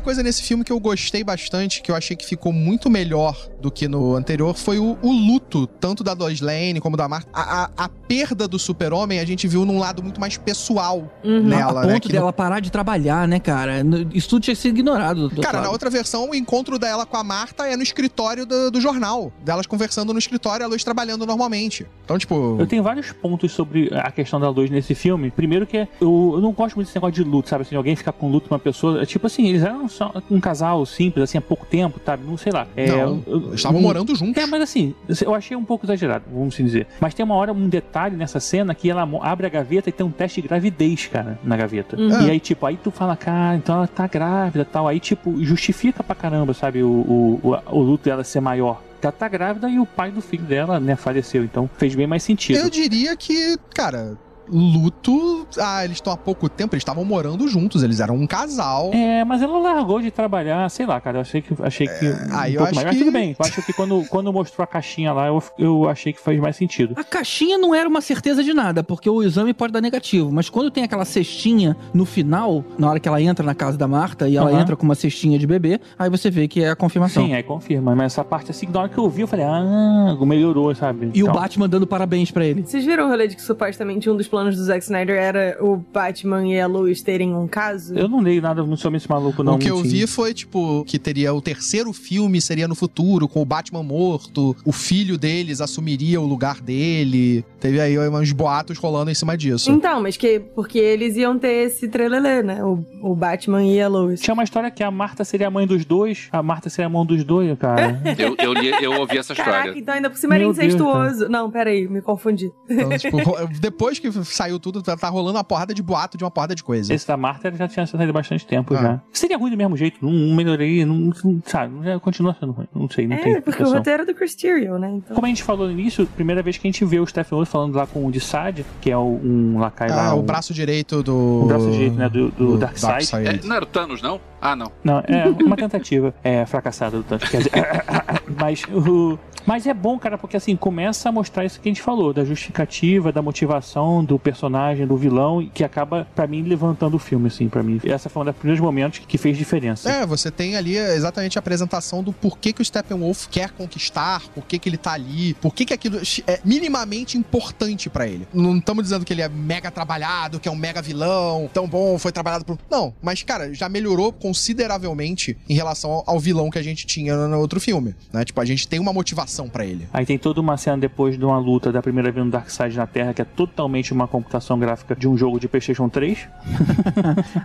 coisa 0.09 0.23
nesse 0.23 0.43
filme 0.43 0.65
que 0.65 0.73
eu 0.73 0.81
gostei 0.81 1.23
bastante, 1.23 1.83
que 1.83 1.91
eu 1.91 1.95
achei 1.95 2.17
que 2.17 2.25
ficou 2.25 2.51
muito 2.51 2.89
melhor 2.89 3.37
do 3.61 3.71
que 3.71 3.87
no 3.87 4.15
anterior, 4.17 4.57
foi 4.57 4.79
o, 4.79 4.97
o 5.03 5.13
luto, 5.13 5.67
tanto 5.67 6.03
da 6.03 6.15
Lois 6.15 6.41
Lane 6.41 6.81
como 6.81 6.97
da 6.97 7.07
Marta. 7.07 7.29
A, 7.31 7.65
a- 7.65 7.71
a 7.77 7.89
perda 7.91 8.49
do 8.49 8.59
super-homem 8.59 9.21
a 9.21 9.25
gente 9.27 9.47
viu 9.47 9.67
num 9.67 9.79
lado 9.79 10.03
muito 10.03 10.19
mais 10.19 10.39
pessoal 10.39 11.13
nela, 11.23 11.83
a 11.83 11.87
né? 11.87 11.93
ponto 11.93 12.03
que 12.07 12.09
no- 12.15 12.21
dela 12.21 12.33
parar 12.33 12.61
de 12.61 12.73
trabalhar, 12.73 13.29
né, 13.29 13.39
cara? 13.39 13.83
Isso 14.15 14.31
tudo 14.31 14.43
tinha 14.45 14.57
sido 14.57 14.79
ignorado. 14.79 15.29
do 15.29 15.43
Cara, 15.43 15.61
na 15.61 15.71
outra 15.71 15.91
versão, 15.91 16.31
o 16.31 16.35
encontro 16.35 16.79
dela 16.79 17.05
com 17.05 17.17
a 17.19 17.23
Marta 17.25 17.67
é 17.67 17.77
no 17.77 17.83
escritório 17.83 18.47
do, 18.47 18.71
do 18.71 18.81
jornal. 18.81 19.31
Delas 19.45 19.67
conversando 19.67 20.15
no 20.15 20.19
escritório 20.19 20.63
e 20.63 20.65
a 20.65 20.69
Lois 20.69 20.83
trabalhando 20.83 21.27
normalmente. 21.27 21.87
Então, 22.05 22.17
tipo. 22.17 22.57
Eu 22.59 22.67
tenho 22.67 22.83
vários 22.83 23.13
pontos 23.13 23.53
sobre 23.53 23.91
a 23.93 24.11
questão 24.11 24.41
da 24.41 24.49
luz 24.49 24.71
nesse 24.71 24.95
filme. 24.95 25.31
Primeiro 25.31 25.67
que 25.67 25.77
é, 25.77 25.89
eu, 26.01 26.33
eu 26.37 26.41
não 26.41 26.53
gosto 26.53 26.77
muito 26.77 26.87
desse 26.87 26.97
negócio 26.97 27.23
de 27.23 27.29
luto, 27.29 27.51
sabe? 27.51 27.63
Assim, 27.63 27.77
alguém 27.77 27.95
ficar 27.95 28.13
com 28.13 28.31
luto 28.31 28.49
com 28.49 28.55
uma 28.55 28.59
pessoa. 28.59 29.03
É 29.03 29.07
Tipo 29.07 29.27
assim, 29.27 29.49
eles 29.49 29.63
eram 29.63 29.87
só 29.99 30.13
um 30.31 30.41
casal 30.41 30.85
simples, 30.87 31.25
assim, 31.25 31.39
há 31.39 31.41
pouco 31.41 31.67
tempo, 31.67 32.01
sabe? 32.05 32.25
Não 32.27 32.37
sei 32.37 32.53
lá. 32.53 32.67
É, 32.77 32.87
Não, 32.89 33.23
eu- 33.27 33.39
eles 33.47 33.55
estavam 33.55 33.79
um- 33.81 33.83
morando 33.83 34.15
juntos. 34.15 34.43
É, 34.43 34.47
mas 34.47 34.63
assim, 34.63 34.95
eu 35.23 35.35
achei 35.35 35.57
um 35.57 35.65
pouco 35.65 35.85
exagerado, 35.87 36.25
vamos 36.33 36.55
assim 36.55 36.65
dizer. 36.65 36.87
Mas 37.01 37.15
tem 37.15 37.25
uma 37.25 37.35
hora, 37.35 37.53
um 37.53 37.69
detalhe 37.69 38.17
nessa 38.17 38.41
cena 38.41 38.75
que 38.75 38.89
ela 38.91 39.09
abre 39.23 39.47
a 39.47 39.51
gaveta 39.51 39.89
e 39.89 39.93
tem 39.93 40.07
um 40.07 40.11
teste 40.11 40.41
de 40.41 40.49
gravidez, 40.49 41.07
cara, 41.07 41.39
na 41.45 41.57
gaveta. 41.57 41.97
Uhum. 42.01 42.23
E 42.27 42.31
aí, 42.31 42.41
tipo, 42.41 42.65
aí 42.65 42.77
tu 42.77 42.91
fala, 42.91 43.17
cara, 43.17 43.57
então 43.57 43.75
ela 43.77 43.87
tá 43.89 44.07
grávida 44.07 44.63
e 44.63 44.65
tal. 44.65 44.87
Aí, 44.89 45.01
tipo, 45.01 45.43
justifica 45.45 46.03
pra 46.03 46.15
caramba, 46.15 46.55
sabe, 46.55 46.83
o, 46.83 46.89
o, 46.89 47.41
o, 47.43 47.77
o 47.79 47.83
luto 47.83 48.05
dela 48.05 48.23
ser 48.25 48.41
maior. 48.41 48.81
Ela 49.01 49.13
tá 49.13 49.29
grávida 49.29 49.69
e 49.69 49.79
o 49.79 49.87
pai 49.87 50.11
do 50.11 50.21
filho 50.21 50.43
dela, 50.45 50.81
né, 50.81 50.97
faleceu. 50.97 51.45
Então 51.45 51.69
fez 51.79 51.95
bem 51.95 52.07
mais 52.07 52.23
sentido. 52.23 52.57
Eu 52.59 52.69
diria 52.69 53.17
que, 53.17 53.57
cara, 53.75 54.17
luto. 54.51 55.47
Ah, 55.59 55.85
eles 55.85 55.97
estão 55.99 56.13
há 56.13 56.17
pouco 56.17 56.49
tempo, 56.49 56.75
eles 56.75 56.83
estavam 56.83 57.05
morando 57.05 57.47
juntos, 57.49 57.83
eles 57.83 58.01
eram 58.01 58.15
um 58.17 58.27
casal. 58.27 58.91
É, 58.93 59.25
mas 59.25 59.43
ela 59.43 59.59
largou 59.59 60.01
de 60.01 60.11
trabalhar, 60.11 60.69
sei 60.71 60.87
lá, 60.87 61.01
cara. 61.01 61.19
Eu 61.19 61.21
achei 61.23 61.43
que. 61.43 61.55
Achei 61.63 61.87
que 61.87 62.07
um 62.07 62.09
É, 62.09 62.29
aí 62.33 62.55
eu 62.55 62.63
acho 62.65 62.75
mais. 62.75 62.87
Mas 62.87 62.97
que- 62.97 63.05
tudo 63.05 63.13
bem. 63.13 63.37
Eu 63.39 63.47
acho 63.47 63.63
que 63.63 63.73
quando, 63.73 64.05
quando 64.09 64.33
mostrou 64.33 64.63
a 64.65 64.67
caixinha 64.67 65.13
lá, 65.13 65.27
eu, 65.27 65.43
eu 65.59 65.89
achei 65.89 66.13
que 66.13 66.21
faz 66.21 66.39
mais 66.41 66.57
sentido. 66.57 66.95
A 66.97 67.05
caixinha 67.05 67.59
não 67.59 67.75
era 67.75 67.89
uma 67.89 68.01
certeza 68.01 68.43
de 68.43 68.53
nada, 68.55 68.83
porque 68.83 69.09
o 69.09 69.23
exame 69.23 69.53
pode 69.55 69.73
dar 69.73 69.81
negativo. 69.81 70.31
Mas 70.33 70.49
quando 70.49 70.71
tem 70.71 70.85
aquela 70.85 71.05
cestinha 71.05 71.77
no 71.93 72.05
final, 72.05 72.65
na 72.79 72.89
hora 72.91 73.01
que 73.01 73.09
ela 73.09 73.21
entra 73.21 73.45
na 73.45 73.55
casa 73.55 73.77
da 73.77 73.89
Marta 73.89 74.29
e 74.29 74.37
ela 74.37 74.51
Aham. 74.51 74.61
entra 74.61 74.77
com 74.77 74.85
uma 74.85 74.95
cestinha 74.95 75.39
de 75.39 75.47
bebê, 75.47 75.81
aí 75.99 76.09
você 76.11 76.31
vê 76.31 76.47
que 76.49 76.63
é 76.63 76.71
a 76.71 76.77
confirmação. 76.77 77.25
Sim, 77.27 77.35
aí 77.35 77.43
confirma. 77.43 77.95
Mas 77.95 78.13
essa 78.13 78.25
parte 78.25 78.51
assim, 78.51 78.67
na 78.73 78.81
hora 78.81 78.89
que 78.89 78.99
eu 78.99 79.09
vi, 79.09 79.23
eu 79.23 79.27
falei, 79.29 79.45
ah, 79.45 80.17
melhorou, 80.21 80.75
sabe? 80.75 81.11
E 81.15 81.23
o 81.23 81.27
Então, 81.27 81.35
Batman 81.35 81.69
dando 81.69 81.87
parabéns 81.87 82.31
pra 82.31 82.45
ele. 82.45 82.63
Vocês 82.63 82.85
viram 82.85 83.07
o 83.07 83.09
rolê 83.09 83.29
de 83.29 83.37
que 83.37 83.43
supostamente 83.43 84.09
um 84.11 84.17
dos 84.17 84.29
planos 84.29 84.38
do 84.45 84.63
Zack 84.65 84.83
Snyder 84.85 85.17
era 85.17 85.57
o 85.61 85.77
Batman 85.77 86.47
e 86.47 86.61
a 86.61 86.67
Lois 86.67 87.03
terem 87.03 87.35
um 87.35 87.47
caso? 87.47 87.95
Eu 87.97 88.09
não 88.09 88.21
li 88.23 88.41
nada 88.41 88.63
muito 88.63 88.81
sobre 88.81 88.97
esse 88.97 89.09
maluco, 89.09 89.43
não. 89.43 89.55
o 89.55 89.59
que 89.59 89.69
eu 89.71 89.79
vi 89.83 90.07
foi, 90.07 90.33
tipo, 90.35 90.85
que 90.87 90.99
teria 90.99 91.33
o 91.35 91.41
terceiro 91.41 91.93
filme 91.93 92.41
seria 92.41 92.69
no 92.69 92.75
futuro, 92.75 93.29
com 93.29 93.43
o 93.43 93.45
Batman 93.45 93.83
morto, 93.83 94.57
o 94.65 94.73
filho 94.73 95.17
deles 95.19 95.61
assumiria 95.61 96.21
o 96.21 96.27
lugar 96.27 96.61
dele. 96.61 97.45
Teve 97.61 97.81
aí 97.81 97.99
uns 97.99 98.33
boatos 98.33 98.79
rolando 98.79 99.11
em 99.11 99.15
cima 99.15 99.37
disso. 99.37 99.71
Então, 99.71 100.01
mas 100.03 100.17
que 100.17 100.39
porque 100.41 100.79
eles 100.79 101.17
iam 101.17 101.39
ter 101.39 101.67
esse 101.67 101.89
trelelê, 101.89 102.43
né? 102.43 102.63
O, 102.65 102.85
o 103.03 103.15
Batman 103.15 103.65
e 103.65 103.81
a 103.81 103.89
Lois. 103.89 104.21
Tinha 104.21 104.35
uma 104.35 104.45
história 104.45 104.71
que 104.71 104.83
a 104.83 104.91
Marta 104.91 105.25
seria 105.25 105.49
a 105.49 105.51
mãe 105.51 105.67
dos 105.67 105.85
dois, 105.85 106.29
a 106.33 106.43
Marta 106.43 106.71
seria 106.71 106.87
a 106.87 106.89
mãe 106.89 107.05
dos 107.05 107.25
dois, 107.25 107.57
cara. 107.59 108.01
Eu, 108.19 108.35
eu, 108.39 108.53
li- 108.53 108.73
eu 108.83 108.93
ouvi 108.93 109.17
essa 109.19 109.33
história. 109.33 109.53
Caraca, 109.53 109.79
então 109.79 109.95
ainda 109.95 110.11
por 110.11 110.17
cima 110.19 110.35
era 110.35 110.45
Deus, 110.45 110.59
incestuoso. 110.59 111.29
Não, 111.29 111.51
peraí, 111.51 111.87
me 111.89 112.01
confundi. 112.03 112.51
Então, 112.69 112.97
tipo, 112.99 113.19
depois 113.61 113.99
que 113.99 114.09
saiu 114.35 114.59
tudo, 114.59 114.83
tá 114.83 114.97
tá 114.97 115.09
rolando 115.09 115.37
uma 115.39 115.45
porrada 115.45 115.73
de 115.75 115.83
boato 115.83 116.17
de 116.19 116.25
uma 116.25 116.31
porrada 116.31 116.55
de 116.55 116.63
coisa. 116.63 116.93
Esse 116.93 117.07
da 117.07 117.17
Marta 117.17 117.53
já 117.55 117.67
tinha 117.69 117.87
saído 117.87 118.11
há 118.11 118.13
bastante 118.13 118.47
tempo 118.47 118.75
Ah. 118.75 118.79
já. 118.83 119.01
Seria 119.13 119.37
ruim 119.39 119.51
do 119.51 119.57
mesmo 119.57 119.77
jeito, 119.77 119.99
não, 120.05 120.13
não 120.13 120.35
melhoraria, 120.37 120.85
não, 120.87 121.13
não- 121.25 121.43
sabe, 121.45 121.85
já 121.85 121.99
continua 122.01 122.37
sendo 122.39 122.53
ruim. 122.53 122.67
Não 122.75 122.89
sei, 122.89 123.07
não 123.07 123.17
tem 123.17 123.35
É, 123.35 123.41
porque 123.41 123.63
o 123.63 123.71
roteiro 123.73 124.03
é 124.03 124.07
do 124.07 124.15
Chris 124.15 124.35
Terrio, 124.35 124.79
né? 124.79 124.91
Então... 124.91 125.15
Como 125.15 125.27
a 125.27 125.29
gente 125.29 125.43
falou 125.43 125.67
no 125.67 125.73
início, 125.73 126.07
primeira 126.07 126.43
vez 126.43 126.57
que 126.59 126.67
a 126.67 126.71
gente 126.71 126.85
vê 126.85 126.99
o 127.01 127.07
Stephen 127.07 127.37
Wolf 127.39 127.49
falando 127.51 127.75
lá 127.75 127.87
com 127.87 128.07
o 128.07 128.11
Dissad, 128.11 128.61
que 128.81 128.91
é 128.91 128.97
o- 128.97 129.21
um 129.23 129.59
lacai 129.59 129.89
lá. 129.89 130.09
Ah, 130.09 130.15
o 130.15 130.21
um- 130.21 130.23
braço 130.23 130.53
direito 130.55 131.03
do. 131.03 131.43
O 131.43 131.47
braço 131.47 131.71
direito, 131.71 131.95
né, 131.97 132.09
do- 132.09 132.31
do 132.31 132.57
Darkseid. 132.59 133.11
É, 133.27 133.41
não 133.47 133.57
era 133.57 133.65
o 133.65 133.67
Thanos, 133.69 134.01
não? 134.03 134.21
Ah, 134.41 134.55
não. 134.55 134.71
Não, 134.85 134.99
é 135.01 135.25
uma 135.45 135.57
tentativa 135.57 136.15
é, 136.23 136.47
fracassada 136.47 136.97
do 136.99 137.03
tanto. 137.03 137.29
Quer 137.29 137.39
dizer, 137.39 137.51
mas, 138.39 138.63
o, 138.65 139.19
mas 139.47 139.67
é 139.67 139.75
bom, 139.75 139.99
cara, 139.99 140.19
porque 140.19 140.37
assim, 140.37 140.57
começa 140.57 141.09
a 141.09 141.13
mostrar 141.13 141.45
isso 141.45 141.61
que 141.61 141.69
a 141.69 141.71
gente 141.71 141.83
falou, 141.83 142.13
da 142.13 142.25
justificativa, 142.25 143.13
da 143.13 143.23
motivação 143.23 144.05
do 144.05 144.19
personagem, 144.19 144.87
do 144.87 144.97
vilão, 144.97 145.49
que 145.53 145.65
acaba, 145.65 146.07
pra 146.15 146.27
mim, 146.27 146.43
levantando 146.43 146.97
o 146.97 146.99
filme, 146.99 147.29
assim, 147.29 147.49
pra 147.49 147.63
mim. 147.63 147.81
Essa 147.85 148.09
foi 148.09 148.23
um 148.23 148.25
dos 148.27 148.37
primeiros 148.37 148.61
momentos 148.61 149.01
que 149.01 149.19
fez 149.19 149.37
diferença. 149.37 149.91
É, 149.91 150.07
você 150.07 150.31
tem 150.31 150.57
ali 150.57 150.77
exatamente 150.77 151.39
a 151.39 151.41
apresentação 151.41 152.03
do 152.03 152.13
porquê 152.13 152.53
que 152.53 152.61
o 152.61 152.65
Steppenwolf 152.65 153.27
quer 153.29 153.51
conquistar, 153.51 154.23
por 154.35 154.45
que 154.45 154.61
ele 154.69 154.77
tá 154.77 154.93
ali, 154.93 155.35
por 155.35 155.55
que 155.55 155.73
aquilo 155.73 155.99
é 156.27 156.41
minimamente 156.45 157.17
importante 157.17 157.89
pra 157.89 158.07
ele. 158.07 158.27
Não 158.35 158.59
estamos 158.59 158.85
dizendo 158.85 159.05
que 159.05 159.13
ele 159.13 159.23
é 159.23 159.29
mega 159.29 159.71
trabalhado, 159.71 160.39
que 160.39 160.49
é 160.49 160.53
um 160.53 160.57
mega 160.57 160.83
vilão, 160.83 161.49
tão 161.53 161.67
bom, 161.67 161.99
foi 161.99 162.13
trabalhado 162.13 162.45
por... 162.45 162.59
Não, 162.71 162.95
mas, 163.03 163.23
cara, 163.23 163.55
já 163.55 163.69
melhorou 163.69 164.13
consideravelmente 164.13 165.37
em 165.49 165.55
relação 165.55 166.03
ao, 166.07 166.19
vilão 166.19 166.51
que 166.51 166.59
a 166.59 166.63
gente 166.63 166.87
tinha 166.87 167.17
no 167.17 167.39
outro 167.39 167.61
filme, 167.61 167.95
né? 168.13 168.18
Né? 168.19 168.25
Tipo, 168.25 168.41
a 168.41 168.45
gente 168.45 168.67
tem 168.69 168.79
uma 168.79 168.93
motivação 168.93 169.49
pra 169.49 169.65
ele. 169.65 169.89
Aí 169.93 170.05
tem 170.05 170.19
toda 170.19 170.41
uma 170.41 170.57
cena 170.57 170.77
depois 170.79 171.17
de 171.19 171.25
uma 171.25 171.39
luta 171.39 171.73
da 171.73 171.81
primeira 171.83 172.11
vez 172.11 172.25
no 172.25 172.31
Darkseid 172.31 172.77
na 172.77 172.87
Terra, 172.87 173.15
que 173.15 173.23
é 173.23 173.25
totalmente 173.25 173.93
uma 173.93 174.07
computação 174.09 174.59
gráfica 174.59 174.95
de 174.95 175.09
um 175.09 175.17
jogo 175.17 175.39
de 175.41 175.49
PlayStation 175.49 175.89
3. 175.89 176.19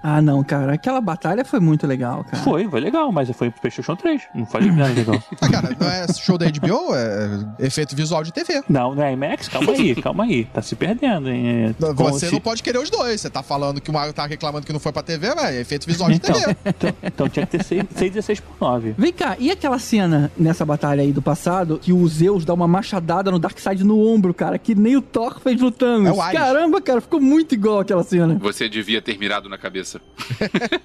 Ah, 0.02 0.22
não, 0.22 0.44
cara. 0.44 0.74
Aquela 0.74 1.00
batalha 1.02 1.46
foi 1.46 1.60
muito 1.60 1.86
legal, 1.88 2.24
cara. 2.24 2.44
Foi, 2.44 2.68
foi 2.70 2.80
legal, 2.80 3.12
mas 3.12 3.30
foi 3.32 3.50
pro 3.50 3.62
PlayStation 3.62 3.96
3. 3.96 4.22
Não 4.36 4.46
foi 4.46 4.66
nada 4.72 4.94
legal. 4.94 5.22
Ah, 5.42 5.50
cara, 5.50 5.76
não 5.80 5.88
é 5.90 6.08
show 6.14 6.38
da 6.38 6.46
HBO, 6.46 6.96
é 6.96 7.66
efeito 7.66 7.96
visual 7.96 8.24
de 8.24 8.32
TV. 8.32 8.64
Não, 8.70 8.96
não 8.96 9.04
é 9.04 9.14
IMAX? 9.14 9.48
Calma 9.50 9.72
aí, 9.72 9.96
calma 10.02 10.24
aí. 10.24 10.46
Tá 10.46 10.62
se 10.62 10.76
perdendo, 10.76 11.30
hein? 11.30 11.76
É, 11.80 11.94
como 11.94 12.12
Você 12.12 12.28
se- 12.28 12.32
não 12.34 12.40
pode 12.40 12.64
querer 12.64 12.78
os 12.80 12.90
dois. 12.90 13.20
Você 13.22 13.30
tá 13.30 13.44
falando 13.44 13.82
que 13.82 13.90
o 13.90 13.94
Mario 13.94 14.14
tá 14.14 14.26
reclamando 14.26 14.66
que 14.66 14.74
não 14.74 14.80
foi 14.80 14.92
pra 14.92 15.04
TV, 15.04 15.34
mas 15.36 15.56
é 15.56 15.62
efeito 15.62 15.86
visual 15.86 16.10
de 16.10 16.16
Então, 16.18 16.34
TV. 16.34 16.56
então, 16.66 16.94
então 17.04 17.30
tinha 17.30 17.46
que 17.46 17.58
ter 17.58 17.64
616 17.64 18.40
por 18.40 18.56
9. 18.60 18.96
Vem 18.98 19.12
cá, 19.14 19.36
e 19.40 19.52
aquela 19.52 19.80
cena 19.80 20.32
nessa 20.38 20.63
batalha 20.66 21.02
aí 21.02 21.12
do 21.12 21.22
passado 21.22 21.80
que 21.82 21.94
o 21.94 22.08
Zeus 22.08 22.46
dá 22.46 22.54
uma 22.54 22.68
machadada 22.68 23.32
no 23.32 23.40
Darkseid 23.40 23.84
no 23.84 24.00
ombro, 24.00 24.34
cara, 24.34 24.58
que 24.58 24.76
nem 24.76 24.96
o 24.96 25.02
Thor 25.02 25.40
fez 25.40 25.60
no 25.60 25.72
Thanos. 25.72 26.10
É 26.10 26.12
o. 26.12 26.32
Caramba, 26.32 26.82
cara, 26.82 27.02
ficou 27.02 27.20
muito 27.20 27.54
igual 27.54 27.80
aquela 27.80 28.04
cena. 28.04 28.38
Você 28.42 28.68
devia 28.68 29.02
ter 29.02 29.18
mirado 29.18 29.50
na 29.50 29.58
cabeça. 29.58 30.02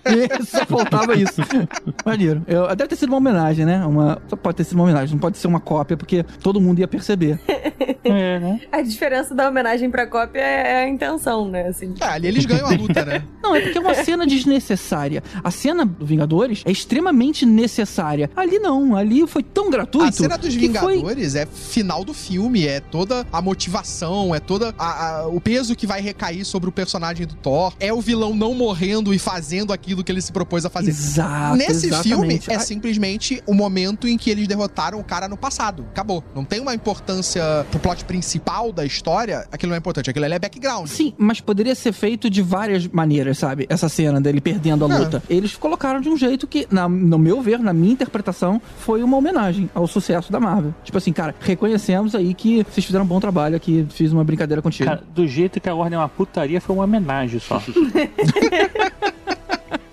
E 0.05 0.45
Só 0.45 0.64
faltava 0.66 1.14
isso. 1.14 1.41
Maneiro. 2.05 2.43
Eu, 2.47 2.66
deve 2.74 2.89
ter 2.89 2.97
sido 2.97 3.11
uma 3.11 3.18
homenagem, 3.18 3.64
né? 3.64 3.85
Uma, 3.85 4.20
só 4.29 4.37
pode 4.37 4.57
ter 4.59 4.64
sido 4.64 4.74
uma 4.74 4.85
homenagem, 4.85 5.14
não 5.14 5.20
pode 5.20 5.39
ser 5.39 5.47
uma 5.47 5.61
cópia, 5.61 5.97
porque 5.97 6.24
todo 6.43 6.61
mundo 6.61 6.79
ia 6.81 6.89
perceber. 6.89 7.39
É, 8.05 8.39
né? 8.39 8.61
A 8.72 8.81
diferença 8.81 9.35
da 9.35 9.49
homenagem 9.49 9.91
pra 9.91 10.07
cópia 10.07 10.41
é 10.41 10.85
a 10.85 10.89
intenção, 10.89 11.49
né? 11.49 11.68
Assim. 11.68 11.95
É, 12.01 12.05
ali 12.05 12.29
eles 12.29 12.47
ganham 12.47 12.66
a 12.66 12.70
luta, 12.70 13.05
né? 13.05 13.22
Não, 13.43 13.55
é 13.55 13.61
porque 13.61 13.76
é 13.76 13.81
uma 13.81 13.95
cena 13.95 14.26
desnecessária. 14.26 15.22
A 15.43 15.51
cena 15.51 15.85
do 15.85 16.07
Vingadores 16.07 16.62
é 16.64 16.70
extremamente 16.70 17.45
necessária. 17.45 18.31
Ali 18.35 18.59
não, 18.59 18.97
ali 18.97 19.26
foi 19.26 19.43
tão 19.43 19.67
gratuito. 19.70 20.08
A 20.08 20.12
cena 20.12 20.36
dos 20.38 20.54
que 20.56 20.68
foi- 20.78 20.96
Vingadores 20.96 21.34
é 21.34 21.46
final 21.46 22.04
do 22.04 22.12
filme, 22.14 22.66
é 22.66 22.80
toda 22.80 23.26
a 23.32 23.40
motivação, 23.40 24.34
é 24.34 24.40
toda 24.40 24.74
a- 24.78 25.20
a- 25.22 25.28
o 25.28 25.40
peso 25.40 25.74
que 25.76 25.86
vai 25.86 26.00
recair 26.00 26.44
sobre 26.44 26.68
o 26.68 26.72
personagem 26.72 27.26
do 27.26 27.34
Thor, 27.34 27.72
é 27.80 27.92
o 27.92 28.00
vilão 28.00 28.34
não 28.34 28.54
morrendo 28.54 29.12
e 29.14 29.18
fazendo 29.18 29.72
aquilo 29.72 30.02
que 30.02 30.10
ele 30.10 30.20
se 30.20 30.32
propôs 30.32 30.64
a 30.64 30.70
fazer. 30.70 30.90
Exato, 30.90 31.56
Nesse 31.56 31.90
filme 32.02 32.34
exatamente. 32.34 32.50
é 32.50 32.54
Ah, 32.56 32.60
simplesmente 32.60 33.42
o 33.46 33.54
momento 33.54 34.06
em 34.08 34.16
que 34.16 34.30
eles 34.30 34.46
derrotaram 34.48 34.98
o 34.98 35.04
cara 35.04 35.28
no 35.28 35.36
passado. 35.36 35.84
Acabou. 35.90 36.22
Não 36.34 36.44
tem 36.44 36.60
uma 36.60 36.74
importância 36.74 37.42
pro 37.70 37.78
plot 37.80 38.04
principal 38.04 38.72
da 38.72 38.84
história, 38.84 39.46
aquilo 39.52 39.70
não 39.70 39.74
é 39.76 39.78
importante, 39.78 40.10
aquilo 40.10 40.24
ali 40.24 40.34
é 40.34 40.38
background. 40.38 40.88
Sim, 40.88 41.14
mas 41.18 41.40
poderia 41.40 41.74
ser 41.74 41.92
feito 41.92 42.28
de 42.30 42.42
várias 42.42 42.86
maneiras, 42.88 43.38
sabe? 43.38 43.66
Essa 43.68 43.88
cena 43.88 44.20
dele 44.20 44.40
perdendo 44.40 44.84
a 44.84 44.92
É. 44.94 44.98
luta. 44.98 45.22
Eles 45.28 45.54
colocaram 45.56 46.00
de 46.00 46.08
um 46.08 46.16
jeito 46.16 46.46
que, 46.46 46.66
na- 46.70 46.88
no 46.88 47.18
meu 47.18 47.40
ver, 47.40 47.58
na 47.58 47.72
minha 47.72 47.92
interpretação, 47.92 48.60
foi 48.80 49.02
uma 49.02 49.16
homenagem 49.16 49.57
ao 49.74 49.86
sucesso 49.86 50.30
da 50.30 50.38
Marvel. 50.38 50.74
Tipo 50.84 50.98
assim, 50.98 51.12
cara, 51.12 51.34
reconhecemos 51.40 52.14
aí 52.14 52.34
que 52.34 52.62
vocês 52.64 52.84
fizeram 52.84 53.04
um 53.04 53.09
bom 53.09 53.20
trabalho 53.20 53.56
aqui, 53.56 53.86
fiz 53.90 54.12
uma 54.12 54.24
brincadeira 54.24 54.61
contigo. 54.61 54.88
Cara, 54.88 55.02
do 55.14 55.26
jeito 55.26 55.61
que 55.61 55.68
a 55.68 55.74
Warner 55.74 55.98
é 55.98 56.02
uma 56.02 56.09
putaria, 56.09 56.61
foi 56.61 56.76
uma 56.76 56.84
homenagem 56.84 57.40
só. 57.40 57.61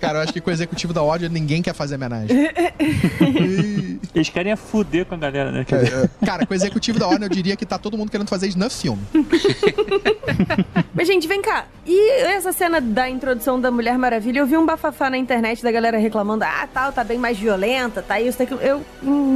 Cara, 0.06 0.18
eu 0.18 0.22
acho 0.22 0.32
que 0.32 0.40
com 0.40 0.50
o 0.50 0.52
executivo 0.52 0.92
da 0.92 1.02
Warner 1.02 1.28
ninguém 1.30 1.60
quer 1.60 1.74
fazer 1.74 1.96
homenagem. 1.96 2.28
Eles 4.14 4.28
querem 4.28 4.52
é 4.52 4.56
fuder 4.56 5.04
com 5.04 5.14
a 5.14 5.18
galera, 5.18 5.50
né? 5.50 5.64
Dizer, 5.64 6.10
É, 6.22 6.26
Cara, 6.26 6.46
com 6.46 6.54
o 6.54 6.56
executivo 6.56 6.98
da 6.98 7.06
Warner 7.08 7.28
eu 7.28 7.34
diria 7.34 7.56
que 7.56 7.66
tá 7.66 7.76
todo 7.78 7.98
mundo 7.98 8.10
querendo 8.10 8.28
fazer 8.28 8.46
isso 8.46 8.58
no 8.58 8.70
filme. 8.70 9.02
Mas, 10.94 11.06
gente, 11.06 11.26
vem 11.28 11.42
cá. 11.42 11.66
E 11.84 12.10
essa 12.22 12.52
cena 12.52 12.80
da 12.80 13.08
introdução 13.08 13.60
da 13.60 13.70
Mulher 13.70 13.98
Maravilha, 13.98 14.38
eu 14.40 14.46
vi 14.46 14.56
um 14.56 14.64
bafafá 14.64 15.10
na 15.10 15.18
internet 15.18 15.62
da 15.62 15.70
galera 15.70 15.98
reclamando, 15.98 16.44
ah, 16.44 16.68
tal, 16.72 16.92
tá 16.92 17.04
bem 17.04 17.18
mais 17.18 17.38
violenta, 17.38 18.02
tá 18.02 18.20
isso, 18.20 18.38
tá 18.38 18.44
aquilo. 18.44 18.60
Eu, 18.60 18.82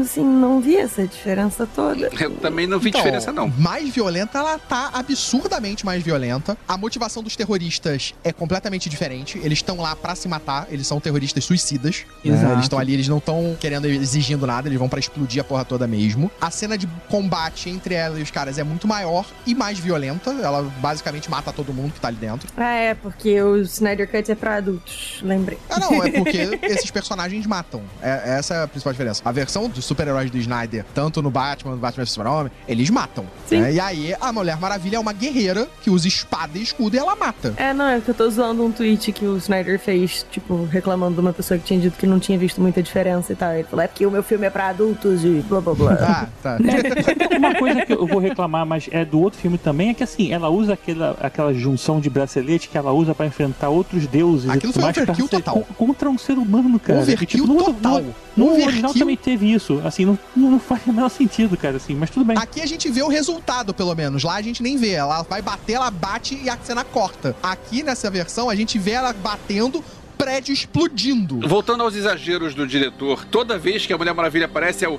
assim, 0.02 0.24
não 0.24 0.60
vi 0.60 0.76
essa 0.76 1.06
diferença 1.06 1.66
toda. 1.66 2.08
Eu 2.18 2.30
também 2.36 2.66
não 2.66 2.78
vi 2.78 2.88
Então, 2.88 3.00
diferença, 3.00 3.32
não. 3.32 3.48
Mais 3.58 3.88
violenta, 3.90 4.38
ela 4.38 4.58
tá 4.58 4.90
absurdamente 4.94 5.84
mais 5.84 6.02
violenta. 6.02 6.56
A 6.66 6.76
motivação 6.76 7.22
dos 7.22 7.36
terroristas 7.36 8.14
é 8.24 8.32
completamente 8.32 8.88
diferente. 8.88 9.38
Eles 9.42 9.58
estão 9.58 9.76
lá 9.76 9.94
pra 9.94 10.14
se 10.14 10.26
matar, 10.28 10.59
eles 10.70 10.86
são 10.86 11.00
terroristas 11.00 11.44
suicidas. 11.44 12.04
né? 12.24 12.34
Exato. 12.34 12.52
Eles 12.52 12.64
estão 12.64 12.78
ali, 12.78 12.92
eles 12.94 13.08
não 13.08 13.18
estão 13.18 13.56
querendo, 13.58 13.86
exigindo 13.86 14.46
nada, 14.46 14.68
eles 14.68 14.78
vão 14.78 14.88
pra 14.88 14.98
explodir 15.00 15.40
a 15.40 15.44
porra 15.44 15.64
toda 15.64 15.86
mesmo. 15.86 16.30
A 16.40 16.50
cena 16.50 16.76
de 16.76 16.86
combate 17.08 17.68
entre 17.70 17.94
ela 17.94 18.18
e 18.18 18.22
os 18.22 18.30
caras 18.30 18.58
é 18.58 18.64
muito 18.64 18.86
maior 18.86 19.24
e 19.46 19.54
mais 19.54 19.78
violenta. 19.78 20.30
Ela 20.30 20.62
basicamente 20.80 21.30
mata 21.30 21.52
todo 21.52 21.72
mundo 21.72 21.92
que 21.92 22.00
tá 22.00 22.08
ali 22.08 22.16
dentro. 22.16 22.48
Ah, 22.56 22.72
é, 22.72 22.94
porque 22.94 23.40
o 23.42 23.56
Snyder 23.58 24.10
Cut 24.10 24.30
é 24.30 24.34
pra 24.34 24.56
adultos, 24.56 25.20
lembrei. 25.22 25.58
Ah, 25.68 25.78
não, 25.80 26.02
é 26.04 26.10
porque 26.10 26.58
esses 26.62 26.90
personagens 26.90 27.46
matam. 27.46 27.82
É, 28.02 28.38
essa 28.38 28.54
é 28.54 28.62
a 28.64 28.68
principal 28.68 28.92
diferença. 28.92 29.22
A 29.24 29.32
versão 29.32 29.68
dos 29.68 29.84
super-heróis 29.84 30.30
do 30.30 30.38
Snyder, 30.38 30.84
tanto 30.94 31.22
no 31.22 31.30
Batman, 31.30 31.72
no 31.72 31.78
Batman 31.78 32.04
vs 32.04 32.12
Super-Homem, 32.12 32.52
eles 32.68 32.90
matam. 32.90 33.26
Sim. 33.46 33.60
né? 33.60 33.72
E 33.74 33.80
aí, 33.80 34.14
a 34.20 34.32
Mulher 34.32 34.58
Maravilha 34.58 34.96
é 34.96 34.98
uma 35.00 35.12
guerreira 35.12 35.68
que 35.82 35.90
usa 35.90 36.08
espada 36.08 36.58
e 36.58 36.62
escudo 36.62 36.96
e 36.96 36.98
ela 36.98 37.14
mata. 37.16 37.54
É, 37.56 37.72
não, 37.72 37.86
é 37.86 38.00
que 38.00 38.08
eu 38.10 38.14
tô 38.14 38.28
zoando 38.28 38.64
um 38.64 38.72
tweet 38.72 39.12
que 39.12 39.24
o 39.24 39.36
Snyder 39.36 39.78
fez, 39.78 40.24
tipo, 40.30 40.49
reclamando 40.70 41.14
de 41.14 41.20
uma 41.20 41.32
pessoa 41.32 41.58
que 41.58 41.64
tinha 41.64 41.80
dito 41.80 41.96
que 41.98 42.06
não 42.06 42.18
tinha 42.18 42.38
visto 42.38 42.60
muita 42.60 42.82
diferença 42.82 43.32
e 43.32 43.36
tal. 43.36 43.52
Ele 43.52 43.64
falou, 43.64 43.84
é 43.84 43.88
porque 43.88 44.04
o 44.06 44.10
meu 44.10 44.22
filme 44.22 44.46
é 44.46 44.50
pra 44.50 44.68
adultos 44.68 45.24
e 45.24 45.44
blá 45.48 45.60
blá 45.60 45.74
blá. 45.74 45.92
Ah, 46.00 46.26
tá. 46.42 46.58
Uma 47.36 47.54
coisa 47.54 47.86
que 47.86 47.92
eu 47.92 48.06
vou 48.06 48.18
reclamar, 48.18 48.66
mas 48.66 48.88
é 48.90 49.04
do 49.04 49.20
outro 49.20 49.38
filme 49.40 49.56
também, 49.58 49.90
é 49.90 49.94
que 49.94 50.02
assim, 50.04 50.32
ela 50.32 50.48
usa 50.50 50.74
aquela, 50.74 51.16
aquela 51.20 51.52
junção 51.54 52.00
de 52.00 52.10
bracelete 52.10 52.68
que 52.68 52.76
ela 52.76 52.92
usa 52.92 53.14
pra 53.14 53.26
enfrentar 53.26 53.68
outros 53.70 54.06
deuses. 54.06 54.46
e 54.46 54.50
Aquilo 54.50 54.72
tudo 54.72 54.82
foi 54.82 54.82
mais, 54.82 54.96
overkill 54.96 55.28
pra 55.28 55.38
total. 55.40 55.54
con- 55.54 55.86
Contra 55.86 56.10
um 56.10 56.18
ser 56.18 56.38
humano, 56.38 56.78
cara. 56.78 57.00
Overkill 57.00 57.26
Que, 57.26 57.36
tipo, 57.36 57.46
no 57.46 57.64
total. 57.64 58.00
No, 58.02 58.14
no 58.36 58.44
Overkill. 58.46 58.66
original 58.66 58.94
também 58.94 59.16
teve 59.16 59.52
isso. 59.52 59.80
Assim, 59.84 60.04
não, 60.04 60.18
não 60.36 60.60
faz 60.60 60.82
o 60.86 60.92
menor 60.92 61.08
sentido, 61.08 61.56
cara, 61.56 61.76
assim, 61.76 61.94
mas 61.94 62.10
tudo 62.10 62.24
bem. 62.24 62.36
Aqui 62.38 62.60
a 62.60 62.66
gente 62.66 62.90
vê 62.90 63.02
o 63.02 63.08
resultado, 63.08 63.72
pelo 63.74 63.94
menos. 63.94 64.22
Lá 64.22 64.34
a 64.36 64.42
gente 64.42 64.62
nem 64.62 64.76
vê. 64.76 64.90
Ela 64.92 65.22
vai 65.22 65.40
bater, 65.42 65.74
ela 65.74 65.90
bate 65.90 66.38
e 66.42 66.48
a 66.50 66.58
cena 66.62 66.84
corta. 66.84 67.34
Aqui 67.42 67.82
nessa 67.82 68.10
versão 68.10 68.48
a 68.50 68.54
gente 68.54 68.78
vê 68.78 68.92
ela 68.92 69.12
batendo, 69.12 69.82
prédio 70.24 70.52
explodindo. 70.52 71.40
Voltando 71.48 71.82
aos 71.82 71.94
exageros 71.96 72.54
do 72.54 72.66
diretor, 72.66 73.24
toda 73.26 73.58
vez 73.58 73.86
que 73.86 73.92
a 73.92 73.98
Mulher 73.98 74.14
Maravilha 74.14 74.46
aparece 74.46 74.84
é 74.84 74.88
o. 74.88 74.98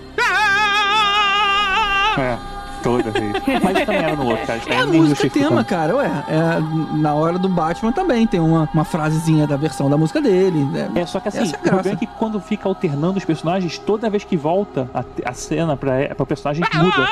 É, 2.18 2.38
toda 2.84 3.10
vez. 3.12 3.32
Mas 3.64 3.86
também 3.86 4.04
era 4.04 4.16
no 4.16 4.26
outro, 4.28 4.46
cara. 4.46 4.60
É 4.68 4.78
a 4.80 4.86
música 4.86 5.30
tema, 5.30 5.64
cara, 5.64 5.96
ué. 5.96 6.06
É, 6.28 6.96
na 6.98 7.14
hora 7.14 7.38
do 7.40 7.48
Batman 7.48 7.92
também 7.92 8.28
tem 8.28 8.40
uma, 8.40 8.68
uma 8.74 8.84
frasezinha 8.84 9.48
da 9.48 9.56
versão 9.56 9.90
da 9.90 9.98
música 9.98 10.22
dele. 10.22 10.64
né? 10.66 10.92
É, 10.96 11.06
só 11.06 11.20
que 11.20 11.30
assim, 11.30 11.44
Essa 11.44 11.56
é 11.56 11.58
a 11.58 11.60
o 11.60 11.62
problema 11.62 11.84
graça. 11.84 12.04
é 12.04 12.08
que 12.08 12.08
quando 12.20 12.40
fica 12.42 12.68
alternando 12.68 13.18
os 13.18 13.26
personagens, 13.26 13.78
toda 13.78 14.10
vez 14.10 14.24
que 14.24 14.36
volta 14.36 14.90
a, 14.94 15.04
a 15.30 15.34
cena 15.34 15.78
pra, 15.78 16.14
pra 16.16 16.26
personagem 16.26 16.64
muda. 16.76 17.08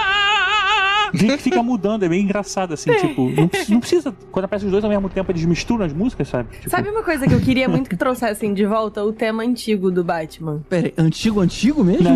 Fica, 1.14 1.38
fica 1.38 1.64
mudando, 1.64 2.03
é 2.03 2.10
bem 2.10 2.22
engraçado, 2.24 2.74
assim, 2.74 2.91
tipo, 2.95 3.30
não, 3.32 3.47
precisa- 3.47 3.74
não 3.74 3.80
precisa. 3.80 4.16
Quando 4.32 4.45
aparecem 4.45 4.68
os 4.68 4.72
dois 4.72 4.84
ao 4.84 4.89
mesmo 4.89 5.10
tempo, 5.10 5.32
eles 5.32 5.43
misturam 5.45 5.86
as 5.86 5.93
músicas, 5.93 6.28
sabe? 6.28 6.49
Tipo, 6.57 6.70
Sabe 6.70 6.89
uma 6.89 7.03
coisa 7.03 7.28
que 7.28 7.34
eu 7.34 7.39
queria 7.39 7.68
muito 7.68 7.89
que 7.89 7.95
trouxessem 7.97 8.53
de 8.53 8.66
volta? 8.66 9.03
O 9.03 9.12
tema 9.14 9.43
antigo 9.43 9.91
do 9.91 10.03
Batman. 10.03 10.62
Pera 10.70 10.88
aí, 10.88 10.93
antigo, 10.97 11.39
antigo 11.41 11.84
mesmo? 11.84 12.07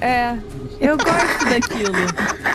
É, 0.00 0.36
eu 0.80 0.96
gosto 0.96 1.44
daquilo. 1.48 1.94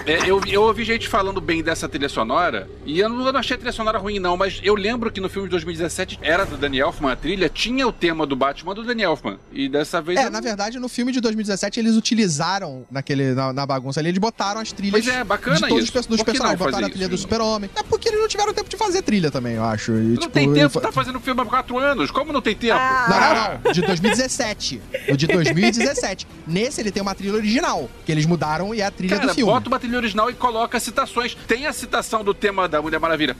É, 0.06 0.30
eu, 0.30 0.42
eu 0.48 0.64
ouvi 0.64 0.84
gente 0.84 1.08
falando 1.08 1.40
bem 1.40 1.64
dessa 1.64 1.88
trilha 1.88 2.10
sonora, 2.10 2.68
e 2.86 3.00
eu 3.00 3.08
não, 3.10 3.26
eu 3.26 3.32
não 3.34 3.40
achei 3.40 3.56
a 3.56 3.58
trilha 3.58 3.72
sonora 3.72 3.98
ruim, 3.98 4.20
não, 4.20 4.36
mas 4.36 4.60
eu 4.64 4.76
lembro 4.76 5.12
que 5.12 5.22
no 5.22 5.30
filme 5.30 5.48
de 5.48 5.52
2017 5.52 6.20
era 6.22 6.46
do 6.46 6.58
Danny 6.58 6.80
Elfman, 6.80 7.12
a 7.12 7.16
trilha 7.16 7.48
tinha 7.50 7.88
o 7.88 7.92
tema 7.92 8.26
do 8.26 8.36
Batman 8.36 8.74
do 8.76 8.84
Danny 8.84 9.04
Elfman. 9.04 9.38
E 9.52 9.70
dessa 9.70 10.02
vez. 10.02 10.20
É, 10.20 10.26
eu 10.26 10.32
na 10.32 10.42
verdade, 10.42 10.80
no 10.80 10.90
filme 10.90 11.12
de 11.12 11.22
2017, 11.22 11.80
eles 11.80 11.96
utilizaram 11.96 12.86
naquele, 12.92 13.34
na, 13.34 13.54
na 13.54 13.66
bagunça 13.66 14.00
ali, 14.00 14.10
eles 14.10 14.20
botaram 14.20 14.33
as 14.38 14.72
trilhas 14.72 15.04
Pois 15.06 15.08
é, 15.16 15.24
bacana 15.24 15.56
de 15.56 15.62
todos 15.62 15.78
os 15.78 15.84
isso. 15.86 15.94
perso- 15.94 16.10
dos 16.10 16.18
Por 16.18 16.26
personagens. 16.26 16.60
Botaram 16.60 16.88
a 16.88 16.90
trilha 16.90 17.08
do? 17.08 17.18
Super-Homem. 17.18 17.70
É 17.76 17.84
porque 17.84 18.10
eles 18.10 18.20
não 18.20 18.28
tiveram 18.28 18.54
tempo 18.54 18.70
de 18.70 18.76
fazer 18.76 19.02
trilha 19.02 19.32
também, 19.32 19.54
eu 19.56 19.64
acho. 19.64 19.92
E, 19.94 19.96
Não 19.96 20.18
tipo, 20.18 20.34
tem 20.34 20.52
tempo, 20.54 20.70
foi- 20.70 20.82
tá 20.82 20.92
fazendo 20.92 21.20
filme 21.20 21.42
há 21.42 21.46
quatro 21.46 21.78
anos. 21.78 22.12
Como 22.12 22.34
não 22.34 22.42
tem 22.42 22.56
tempo? 22.56 22.76
Ah. 22.78 23.06
Não, 23.10 23.20
não, 23.20 23.60
não. 23.66 23.72
De 23.72 23.82
2017. 23.82 24.82
O 25.10 25.16
de 25.16 25.28
2017. 25.28 26.28
Nesse 26.46 26.82
ele 26.82 26.92
tem 26.92 27.02
uma 27.02 27.16
trilha 27.16 27.34
original, 27.36 27.90
que 28.06 28.12
eles 28.12 28.26
mudaram 28.26 28.74
e 28.76 28.82
é 28.82 28.86
a 28.86 28.92
trilha 28.92 29.16
Cara, 29.16 29.28
do 29.30 29.34
filme. 29.36 29.52
bota 29.52 29.68
uma 29.70 29.80
trilha 29.80 29.98
original 29.98 30.30
e 30.30 30.34
coloca 30.34 30.80
citações. 30.80 31.36
Tem 31.48 31.66
a 31.68 31.74
citação 31.74 32.24
do 32.24 32.34
tema 32.34 32.68
da 32.68 32.82
Mulher 32.82 33.00
Maravilha. 33.00 33.36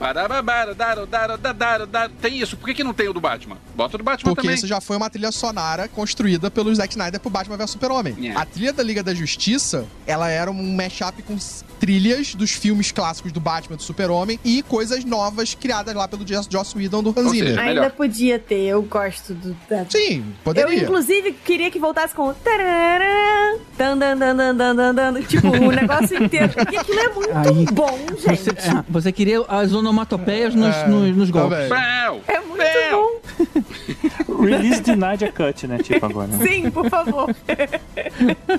Tem 2.22 2.40
isso. 2.40 2.56
Por 2.58 2.66
que, 2.68 2.74
que 2.76 2.84
não 2.84 2.94
tem 2.94 3.08
o 3.10 3.14
do 3.14 3.20
Batman? 3.20 3.58
Bota 3.76 3.96
o 3.96 3.98
do 3.98 4.04
Batman 4.04 4.30
Porque 4.32 4.42
também. 4.48 4.56
isso 4.56 4.68
já 4.68 4.80
foi 4.80 4.96
uma 4.98 5.10
trilha 5.10 5.32
sonora 5.32 5.88
construída 5.88 6.50
pelo 6.50 6.74
Zack 6.74 6.94
Snyder 6.94 7.20
pro 7.20 7.30
Batman 7.30 7.58
vs 7.58 7.72
Super-Homem. 7.72 8.30
É. 8.30 8.36
A 8.36 8.46
trilha 8.46 8.72
da 8.74 8.84
Liga 8.84 9.04
da 9.04 9.14
Justiça, 9.14 9.86
ela 10.06 10.30
era 10.30 10.50
um 10.52 10.74
mashup 10.84 11.22
com 11.24 11.38
trilhas 11.84 12.34
dos 12.34 12.52
filmes 12.52 12.94
clássicos 12.94 13.34
do 13.34 13.42
Batman, 13.42 13.76
do 13.76 13.84
Super-Homem 13.84 14.40
e 14.42 14.64
coisas 14.64 15.04
novas 15.04 15.54
criadas 15.54 15.94
lá 15.94 16.08
pelo 16.08 16.26
Joss 16.26 16.48
Joss 16.50 16.78
Whedon 16.78 17.04
do 17.04 17.10
Hans 17.10 17.32
Zimmer. 17.32 17.60
Ainda 17.60 17.90
podia 17.90 18.40
ter, 18.40 18.62
eu 18.62 18.82
gosto 18.84 19.34
do. 19.34 19.54
Sim, 19.90 20.34
poderia. 20.46 20.78
Eu, 20.78 20.84
inclusive, 20.84 21.34
queria 21.34 21.70
que 21.70 21.78
voltasse 21.78 22.16
com. 22.16 22.34
tarará, 22.36 23.58
dan, 23.78 23.98
dan, 23.98 24.18
dan, 24.18 24.34
dan, 24.34 24.56
dan, 24.56 24.76
dan, 24.76 24.96
dan, 24.96 25.22
Tipo, 25.24 25.50
o 25.50 25.72
negócio 25.76 26.24
inteiro. 26.24 26.54
Porque 26.54 26.78
aquilo 26.78 27.00
é 27.02 27.10
muito 27.10 27.32
Aí, 27.36 27.66
bom, 27.74 28.00
gente. 28.18 28.44
Você, 28.44 28.84
você 28.88 29.12
queria 29.12 29.42
as 29.42 29.74
onomatopeias 29.74 30.56
nos, 30.56 30.74
É, 30.74 30.88
nos, 30.88 31.18
nos 31.18 31.32
tá 31.32 31.40
golpes. 31.42 31.70
É 32.30 32.40
muito 32.40 32.64
bom. 32.92 33.14
Release 34.44 34.82
de 34.82 34.96
Nadia 34.96 35.32
Cut, 35.32 35.68
né? 35.68 35.78
Tipo 35.80 36.06
agora. 36.06 36.30
Sim, 36.38 36.70
por 36.72 36.90
favor. 36.90 37.36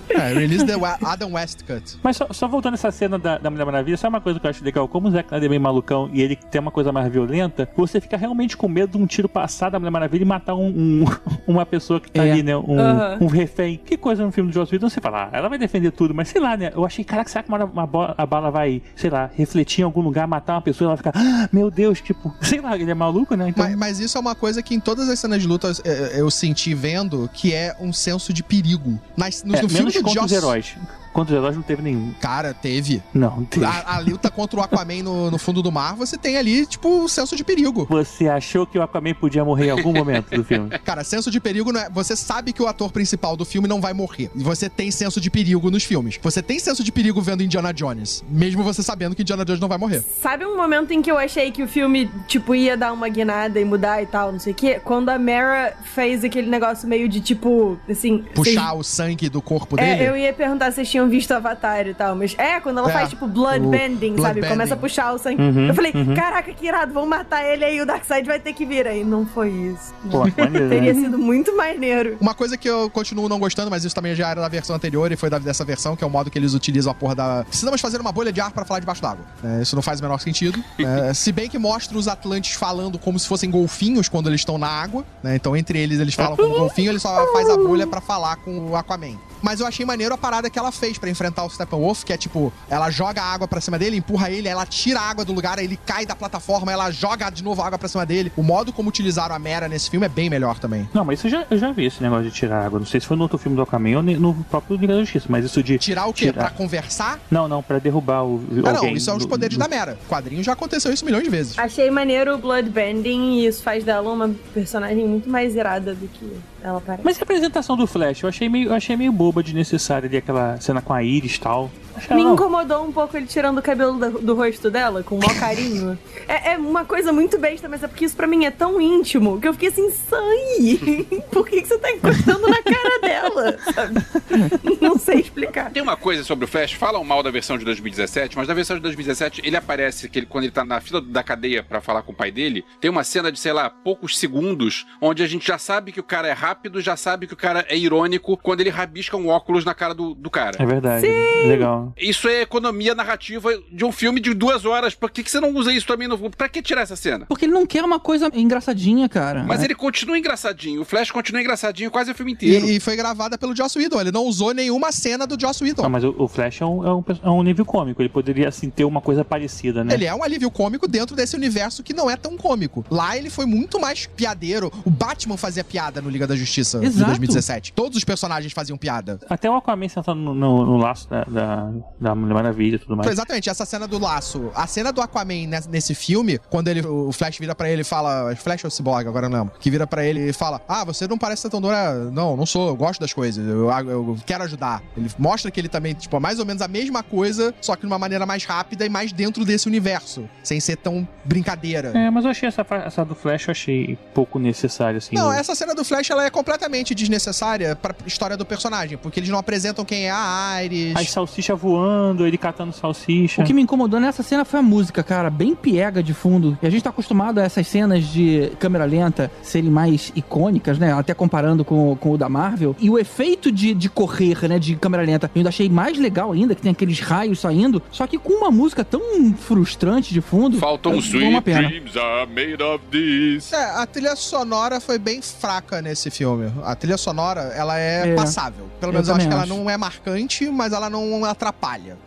É, 0.08 0.32
release 0.32 0.64
the 0.64 0.74
Adam 1.02 1.32
West 1.32 1.62
Cut. 1.64 1.98
Mas 2.02 2.16
só, 2.16 2.26
só 2.32 2.48
voltando 2.48 2.74
essa 2.74 2.90
cena 2.90 3.13
da, 3.18 3.38
da 3.38 3.50
Mulher 3.50 3.64
Maravilha, 3.64 3.96
só 3.96 4.08
uma 4.08 4.20
coisa 4.20 4.38
que 4.40 4.46
eu 4.46 4.50
acho 4.50 4.64
legal, 4.64 4.86
como 4.88 5.08
o 5.08 5.10
Zack 5.10 5.26
Snyder 5.28 5.46
é 5.46 5.50
meio 5.50 5.60
malucão 5.60 6.08
e 6.12 6.20
ele 6.22 6.36
tem 6.36 6.60
uma 6.60 6.70
coisa 6.70 6.92
mais 6.92 7.10
violenta, 7.12 7.68
você 7.76 8.00
fica 8.00 8.16
realmente 8.16 8.56
com 8.56 8.68
medo 8.68 8.96
de 8.96 9.02
um 9.02 9.06
tiro 9.06 9.28
passar 9.28 9.70
da 9.70 9.78
Mulher 9.78 9.90
Maravilha 9.90 10.22
e 10.22 10.26
matar 10.26 10.54
um, 10.54 10.66
um- 10.68 11.04
uma 11.46 11.64
pessoa 11.66 12.00
que 12.00 12.10
tá 12.10 12.24
É. 12.24 12.30
ali, 12.32 12.42
né? 12.42 12.56
Um, 12.56 13.24
um 13.24 13.26
refém. 13.26 13.80
Que 13.84 13.96
coisa 13.96 14.24
no 14.24 14.32
filme 14.32 14.50
do 14.50 14.54
Joss 14.54 14.72
Whedon, 14.72 14.88
você 14.88 15.00
fala, 15.00 15.24
ah, 15.32 15.36
ela 15.36 15.48
vai 15.48 15.58
defender 15.58 15.90
tudo, 15.92 16.14
mas 16.14 16.28
sei 16.28 16.40
lá, 16.40 16.56
né? 16.56 16.70
Eu 16.74 16.84
achei, 16.84 17.04
caraca, 17.04 17.28
será 17.30 17.42
que 17.42 17.48
uma, 17.48 17.64
uma 17.64 17.86
bola- 17.86 18.14
a 18.16 18.26
bala 18.26 18.50
vai, 18.50 18.82
sei 18.96 19.10
lá, 19.10 19.30
refletir 19.34 19.82
em 19.82 19.84
algum 19.84 20.00
lugar, 20.00 20.26
matar 20.26 20.54
uma 20.54 20.62
pessoa 20.62 20.86
e 20.86 20.88
ela 20.88 20.96
ficar, 20.96 21.12
ah, 21.14 21.48
meu 21.52 21.70
Deus, 21.70 22.00
tipo, 22.00 22.34
sei 22.42 22.60
lá, 22.60 22.76
ele 22.76 22.90
é 22.90 22.94
maluco, 22.94 23.34
né? 23.34 23.48
Então, 23.48 23.64
Mas, 23.64 23.76
mas 23.76 23.98
isso 24.00 24.16
é 24.16 24.20
uma 24.20 24.34
coisa 24.34 24.62
que 24.62 24.74
em 24.74 24.80
todas 24.80 25.08
as 25.08 25.18
cenas 25.18 25.40
de 25.40 25.48
luta 25.48 25.70
eh, 25.84 26.12
eu 26.16 26.30
senti 26.30 26.74
vendo, 26.74 27.28
que 27.32 27.52
é 27.52 27.74
um 27.80 27.92
senso 27.92 28.32
de 28.32 28.42
perigo. 28.42 28.98
Nas, 29.16 29.42
no, 29.44 29.54
é, 29.54 29.62
no 29.62 29.68
filme 29.68 29.90
menos 29.92 30.02
do 30.02 30.08
Joss... 30.20 30.26
os 30.26 30.32
heróis. 30.32 30.76
Contra 31.14 31.34
os 31.34 31.38
heróis 31.40 31.56
não 31.56 31.62
teve 31.62 31.80
nenhum. 31.80 32.12
Cara, 32.20 32.52
teve. 32.52 33.00
Não, 33.14 33.44
teve. 33.44 33.64
A, 33.64 33.94
a 33.94 33.98
luta 34.00 34.28
contra 34.30 34.58
o 34.60 34.62
Aquaman 34.62 35.02
no, 35.02 35.30
no 35.30 35.38
fundo 35.38 35.62
do 35.62 35.70
mar, 35.72 35.94
você 35.94 36.18
tem 36.18 36.36
ali, 36.36 36.66
tipo, 36.66 36.88
um 36.88 37.08
senso 37.08 37.36
de 37.36 37.44
perigo. 37.44 37.86
Você 37.88 38.28
achou 38.28 38.66
que 38.66 38.76
o 38.78 38.82
Aquaman 38.82 39.14
podia 39.14 39.44
morrer 39.44 39.66
em 39.68 39.70
algum 39.70 39.92
momento 39.96 40.30
do 40.36 40.44
filme? 40.44 40.70
Cara, 40.80 41.04
senso 41.04 41.30
de 41.30 41.38
perigo 41.40 41.72
não 41.72 41.80
é. 41.80 41.88
Você 41.88 42.16
sabe 42.16 42.52
que 42.52 42.60
o 42.60 42.66
ator 42.66 42.90
principal 42.92 43.36
do 43.36 43.44
filme 43.44 43.68
não 43.68 43.80
vai 43.80 43.92
morrer. 43.94 44.28
E 44.34 44.42
você 44.42 44.68
tem 44.68 44.90
senso 44.90 45.20
de 45.20 45.30
perigo 45.30 45.70
nos 45.70 45.84
filmes. 45.84 46.18
Você 46.20 46.42
tem 46.42 46.58
senso 46.58 46.82
de 46.82 46.90
perigo 46.90 47.22
vendo 47.22 47.42
Indiana 47.42 47.72
Jones. 47.72 48.24
Mesmo 48.28 48.64
você 48.64 48.82
sabendo 48.82 49.14
que 49.14 49.22
Indiana 49.22 49.44
Jones 49.44 49.60
não 49.60 49.68
vai 49.68 49.78
morrer. 49.78 50.02
Sabe 50.20 50.44
um 50.44 50.56
momento 50.56 50.90
em 50.90 51.00
que 51.00 51.10
eu 51.10 51.16
achei 51.16 51.52
que 51.52 51.62
o 51.62 51.68
filme, 51.68 52.10
tipo, 52.26 52.54
ia 52.56 52.76
dar 52.76 52.92
uma 52.92 53.08
guinada 53.08 53.60
e 53.60 53.64
mudar 53.64 54.02
e 54.02 54.06
tal, 54.06 54.32
não 54.32 54.40
sei 54.40 54.52
o 54.52 54.56
quê? 54.56 54.80
Quando 54.82 55.10
a 55.10 55.18
Mara 55.18 55.76
fez 55.94 56.24
aquele 56.24 56.48
negócio 56.50 56.88
meio 56.88 57.08
de, 57.08 57.20
tipo, 57.20 57.78
assim... 57.88 58.18
Puxar 58.34 58.70
vocês- 58.70 58.80
o 58.80 58.82
sangue 58.82 59.28
do 59.28 59.40
corpo 59.40 59.76
dele. 59.76 60.02
É, 60.02 60.08
eu 60.08 60.16
ia 60.16 60.32
perguntar 60.32 60.70
se 60.70 60.76
vocês 60.76 60.88
tinham 61.04 61.08
visto 61.08 61.32
Avatar 61.32 61.86
e 61.86 61.94
tal, 61.94 62.16
mas 62.16 62.34
é, 62.38 62.60
quando 62.60 62.78
ela 62.78 62.90
É, 62.90 62.92
faz, 62.92 63.10
tipo, 63.10 63.26
blood 63.26 63.64
o 63.64 63.70
bending, 63.70 64.14
blood 64.14 64.22
sabe? 64.22 64.40
bending. 64.40 64.52
Começa 64.52 64.74
a 64.74 64.76
puxar 64.76 65.12
o 65.12 65.18
sangue. 65.18 65.40
Uhum, 65.42 65.68
eu 65.68 65.74
falei, 65.74 65.92
uhum. 65.94 66.14
caraca, 66.14 66.52
que 66.52 66.66
irado, 66.66 66.92
vão 66.92 67.06
matar 67.06 67.44
ele 67.44 67.64
aí, 67.64 67.80
o 67.80 67.86
Darkseid 67.86 68.26
vai 68.26 68.38
ter 68.38 68.52
que 68.52 68.64
vir 68.64 68.86
aí. 68.86 69.04
Não 69.04 69.26
foi 69.26 69.50
isso. 69.50 69.94
Pô, 70.10 70.18
maneiro, 70.20 70.50
né? 70.52 70.68
Teria 70.68 70.94
sido 70.94 71.18
muito 71.18 71.56
maneiro. 71.56 72.16
Uma 72.20 72.34
coisa 72.34 72.56
que 72.56 72.68
eu 72.68 72.88
continuo 72.90 73.28
não 73.28 73.38
gostando, 73.38 73.70
mas 73.70 73.84
isso 73.84 73.94
também 73.94 74.14
já 74.14 74.28
era 74.30 74.40
da 74.40 74.48
versão 74.48 74.74
anterior 74.76 75.10
e 75.12 75.16
foi 75.16 75.30
da, 75.30 75.38
dessa 75.38 75.64
versão, 75.64 75.96
que 75.96 76.04
é 76.04 76.06
o 76.06 76.10
modo 76.10 76.30
que 76.30 76.38
eles 76.38 76.54
utilizam 76.54 76.92
a 76.92 76.94
porra 76.94 77.14
da. 77.14 77.44
Precisamos 77.44 77.80
fazer 77.80 78.00
uma 78.00 78.12
bolha 78.12 78.32
de 78.32 78.40
ar 78.40 78.50
pra 78.50 78.64
falar 78.64 78.80
debaixo 78.80 79.02
d'água. 79.02 79.24
É, 79.42 79.62
isso 79.62 79.74
não 79.74 79.82
faz 79.82 80.00
o 80.00 80.02
menor 80.02 80.18
sentido. 80.18 80.62
É, 80.78 81.12
se 81.14 81.32
bem 81.32 81.48
que 81.48 81.58
mostra 81.58 81.96
os 81.98 82.08
Atlantes 82.08 82.54
falando 82.54 82.98
como 82.98 83.18
se 83.18 83.26
fossem 83.28 83.50
golfinhos 83.50 84.08
quando 84.08 84.28
eles 84.28 84.40
estão 84.40 84.58
na 84.58 84.68
água, 84.68 85.04
né? 85.22 85.36
Então, 85.36 85.56
entre 85.56 85.78
eles, 85.78 86.00
eles 86.00 86.14
falam 86.14 86.36
como 86.36 86.54
golfinho, 86.58 86.90
ele 86.90 86.98
só 86.98 87.32
faz 87.32 87.48
a 87.48 87.56
bolha 87.56 87.86
pra 87.86 88.00
falar 88.00 88.36
com 88.36 88.70
o 88.70 88.76
Aquaman. 88.76 89.18
Mas 89.44 89.60
eu 89.60 89.66
achei 89.66 89.84
maneiro 89.84 90.14
a 90.14 90.16
parada 90.18 90.48
que 90.48 90.58
ela 90.58 90.72
fez 90.72 90.96
pra 90.96 91.10
enfrentar 91.10 91.44
o 91.44 91.50
Steppenwolf, 91.50 92.02
que 92.02 92.14
é 92.14 92.16
tipo, 92.16 92.50
ela 92.70 92.90
joga 92.90 93.20
a 93.20 93.26
água 93.26 93.46
pra 93.46 93.60
cima 93.60 93.78
dele, 93.78 93.98
empurra 93.98 94.30
ele, 94.30 94.48
ela 94.48 94.64
tira 94.64 94.98
a 94.98 95.02
água 95.02 95.22
do 95.22 95.34
lugar, 95.34 95.58
aí 95.58 95.66
ele 95.66 95.76
cai 95.76 96.06
da 96.06 96.16
plataforma, 96.16 96.72
ela 96.72 96.90
joga 96.90 97.28
de 97.28 97.44
novo 97.44 97.60
a 97.60 97.66
água 97.66 97.78
pra 97.78 97.86
cima 97.86 98.06
dele. 98.06 98.32
O 98.38 98.42
modo 98.42 98.72
como 98.72 98.88
utilizaram 98.88 99.34
a 99.34 99.38
Mera 99.38 99.68
nesse 99.68 99.90
filme 99.90 100.06
é 100.06 100.08
bem 100.08 100.30
melhor 100.30 100.58
também. 100.58 100.88
Não, 100.94 101.04
mas 101.04 101.18
isso 101.18 101.26
eu 101.26 101.30
já, 101.32 101.46
eu 101.50 101.58
já 101.58 101.72
vi 101.72 101.84
esse 101.84 102.02
negócio 102.02 102.24
de 102.24 102.30
tirar 102.30 102.64
água. 102.64 102.78
Não 102.78 102.86
sei 102.86 103.00
se 103.00 103.06
foi 103.06 103.18
no 103.18 103.22
outro 103.24 103.36
filme 103.36 103.54
do 103.54 103.60
Aquaman 103.62 103.96
ou 103.98 104.02
no 104.02 104.32
próprio 104.44 104.78
Liga 104.78 104.94
da 104.94 105.00
Justiça, 105.00 105.26
mas 105.28 105.44
isso 105.44 105.62
de. 105.62 105.76
Tirar 105.78 106.06
o 106.06 106.12
quê? 106.14 106.26
Tirar. 106.32 106.44
Pra 106.46 106.50
conversar? 106.50 107.20
Não, 107.30 107.46
não, 107.46 107.62
pra 107.62 107.78
derrubar 107.78 108.24
o. 108.24 108.42
Ah, 108.64 108.72
não, 108.72 108.88
isso 108.88 109.10
é 109.10 109.14
os 109.14 109.26
poderes 109.26 109.58
do- 109.58 109.60
da 109.60 109.68
Mera. 109.68 109.98
O 110.06 110.08
quadrinho 110.08 110.42
já 110.42 110.54
aconteceu 110.54 110.90
isso 110.90 111.04
milhões 111.04 111.24
de 111.24 111.28
vezes. 111.30 111.58
Achei 111.58 111.90
maneiro 111.90 112.34
o 112.34 112.38
Bloodbending 112.38 113.40
e 113.40 113.46
isso 113.46 113.62
faz 113.62 113.84
dela 113.84 114.10
uma 114.10 114.30
personagem 114.54 115.06
muito 115.06 115.28
mais 115.28 115.54
irada 115.54 115.94
do 115.94 116.08
que 116.08 116.32
ela 116.64 116.80
parece. 116.80 117.04
Mas 117.04 117.18
a 117.20 117.22
apresentação 117.22 117.76
do 117.76 117.86
Flash? 117.86 118.22
Eu 118.22 118.28
achei 118.30 118.48
meio, 118.48 118.70
eu 118.70 118.74
achei 118.74 118.96
meio 118.96 119.12
boba 119.12 119.42
de 119.42 119.54
necessária 119.54 120.08
ali 120.08 120.16
aquela 120.16 120.58
cena 120.60 120.80
com 120.80 120.94
a 120.94 121.02
Iris 121.02 121.34
e 121.34 121.40
tal. 121.40 121.70
Me 122.10 122.22
incomodou 122.22 122.84
um 122.84 122.92
pouco 122.92 123.16
ele 123.16 123.26
tirando 123.26 123.58
o 123.58 123.62
cabelo 123.62 123.98
do, 123.98 124.18
do 124.20 124.34
rosto 124.34 124.70
dela, 124.70 125.02
com 125.02 125.16
o 125.16 125.18
maior 125.18 125.38
carinho. 125.38 125.98
é, 126.28 126.52
é 126.52 126.58
uma 126.58 126.84
coisa 126.84 127.12
muito 127.12 127.38
besta, 127.38 127.68
mas 127.68 127.82
é 127.82 127.88
porque 127.88 128.04
isso 128.04 128.16
pra 128.16 128.26
mim 128.26 128.44
é 128.44 128.50
tão 128.50 128.80
íntimo 128.80 129.40
que 129.40 129.48
eu 129.48 129.52
fiquei 129.52 129.68
assim, 129.68 129.90
sai! 129.90 131.20
Por 131.30 131.46
que, 131.46 131.62
que 131.62 131.68
você 131.68 131.78
tá 131.78 131.90
encostando 131.90 132.48
na 132.48 132.62
cara 132.62 133.00
dela? 133.00 133.58
Sabe? 133.72 133.94
Não 134.80 134.98
sei 134.98 135.20
explicar. 135.20 135.70
Tem 135.70 135.82
uma 135.82 135.96
coisa 135.96 136.24
sobre 136.24 136.44
o 136.44 136.48
Flash, 136.48 136.72
falam 136.72 137.04
mal 137.04 137.22
da 137.22 137.30
versão 137.30 137.56
de 137.58 137.64
2017, 137.64 138.36
mas 138.36 138.48
na 138.48 138.54
versão 138.54 138.76
de 138.76 138.82
2017 138.82 139.42
ele 139.44 139.56
aparece 139.56 140.08
que 140.08 140.18
ele, 140.18 140.26
quando 140.26 140.44
ele 140.44 140.52
tá 140.52 140.64
na 140.64 140.80
fila 140.80 141.00
da 141.00 141.22
cadeia 141.22 141.62
pra 141.62 141.80
falar 141.80 142.02
com 142.02 142.12
o 142.12 142.14
pai 142.14 142.30
dele, 142.30 142.64
tem 142.80 142.90
uma 142.90 143.04
cena 143.04 143.30
de, 143.30 143.38
sei 143.38 143.52
lá, 143.52 143.70
poucos 143.70 144.18
segundos, 144.18 144.86
onde 145.00 145.22
a 145.22 145.26
gente 145.26 145.46
já 145.46 145.58
sabe 145.58 145.92
que 145.92 146.00
o 146.00 146.04
cara 146.04 146.28
é 146.28 146.32
rápido, 146.32 146.80
já 146.80 146.96
sabe 146.96 147.26
que 147.26 147.34
o 147.34 147.36
cara 147.36 147.64
é 147.68 147.76
irônico, 147.76 148.36
quando 148.36 148.60
ele 148.60 148.70
rabisca 148.70 149.16
um 149.16 149.28
óculos 149.28 149.64
na 149.64 149.74
cara 149.74 149.94
do, 149.94 150.14
do 150.14 150.30
cara. 150.30 150.56
É 150.60 150.66
verdade. 150.66 151.06
Legal. 151.46 151.83
Isso 151.96 152.28
é 152.28 152.42
economia 152.42 152.94
narrativa 152.94 153.50
de 153.70 153.84
um 153.84 153.92
filme 153.92 154.20
de 154.20 154.32
duas 154.34 154.64
horas. 154.64 154.94
Por 154.94 155.10
que, 155.10 155.22
que 155.22 155.30
você 155.30 155.40
não 155.40 155.54
usa 155.54 155.72
isso 155.72 155.86
também 155.86 156.08
no 156.08 156.16
filme? 156.16 156.34
Pra 156.36 156.48
que 156.48 156.62
tirar 156.62 156.82
essa 156.82 156.96
cena? 156.96 157.26
Porque 157.26 157.44
ele 157.44 157.52
não 157.52 157.66
quer 157.66 157.84
uma 157.84 157.98
coisa 158.00 158.30
engraçadinha, 158.34 159.08
cara. 159.08 159.44
Mas 159.44 159.60
É. 159.60 159.64
ele 159.64 159.74
continua 159.74 160.18
engraçadinho. 160.18 160.82
O 160.82 160.84
Flash 160.84 161.10
continua 161.10 161.40
engraçadinho 161.40 161.90
quase 161.90 162.10
o 162.10 162.14
filme 162.14 162.32
inteiro. 162.32 162.66
E, 162.66 162.76
e 162.76 162.80
foi 162.80 162.96
gravada 162.96 163.36
pelo 163.38 163.54
Joss 163.56 163.78
Whedon. 163.78 164.00
Ele 164.00 164.12
não 164.12 164.24
usou 164.24 164.52
nenhuma 164.54 164.92
cena 164.92 165.26
do 165.26 165.38
Joss 165.40 165.62
Whedon. 165.62 165.82
Não, 165.82 165.90
mas 165.90 166.04
o, 166.04 166.14
o 166.18 166.28
Flash 166.28 166.60
é 166.60 166.66
um, 166.66 166.86
é, 166.86 166.94
um, 166.94 167.04
é 167.24 167.30
um 167.30 167.42
nível 167.42 167.64
cômico. 167.64 168.00
Ele 168.02 168.08
poderia, 168.08 168.48
assim, 168.48 168.70
ter 168.70 168.84
uma 168.84 169.00
coisa 169.00 169.24
parecida, 169.24 169.82
né? 169.84 169.94
Ele 169.94 170.04
é 170.04 170.14
um 170.14 170.22
alívio 170.22 170.50
cômico 170.50 170.86
dentro 170.86 171.16
desse 171.16 171.36
universo 171.36 171.82
que 171.82 171.92
não 171.92 172.10
é 172.10 172.16
tão 172.16 172.36
cômico. 172.36 172.84
Lá 172.90 173.16
ele 173.16 173.30
foi 173.30 173.46
muito 173.46 173.80
mais 173.80 174.06
piadeiro. 174.06 174.70
O 174.84 174.90
Batman 174.90 175.36
fazia 175.36 175.64
piada 175.64 176.00
no 176.00 176.10
Liga 176.10 176.26
da 176.26 176.36
Justiça 176.36 176.78
de 176.80 176.86
Exato. 176.86 177.06
2017. 177.06 177.72
Todos 177.72 177.96
os 177.98 178.04
personagens 178.04 178.52
faziam 178.52 178.76
piada. 178.78 179.18
Até 179.28 179.50
o 179.50 179.54
Aquaman 179.56 179.88
sentado 179.88 180.14
no, 180.18 180.34
no- 180.34 180.64
no 180.66 180.76
laço 180.76 181.08
da, 181.08 181.24
da, 181.24 181.70
da 182.00 182.14
Mulher 182.14 182.34
Maravilha 182.34 182.76
e 182.76 182.78
tudo 182.78 182.96
mais. 182.96 183.10
Exatamente, 183.10 183.48
essa 183.50 183.64
cena 183.64 183.86
do 183.86 183.98
laço. 183.98 184.50
A 184.54 184.66
cena 184.66 184.92
do 184.92 185.00
Aquaman 185.00 185.46
nes- 185.46 185.66
nesse 185.66 185.94
filme, 185.94 186.38
quando 186.50 186.68
ele, 186.68 186.86
o 186.86 187.12
Flash 187.12 187.38
vira 187.38 187.54
pra 187.54 187.68
ele 187.70 187.82
e 187.82 187.84
fala. 187.84 188.34
Flash 188.36 188.64
ou 188.64 188.70
Cyborg, 188.70 189.06
agora 189.08 189.26
eu 189.26 189.30
não. 189.30 189.46
Que 189.60 189.70
vira 189.70 189.86
pra 189.86 190.04
ele 190.04 190.28
e 190.28 190.32
fala: 190.32 190.60
Ah, 190.68 190.84
você 190.84 191.06
não 191.08 191.16
parece 191.18 191.42
ser 191.42 191.50
tão 191.50 191.60
dura. 191.60 191.94
Não, 192.10 192.36
não 192.36 192.46
sou, 192.46 192.68
eu 192.68 192.76
gosto 192.76 193.00
das 193.00 193.12
coisas. 193.12 193.46
Eu, 193.46 193.70
eu 193.70 194.16
quero 194.26 194.44
ajudar. 194.44 194.82
Ele 194.96 195.10
mostra 195.18 195.50
que 195.50 195.60
ele 195.60 195.68
também, 195.68 195.94
tipo, 195.94 196.16
é 196.16 196.20
mais 196.20 196.38
ou 196.38 196.46
menos 196.46 196.62
a 196.62 196.68
mesma 196.68 197.02
coisa, 197.02 197.54
só 197.60 197.74
que 197.74 197.82
de 197.82 197.86
uma 197.86 197.98
maneira 197.98 198.24
mais 198.26 198.44
rápida 198.44 198.84
e 198.84 198.88
mais 198.88 199.12
dentro 199.12 199.44
desse 199.44 199.66
universo. 199.68 200.28
Sem 200.42 200.60
ser 200.60 200.76
tão 200.76 201.06
brincadeira. 201.24 201.92
É, 201.96 202.10
mas 202.10 202.24
eu 202.24 202.30
achei 202.30 202.48
essa, 202.48 202.64
essa 202.84 203.04
do 203.04 203.14
Flash, 203.14 203.46
eu 203.48 203.52
achei 203.52 203.98
pouco 204.14 204.38
necessária, 204.38 204.98
assim. 204.98 205.14
Não, 205.16 205.28
o- 205.28 205.32
essa 205.32 205.54
cena 205.54 205.74
do 205.74 205.84
Flash 205.84 206.10
ela 206.10 206.24
é 206.24 206.30
completamente 206.30 206.94
desnecessária 206.94 207.74
pra 207.76 207.94
história 208.06 208.36
do 208.36 208.44
personagem, 208.44 208.98
porque 208.98 209.20
eles 209.20 209.28
não 209.30 209.38
apresentam 209.38 209.84
quem 209.84 210.06
é 210.06 210.10
a 210.10 210.62
Iris. 210.64 210.96
As 210.96 211.10
salsichas 211.10 211.58
voando, 211.64 212.26
ele 212.26 212.36
catando 212.36 212.72
salsicha. 212.72 213.40
O 213.42 213.44
que 213.44 213.54
me 213.54 213.62
incomodou 213.62 213.98
nessa 213.98 214.22
cena 214.22 214.44
foi 214.44 214.60
a 214.60 214.62
música, 214.62 215.02
cara, 215.02 215.30
bem 215.30 215.54
piega 215.54 216.02
de 216.02 216.12
fundo. 216.12 216.58
E 216.62 216.66
a 216.66 216.70
gente 216.70 216.82
tá 216.82 216.90
acostumado 216.90 217.38
a 217.38 217.42
essas 217.42 217.66
cenas 217.66 218.04
de 218.04 218.52
câmera 218.58 218.84
lenta 218.84 219.30
serem 219.42 219.70
mais 219.70 220.12
icônicas, 220.14 220.78
né? 220.78 220.92
Até 220.92 221.14
comparando 221.14 221.64
com, 221.64 221.96
com 221.96 222.10
o 222.12 222.18
da 222.18 222.28
Marvel. 222.28 222.76
E 222.78 222.90
o 222.90 222.98
efeito 222.98 223.50
de, 223.50 223.72
de 223.72 223.88
correr, 223.88 224.46
né, 224.48 224.58
de 224.58 224.76
câmera 224.76 225.02
lenta, 225.02 225.26
eu 225.34 225.38
ainda 225.38 225.48
achei 225.48 225.68
mais 225.70 225.98
legal 225.98 226.32
ainda, 226.32 226.54
que 226.54 226.60
tem 226.60 226.70
aqueles 226.72 227.00
raios 227.00 227.40
saindo. 227.40 227.82
Só 227.90 228.06
que 228.06 228.18
com 228.18 228.34
uma 228.34 228.50
música 228.50 228.84
tão 228.84 229.00
frustrante 229.34 230.12
de 230.12 230.20
fundo. 230.20 230.58
Faltam 230.58 230.94
é, 230.94 230.98
sweet 230.98 231.28
uma 231.28 231.40
pena. 231.42 231.68
dreams 231.68 231.96
are 231.96 232.26
made 232.30 232.62
of 232.62 232.84
this. 232.90 233.52
É, 233.52 233.64
a 233.80 233.86
trilha 233.86 234.14
sonora 234.16 234.80
foi 234.80 234.98
bem 234.98 235.22
fraca 235.22 235.80
nesse 235.80 236.10
filme. 236.10 236.52
A 236.64 236.74
trilha 236.74 236.96
sonora, 236.98 237.40
ela 237.56 237.78
é, 237.78 238.10
É. 238.10 238.14
passável. 238.14 238.66
Pelo 238.80 238.90
Eu 238.90 238.94
menos 238.94 239.08
eu 239.08 239.14
acho 239.14 239.26
que 239.28 239.32
ela 239.32 239.46
não 239.46 239.70
é 239.70 239.76
marcante, 239.76 240.50
mas 240.50 240.72
ela 240.72 240.90
não 240.90 241.24
atrapalha. 241.24 241.53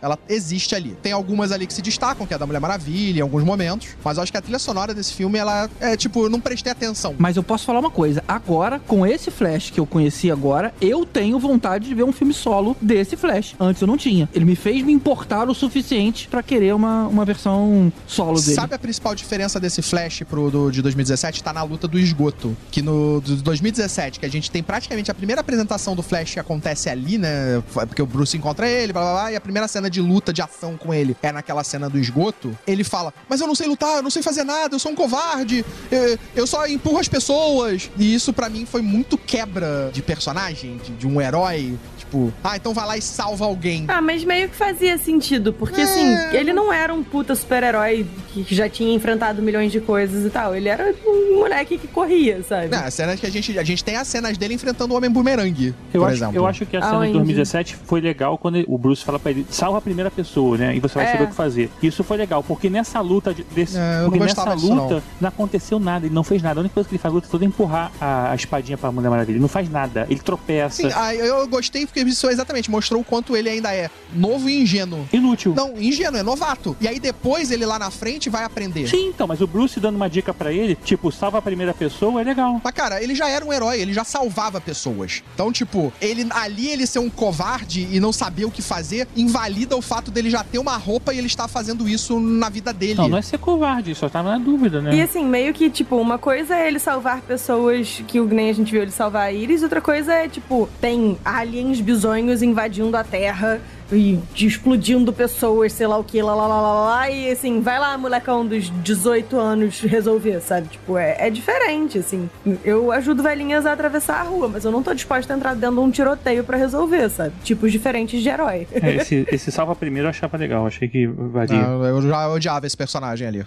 Ela 0.00 0.18
existe 0.28 0.74
ali. 0.74 0.96
Tem 1.02 1.12
algumas 1.12 1.52
ali 1.52 1.66
que 1.66 1.74
se 1.74 1.82
destacam, 1.82 2.26
que 2.26 2.32
é 2.32 2.36
a 2.36 2.38
da 2.38 2.46
Mulher 2.46 2.60
Maravilha, 2.60 3.20
em 3.20 3.22
alguns 3.22 3.44
momentos. 3.44 3.88
Mas 4.04 4.16
eu 4.16 4.22
acho 4.22 4.32
que 4.32 4.38
a 4.38 4.42
trilha 4.42 4.58
sonora 4.58 4.94
desse 4.94 5.12
filme, 5.12 5.38
ela 5.38 5.68
é 5.80 5.96
tipo, 5.96 6.24
eu 6.24 6.30
não 6.30 6.40
prestei 6.40 6.72
atenção. 6.72 7.14
Mas 7.18 7.36
eu 7.36 7.42
posso 7.42 7.64
falar 7.64 7.80
uma 7.80 7.90
coisa. 7.90 8.22
Agora, 8.26 8.78
com 8.78 9.06
esse 9.06 9.30
Flash 9.30 9.70
que 9.70 9.80
eu 9.80 9.86
conheci 9.86 10.30
agora, 10.30 10.72
eu 10.80 11.04
tenho 11.04 11.38
vontade 11.38 11.88
de 11.88 11.94
ver 11.94 12.04
um 12.04 12.12
filme 12.12 12.34
solo 12.34 12.76
desse 12.80 13.16
Flash. 13.16 13.54
Antes 13.58 13.82
eu 13.82 13.88
não 13.88 13.96
tinha. 13.96 14.28
Ele 14.34 14.44
me 14.44 14.56
fez 14.56 14.84
me 14.84 14.92
importar 14.92 15.48
o 15.48 15.54
suficiente 15.54 16.28
pra 16.28 16.42
querer 16.42 16.74
uma, 16.74 17.06
uma 17.06 17.24
versão 17.24 17.92
solo 18.06 18.40
dele. 18.40 18.54
Sabe 18.54 18.74
a 18.74 18.78
principal 18.78 19.14
diferença 19.14 19.58
desse 19.58 19.82
Flash 19.82 20.22
pro 20.28 20.50
do, 20.50 20.70
de 20.70 20.82
2017? 20.82 21.42
Tá 21.42 21.52
na 21.52 21.62
luta 21.62 21.88
do 21.88 21.98
esgoto. 21.98 22.56
Que 22.70 22.82
no 22.82 23.20
do 23.20 23.36
2017, 23.36 24.20
que 24.20 24.26
a 24.26 24.30
gente 24.30 24.50
tem 24.50 24.62
praticamente 24.62 25.10
a 25.10 25.14
primeira 25.14 25.40
apresentação 25.40 25.94
do 25.94 26.02
Flash 26.02 26.34
que 26.34 26.40
acontece 26.40 26.88
ali, 26.88 27.18
né? 27.18 27.62
Porque 27.72 28.02
o 28.02 28.06
Bruce 28.06 28.36
encontra 28.36 28.68
ele, 28.68 28.92
blá 28.92 29.02
blá 29.02 29.12
blá, 29.12 29.32
e 29.32 29.36
a 29.38 29.40
primeira 29.40 29.66
cena 29.66 29.88
de 29.88 30.00
luta, 30.00 30.32
de 30.32 30.42
ação 30.42 30.76
com 30.76 30.92
ele 30.92 31.16
é 31.22 31.32
naquela 31.32 31.64
cena 31.64 31.88
do 31.88 31.98
esgoto. 31.98 32.56
Ele 32.66 32.84
fala: 32.84 33.12
Mas 33.28 33.40
eu 33.40 33.46
não 33.46 33.54
sei 33.54 33.66
lutar, 33.66 33.96
eu 33.96 34.02
não 34.02 34.10
sei 34.10 34.22
fazer 34.22 34.44
nada, 34.44 34.74
eu 34.74 34.78
sou 34.78 34.92
um 34.92 34.94
covarde, 34.94 35.64
eu, 35.90 36.18
eu 36.36 36.46
só 36.46 36.66
empurro 36.66 36.98
as 36.98 37.08
pessoas. 37.08 37.90
E 37.98 38.14
isso 38.14 38.32
pra 38.32 38.48
mim 38.48 38.66
foi 38.66 38.82
muito 38.82 39.16
quebra 39.16 39.90
de 39.92 40.02
personagem, 40.02 40.76
de, 40.84 40.92
de 40.92 41.06
um 41.06 41.20
herói. 41.20 41.76
Tipo, 41.98 42.32
ah, 42.42 42.56
então 42.56 42.72
vai 42.72 42.86
lá 42.86 42.96
e 42.96 43.02
salva 43.02 43.44
alguém. 43.44 43.84
Ah, 43.88 44.00
mas 44.00 44.24
meio 44.24 44.48
que 44.48 44.56
fazia 44.56 44.96
sentido, 44.96 45.52
porque 45.52 45.80
assim, 45.82 46.14
ele 46.32 46.52
não 46.54 46.72
era 46.72 46.92
um 46.94 47.02
puta 47.04 47.34
super-herói 47.34 48.06
que 48.32 48.44
que 48.44 48.54
já 48.54 48.68
tinha 48.68 48.94
enfrentado 48.94 49.42
milhões 49.42 49.70
de 49.70 49.80
coisas 49.80 50.24
e 50.24 50.30
tal. 50.30 50.54
Ele 50.54 50.68
era 50.68 50.94
um 51.06 51.36
moleque 51.40 51.76
que 51.76 51.86
corria, 51.88 52.42
sabe? 52.42 52.68
Não, 52.68 52.78
a 52.84 52.90
cena 52.90 53.16
que 53.16 53.26
a 53.26 53.30
gente, 53.30 53.58
a 53.58 53.62
gente 53.64 53.84
tem 53.84 53.96
as 53.96 54.08
cenas 54.08 54.38
dele 54.38 54.54
enfrentando 54.54 54.94
o 54.94 54.96
Homem 54.96 55.10
Bumerangue, 55.10 55.74
Eu 55.92 56.00
por 56.00 56.06
acho, 56.06 56.16
exemplo. 56.16 56.36
eu 56.36 56.46
acho 56.46 56.64
que 56.64 56.76
a 56.76 56.82
cena 56.82 57.06
de 57.06 57.12
2017 57.12 57.76
foi 57.84 58.00
legal 58.00 58.38
quando 58.38 58.56
ele- 58.56 58.66
o 58.68 58.78
Bruce 58.78 59.04
fala 59.04 59.18
pra 59.18 59.27
ele, 59.30 59.46
salva 59.50 59.78
a 59.78 59.80
primeira 59.80 60.10
pessoa, 60.10 60.56
né? 60.56 60.76
E 60.76 60.80
você 60.80 60.94
vai 60.94 61.06
É. 61.06 61.12
saber 61.12 61.24
o 61.24 61.28
que 61.28 61.34
fazer. 61.34 61.70
Isso 61.82 62.02
foi 62.04 62.16
legal, 62.16 62.42
porque 62.42 62.68
nessa 62.70 63.00
luta 63.00 63.32
de- 63.34 63.44
desse. 63.44 63.76
É, 63.78 64.02
porque 64.04 64.18
nessa 64.18 64.54
disso, 64.54 64.66
luta 64.74 64.94
não. 64.96 65.02
não. 65.20 65.28
aconteceu 65.28 65.78
nada, 65.78 66.06
ele 66.06 66.14
não 66.14 66.24
fez 66.24 66.42
nada. 66.42 66.60
A 66.60 66.62
única 66.62 66.74
coisa 66.74 66.88
que 66.88 66.94
ele 66.94 67.02
faz 67.02 67.12
luta 67.14 67.28
toda 67.30 67.44
é 67.44 67.48
empurrar 67.48 67.92
a, 68.00 68.32
a 68.32 68.34
espadinha 68.34 68.76
pra 68.78 68.90
Mulher 68.92 69.08
Maravilha. 69.10 69.34
Ele 69.36 69.40
não 69.42 69.48
faz 69.48 69.70
nada. 69.70 70.06
Ele 70.10 70.20
tropeça. 70.20 70.82
Sim, 70.82 70.90
ah, 70.94 71.14
eu 71.14 71.46
gostei 71.48 71.86
porque 71.86 72.00
isso 72.00 72.28
exatamente 72.28 72.70
mostrou 72.70 73.00
o 73.00 73.04
quanto 73.04 73.36
ele 73.36 73.48
ainda 73.48 73.72
é 73.74 73.90
novo 74.12 74.48
e 74.48 74.60
ingênuo. 74.62 75.08
Inútil. 75.12 75.54
Não, 75.54 75.74
ingênuo, 75.78 76.18
é 76.18 76.22
novato. 76.22 76.76
E 76.80 76.88
aí 76.88 76.98
depois 77.00 77.50
ele 77.50 77.64
lá 77.66 77.78
na 77.78 77.90
frente 77.90 78.28
vai 78.30 78.44
aprender. 78.44 78.88
Sim, 78.88 79.08
então, 79.08 79.26
mas 79.26 79.40
o 79.40 79.46
Bruce 79.46 79.78
dando 79.80 79.96
uma 79.96 80.08
dica 80.08 80.32
pra 80.34 80.52
ele, 80.52 80.74
tipo, 80.76 81.10
salva 81.12 81.38
a 81.38 81.42
primeira 81.42 81.72
pessoa, 81.74 82.20
é 82.20 82.24
legal. 82.24 82.60
Mas, 82.62 82.74
cara, 82.74 83.02
ele 83.02 83.14
já 83.14 83.28
era 83.28 83.44
um 83.44 83.52
herói, 83.52 83.80
ele 83.80 83.92
já 83.92 84.04
salvava 84.04 84.60
pessoas. 84.60 85.22
Então, 85.34 85.52
tipo, 85.52 85.92
ele 86.00 86.26
ali 86.30 86.68
ele 86.68 86.86
ser 86.86 86.98
um 86.98 87.10
covarde 87.10 87.88
e 87.90 88.00
não 88.00 88.12
saber 88.12 88.44
o 88.44 88.50
que 88.50 88.62
fazer, 88.62 89.06
invalida 89.20 89.76
o 89.76 89.82
fato 89.82 90.10
dele 90.10 90.30
já 90.30 90.44
ter 90.44 90.58
uma 90.58 90.76
roupa 90.76 91.12
e 91.12 91.18
ele 91.18 91.26
estar 91.26 91.48
fazendo 91.48 91.88
isso 91.88 92.20
na 92.20 92.48
vida 92.48 92.72
dele. 92.72 92.94
Não, 92.94 93.08
não 93.08 93.18
é 93.18 93.22
ser 93.22 93.38
covarde, 93.38 93.94
só 93.94 94.08
tava 94.08 94.30
na 94.30 94.38
dúvida, 94.38 94.80
né? 94.80 94.94
E 94.94 95.00
assim, 95.00 95.24
meio 95.24 95.52
que, 95.52 95.68
tipo, 95.68 95.96
uma 95.96 96.18
coisa 96.18 96.54
é 96.54 96.68
ele 96.68 96.78
salvar 96.78 97.20
pessoas 97.22 98.02
que 98.06 98.20
o 98.20 98.26
nem 98.26 98.50
a 98.50 98.52
gente 98.52 98.70
viu 98.70 98.82
ele 98.82 98.90
salvar 98.90 99.22
a 99.22 99.32
Iris, 99.32 99.62
outra 99.62 99.80
coisa 99.80 100.12
é, 100.12 100.28
tipo, 100.28 100.68
tem 100.80 101.18
aliens 101.24 101.80
bizonhos 101.80 102.42
invadindo 102.42 102.96
a 102.96 103.04
Terra 103.04 103.60
e 103.90 104.18
de- 104.34 104.46
explodindo 104.46 105.12
pessoas, 105.12 105.72
sei 105.72 105.86
lá 105.86 105.96
o 105.98 106.04
que, 106.04 106.20
lá, 106.22 106.34
lá, 106.34 106.46
lá, 106.46 106.60
lá, 106.60 106.84
lá, 106.84 107.10
e 107.10 107.30
assim, 107.30 107.60
vai 107.60 107.78
lá, 107.78 107.96
molecão 107.96 108.46
dos 108.46 108.70
18 108.82 109.38
anos 109.38 109.80
resolver, 109.80 110.40
sabe? 110.40 110.68
Tipo, 110.68 110.98
é, 110.98 111.16
é 111.18 111.30
diferente, 111.30 111.98
assim. 111.98 112.28
Eu 112.64 112.92
ajudo 112.92 113.22
velhinhas 113.22 113.64
a 113.66 113.72
atravessar 113.72 114.20
a 114.20 114.22
rua, 114.24 114.48
mas 114.48 114.64
eu 114.64 114.70
não 114.70 114.82
tô 114.82 114.92
disposta 114.94 115.32
a 115.32 115.36
entrar 115.36 115.54
dentro 115.54 115.76
de 115.76 115.80
um 115.82 115.90
tiroteio 115.90 116.44
pra 116.44 116.56
resolver, 116.56 117.08
sabe? 117.10 117.32
Tipos 117.42 117.72
diferentes 117.72 118.22
de 118.22 118.28
herói. 118.28 118.66
É, 118.72 118.96
esse, 118.96 119.26
esse 119.32 119.50
salva 119.50 119.74
primeiro 119.74 120.06
eu 120.06 120.10
achava 120.10 120.36
legal, 120.36 120.66
achei 120.66 120.88
que 120.88 121.06
valia. 121.06 121.58
Ah, 121.58 121.86
eu 121.88 122.02
já 122.02 122.28
odiava 122.28 122.66
esse 122.66 122.76
personagem 122.76 123.26
ali. 123.26 123.44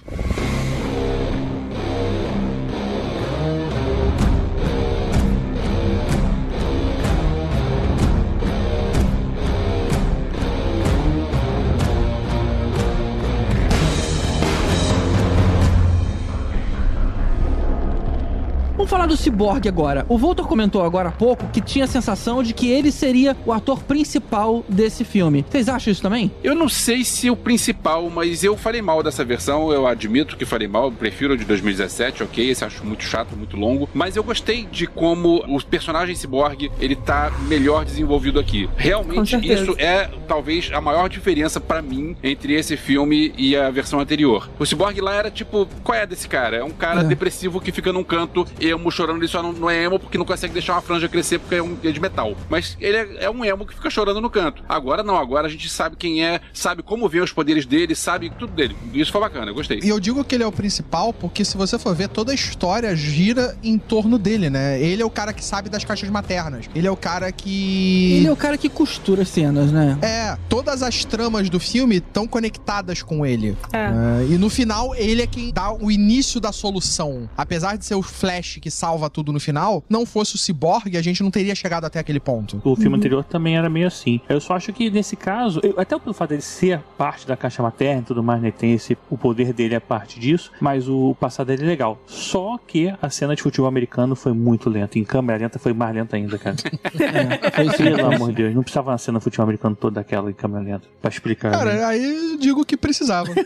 Falar 18.91 19.05
do 19.05 19.15
Cyborg 19.15 19.67
agora. 19.69 20.05
O 20.09 20.17
Voltor 20.17 20.45
comentou 20.47 20.83
agora 20.83 21.07
há 21.09 21.11
pouco 21.13 21.47
que 21.47 21.61
tinha 21.61 21.85
a 21.85 21.87
sensação 21.87 22.43
de 22.43 22.53
que 22.53 22.69
ele 22.69 22.91
seria 22.91 23.37
o 23.45 23.53
ator 23.53 23.81
principal 23.83 24.65
desse 24.67 25.05
filme. 25.05 25.45
Vocês 25.49 25.69
acham 25.69 25.91
isso 25.93 26.01
também? 26.01 26.29
Eu 26.43 26.53
não 26.53 26.67
sei 26.67 27.05
se 27.05 27.29
o 27.29 27.35
principal, 27.35 28.09
mas 28.09 28.43
eu 28.43 28.57
falei 28.57 28.81
mal 28.81 29.01
dessa 29.01 29.23
versão, 29.23 29.71
eu 29.71 29.87
admito 29.87 30.35
que 30.35 30.43
falei 30.45 30.67
mal, 30.67 30.85
eu 30.85 30.91
prefiro 30.91 31.35
o 31.35 31.37
de 31.37 31.45
2017, 31.45 32.21
ok? 32.23 32.49
Esse 32.49 32.65
acho 32.65 32.85
muito 32.85 33.03
chato, 33.05 33.33
muito 33.35 33.55
longo, 33.55 33.87
mas 33.93 34.17
eu 34.17 34.23
gostei 34.25 34.65
de 34.69 34.85
como 34.87 35.37
o 35.47 35.63
personagem 35.63 36.13
Cyborg, 36.13 36.69
ele 36.79 36.95
tá 36.97 37.31
melhor 37.47 37.85
desenvolvido 37.85 38.39
aqui. 38.41 38.69
Realmente, 38.75 39.37
isso 39.37 39.73
é 39.77 40.09
talvez 40.27 40.69
a 40.73 40.81
maior 40.81 41.07
diferença 41.07 41.61
pra 41.61 41.81
mim 41.81 42.13
entre 42.21 42.55
esse 42.55 42.75
filme 42.75 43.33
e 43.37 43.55
a 43.55 43.69
versão 43.69 44.01
anterior. 44.01 44.49
O 44.59 44.65
Cyborg 44.65 44.99
lá 44.99 45.15
era 45.15 45.31
tipo, 45.31 45.65
qual 45.81 45.97
é 45.97 46.05
desse 46.05 46.27
cara? 46.27 46.57
É 46.57 46.63
um 46.63 46.71
cara 46.71 47.01
É. 47.01 47.03
depressivo 47.05 47.61
que 47.61 47.71
fica 47.71 47.93
num 47.93 48.03
canto, 48.03 48.45
emo, 48.59 48.80
chorando, 48.89 49.17
ele 49.17 49.27
só 49.27 49.43
não, 49.43 49.51
não 49.53 49.69
é 49.69 49.83
emo 49.83 49.99
porque 49.99 50.17
não 50.17 50.25
consegue 50.25 50.53
deixar 50.53 50.73
uma 50.73 50.81
franja 50.81 51.07
crescer 51.07 51.39
porque 51.39 51.55
é, 51.55 51.61
um, 51.61 51.77
é 51.83 51.91
de 51.91 51.99
metal. 51.99 52.35
Mas 52.49 52.77
ele 52.79 52.97
é, 52.97 53.25
é 53.25 53.29
um 53.29 53.43
emo 53.43 53.65
que 53.65 53.73
fica 53.73 53.89
chorando 53.89 54.21
no 54.21 54.29
canto. 54.29 54.63
Agora 54.67 55.03
não, 55.03 55.17
agora 55.17 55.47
a 55.47 55.49
gente 55.49 55.69
sabe 55.69 55.95
quem 55.95 56.25
é, 56.25 56.41
sabe 56.53 56.81
como 56.81 57.07
vem 57.07 57.21
os 57.21 57.33
poderes 57.33 57.65
dele, 57.65 57.93
sabe 57.93 58.31
tudo 58.39 58.53
dele. 58.53 58.75
Isso 58.93 59.11
foi 59.11 59.21
bacana, 59.21 59.51
eu 59.51 59.55
gostei. 59.55 59.79
E 59.83 59.89
eu 59.89 59.99
digo 59.99 60.23
que 60.23 60.35
ele 60.35 60.43
é 60.43 60.47
o 60.47 60.51
principal 60.51 61.13
porque 61.13 61.43
se 61.43 61.57
você 61.57 61.77
for 61.77 61.93
ver, 61.95 62.07
toda 62.07 62.31
a 62.31 62.35
história 62.35 62.95
gira 62.95 63.57
em 63.61 63.77
torno 63.77 64.17
dele, 64.17 64.49
né? 64.49 64.81
Ele 64.81 65.01
é 65.01 65.05
o 65.05 65.09
cara 65.09 65.33
que 65.33 65.43
sabe 65.43 65.69
das 65.69 65.83
caixas 65.83 66.09
maternas. 66.09 66.65
Ele 66.73 66.87
é 66.87 66.91
o 66.91 66.97
cara 66.97 67.31
que... 67.31 68.13
Ele 68.13 68.27
é 68.27 68.31
o 68.31 68.37
cara 68.37 68.57
que 68.57 68.69
costura 68.69 69.23
as 69.23 69.29
cenas, 69.29 69.71
né? 69.71 69.97
É, 70.01 70.37
todas 70.47 70.81
as 70.81 71.03
tramas 71.03 71.49
do 71.49 71.59
filme 71.59 71.97
estão 71.97 72.27
conectadas 72.27 73.01
com 73.01 73.25
ele. 73.25 73.57
É. 73.73 73.77
É, 73.77 74.33
e 74.33 74.37
no 74.37 74.49
final, 74.49 74.95
ele 74.95 75.21
é 75.21 75.27
quem 75.27 75.51
dá 75.51 75.73
o 75.73 75.91
início 75.91 76.39
da 76.39 76.51
solução. 76.51 77.29
Apesar 77.35 77.77
de 77.77 77.85
ser 77.85 77.95
o 77.95 78.01
Flash 78.01 78.59
que 78.61 78.70
salva 78.71 79.09
tudo 79.09 79.31
no 79.31 79.39
final, 79.39 79.83
não 79.89 80.05
fosse 80.05 80.35
o 80.35 80.37
Cyborg, 80.37 80.95
a 80.97 81.01
gente 81.01 81.21
não 81.21 81.29
teria 81.29 81.53
chegado 81.53 81.85
até 81.85 81.99
aquele 81.99 82.19
ponto. 82.19 82.61
O 82.63 82.75
filme 82.75 82.95
anterior 82.97 83.23
também 83.23 83.57
era 83.57 83.69
meio 83.69 83.87
assim. 83.87 84.19
Eu 84.29 84.39
só 84.41 84.55
acho 84.55 84.71
que 84.73 84.89
nesse 84.89 85.15
caso, 85.15 85.59
eu- 85.63 85.75
até 85.77 85.97
pelo 85.99 86.13
fato 86.13 86.29
dele 86.29 86.41
ser 86.41 86.79
parte 86.97 87.27
da 87.27 87.35
caixa 87.37 87.61
materna 87.61 88.01
e 88.01 88.05
tudo 88.05 88.23
mais, 88.23 88.41
né? 88.41 88.51
Tem 88.51 88.73
esse, 88.73 88.97
o 89.09 89.17
poder 89.17 89.53
dele 89.53 89.75
é 89.75 89.79
parte 89.79 90.19
disso, 90.19 90.51
mas 90.59 90.87
o 90.89 91.15
passado 91.19 91.47
dele 91.47 91.63
é 91.63 91.65
legal. 91.67 92.01
Só 92.07 92.57
que 92.65 92.93
a 93.01 93.09
cena 93.09 93.35
de 93.35 93.41
futebol 93.43 93.67
americano 93.67 94.15
foi 94.15 94.33
muito 94.33 94.69
lenta. 94.69 94.97
Em 94.97 95.03
câmera 95.03 95.37
lenta 95.39 95.59
foi 95.59 95.73
mais 95.73 95.93
lenta 95.93 96.15
ainda, 96.15 96.37
cara. 96.37 96.55
Foi 97.53 97.65
isso 97.65 97.77
Pelo 97.77 98.13
amor 98.13 98.29
de 98.29 98.35
Deus, 98.35 98.55
não 98.55 98.61
precisava 98.63 98.91
uma 98.91 98.97
cena 98.97 99.17
de 99.19 99.23
futebol 99.23 99.43
americano 99.43 99.75
toda 99.75 99.95
daquela 99.95 100.29
em 100.29 100.33
câmera 100.33 100.63
lenta 100.63 100.87
pra 101.01 101.09
explicar. 101.09 101.51
né? 101.51 101.57
Cara, 101.57 101.87
aí 101.87 102.31
eu 102.31 102.37
digo 102.37 102.63
que 102.65 102.77
precisava. 102.77 103.29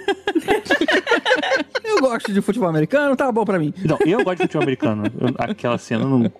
Eu 1.83 2.01
gosto 2.01 2.33
de 2.33 2.41
futebol 2.41 2.67
americano, 2.67 3.15
tá 3.15 3.31
bom 3.31 3.45
pra 3.45 3.57
mim. 3.59 3.73
Não, 3.85 3.97
eu 4.05 4.23
gosto 4.23 4.37
de 4.37 4.43
futebol 4.43 4.63
americano. 4.63 5.03
Aquela 5.37 5.77
cena 5.77 6.05
não. 6.05 6.31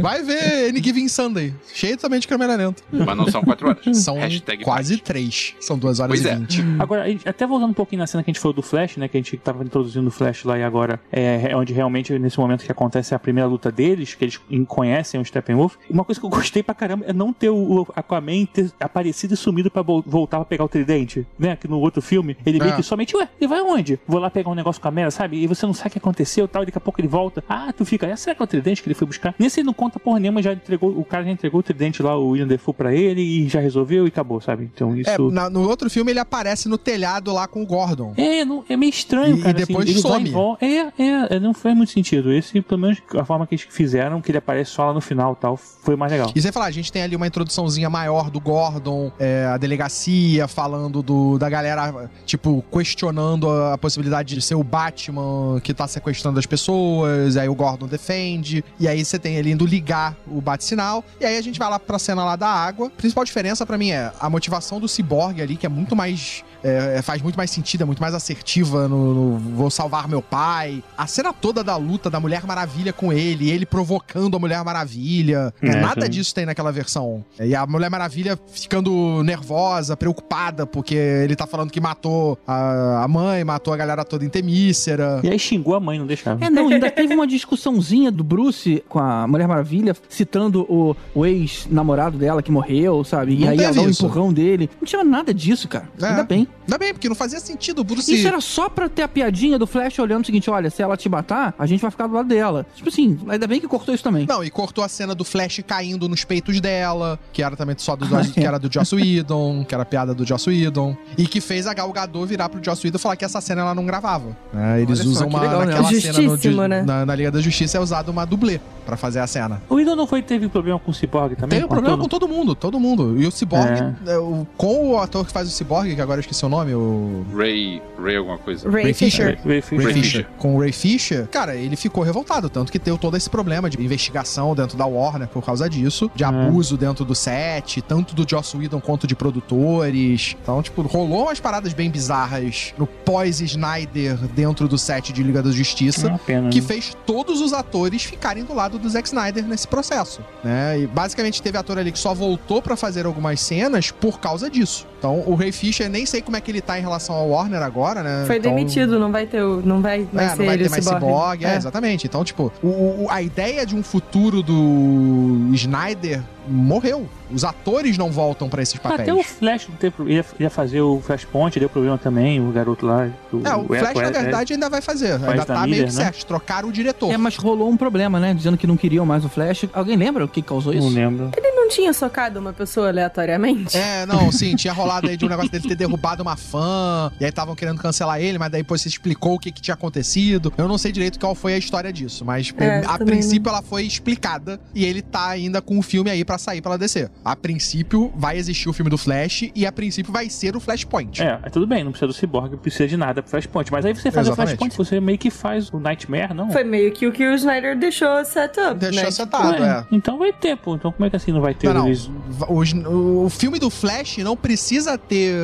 Vai 0.00 0.22
ver 0.22 0.68
Any 0.70 0.82
Given 0.82 1.08
Sunday. 1.08 1.54
Cheio 1.72 1.96
também 1.96 2.20
de 2.20 2.28
câmera 2.28 2.54
lenta. 2.56 2.82
Mas 2.92 3.16
não 3.16 3.26
são 3.30 3.42
quatro 3.42 3.68
horas. 3.68 3.96
São 3.98 4.16
Hashtag 4.16 4.64
quase 4.64 4.96
três. 4.98 5.54
São 5.60 5.78
duas 5.78 6.00
horas 6.00 6.10
Pois 6.20 6.24
e 6.24 6.28
é. 6.28 6.36
vinte. 6.36 6.62
Agora, 6.78 7.02
a 7.04 7.08
gente- 7.08 7.28
até 7.28 7.46
voltando 7.46 7.70
um 7.70 7.74
pouquinho 7.74 8.00
na 8.00 8.06
cena 8.06 8.22
que 8.22 8.30
a 8.30 8.32
gente 8.32 8.40
falou 8.40 8.54
do 8.54 8.62
Flash, 8.62 8.96
né? 8.96 9.08
Que 9.08 9.16
a 9.16 9.20
gente 9.20 9.36
tava 9.36 9.64
introduzindo 9.64 10.06
o 10.08 10.10
Flash 10.10 10.44
lá 10.44 10.58
e 10.58 10.62
agora 10.62 11.00
é, 11.12 11.50
é 11.50 11.56
onde 11.56 11.72
realmente, 11.72 12.16
nesse 12.18 12.38
momento 12.38 12.64
que 12.64 12.72
acontece 12.72 13.14
a 13.14 13.18
primeira 13.18 13.48
luta 13.48 13.70
deles, 13.70 14.14
que 14.14 14.24
eles 14.24 14.40
em- 14.50 14.64
conhecem 14.64 15.20
o 15.20 15.24
Steppenwolf. 15.24 15.76
Uma 15.88 16.04
coisa 16.04 16.20
que 16.20 16.26
eu 16.26 16.30
gostei 16.30 16.62
pra 16.62 16.74
caramba 16.74 17.04
é 17.06 17.12
não 17.12 17.32
ter 17.32 17.50
o, 17.50 17.86
Aquaman 17.94 18.46
ter 18.46 18.70
aparecido 18.80 19.34
e 19.34 19.36
sumido 19.36 19.70
pra 19.70 19.82
vol- 19.82 20.02
voltar 20.06 20.36
pra 20.38 20.44
pegar 20.44 20.64
o 20.64 20.68
tridente, 20.68 21.26
né? 21.38 21.56
Que 21.56 21.66
no 21.68 21.78
outro 21.78 22.00
filme 22.02 22.36
ele 22.44 22.58
meio 22.58 22.72
É. 22.72 22.76
que 22.76 22.82
somente, 22.82 23.16
ué, 23.16 23.28
ele 23.40 23.48
vai 23.48 23.58
aonde? 23.60 23.98
Vou 24.06 24.20
lá 24.20 24.30
pegar 24.30 24.50
um 24.50 24.54
negócio 24.54 24.80
com 24.80 24.88
a 24.88 24.90
Mera, 24.90 25.10
sabe? 25.10 25.36
E 25.42 25.46
você 25.46 25.66
não 25.66 25.74
sabe 25.74 25.88
o 25.88 25.92
que 25.92 25.98
aconteceu 25.98 26.44
e 26.44 26.48
tal, 26.48 26.62
e 26.62 26.66
daqui 26.66 26.78
a 26.78 26.80
pouco 26.80 27.00
ele 27.00 27.08
volta. 27.08 27.42
Ah, 27.48 27.72
tu 27.76 27.84
fica, 27.84 28.06
ah, 28.12 28.16
será 28.20 28.34
que 28.34 28.42
é 28.42 28.44
o 28.44 28.46
tridente 28.46 28.82
que 28.82 28.88
ele 28.88 28.94
foi 28.94 29.06
buscar? 29.06 29.34
Nesse 29.38 29.60
ele 29.60 29.66
não 29.66 29.72
conta 29.74 29.98
porra 29.98 30.18
nenhuma, 30.20 30.42
já 30.42 30.52
entregou, 30.52 30.90
o 30.98 31.04
cara 31.04 31.24
já 31.24 31.30
entregou 31.30 31.60
o 31.60 31.62
tridente 31.62 32.02
lá, 32.02 32.16
o 32.16 32.28
William 32.30 32.46
Defoe 32.46 32.74
pra 32.74 32.94
ele 32.94 33.20
e 33.20 33.48
já 33.48 33.60
resolveu 33.60 34.04
e 34.04 34.08
acabou, 34.08 34.40
sabe? 34.40 34.70
Então 34.74 34.96
isso. 34.96 35.10
É, 35.10 35.18
na- 35.18 35.48
no 35.50 35.68
outro 35.68 35.88
filme 35.90 36.12
ele 36.12 36.18
aparece 36.20 36.68
no 36.68 36.78
telhado 36.78 37.32
lá 37.32 37.46
com 37.46 37.62
o 37.62 37.66
Gordon. 37.66 38.14
É, 38.16 38.44
não, 38.44 38.64
é 38.68 38.76
meio 38.76 38.90
estranho, 38.90 39.36
E- 39.36 39.42
cara. 39.42 39.50
e 39.50 39.66
depois 39.66 39.88
assim, 39.90 40.00
some. 40.00 40.30
volta. 40.30 40.64
É, 40.64 40.78
é, 40.98 41.36
é, 41.36 41.40
não 41.40 41.54
faz 41.54 41.76
muito 41.76 41.92
sentido. 41.92 42.32
Esse, 42.32 42.60
pelo 42.60 42.80
menos, 42.80 42.98
a 43.16 43.24
forma 43.24 43.46
que 43.46 43.54
eles 43.54 43.66
fizeram, 43.68 44.20
que 44.20 44.30
ele 44.30 44.38
aparece 44.38 44.70
só 44.72 44.86
lá 44.86 44.92
no 44.94 45.00
final 45.00 45.32
e 45.32 45.40
tal, 45.40 45.56
foi 45.56 45.96
mais 45.96 46.12
legal. 46.12 46.30
E 46.34 46.40
você 46.40 46.52
falar, 46.52 46.66
a 46.66 46.70
gente 46.70 46.90
tem 46.92 47.02
ali 47.02 47.16
uma 47.16 47.26
introduçãozinha 47.26 47.88
maior 47.90 48.30
do 48.30 48.40
Gordon, 48.40 49.10
é, 49.18 49.46
a 49.46 49.56
delegacia 49.56 50.46
falando 50.48 51.02
do, 51.02 51.38
da 51.38 51.48
galera, 51.48 52.10
tipo, 52.26 52.64
questionando 52.72 53.48
a, 53.48 53.74
a 53.74 53.78
possibilidade 53.78 54.34
de 54.34 54.40
ser 54.42 54.54
o 54.54 54.62
Batman 54.64 55.60
que 55.62 55.72
tá 55.74 55.86
sequestrando 55.86 56.38
as 56.38 56.46
pessoas, 56.46 57.36
aí 57.36 57.48
o 57.48 57.54
Gordon 57.54 57.86
defende. 58.00 58.64
E 58.78 58.88
aí 58.88 59.04
você 59.04 59.18
tem 59.18 59.36
ele 59.36 59.50
indo 59.50 59.66
ligar 59.66 60.16
o 60.26 60.40
bate-sinal. 60.40 61.04
E 61.20 61.24
aí 61.24 61.36
a 61.36 61.42
gente 61.42 61.58
vai 61.58 61.68
lá 61.68 61.78
pra 61.78 61.98
cena 61.98 62.24
lá 62.24 62.34
da 62.36 62.48
água. 62.48 62.86
A 62.86 62.90
principal 62.90 63.24
diferença 63.24 63.66
pra 63.66 63.76
mim 63.76 63.90
é 63.90 64.10
a 64.18 64.30
motivação 64.30 64.80
do 64.80 64.88
ciborgue 64.88 65.42
ali, 65.42 65.56
que 65.56 65.66
é 65.66 65.68
muito 65.68 65.94
mais. 65.94 66.42
é, 66.62 67.00
faz 67.02 67.22
muito 67.22 67.36
mais 67.36 67.50
sentido, 67.50 67.82
é 67.82 67.84
muito 67.84 68.00
mais 68.02 68.14
assertiva 68.14 68.86
no, 68.88 69.14
no 69.14 69.38
vou 69.56 69.70
salvar 69.70 70.08
meu 70.08 70.20
pai. 70.22 70.82
A 70.96 71.06
cena 71.06 71.32
toda 71.32 71.62
da 71.62 71.76
luta 71.76 72.10
da 72.10 72.18
Mulher 72.20 72.44
Maravilha 72.46 72.92
com 72.92 73.12
ele, 73.12 73.50
ele 73.50 73.64
provocando 73.66 74.36
a 74.36 74.40
Mulher 74.40 74.62
Maravilha. 74.64 75.52
né? 75.62 75.70
É, 75.70 75.80
Nada 75.80 76.04
sim. 76.06 76.10
disso 76.10 76.34
tem 76.34 76.46
naquela 76.46 76.70
versão. 76.72 77.24
E 77.38 77.54
a 77.54 77.66
Mulher 77.66 77.90
Maravilha 77.90 78.38
ficando 78.52 79.22
nervosa, 79.22 79.96
preocupada, 79.96 80.66
porque 80.66 80.94
ele 80.94 81.34
tá 81.36 81.46
falando 81.46 81.70
que 81.70 81.80
matou 81.80 82.38
a, 82.46 83.04
a 83.04 83.08
mãe, 83.08 83.42
matou 83.44 83.72
a 83.72 83.76
galera 83.76 84.04
toda 84.04 84.24
em 84.24 84.28
Temícera. 84.28 85.20
E 85.22 85.28
aí 85.28 85.38
xingou 85.38 85.74
a 85.74 85.80
mãe, 85.80 85.98
não 85.98 86.06
deixava. 86.06 86.44
É, 86.44 86.50
não, 86.50 86.68
ainda 86.68 86.90
teve 86.90 87.14
uma 87.14 87.26
discussãozinha 87.26 87.89
do 88.12 88.22
Bruce 88.24 88.82
com 88.88 88.98
a 88.98 89.26
Mulher 89.26 89.48
Maravilha, 89.48 89.96
citando 90.08 90.62
o, 90.68 90.96
o 91.14 91.26
ex-namorado 91.26 92.16
dela 92.18 92.42
que 92.42 92.50
morreu, 92.50 93.02
sabe? 93.04 93.34
E 93.34 93.40
Não 93.40 93.48
aí 93.48 93.58
ela 93.60 93.74
dá 93.74 93.82
um 93.82 93.88
empurrão 93.90 94.32
dele. 94.32 94.70
Não 94.80 94.86
tinha 94.86 95.02
nada 95.04 95.32
disso, 95.34 95.68
cara. 95.68 95.88
É. 96.00 96.06
Ainda 96.06 96.22
bem. 96.24 96.46
Ainda 96.66 96.78
bem, 96.78 96.92
porque 96.92 97.08
não 97.08 97.16
fazia 97.16 97.40
sentido 97.40 97.80
o 97.80 97.84
Bruce. 97.84 98.12
Isso 98.14 98.26
era 98.26 98.40
só 98.40 98.68
pra 98.68 98.88
ter 98.88 99.02
a 99.02 99.08
piadinha 99.08 99.58
do 99.58 99.66
Flash 99.66 99.98
olhando 99.98 100.22
o 100.22 100.26
seguinte: 100.26 100.48
olha, 100.50 100.70
se 100.70 100.82
ela 100.82 100.96
te 100.96 101.08
matar, 101.08 101.54
a 101.58 101.66
gente 101.66 101.80
vai 101.80 101.90
ficar 101.90 102.06
do 102.06 102.14
lado 102.14 102.28
dela. 102.28 102.64
Tipo 102.74 102.88
assim, 102.88 103.18
ainda 103.28 103.46
bem 103.46 103.60
que 103.60 103.66
cortou 103.68 103.94
isso 103.94 104.04
também. 104.04 104.26
Não, 104.26 104.44
e 104.44 104.50
cortou 104.50 104.84
a 104.84 104.88
cena 104.88 105.14
do 105.14 105.24
Flash 105.24 105.60
caindo 105.66 106.08
nos 106.08 106.24
peitos 106.24 106.60
dela, 106.60 107.18
que 107.32 107.42
era 107.42 107.56
também 107.56 107.74
só 107.78 107.96
do, 107.96 108.04
Ah, 108.16 108.22
que 108.32 108.40
é. 108.40 108.44
era 108.44 108.58
do 108.58 108.72
Joss 108.72 108.94
Whedon, 108.94 109.64
que 109.64 109.74
era 109.74 109.82
a 109.82 109.86
piada 109.86 110.14
do 110.14 110.24
Joss 110.26 110.48
Whedon. 110.48 110.96
E 111.18 111.26
que 111.26 111.40
fez 111.40 111.66
a 111.66 111.74
Gal 111.74 111.90
Gadot 111.92 112.26
virar 112.26 112.48
pro 112.48 112.62
Joss 112.62 112.84
Whedon 112.86 112.96
e 112.96 113.00
falar 113.00 113.16
que 113.16 113.24
essa 113.24 113.40
cena 113.40 113.62
ela 113.62 113.74
não 113.74 113.84
gravava. 113.84 114.36
né? 114.52 114.80
Eles 114.82 115.00
Olha 115.00 115.08
só, 115.08 115.10
usam 115.10 115.28
que 115.28 115.34
uma. 115.34 115.42
legal, 115.42 115.60
né? 115.60 115.66
naquela 115.66 116.00
cena 116.00 116.20
no, 116.52 116.68
né? 116.68 116.82
na, 116.82 117.06
na 117.06 117.14
Liga 117.14 117.30
da 117.30 117.40
Justiça 117.40 117.78
é 117.78 117.79
usado 117.80 118.08
uma 118.10 118.24
dublê 118.24 118.60
pra 118.86 118.96
fazer 118.96 119.20
a 119.20 119.26
cena. 119.26 119.62
O 119.68 119.78
Idol 119.78 119.94
não 119.94 120.06
foi 120.06 120.20
teve 120.22 120.48
problema 120.48 120.78
com 120.78 120.90
o 120.90 120.94
Cyborg 120.94 121.36
também? 121.36 121.58
Tem 121.58 121.64
um 121.64 121.68
problema 121.68 121.96
todo- 121.96 122.02
com 122.02 122.08
todo 122.08 122.28
mundo, 122.28 122.54
todo 122.54 122.80
mundo. 122.80 123.20
E 123.20 123.26
o 123.26 123.30
Cyborg, 123.30 123.70
É. 124.06 124.12
é, 124.12 124.18
o- 124.18 124.46
com 124.56 124.90
o 124.92 124.98
ator 124.98 125.24
que 125.24 125.32
faz 125.32 125.46
o 125.46 125.50
Cyborg, 125.50 125.94
que 125.94 126.00
agora 126.00 126.18
eu 126.18 126.22
esqueci 126.22 126.44
o 126.44 126.48
nome, 126.48 126.74
o. 126.74 127.24
Ray, 127.36 127.80
Ray 128.02 128.16
alguma 128.16 128.38
coisa. 128.38 128.68
Ray, 128.70 128.92
Fisher. 128.92 129.38
Ray 129.44 129.60
Fisher. 129.62 129.78
Ray 129.84 129.92
Ray 129.94 130.02
Fisher. 130.02 130.26
Com 130.38 130.56
o 130.56 130.60
Ray 130.60 130.72
Fisher, 130.72 131.26
cara, 131.28 131.54
ele 131.54 131.76
ficou 131.76 132.02
revoltado. 132.02 132.48
Tanto 132.50 132.72
que 132.72 132.78
deu 132.78 132.98
todo 132.98 133.16
esse 133.16 133.28
problema 133.30 133.70
de 133.70 133.80
investigação 133.80 134.54
dentro 134.54 134.76
da 134.76 134.86
Warner 134.86 135.28
por 135.28 135.44
causa 135.44 135.68
disso, 135.68 136.10
de 136.14 136.24
abuso 136.24 136.76
dentro 136.76 137.04
do 137.04 137.14
set, 137.14 137.80
tanto 137.82 138.14
do 138.14 138.28
Joss 138.28 138.56
Whedon 138.56 138.80
quanto 138.80 139.06
de 139.06 139.14
produtores. 139.14 140.36
Então, 140.42 140.62
tipo, 140.62 140.82
rolou 140.82 141.24
umas 141.24 141.38
paradas 141.38 141.72
bem 141.72 141.90
bizarras 141.90 142.74
no 142.78 142.86
pós-Snyder 142.86 144.16
dentro 144.34 144.66
do 144.68 144.76
set 144.78 145.12
de 145.12 145.22
Liga 145.22 145.42
da 145.42 145.50
É 145.50 145.52
Justiça. 145.52 146.08
uma 146.08 146.18
pena. 146.18 146.48
Que 146.50 146.60
né? 146.60 146.66
fez 146.66 146.96
todos 147.06 147.40
os 147.40 147.52
atores 147.52 147.69
ficarem 148.06 148.44
do 148.44 148.54
lado 148.54 148.78
do 148.78 148.88
Zack 148.88 149.08
Snyder 149.08 149.44
nesse 149.46 149.66
processo, 149.68 150.20
né? 150.44 150.78
E 150.80 150.86
basicamente 150.86 151.40
teve 151.42 151.56
ator 151.58 151.78
ali 151.78 151.92
que 151.92 151.98
só 151.98 152.12
voltou 152.14 152.60
pra 152.62 152.76
fazer 152.76 153.06
algumas 153.06 153.40
cenas 153.40 153.90
por 153.90 154.18
causa 154.20 154.50
disso. 154.50 154.86
Então, 154.98 155.22
o 155.26 155.34
Ray 155.34 155.50
Fisher, 155.52 155.88
nem 155.88 156.04
sei 156.04 156.20
como 156.20 156.36
é 156.36 156.40
que 156.40 156.50
ele 156.50 156.60
tá 156.60 156.78
em 156.78 156.82
relação 156.82 157.14
ao 157.14 157.30
Warner 157.30 157.62
agora, 157.62 158.02
né? 158.02 158.24
Foi 158.26 158.36
Então- 158.36 158.54
demitido, 158.54 158.98
não 158.98 159.10
vai 159.10 159.26
ter. 159.26 159.40
Não 159.42 159.80
vai 159.80 160.06
mais 160.12 160.26
é, 160.28 160.30
ser 160.32 160.38
não 160.38 160.46
vai 160.46 160.58
ter 160.58 160.68
mais 160.70 160.84
Cyborg. 160.84 161.04
Cyborg. 161.04 161.44
É, 161.44 161.56
exatamente. 161.56 162.06
Então, 162.06 162.22
tipo, 162.24 162.52
o- 162.62 163.06
a 163.08 163.22
ideia 163.22 163.64
de 163.64 163.74
um 163.74 163.82
futuro 163.82 164.42
do 164.42 165.50
Snyder 165.54 166.22
morreu. 166.48 167.06
Os 167.30 167.44
atores 167.44 167.96
não 167.96 168.10
voltam 168.10 168.48
pra 168.48 168.62
esses 168.62 168.78
papéis. 168.78 169.00
Até 169.08 169.14
o 169.14 169.22
Flash 169.22 169.68
ia, 170.06 170.24
ia 170.40 170.50
fazer 170.50 170.80
o 170.80 171.00
Flashpoint, 171.00 171.58
deu 171.60 171.68
problema 171.68 171.96
também, 171.96 172.40
o 172.40 172.50
garoto 172.50 172.86
lá. 172.86 173.08
O, 173.32 173.36
É, 173.46 173.54
o 173.56 173.64
Flash, 173.66 173.94
na 173.94 174.02
Ezra- 174.02 174.22
verdade, 174.22 174.52
ainda 174.54 174.68
vai 174.68 174.80
fazer. 174.80 175.12
Ainda 175.12 175.44
tá 175.44 175.54
meio 175.60 175.66
Miller, 175.70 175.88
que 175.88 175.94
né? 175.96 176.04
certo. 176.04 176.26
Trocaram 176.26 176.68
o 176.68 176.72
diretor. 176.72 177.10
É, 177.12 177.16
mas 177.16 177.36
rolou 177.36 177.68
um 177.70 177.76
problema, 177.76 178.18
né? 178.18 178.34
Dizendo 178.34 178.56
que 178.56 178.66
não 178.66 178.76
queriam 178.76 179.06
mais 179.06 179.24
o 179.24 179.28
Flash. 179.28 179.66
Alguém 179.72 179.96
lembra 179.96 180.24
o 180.24 180.28
que 180.28 180.42
causou 180.42 180.72
isso? 180.72 180.82
Não 180.88 180.94
lembro. 180.94 181.30
Ele 181.36 181.50
não 181.52 181.59
tinha 181.70 181.92
socado 181.92 182.38
uma 182.38 182.52
pessoa 182.52 182.88
aleatoriamente? 182.88 183.76
É, 183.76 184.04
não, 184.04 184.30
sim, 184.30 184.54
tinha 184.56 184.72
rolado 184.72 185.08
aí 185.08 185.16
de 185.16 185.24
um 185.24 185.28
negócio 185.28 185.50
dele 185.50 185.66
ter 185.66 185.74
derrubado 185.74 186.22
uma 186.22 186.36
fã, 186.36 187.10
e 187.18 187.24
aí 187.24 187.30
estavam 187.30 187.54
querendo 187.54 187.80
cancelar 187.80 188.20
ele, 188.20 188.38
mas 188.38 188.50
daí 188.50 188.62
depois 188.62 188.82
você 188.82 188.88
explicou 188.88 189.34
o 189.34 189.38
que, 189.38 189.50
que 189.50 189.60
tinha 189.62 189.74
acontecido. 189.74 190.52
Eu 190.58 190.68
não 190.68 190.76
sei 190.76 190.92
direito 190.92 191.18
qual 191.18 191.34
foi 191.34 191.54
a 191.54 191.58
história 191.58 191.92
disso, 191.92 192.24
mas 192.24 192.52
É, 192.58 192.82
a 192.86 192.98
princípio 192.98 193.48
ela 193.48 193.62
foi 193.62 193.84
explicada 193.84 194.60
e 194.74 194.84
ele 194.84 195.00
tá 195.00 195.28
ainda 195.28 195.62
com 195.62 195.78
o 195.78 195.82
filme 195.82 196.10
aí 196.10 196.24
pra 196.24 196.36
sair 196.38 196.60
pela 196.60 196.76
DC. 196.76 197.08
A 197.24 197.36
princípio 197.36 198.12
vai 198.16 198.36
existir 198.36 198.68
o 198.68 198.72
filme 198.72 198.90
do 198.90 198.98
Flash 198.98 199.50
e 199.54 199.64
a 199.66 199.72
princípio 199.72 200.12
vai 200.12 200.28
ser 200.28 200.56
o 200.56 200.60
Flashpoint. 200.60 201.22
É, 201.22 201.38
é 201.44 201.50
tudo 201.50 201.66
bem, 201.66 201.84
não 201.84 201.92
precisa 201.92 202.06
do 202.06 202.12
Cyborg, 202.12 202.52
não 202.52 202.58
precisa 202.58 202.88
de 202.88 202.96
nada 202.96 203.22
pro 203.22 203.30
Flashpoint. 203.30 203.70
Mas 203.70 203.84
aí 203.84 203.94
você 203.94 204.10
faz 204.10 204.26
Exatamente. 204.26 204.54
o 204.54 204.58
Flashpoint, 204.58 204.76
você 204.76 205.00
meio 205.00 205.18
que 205.18 205.30
faz 205.30 205.70
o 205.70 205.78
Nightmare, 205.78 206.34
não? 206.34 206.50
Foi 206.50 206.64
meio 206.64 206.92
que 206.92 207.06
o 207.06 207.12
que 207.12 207.26
o 207.26 207.34
Snyder 207.34 207.78
deixou 207.78 208.24
set 208.24 208.58
up. 208.60 208.78
Deixou 208.78 209.04
né? 209.04 209.10
setado, 209.10 209.64
é. 209.64 209.86
Então 209.92 210.18
vai 210.18 210.32
ter, 210.32 210.56
pô. 210.56 210.74
Então 210.74 210.92
como 210.92 211.06
é 211.06 211.10
que 211.10 211.16
assim 211.16 211.32
não 211.32 211.40
vai 211.40 211.54
Não, 211.66 211.74
não. 211.74 211.90
Os- 211.90 212.72
o, 212.72 213.28
filme 213.28 213.58
do 213.58 213.68
Flash 213.70 214.18
não 214.18 214.36
precisa 214.36 214.96
ter 214.96 215.34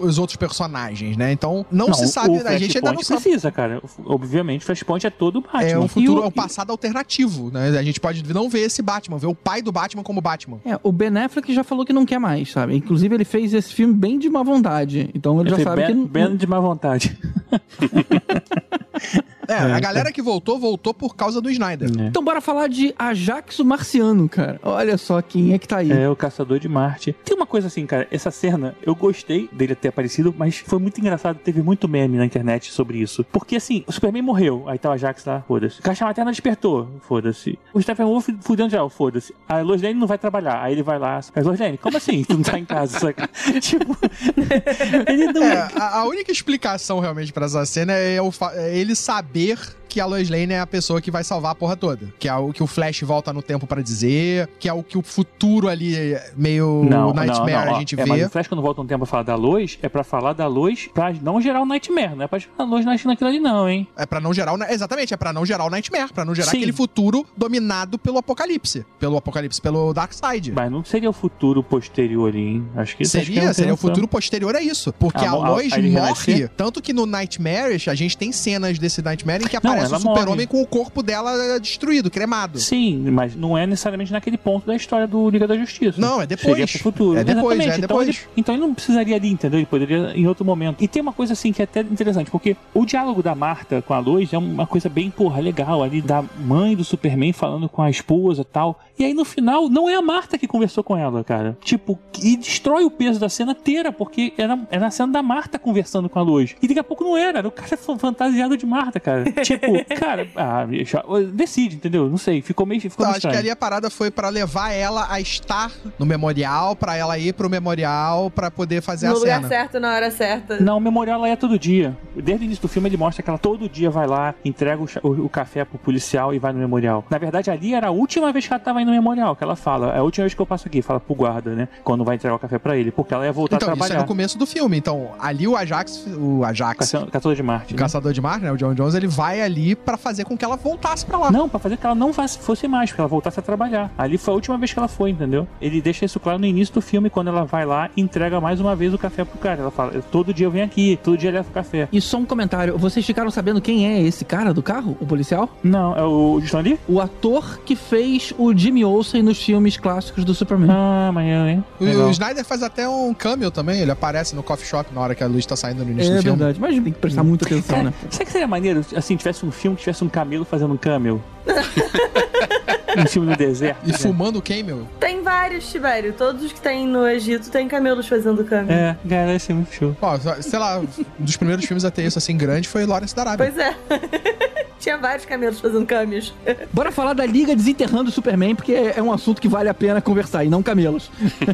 os 0.00 0.18
outros 0.18 0.36
personagens, 0.36 1.16
né? 1.16 1.32
Então 1.32 1.64
não, 1.70 1.92
se 1.92 2.08
sabe, 2.08 2.30
o 2.38 2.46
a 2.48 2.56
gente 2.56 2.76
ainda 2.78 2.92
não 2.92 2.98
Flashpoint 3.02 3.04
sabe. 3.06 3.22
precisa, 3.22 3.50
cara. 3.52 3.82
Obviamente, 4.06 4.62
o 4.62 4.64
Flashpoint 4.64 5.06
é 5.06 5.10
todo 5.10 5.36
o 5.36 5.40
Batman. 5.42 5.62
É 5.62 5.78
um 5.78 5.84
E 5.84 5.88
futuro, 5.88 6.20
o- 6.20 6.24
é 6.24 6.26
um 6.26 6.30
passado 6.30 6.70
alternativo, 6.70 7.50
né? 7.50 7.76
A 7.78 7.82
gente 7.82 8.00
pode 8.00 8.22
não 8.32 8.48
ver 8.48 8.60
esse 8.60 8.80
Batman, 8.82 9.18
ver 9.18 9.26
o 9.26 9.34
pai 9.34 9.60
do 9.62 9.70
Batman 9.72 10.02
como 10.02 10.20
Batman. 10.20 10.58
É, 10.64 10.78
o 10.82 10.90
Ben 10.92 11.16
Affleck 11.18 11.52
já 11.52 11.62
falou 11.64 11.84
que 11.84 11.92
não 11.92 12.06
quer 12.06 12.18
mais, 12.18 12.50
sabe? 12.50 12.74
Inclusive, 12.76 13.14
ele 13.14 13.24
fez 13.24 13.52
esse 13.52 13.72
filme 13.72 13.92
bem 13.94 14.18
de 14.18 14.28
má 14.30 14.42
vontade. 14.42 15.10
Então 15.14 15.40
ele 15.40 15.50
já 15.50 15.56
Ele 15.56 15.64
sabe 15.64 15.76
bem, 15.82 15.86
que. 15.86 15.94
não- 15.94 16.06
bem 16.06 16.36
de 16.36 16.46
má 16.46 16.60
vontade. 16.60 17.18
É, 19.48 19.54
É, 19.54 19.72
a 19.72 19.80
galera 19.80 20.12
que 20.12 20.20
voltou, 20.20 20.58
voltou 20.58 20.92
por 20.92 21.16
causa 21.16 21.40
do 21.40 21.50
Snyder. 21.50 21.90
Então 22.06 22.22
bora 22.22 22.40
falar 22.40 22.68
de 22.68 22.94
Ajax 22.98 23.58
o 23.58 23.64
Marciano, 23.64 24.28
cara. 24.28 24.60
Olha 24.62 24.98
só 24.98 25.20
quem 25.22 25.54
é 25.54 25.58
que 25.58 25.66
tá 25.66 25.78
aí. 25.78 25.90
É, 25.90 26.08
o 26.08 26.14
Caçador 26.14 26.58
de 26.58 26.68
Marte. 26.68 27.16
Tem 27.24 27.34
uma 27.34 27.46
coisa 27.46 27.66
assim, 27.68 27.86
cara, 27.86 28.06
essa 28.10 28.30
cena, 28.30 28.76
eu 28.82 28.94
gostei 28.94 29.48
dele 29.50 29.74
ter 29.74 29.88
aparecido, 29.88 30.34
mas 30.36 30.58
foi 30.58 30.78
muito 30.78 31.00
engraçado, 31.00 31.38
teve 31.38 31.62
muito 31.62 31.88
meme 31.88 32.18
na 32.18 32.26
internet 32.26 32.70
sobre 32.70 32.98
isso. 32.98 33.24
Porque 33.32 33.56
assim, 33.56 33.84
o 33.86 33.92
Superman 33.92 34.22
morreu, 34.22 34.64
aí 34.68 34.78
tá 34.78 34.90
o 34.90 34.92
Ajax 34.92 35.24
lá, 35.24 35.42
foda-se. 35.48 35.80
Caixa 35.80 36.04
Materna 36.04 36.30
despertou, 36.30 36.88
foda-se. 37.00 37.58
O 37.72 37.80
Stephen 37.80 38.06
Wolf 38.06 38.28
fudendo 38.42 38.70
já, 38.70 38.86
foda-se. 38.88 39.34
A 39.48 39.60
Lois 39.60 39.80
Lane 39.80 39.94
não 39.94 40.06
vai 40.06 40.18
trabalhar, 40.18 40.62
aí 40.62 40.74
ele 40.74 40.82
vai 40.82 40.98
lá. 40.98 41.20
Mas 41.34 41.46
Lois 41.46 41.58
Lane, 41.58 41.78
como 41.78 41.96
assim? 41.96 42.22
Tu 42.22 42.34
não 42.34 42.42
tá 42.42 42.58
em 42.58 42.64
casa, 42.64 42.98
saca? 42.98 43.28
tipo, 43.60 43.96
ele 45.08 45.32
não... 45.32 45.42
É, 45.42 45.68
a, 45.74 46.00
a 46.00 46.04
única 46.04 46.30
explicação 46.30 47.00
realmente 47.00 47.32
pra 47.32 47.46
essa 47.46 47.64
cena 47.64 47.92
é, 47.94 48.18
é 48.54 48.78
ele 48.78 48.94
saber 48.94 49.37
l'avenir 49.38 49.77
que 49.88 50.00
a 50.00 50.06
Lois 50.06 50.28
Lane 50.30 50.52
é 50.52 50.60
a 50.60 50.66
pessoa 50.66 51.00
que 51.00 51.10
vai 51.10 51.24
salvar 51.24 51.52
a 51.52 51.54
porra 51.54 51.76
toda. 51.76 52.12
Que 52.18 52.28
é 52.28 52.34
o 52.34 52.52
que 52.52 52.62
o 52.62 52.66
Flash 52.66 53.00
volta 53.02 53.32
no 53.32 53.42
tempo 53.42 53.66
pra 53.66 53.80
dizer, 53.82 54.48
que 54.60 54.68
é 54.68 54.72
o 54.72 54.82
que 54.82 54.98
o 54.98 55.02
futuro 55.02 55.68
ali, 55.68 55.94
meio 56.36 56.86
Não, 56.88 57.12
Nightmare, 57.12 57.52
não, 57.56 57.64
não, 57.66 57.76
a 57.76 57.78
gente 57.78 57.94
é, 57.98 58.04
vê. 58.04 58.08
Mas 58.10 58.26
o 58.26 58.30
Flash, 58.30 58.46
quando 58.48 58.62
volta 58.62 58.80
um 58.80 58.86
tempo 58.86 58.98
pra 59.00 59.06
falar 59.06 59.22
da 59.22 59.34
Lois, 59.34 59.78
é 59.82 59.88
pra 59.88 60.04
falar 60.04 60.32
da 60.32 60.46
Lois 60.46 60.88
pra 60.92 61.12
não 61.22 61.40
gerar 61.40 61.60
o 61.62 61.66
Nightmare, 61.66 62.14
não 62.14 62.24
é 62.24 62.28
pra 62.28 62.38
gerar 62.38 62.52
a 62.58 62.64
Lois 62.64 62.84
naquilo 62.84 63.28
ali, 63.28 63.40
não, 63.40 63.68
hein? 63.68 63.86
É 63.96 64.04
pra 64.06 64.20
não 64.20 64.32
gerar 64.34 64.54
o. 64.54 64.62
Exatamente, 64.64 65.14
é 65.14 65.16
pra 65.16 65.32
não 65.32 65.44
gerar 65.46 65.64
o 65.64 65.70
Nightmare, 65.70 66.12
pra 66.12 66.24
não 66.24 66.34
gerar 66.34 66.50
Sim. 66.50 66.58
aquele 66.58 66.72
futuro 66.72 67.26
dominado 67.36 67.98
pelo 67.98 68.18
apocalipse. 68.18 68.84
Pelo 68.98 69.16
apocalipse, 69.16 69.60
pelo 69.60 69.92
Darkseid. 69.94 70.52
Mas 70.52 70.70
não 70.70 70.84
seria 70.84 71.08
o 71.08 71.12
futuro 71.12 71.62
posterior 71.62 72.34
hein? 72.34 72.66
Acho 72.76 72.96
que 72.96 73.02
acho 73.02 73.12
que 73.14 73.24
Seria, 73.24 73.52
seria 73.54 73.74
o 73.74 73.76
futuro 73.76 74.06
posterior 74.08 74.54
a 74.54 74.60
isso. 74.62 74.92
Porque 74.98 75.24
a 75.24 75.30
a- 75.30 75.34
Lois 75.34 75.72
aí 75.72 75.78
ele 75.78 75.90
morre. 75.90 76.04
renascer? 76.06 76.50
Tanto 76.56 76.82
que 76.82 76.92
no 76.92 77.06
Nightmare, 77.06 77.80
a 77.88 77.94
gente 77.94 78.16
tem 78.16 78.32
cenas 78.32 78.78
desse 78.78 79.00
Nightmare 79.02 79.44
em 79.44 79.46
que 79.48 79.56
aparece 79.56 79.77
o 79.82 79.86
ela 79.86 79.98
super-homem 79.98 80.46
morre. 80.46 80.46
com 80.46 80.62
o 80.62 80.66
corpo 80.66 81.02
dela 81.02 81.58
destruído, 81.60 82.10
cremado. 82.10 82.58
Sim, 82.58 82.98
mas 83.10 83.34
não 83.34 83.56
é 83.56 83.66
necessariamente 83.66 84.12
naquele 84.12 84.36
ponto 84.38 84.66
da 84.66 84.74
história 84.76 85.06
do 85.06 85.28
Liga 85.30 85.46
da 85.46 85.56
Justiça. 85.56 86.00
Não, 86.00 86.20
é 86.20 86.26
depois. 86.26 86.48
Seria 86.56 86.66
pro 86.66 86.78
futuro. 86.78 87.18
É 87.18 87.24
depois, 87.24 87.58
Exatamente. 87.58 87.70
é 87.70 87.84
Então, 87.84 87.88
depois. 87.88 88.08
ele, 88.08 88.18
então 88.36 88.54
ele 88.54 88.62
não 88.62 88.74
precisaria 88.74 89.16
ali, 89.16 89.30
entendeu? 89.30 89.58
Ele 89.58 89.66
poderia 89.66 90.12
em 90.14 90.26
outro 90.26 90.44
momento. 90.44 90.82
E 90.82 90.88
tem 90.88 91.02
uma 91.02 91.12
coisa 91.12 91.32
assim 91.32 91.52
que 91.52 91.60
é 91.62 91.64
até 91.64 91.80
interessante, 91.80 92.30
porque 92.30 92.56
o 92.74 92.84
diálogo 92.84 93.22
da 93.22 93.34
Marta 93.34 93.82
com 93.82 93.94
a 93.94 93.98
Lois 93.98 94.32
é 94.32 94.38
uma 94.38 94.66
coisa 94.66 94.88
bem, 94.88 95.10
porra, 95.10 95.40
legal. 95.40 95.82
Ali 95.82 96.00
da 96.00 96.24
mãe 96.38 96.74
do 96.76 96.84
Superman 96.84 97.32
falando 97.32 97.68
com 97.68 97.82
a 97.82 97.90
esposa 97.90 98.42
e 98.42 98.44
tal. 98.44 98.80
E 98.98 99.04
aí 99.04 99.14
no 99.14 99.24
final, 99.24 99.68
não 99.68 99.88
é 99.88 99.94
a 99.94 100.02
Marta 100.02 100.36
que 100.38 100.46
conversou 100.46 100.82
com 100.82 100.96
ela, 100.96 101.22
cara. 101.22 101.56
Tipo, 101.62 101.98
e 102.22 102.36
destrói 102.36 102.84
o 102.84 102.90
peso 102.90 103.18
da 103.20 103.28
cena 103.28 103.52
inteira, 103.52 103.92
porque 103.92 104.32
era, 104.36 104.58
era 104.70 104.86
a 104.86 104.90
cena 104.90 105.12
da 105.12 105.22
Marta 105.22 105.58
conversando 105.58 106.08
com 106.08 106.18
a 106.18 106.22
Lois. 106.22 106.54
E 106.62 106.66
daqui 106.68 106.80
a 106.80 106.84
pouco 106.84 107.04
não 107.04 107.16
era, 107.16 107.38
era 107.38 107.48
o 107.48 107.50
cara 107.50 107.76
fantasiado 107.76 108.56
de 108.56 108.66
Marta, 108.66 108.98
cara. 109.00 109.24
tipo, 109.42 109.67
cara, 109.98 110.26
ah, 110.36 110.64
bicho, 110.66 110.96
decide, 111.32 111.76
entendeu? 111.76 112.08
Não 112.08 112.18
sei, 112.18 112.40
ficou 112.42 112.64
meio. 112.66 112.80
Ficou 112.80 113.04
Não, 113.04 113.06
meio 113.10 113.16
acho 113.18 113.20
que 113.22 113.26
estranho. 113.28 113.38
ali 113.40 113.50
a 113.50 113.56
parada 113.56 113.90
foi 113.90 114.10
pra 114.10 114.28
levar 114.28 114.70
ela 114.72 115.06
a 115.10 115.20
estar 115.20 115.70
no 115.98 116.06
memorial, 116.06 116.76
pra 116.76 116.96
ela 116.96 117.18
ir 117.18 117.32
pro 117.34 117.48
memorial 117.50 118.30
pra 118.30 118.50
poder 118.50 118.80
fazer 118.82 119.08
No 119.08 119.16
a 119.16 119.18
lugar 119.18 119.36
cena. 119.36 119.48
certo, 119.48 119.80
na 119.80 119.94
hora 119.94 120.10
certa. 120.10 120.60
Não, 120.60 120.76
o 120.76 120.80
memorial 120.80 121.18
ela 121.18 121.28
é 121.28 121.36
todo 121.36 121.58
dia. 121.58 121.96
Desde 122.16 122.44
o 122.44 122.46
início 122.46 122.62
do 122.62 122.68
filme 122.68 122.88
ele 122.88 122.96
mostra 122.96 123.22
que 123.22 123.28
ela 123.30 123.38
todo 123.38 123.68
dia 123.68 123.90
vai 123.90 124.06
lá, 124.06 124.34
entrega 124.44 124.80
o, 124.82 124.86
o- 125.08 125.24
o 125.26 125.28
café 125.28 125.64
pro 125.64 125.78
policial 125.78 126.32
e 126.34 126.38
vai 126.38 126.52
no 126.52 126.58
memorial. 126.58 127.04
Na 127.10 127.18
verdade, 127.18 127.50
ali 127.50 127.74
era 127.74 127.88
a 127.88 127.90
última 127.90 128.32
vez 128.32 128.46
que 128.46 128.52
ela 128.52 128.60
tava 128.60 128.80
indo 128.82 128.88
no 128.90 128.94
memorial, 128.96 129.34
que 129.36 129.44
ela 129.44 129.56
fala. 129.56 129.94
É 129.94 129.98
a 129.98 130.02
última 130.02 130.24
vez 130.24 130.34
que 130.34 130.40
eu 130.40 130.46
passo 130.46 130.66
aqui, 130.68 130.82
fala 130.82 131.00
pro 131.00 131.14
guarda, 131.14 131.54
né? 131.54 131.68
Quando 131.84 132.04
vai 132.04 132.16
entregar 132.16 132.34
o 132.36 132.38
café 132.38 132.58
pra 132.58 132.76
ele, 132.76 132.90
porque 132.90 133.12
ela 133.14 133.24
ia 133.24 133.32
voltar 133.32 133.56
Então, 133.56 133.68
a 133.68 133.72
isso 133.72 133.82
é 133.82 133.86
trabalhar. 133.86 134.02
no 134.02 134.08
começo 134.08 134.38
do 134.38 134.46
filme. 134.46 134.76
Então, 134.76 135.10
ali 135.18 135.46
o 135.48 135.56
Ajax, 135.56 136.06
o 136.16 136.44
Ajax, 136.44 136.78
Caça- 136.92 137.06
Caçador 137.10 137.34
de 137.36 137.42
Marte. 137.42 137.72
o 137.72 137.76
né? 137.76 137.78
caçador 137.82 138.12
de 138.12 138.20
Marte, 138.20 138.44
né, 138.44 138.52
o 138.52 138.56
John 138.56 138.74
Jones, 138.74 138.94
ele 138.94 139.06
vai 139.08 139.40
ali 139.40 139.57
ali 139.58 139.74
pra 139.74 139.96
fazer 139.96 140.24
com 140.24 140.36
que 140.38 140.44
ela 140.44 140.56
voltasse 140.56 141.04
pra 141.04 141.18
lá. 141.18 141.30
Não, 141.30 141.48
pra 141.48 141.58
fazer 141.58 141.76
que 141.76 141.84
ela 141.84 141.94
não 141.94 142.12
fosse 142.12 142.68
mais, 142.68 142.92
que 142.92 143.00
ela 143.00 143.08
voltasse 143.08 143.38
a 143.40 143.42
trabalhar. 143.42 143.90
Ali 143.98 144.16
foi 144.16 144.32
a 144.32 144.34
última 144.36 144.56
vez 144.56 144.72
que 144.72 144.78
ela 144.78 144.88
foi, 144.88 145.10
entendeu? 145.10 145.46
Ele 145.60 145.80
deixa 145.80 146.04
isso 146.04 146.20
claro 146.20 146.38
no 146.38 146.46
início 146.46 146.72
do 146.74 146.80
filme, 146.80 147.10
quando 147.10 147.28
ela 147.28 147.44
vai 147.44 147.66
lá 147.66 147.90
e 147.96 148.00
entrega 148.00 148.40
mais 148.40 148.60
uma 148.60 148.76
vez 148.76 148.94
o 148.94 148.98
café 148.98 149.24
pro 149.24 149.38
cara. 149.38 149.60
Ela 149.62 149.70
fala, 149.70 149.92
todo 150.12 150.32
dia 150.32 150.46
eu 150.46 150.50
venho 150.50 150.64
aqui, 150.64 150.98
todo 151.02 151.18
dia 151.18 151.30
eu 151.30 151.34
levo 151.34 151.50
café. 151.50 151.88
E 151.92 152.00
só 152.00 152.18
um 152.18 152.24
comentário, 152.24 152.78
vocês 152.78 153.04
ficaram 153.04 153.30
sabendo 153.30 153.60
quem 153.60 153.86
é 153.86 154.00
esse 154.02 154.24
cara 154.24 154.54
do 154.54 154.62
carro, 154.62 154.96
o 155.00 155.06
policial? 155.06 155.48
Não, 155.62 155.96
é 155.96 156.04
o 156.04 156.38
Stan 156.44 156.60
Lee? 156.60 156.78
O 156.88 157.00
ator 157.00 157.60
que 157.64 157.74
fez 157.74 158.32
o 158.38 158.54
Jimmy 158.56 158.84
Olsen 158.84 159.22
nos 159.22 159.42
filmes 159.42 159.76
clássicos 159.76 160.24
do 160.24 160.34
Superman. 160.34 160.70
Ah, 160.70 161.08
amanhã, 161.08 161.50
hein? 161.50 161.64
O, 161.80 161.84
Legal. 161.84 162.08
o 162.08 162.10
Snyder 162.10 162.44
faz 162.44 162.62
até 162.62 162.88
um 162.88 163.12
cameo 163.12 163.50
também, 163.50 163.80
ele 163.80 163.90
aparece 163.90 164.34
no 164.36 164.42
coffee 164.42 164.66
shop 164.66 164.94
na 164.94 165.00
hora 165.00 165.14
que 165.14 165.24
a 165.24 165.26
luz 165.26 165.44
tá 165.46 165.56
saindo 165.56 165.84
no 165.84 165.90
início 165.90 166.12
É 166.12 166.16
do 166.16 166.22
filme. 166.22 166.38
verdade, 166.38 166.60
mas 166.60 166.74
tem 166.74 166.92
que 166.92 166.98
prestar 166.98 167.22
muita 167.24 167.44
atenção, 167.46 167.76
Cara, 167.78 167.82
né? 167.90 167.94
Sabe 168.10 168.24
que 168.26 168.32
seria 168.32 168.46
maneiro, 168.46 168.84
assim, 168.96 169.16
tivesse 169.16 169.44
um 169.44 169.47
filme 169.50 169.76
que 169.76 169.82
tivesse 169.82 170.04
um 170.04 170.08
camelo 170.08 170.44
fazendo 170.44 170.74
um 170.74 170.76
camel? 170.76 171.20
um 172.96 173.06
filme 173.06 173.28
no 173.28 173.36
deserto. 173.36 173.80
E 173.84 173.92
né? 173.92 173.98
fumando 173.98 174.36
o 174.36 174.42
camel. 174.42 174.88
Tem 174.98 175.22
vários, 175.22 175.70
Tibério. 175.70 176.12
Todos 176.12 176.42
os 176.42 176.52
que 176.52 176.60
tem 176.60 176.86
no 176.86 177.06
Egito 177.06 177.50
tem 177.50 177.68
camelos 177.68 178.06
fazendo 178.08 178.44
câmbio. 178.44 178.72
É, 178.72 178.96
cara, 179.08 179.34
esse 179.34 179.52
é 179.52 179.54
muito 179.54 179.72
show. 179.72 179.96
Ó, 180.00 180.18
sei 180.40 180.58
lá, 180.58 180.78
um 180.78 180.86
dos 181.18 181.36
primeiros 181.36 181.64
filmes 181.64 181.84
a 181.84 181.90
ter 181.90 182.04
isso 182.04 182.18
assim 182.18 182.36
grande 182.36 182.68
foi 182.68 182.84
Lawrence 182.86 183.14
da 183.14 183.22
Arábia. 183.22 183.52
Pois 183.52 183.58
é. 183.58 184.47
Tinha 184.78 184.96
vários 184.96 185.24
camelos 185.24 185.60
fazendo 185.60 185.86
câmbios. 185.86 186.34
Bora 186.72 186.92
falar 186.92 187.12
da 187.12 187.26
Liga 187.26 187.54
Desenterrando 187.54 188.10
o 188.10 188.12
Superman, 188.12 188.54
porque 188.54 188.72
é 188.72 189.02
um 189.02 189.12
assunto 189.12 189.40
que 189.40 189.48
vale 189.48 189.68
a 189.68 189.74
pena 189.74 190.00
conversar, 190.00 190.44
e 190.44 190.48
não 190.48 190.62
camelos. 190.62 191.10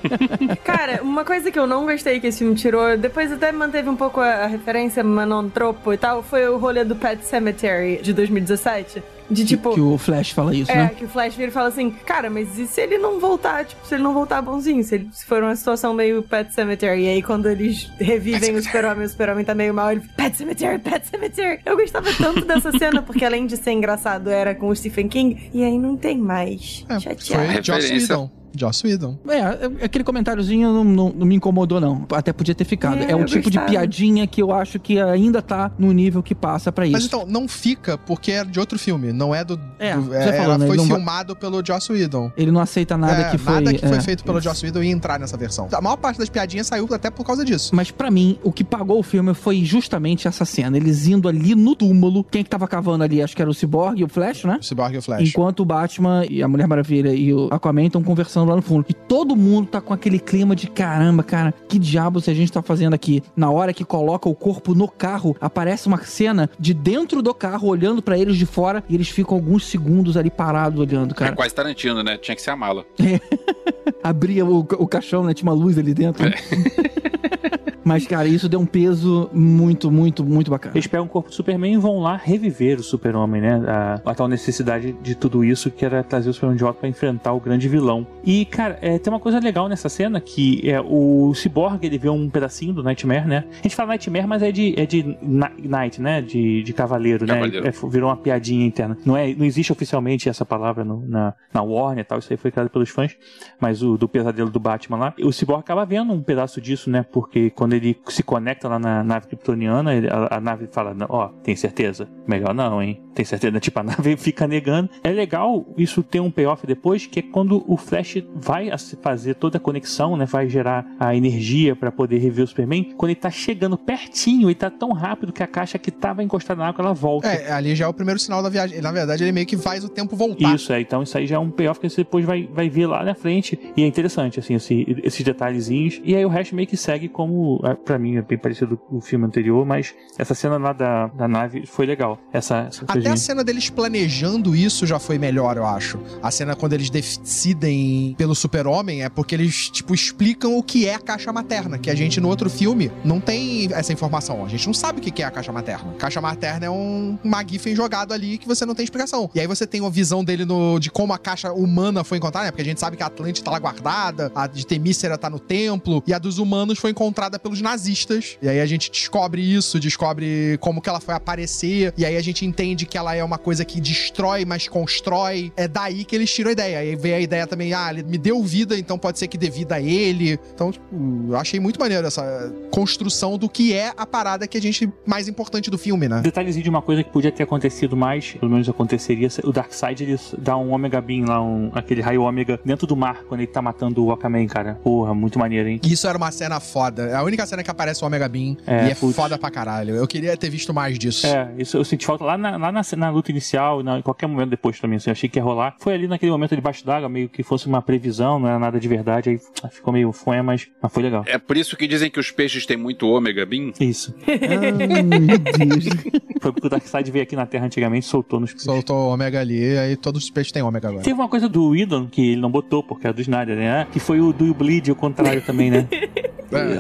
Cara, 0.65 1.03
uma 1.03 1.25
coisa 1.25 1.51
que 1.51 1.59
eu 1.59 1.67
não 1.67 1.87
gostei 1.87 2.21
que 2.21 2.27
esse 2.27 2.39
filme 2.39 2.55
tirou, 2.55 2.97
depois 2.97 3.33
até 3.33 3.51
manteve 3.53 3.89
um 3.89 3.97
pouco 3.97 4.21
a, 4.21 4.47
referência 4.47 5.03
Manontropo 5.03 5.93
e 5.93 5.97
tal, 5.97 6.23
foi 6.23 6.49
o 6.49 6.59
rolê 6.59 6.85
do 6.85 6.97
Pet 6.97 7.25
Cemetery 7.25 8.01
de 8.03 8.13
2017. 8.13 9.03
De 9.31 9.45
tipo. 9.45 9.73
Que 9.75 9.81
o 9.81 9.97
Flash 9.97 10.31
fala 10.33 10.55
isso, 10.55 10.71
É, 10.71 10.75
né? 10.77 10.91
que 10.97 11.05
o 11.05 11.09
Flash 11.09 11.35
vira 11.35 11.49
e 11.49 11.53
fala 11.53 11.69
assim, 11.69 11.91
cara, 11.91 12.29
mas 12.29 12.59
e 12.59 12.67
se 12.67 12.81
ele 12.81 12.99
não 12.99 13.19
voltar, 13.19 13.65
tipo, 13.65 13.87
se 13.87 13.95
ele 13.95 14.03
não 14.03 14.13
voltar 14.13 14.43
bonzinho, 14.43 14.85
se, 14.85 14.97
ele, 14.97 15.09
se 15.13 15.25
for 15.25 15.43
uma 15.43 15.57
situação 15.57 15.95
meio 15.95 16.23
Pet 16.23 16.53
Cemetery, 16.53 17.05
e 17.05 17.09
aí 17.09 17.23
quando 17.23 17.49
eles 17.49 17.91
revivem 17.99 18.55
o 18.55 18.63
super-homem, 18.63 19.07
o 19.07 19.09
super-homem 19.09 19.45
tá 19.45 19.55
meio 19.55 19.73
mal, 19.73 19.91
ele 19.93 20.03
Pet 20.17 20.37
Cemetery, 20.37 20.79
Pet 20.79 21.07
Cemetery. 21.09 21.61
Eu 21.65 21.77
gostava 21.77 22.13
tanto 22.13 22.45
dessa 22.45 22.71
cena, 22.77 23.01
porque 23.03 23.25
além 23.25 23.47
de 23.47 23.57
ser 23.57 23.73
engraçado, 23.73 24.29
era 24.29 24.55
com 24.55 24.69
o 24.69 24.77
Stephen 24.77 25.09
King, 25.09 25.51
e 25.55 25.65
aí 25.65 25.79
não 25.79 25.97
tem 25.97 26.19
mais. 26.19 26.85
É, 26.89 27.01
Chateado. 27.01 27.53
foi 27.53 27.63
Joss. 27.63 27.91
Whedon. 27.93 28.44
Joss 28.56 28.86
Whedon. 28.86 29.18
É, 29.28 29.85
aquele 29.85 30.05
comentáriozinho 30.05 30.72
não, 30.72 30.85
não- 30.85 31.12
não 31.14 31.26
me 31.26 31.35
incomodou, 31.35 31.81
não. 31.81 32.06
Até 32.12 32.32
podia 32.32 32.55
ter 32.55 32.64
ficado. 32.64 32.98
É, 33.02 33.12
É, 33.12 33.16
um 33.16 33.24
tipo 33.24 33.51
de 33.51 33.59
gostava. 33.59 33.66
piadinha 33.70 34.26
que 34.26 34.40
eu 34.43 34.52
acho 34.52 34.78
que 34.78 35.01
ainda 35.01 35.40
tá 35.43 35.70
no 35.78 35.93
nível 35.93 36.22
que 36.22 36.35
passa 36.35 36.70
pra 36.72 36.85
isso. 36.86 36.93
Mas 36.93 37.05
então, 37.06 37.24
não 37.26 37.47
fica 37.48 37.97
porque 37.98 38.32
é 38.32 38.44
de 38.44 38.59
outro 38.60 38.78
filme, 38.78 39.12
não 39.12 39.35
é 39.35 39.44
do. 39.44 39.59
É, 39.78 39.94
do- 39.94 40.02
você 40.02 40.32
falou, 40.32 40.43
ela 40.44 40.59
né, 40.59 40.66
foi 40.66 40.76
não 40.76 40.86
vai- 40.86 40.97
filmado 40.97 41.36
pelo 41.36 41.64
Joss 41.64 41.90
Whedon. 41.93 42.31
Ele 42.36 42.51
não 42.51 42.60
aceita 42.60 42.97
nada 42.97 43.22
É, 43.22 43.31
que 43.31 43.39
foi. 43.39 43.55
nada 43.55 43.72
que 43.74 43.86
foi 43.86 43.97
é, 43.97 44.01
feito 44.01 44.24
pelo 44.24 44.39
isso. 44.39 44.48
Joss 44.48 44.64
Whedon 44.64 44.82
ia 44.82 44.93
entrar 44.93 45.18
nessa 45.18 45.36
versão. 45.36 45.68
A 45.72 45.81
maior 45.81 45.97
parte 45.97 46.18
das 46.18 46.28
piadinhas 46.28 46.66
saiu 46.66 46.86
até 46.93 47.10
por 47.10 47.24
causa 47.24 47.44
disso. 47.44 47.74
Mas 47.74 47.90
pra 47.90 48.10
mim, 48.10 48.39
o 48.43 48.52
que 48.52 48.62
pagou 48.64 48.98
o 48.98 49.02
filme 49.02 49.35
foi 49.35 49.64
justamente 49.64 50.28
essa 50.28 50.44
cena. 50.44 50.76
Eles 50.76 51.06
indo 51.06 51.28
ali 51.28 51.55
no 51.55 51.74
túmulo. 51.74 52.24
Quem 52.24 52.43
que 52.44 52.51
tava 52.51 52.66
cavando 52.68 53.05
ali? 53.05 53.22
Acho 53.22 53.35
que 53.35 53.43
era 53.43 53.51
o 53.51 53.55
Cyborg 53.55 54.01
e 54.01 54.05
o 54.05 54.09
Flash, 54.09 54.44
né? 54.44 54.59
O 54.60 54.64
Cyborg 54.64 54.94
e 54.94 54.98
o 54.98 55.02
Flash. 55.02 55.28
Enquanto 55.28 55.60
o 55.60 55.64
Batman 55.64 56.24
e 56.28 56.43
a 56.43 56.48
Mulher 56.48 56.66
Maravilha 56.66 57.12
e 57.14 57.32
o 57.32 57.48
Aquaman 57.51 57.86
estão 57.86 58.02
conversando 58.02 58.44
lá 58.45 58.57
no 58.57 58.62
fundo. 58.62 58.85
E 58.89 58.95
todo 58.95 59.35
mundo 59.37 59.69
tá 59.69 59.81
com 59.81 59.93
aquele 59.95 60.19
clima 60.19 60.55
de 60.57 60.66
caramba, 60.69 61.23
cara, 61.23 61.53
que 61.69 61.79
diabos 61.79 62.29
a 62.29 62.35
gente 62.35 62.53
tá 62.53 62.62
fazendo 62.62 62.95
aqui? 62.95 63.23
Na 63.37 63.51
hora 63.51 63.73
que 63.73 63.85
coloca 63.85 64.29
o 64.29 64.35
corpo 64.35 64.75
no 64.75 64.89
carro, 64.89 65.37
aparece 65.41 65.87
uma 65.87 66.03
cena 66.05 66.49
de 66.59 66.73
dentro 66.75 67.23
do 67.23 67.33
carro, 67.35 67.69
olhando 67.69 68.03
pra 68.03 68.19
eles 68.19 68.37
de 68.37 68.47
fora, 68.47 68.83
e 68.89 68.95
eles 68.95 69.09
ficam 69.09 69.35
alguns 69.37 69.66
segundos 69.66 70.16
ali 70.16 70.31
parados 70.31 70.81
olhando, 70.81 71.12
É 71.12 71.15
cara. 71.15 71.37
quase 71.37 71.55
Tarantino, 71.55 72.03
né? 72.03 72.16
Tinha 72.19 72.35
que 72.35 72.43
ser 72.43 72.51
a 72.51 72.57
mala. 72.57 72.85
Abria 74.03 74.45
o, 74.45 74.59
o 74.61 74.87
caixão, 74.87 75.25
né? 75.25 75.33
Tinha 75.35 75.51
uma 75.51 75.57
luz 75.59 75.79
ali 75.79 75.95
dentro. 75.95 76.25
né? 76.25 76.35
Mas, 77.85 78.06
cara, 78.06 78.27
isso 78.27 78.48
deu 78.48 78.61
um 78.61 78.66
peso 78.66 79.28
muito, 79.32 79.90
muito, 79.90 80.24
muito 80.24 80.51
bacana. 80.51 80.74
Eles 80.74 80.86
pegam 80.86 81.06
o 81.06 81.09
corpo 81.09 81.28
do 81.28 81.35
Superman 81.35 81.74
e 81.74 81.77
vão 81.77 82.01
lá 82.01 82.16
reviver 82.16 82.78
o 82.78 82.82
Super-Homem, 82.82 83.40
né? 83.43 83.62
A, 83.66 84.01
a 84.05 84.15
tal 84.15 84.27
necessidade 84.28 84.93
de 85.02 85.15
tudo 85.15 85.44
isso 85.44 85.70
que 85.70 85.85
era 85.85 86.02
trazer 86.02 86.31
o 86.31 86.32
Superman 86.35 86.56
de 86.56 86.62
volta 86.65 86.81
pra 86.81 86.89
enfrentar 86.89 87.32
o 87.32 87.40
grande 87.40 87.69
vilão. 87.69 88.06
E, 88.24 88.44
cara, 88.47 88.78
é, 88.81 88.98
tem 88.98 89.12
uma 89.12 89.20
coisa 89.20 89.39
legal 89.39 89.69
nessa 89.69 89.89
cena 89.89 90.20
que 90.20 90.69
é 90.69 90.81
o 90.81 91.32
Cyborg, 91.35 91.85
ele 91.85 91.98
vê 91.98 92.09
um 92.09 92.28
pedacinho 92.31 92.73
do 92.73 92.82
Nightmare, 92.82 93.27
né? 93.27 93.44
A 93.61 93.62
gente 93.62 93.77
fala 93.77 93.89
Nightmare, 93.89 94.27
mas 94.27 94.43
é 94.43 94.51
de, 94.51 94.74
é 94.78 94.86
de 94.86 95.16
na- 95.23 95.51
Night, 95.62 96.01
né? 96.01 96.23
De, 96.23 96.62
de 96.62 96.73
cavaleiro, 96.73 97.27
Cavaleiro. 97.27 97.65
né? 97.65 97.70
É, 97.70 97.89
virou 97.89 98.09
uma 98.09 98.16
piadinha 98.16 98.65
interna. 98.66 98.97
Não, 99.05 99.16
é, 99.16 99.35
não 99.35 99.44
existe 99.44 99.70
oficialmente 99.73 100.28
essa 100.28 100.44
palavra 100.47 100.85
no- 100.85 101.06
na, 101.06 101.35
na 101.52 101.62
Warner 101.62 102.02
e 102.02 102.05
tal, 102.06 102.19
isso 102.19 102.32
aí 102.32 102.36
foi 102.36 102.51
criado 102.51 102.70
pelos 102.70 102.89
fãs, 102.89 103.16
mas 103.61 103.82
o 103.82 103.97
do 103.98 104.09
pesadelo 104.09 104.48
do 104.51 104.59
Batman 104.61 104.97
lá. 104.97 105.15
O 105.23 105.32
Cyborg 105.32 105.61
acaba 105.61 105.85
vendo 105.85 106.12
um 106.12 106.23
pedaço 106.23 106.61
disso, 106.61 106.89
né? 106.89 107.05
Porque 107.12 107.51
quando 107.51 107.74
ele 107.75 107.99
se 108.09 108.23
conecta 108.23 108.69
lá 108.69 108.79
na 108.79 109.03
nave 109.05 109.27
kryptoniana, 109.27 109.95
ele- 109.95 110.09
a, 110.09 110.37
a 110.37 110.41
nave 110.41 110.67
fala, 110.71 110.95
"Não, 110.95 111.07
ó, 111.09 111.29
tem 111.43 111.55
certeza? 111.57 112.09
Melhor 112.27 112.55
não, 112.55 112.83
hein? 112.83 113.01
Tem 113.15 113.25
certeza? 113.25 113.59
Tipo, 113.61 113.81
a 113.81 113.83
nave 113.83 114.17
fica 114.17 114.47
negando. 114.47 114.89
É 115.03 115.11
legal 115.11 115.67
isso 115.77 116.03
ter 116.03 116.21
um 116.21 116.31
payoff 116.31 116.67
depois, 116.67 117.07
que 117.07 117.19
é 117.21 117.23
quando 117.23 117.65
o 117.67 117.77
Flash 117.77 118.23
vai 118.35 118.71
fazer 119.03 119.35
toda 119.35 119.59
a 119.59 119.61
conexão, 119.61 120.17
né? 120.17 120.25
Vai 120.27 120.49
gerar 120.49 120.87
a 120.99 121.15
energia 121.15 121.75
pra 121.77 121.91
poder 121.93 122.19
rever 122.19 122.45
o 122.45 122.47
Superman. 122.49 122.93
Quando 122.97 123.11
ele 123.11 123.21
tá 123.21 123.31
chegando 123.31 123.77
pertinho, 123.79 124.49
ele 124.49 124.55
tá 124.55 124.71
tão 124.71 124.93
rápido 124.93 125.33
que 125.33 125.43
a 125.43 125.47
caixa 125.47 125.79
que 125.79 125.91
tava 125.91 126.23
encostada 126.23 126.61
na 126.63 126.69
água, 126.69 126.85
ela 126.85 126.95
volta. 126.95 127.29
É, 127.29 127.53
ali 127.53 127.75
já 127.75 127.85
é 127.85 127.89
o 127.89 127.95
primeiro 127.95 128.19
sinal 128.19 128.43
da 128.43 128.49
viagem. 128.49 128.81
Na 128.81 128.91
verdade, 128.93 129.23
ele 129.25 129.33
meio 129.33 129.47
que 129.47 129.57
faz 129.57 129.85
o 129.85 129.89
tempo 129.89 130.17
voltar. 130.17 130.55
Isso, 130.55 130.73
é. 130.73 130.81
Então 130.81 131.03
isso 131.03 131.17
aí 131.17 131.27
já 131.27 131.37
é 131.37 131.39
um 131.39 131.51
payoff 131.51 131.79
que 131.81 131.89
você 131.89 132.03
depois 132.03 132.25
vai, 132.25 132.49
vai 132.53 132.69
ver 132.69 132.87
lá 132.87 133.03
na 133.05 133.15
frente. 133.15 133.59
E 133.77 133.83
é 133.83 133.87
interessante, 133.87 134.39
assim, 134.41 134.55
esse- 134.55 134.85
esses 135.03 135.25
detalhezinhos. 135.25 136.01
E 136.05 136.15
aí 136.15 136.25
o 136.25 136.29
resto 136.29 136.55
meio 136.55 136.67
que 136.69 136.77
segue 136.77 137.09
como, 137.09 137.61
pra 137.85 137.99
mim, 137.99 138.16
é 138.16 138.23
bem 138.23 138.36
parecido 138.36 138.77
com 138.77 138.99
o 138.99 139.01
filme 139.01 139.24
anterior, 139.24 139.65
mas 139.65 139.95
essa 140.19 140.35
cena 140.35 140.59
lá 140.59 140.73
da, 140.73 141.07
da 141.09 141.28
nave 141.28 141.66
foi 141.66 141.86
legal. 141.86 142.19
Essa, 142.32 142.66
essa 142.69 142.85
Até 142.86 143.09
a 143.09 143.16
cena 143.16 143.43
deles 143.43 143.70
planejando 143.70 144.55
isso 144.55 144.86
já 144.86 144.99
foi 144.99 145.19
melhor, 145.19 145.57
eu 145.57 145.66
acho. 145.66 145.99
A 146.23 146.31
cena 146.31 146.55
quando 146.55 146.74
eles 146.74 146.91
decidem 146.91 148.15
pelo 148.19 148.35
super-homem 148.35 149.03
é 149.03 149.09
porque 149.09 149.35
eles, 149.35 149.70
tipo, 149.70 149.95
explicam 149.95 150.57
o 150.57 150.62
que 150.62 150.86
é 150.86 150.95
a 150.95 150.99
caixa 150.99 151.32
materna, 151.32 151.78
que 151.78 151.91
a 151.91 151.95
gente 151.95 152.20
no 152.20 152.28
outro 152.28 152.51
filme 152.51 152.91
não 153.05 153.20
tem 153.20 153.69
essa 153.73 153.93
informação. 153.93 154.45
A 154.45 154.49
gente 154.49 154.66
não 154.66 154.74
sabe 154.74 155.01
o 155.01 155.03
que 155.03 155.23
é 155.23 155.27
a 155.27 155.31
caixa 155.31 155.53
materna. 155.53 155.93
Caixa 155.95 156.20
materna 156.20 156.66
é 156.66 156.70
um 156.70 157.19
Magifen 157.23 157.74
jogado 157.74 158.12
ali 158.12 158.39
que 158.39 158.47
você 158.47 158.66
não 158.66 158.74
tem 158.74 158.85
explicação. 158.85 159.31
E 159.35 159.41
aí 159.41 159.47
você 159.47 159.66
tem 159.66 159.81
uma 159.81 159.91
visão 159.91 160.24
dele 160.24 160.45
no, 160.45 160.78
de 160.78 160.91
como 160.91 161.12
a 161.12 161.19
caixa 161.19 161.53
humana 161.53 162.05
foi 162.05 162.19
encontrada, 162.19 162.47
né? 162.47 162.51
Porque 162.51 162.62
a 162.62 162.65
gente 162.65 162.81
sabe 162.81 162.97
que 162.97 163.03
a 163.03 163.07
Atlântida 163.07 163.45
tá 163.45 163.51
lá 163.51 163.59
guardada, 163.59 164.31
a 164.35 164.47
de 164.47 164.66
Temícera 164.66 165.16
tá 165.16 165.31
no 165.31 165.39
templo, 165.39 166.03
e 166.07 166.12
a 166.12 166.19
dos 166.19 166.39
humanos 166.39 166.78
foi 166.78 166.91
encontrada 166.91 167.39
pelos 167.55 167.60
nazistas. 167.60 168.36
E 168.43 168.48
aí 168.48 168.60
a 168.60 168.66
gente 168.66 168.90
descobre 168.90 169.40
isso, 169.40 169.78
descobre 169.78 170.59
como 170.60 170.81
que 170.81 170.89
ela 170.89 171.01
foi 171.01 171.14
aparecer, 171.14 171.94
e 171.97 172.05
aí 172.05 172.16
a 172.16 172.22
gente 172.22 172.44
entende 172.44 172.85
que 172.86 172.98
ela 172.98 173.14
é 173.14 173.22
uma 173.22 173.39
coisa 173.39 173.64
que 173.64 173.81
destrói, 173.81 174.44
mas 174.44 174.68
constrói. 174.68 175.52
É 175.56 175.68
daí 175.68 176.05
que 176.05 176.16
eles 176.16 176.32
tiram 176.32 176.48
a 176.48 176.52
ideia. 176.52 176.78
Aí 176.78 176.97
vem 176.97 177.14
a 177.14 177.20
ideia 177.20 177.47
também, 177.47 177.72
ah, 177.72 177.90
ele 177.90 178.02
me 178.02 178.18
deu 178.18 178.43
vida, 178.43 178.76
então 178.76 178.98
pode 178.98 179.18
ser 179.18 179.28
que 179.28 179.39
dê 179.39 179.48
vida 179.48 179.76
a 179.76 179.81
ele. 179.81 180.39
Então, 180.55 180.72
tipo, 180.72 180.86
eu 181.28 181.36
achei 181.36 181.60
muito 181.60 181.78
maneiro 181.78 182.06
essa 182.06 182.52
construção 182.70 183.39
do 183.39 183.48
que 183.48 183.72
é 183.72 183.93
a 183.97 184.06
parada 184.06 184.47
que 184.47 184.59
a 184.59 184.62
gente 184.62 184.90
mais 185.06 185.28
importante 185.28 185.70
do 185.70 185.78
filme, 185.78 186.09
né? 186.09 186.20
Detalhezinho 186.20 186.64
de 186.64 186.70
uma 186.70 186.82
coisa 186.82 187.05
que 187.05 187.10
podia 187.10 187.31
ter 187.31 187.44
acontecido 187.44 187.97
mais, 187.97 188.32
pelo 188.32 188.51
menos 188.51 188.68
aconteceria, 188.68 189.28
o 189.44 189.52
Darkseid 189.52 190.02
ele 190.02 190.18
dá 190.39 190.56
um 190.56 190.72
Omega 190.72 191.01
Beam 191.01 191.26
lá, 191.26 191.43
um, 191.43 191.70
aquele 191.74 192.01
raio 192.01 192.22
Ômega, 192.22 192.59
dentro 192.64 192.86
do 192.86 192.97
mar, 192.97 193.22
quando 193.28 193.40
ele 193.40 193.47
tá 193.47 193.60
matando 193.60 194.05
o 194.05 194.12
Aquaman, 194.12 194.47
cara. 194.47 194.74
Porra, 194.82 195.14
muito 195.14 195.39
maneiro, 195.39 195.68
hein? 195.68 195.81
Isso 195.85 196.06
era 196.06 196.16
uma 196.16 196.31
cena 196.31 196.59
foda. 196.60 197.16
A 197.16 197.22
única 197.22 197.44
cena 197.47 197.62
que 197.62 197.71
aparece 197.71 198.03
o 198.03 198.07
Omega 198.07 198.29
Beam 198.29 198.57
É, 198.66 198.89
e 198.89 198.91
é 198.91 198.95
putz. 198.95 199.15
foda 199.16 199.39
pra 199.39 199.51
caralho. 199.51 199.95
Eu 199.95 200.07
queria 200.07 200.37
ter 200.37 200.51
visto 200.51 200.73
mais 200.73 200.99
disso. 200.99 201.27
É, 201.27 201.53
isso 201.59 201.77
eu 201.77 201.85
senti 201.85 202.07
falta 202.07 202.25
lá 202.25 202.37
na, 202.39 202.57
lá 202.57 202.73
na, 202.73 202.83
na 202.97 203.11
luta 203.11 203.31
inicial, 203.31 203.83
na, 203.83 203.99
em 203.99 204.03
qualquer 204.03 204.27
momento 204.27 204.51
depois 204.51 204.79
também, 204.81 204.97
assim, 204.97 205.11
eu 205.11 205.12
achei 205.12 205.29
que 205.29 205.39
ia 205.39 205.43
rolar. 205.43 205.77
Foi 205.81 205.95
ali 205.95 206.07
naquele 206.09 206.31
momento 206.33 206.55
debaixo 206.55 206.85
d'água, 206.85 207.09
meio 207.09 207.29
que 207.29 207.43
fosse 207.43 207.66
uma 207.66 207.83
previsão, 207.83 208.39
não 208.39 208.49
era 208.49 208.59
nada 208.59 208.79
de 208.81 208.89
verdade, 208.89 209.31
aí 209.31 209.41
ah, 209.62 209.69
ficou 209.69 209.93
meio 209.93 210.12
fué, 210.12 210.43
mas, 210.43 210.69
mas 210.81 210.93
foi 210.93 211.03
legal. 211.03 211.25
É 211.27 211.39
por 211.39 211.57
isso 211.57 211.77
que 211.77 211.87
dizem 211.87 212.11
que 212.11 212.19
os 212.21 212.31
peixes 212.31 212.66
têm 212.66 212.77
muito 212.77 213.09
ômega 213.09 213.45
beam. 213.47 213.73
Isso. 213.81 214.15
Ah, 214.45 215.03
meu 215.03 215.39
Deus. 215.39 215.85
Foi 216.41 216.53
porque 216.53 216.66
o 216.66 216.71
Darkseid 216.71 217.11
veio 217.11 217.23
aqui 217.23 217.35
na 217.35 217.47
Terra 217.47 217.65
antigamente 217.66 218.07
e 218.07 218.09
soltou 218.11 218.39
nos 218.39 218.51
peixes. 218.51 218.65
Soltou 218.66 218.97
o 219.09 219.15
Omega 219.15 219.41
ali, 219.41 219.79
aí 219.79 219.97
todos 219.97 220.25
os 220.25 220.31
peixes 220.31 220.53
têm 220.53 220.62
Omega 220.62 220.89
agora. 220.89 221.03
Teve 221.03 221.15
uma 221.15 221.29
coisa 221.29 221.49
do 221.49 221.71
Whedon 221.71 222.07
que 222.07 222.33
ele 222.33 222.41
não 222.41 222.51
botou, 222.51 222.83
porque 222.83 223.07
é 223.07 223.12
do 223.12 223.21
Snyder, 223.23 223.57
né? 223.57 223.87
Que 223.91 223.99
foi 223.99 224.21
o 224.21 224.33
do 224.33 224.53
Bleed, 224.53 224.91
o 224.91 224.95
contrário 224.95 225.41
também, 225.43 225.71
né? 225.71 225.89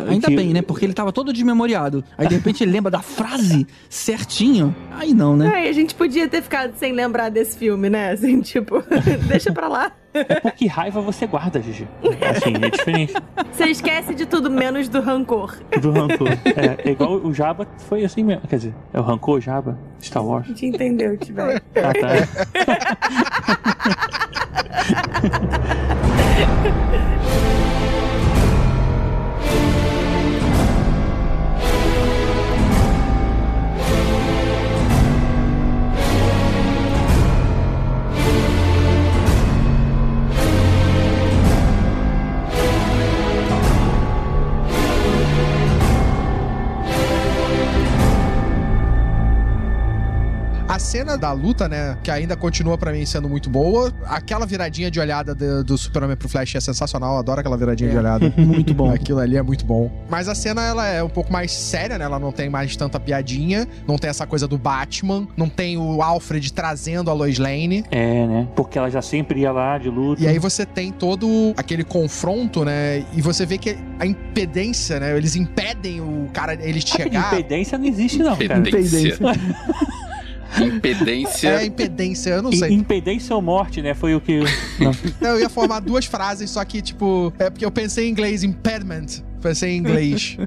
Ainda 0.08 0.28
Que- 0.28 0.36
bem, 0.36 0.52
né? 0.52 0.62
Porque 0.62 0.84
ele 0.84 0.92
tava 0.94 1.12
todo 1.12 1.32
desmemoriado. 1.32 2.04
Aí 2.18 2.26
de 2.28 2.34
repente 2.34 2.62
ele 2.64 2.72
lembra 2.72 2.90
da 2.90 3.00
frase 3.00 3.66
certinho. 3.88 4.74
Aí 4.92 5.12
não, 5.14 5.36
né? 5.36 5.50
Ai, 5.54 5.68
a 5.68 5.72
gente 5.72 5.94
podia 5.94 6.28
ter 6.28 6.42
ficado 6.42 6.74
sem 6.76 6.92
lembrar 6.92 7.28
desse 7.30 7.56
filme, 7.58 7.88
né? 7.90 8.12
Assim, 8.12 8.40
tipo, 8.40 8.82
deixa 9.28 9.52
pra 9.52 9.68
lá. 9.68 9.92
É 10.12 10.38
porque 10.38 10.66
raiva 10.68 11.00
você 11.00 11.26
guarda, 11.26 11.60
Gigi. 11.60 11.88
Assim, 12.30 12.54
é 12.64 12.70
diferente 12.70 13.12
Você 13.50 13.64
esquece 13.64 14.14
de 14.14 14.24
tudo 14.26 14.48
menos 14.48 14.88
do 14.88 15.00
rancor. 15.00 15.56
do 15.80 15.90
rancor. 15.90 16.28
É, 16.44 16.88
é 16.88 16.92
igual 16.92 17.14
o 17.16 17.34
Jabba 17.34 17.66
foi 17.88 18.04
assim 18.04 18.22
mesmo. 18.22 18.46
Quer 18.46 18.56
dizer, 18.56 18.74
é 18.92 19.00
o 19.00 19.02
rancor 19.02 19.40
Jabba? 19.40 19.76
Star 20.00 20.24
Wars? 20.24 20.44
A 20.46 20.48
gente 20.50 20.66
entendeu, 20.66 21.16
Tiver. 21.16 21.60
Ah, 21.74 21.92
tá. 21.92 22.08
A 50.74 50.78
cena 50.80 51.16
da 51.16 51.30
luta, 51.30 51.68
né, 51.68 51.96
que 52.02 52.10
ainda 52.10 52.36
continua 52.36 52.76
pra 52.76 52.90
mim 52.90 53.06
sendo 53.06 53.28
muito 53.28 53.48
boa. 53.48 53.92
Aquela 54.06 54.44
viradinha 54.44 54.90
de 54.90 54.98
olhada 54.98 55.32
do, 55.32 55.62
do 55.62 55.78
Superman 55.78 56.16
pro 56.16 56.28
Flash 56.28 56.56
é 56.56 56.60
sensacional. 56.60 57.12
Eu 57.12 57.18
adoro 57.20 57.38
aquela 57.38 57.56
viradinha 57.56 57.90
de 57.90 57.96
olhada. 57.96 58.34
Muito 58.36 58.74
bom. 58.74 58.90
Aquilo 58.90 59.20
ali 59.20 59.36
é 59.36 59.42
muito 59.42 59.64
bom. 59.64 59.88
Mas 60.10 60.28
a 60.28 60.34
cena, 60.34 60.62
ela 60.62 60.84
é 60.84 61.00
um 61.00 61.08
pouco 61.08 61.32
mais 61.32 61.52
séria, 61.52 61.96
né? 61.96 62.04
Ela 62.04 62.18
não 62.18 62.32
tem 62.32 62.48
mais 62.48 62.74
tanta 62.74 62.98
piadinha. 62.98 63.68
Não 63.86 63.96
tem 63.96 64.10
essa 64.10 64.26
coisa 64.26 64.48
do 64.48 64.58
Batman. 64.58 65.28
Não 65.36 65.48
tem 65.48 65.78
o 65.78 66.02
Alfred 66.02 66.52
trazendo 66.52 67.08
a 67.08 67.14
Lois 67.14 67.38
Lane. 67.38 67.84
É, 67.92 68.26
né? 68.26 68.48
Porque 68.56 68.76
ela 68.76 68.90
já 68.90 69.00
sempre 69.00 69.42
ia 69.42 69.52
lá 69.52 69.78
de 69.78 69.88
luta. 69.88 70.22
E 70.22 70.26
aí 70.26 70.40
você 70.40 70.66
tem 70.66 70.90
todo 70.90 71.54
aquele 71.56 71.84
confronto, 71.84 72.64
né? 72.64 73.04
E 73.12 73.22
você 73.22 73.46
vê 73.46 73.58
que 73.58 73.76
a 74.00 74.06
impedência, 74.06 74.98
né? 74.98 75.16
Eles 75.16 75.36
impedem 75.36 76.00
o 76.00 76.28
cara, 76.32 76.54
eles 76.54 76.84
de 76.84 76.90
chegar. 76.90 77.32
Impedência 77.32 77.78
não 77.78 77.86
existe, 77.86 78.18
não, 78.18 78.36
cara. 78.36 78.58
Impedência. 78.58 79.18
Impedência. 80.62 81.48
É, 81.48 81.64
impedência, 81.64 82.30
eu 82.30 82.42
não 82.42 82.52
sei. 82.52 82.72
Impedência 82.72 83.34
ou 83.34 83.42
morte, 83.42 83.82
né? 83.82 83.94
Foi 83.94 84.14
o 84.14 84.20
que. 84.20 84.40
Não. 84.78 84.92
Não, 85.20 85.30
eu 85.30 85.40
ia 85.40 85.48
formar 85.48 85.80
duas 85.80 86.04
frases, 86.04 86.50
só 86.50 86.64
que, 86.64 86.80
tipo, 86.80 87.32
é 87.38 87.50
porque 87.50 87.64
eu 87.64 87.70
pensei 87.70 88.06
em 88.06 88.10
inglês, 88.10 88.42
impediment. 88.44 89.22
Pensei 89.44 89.72
em 89.72 89.76
inglês. 89.78 90.38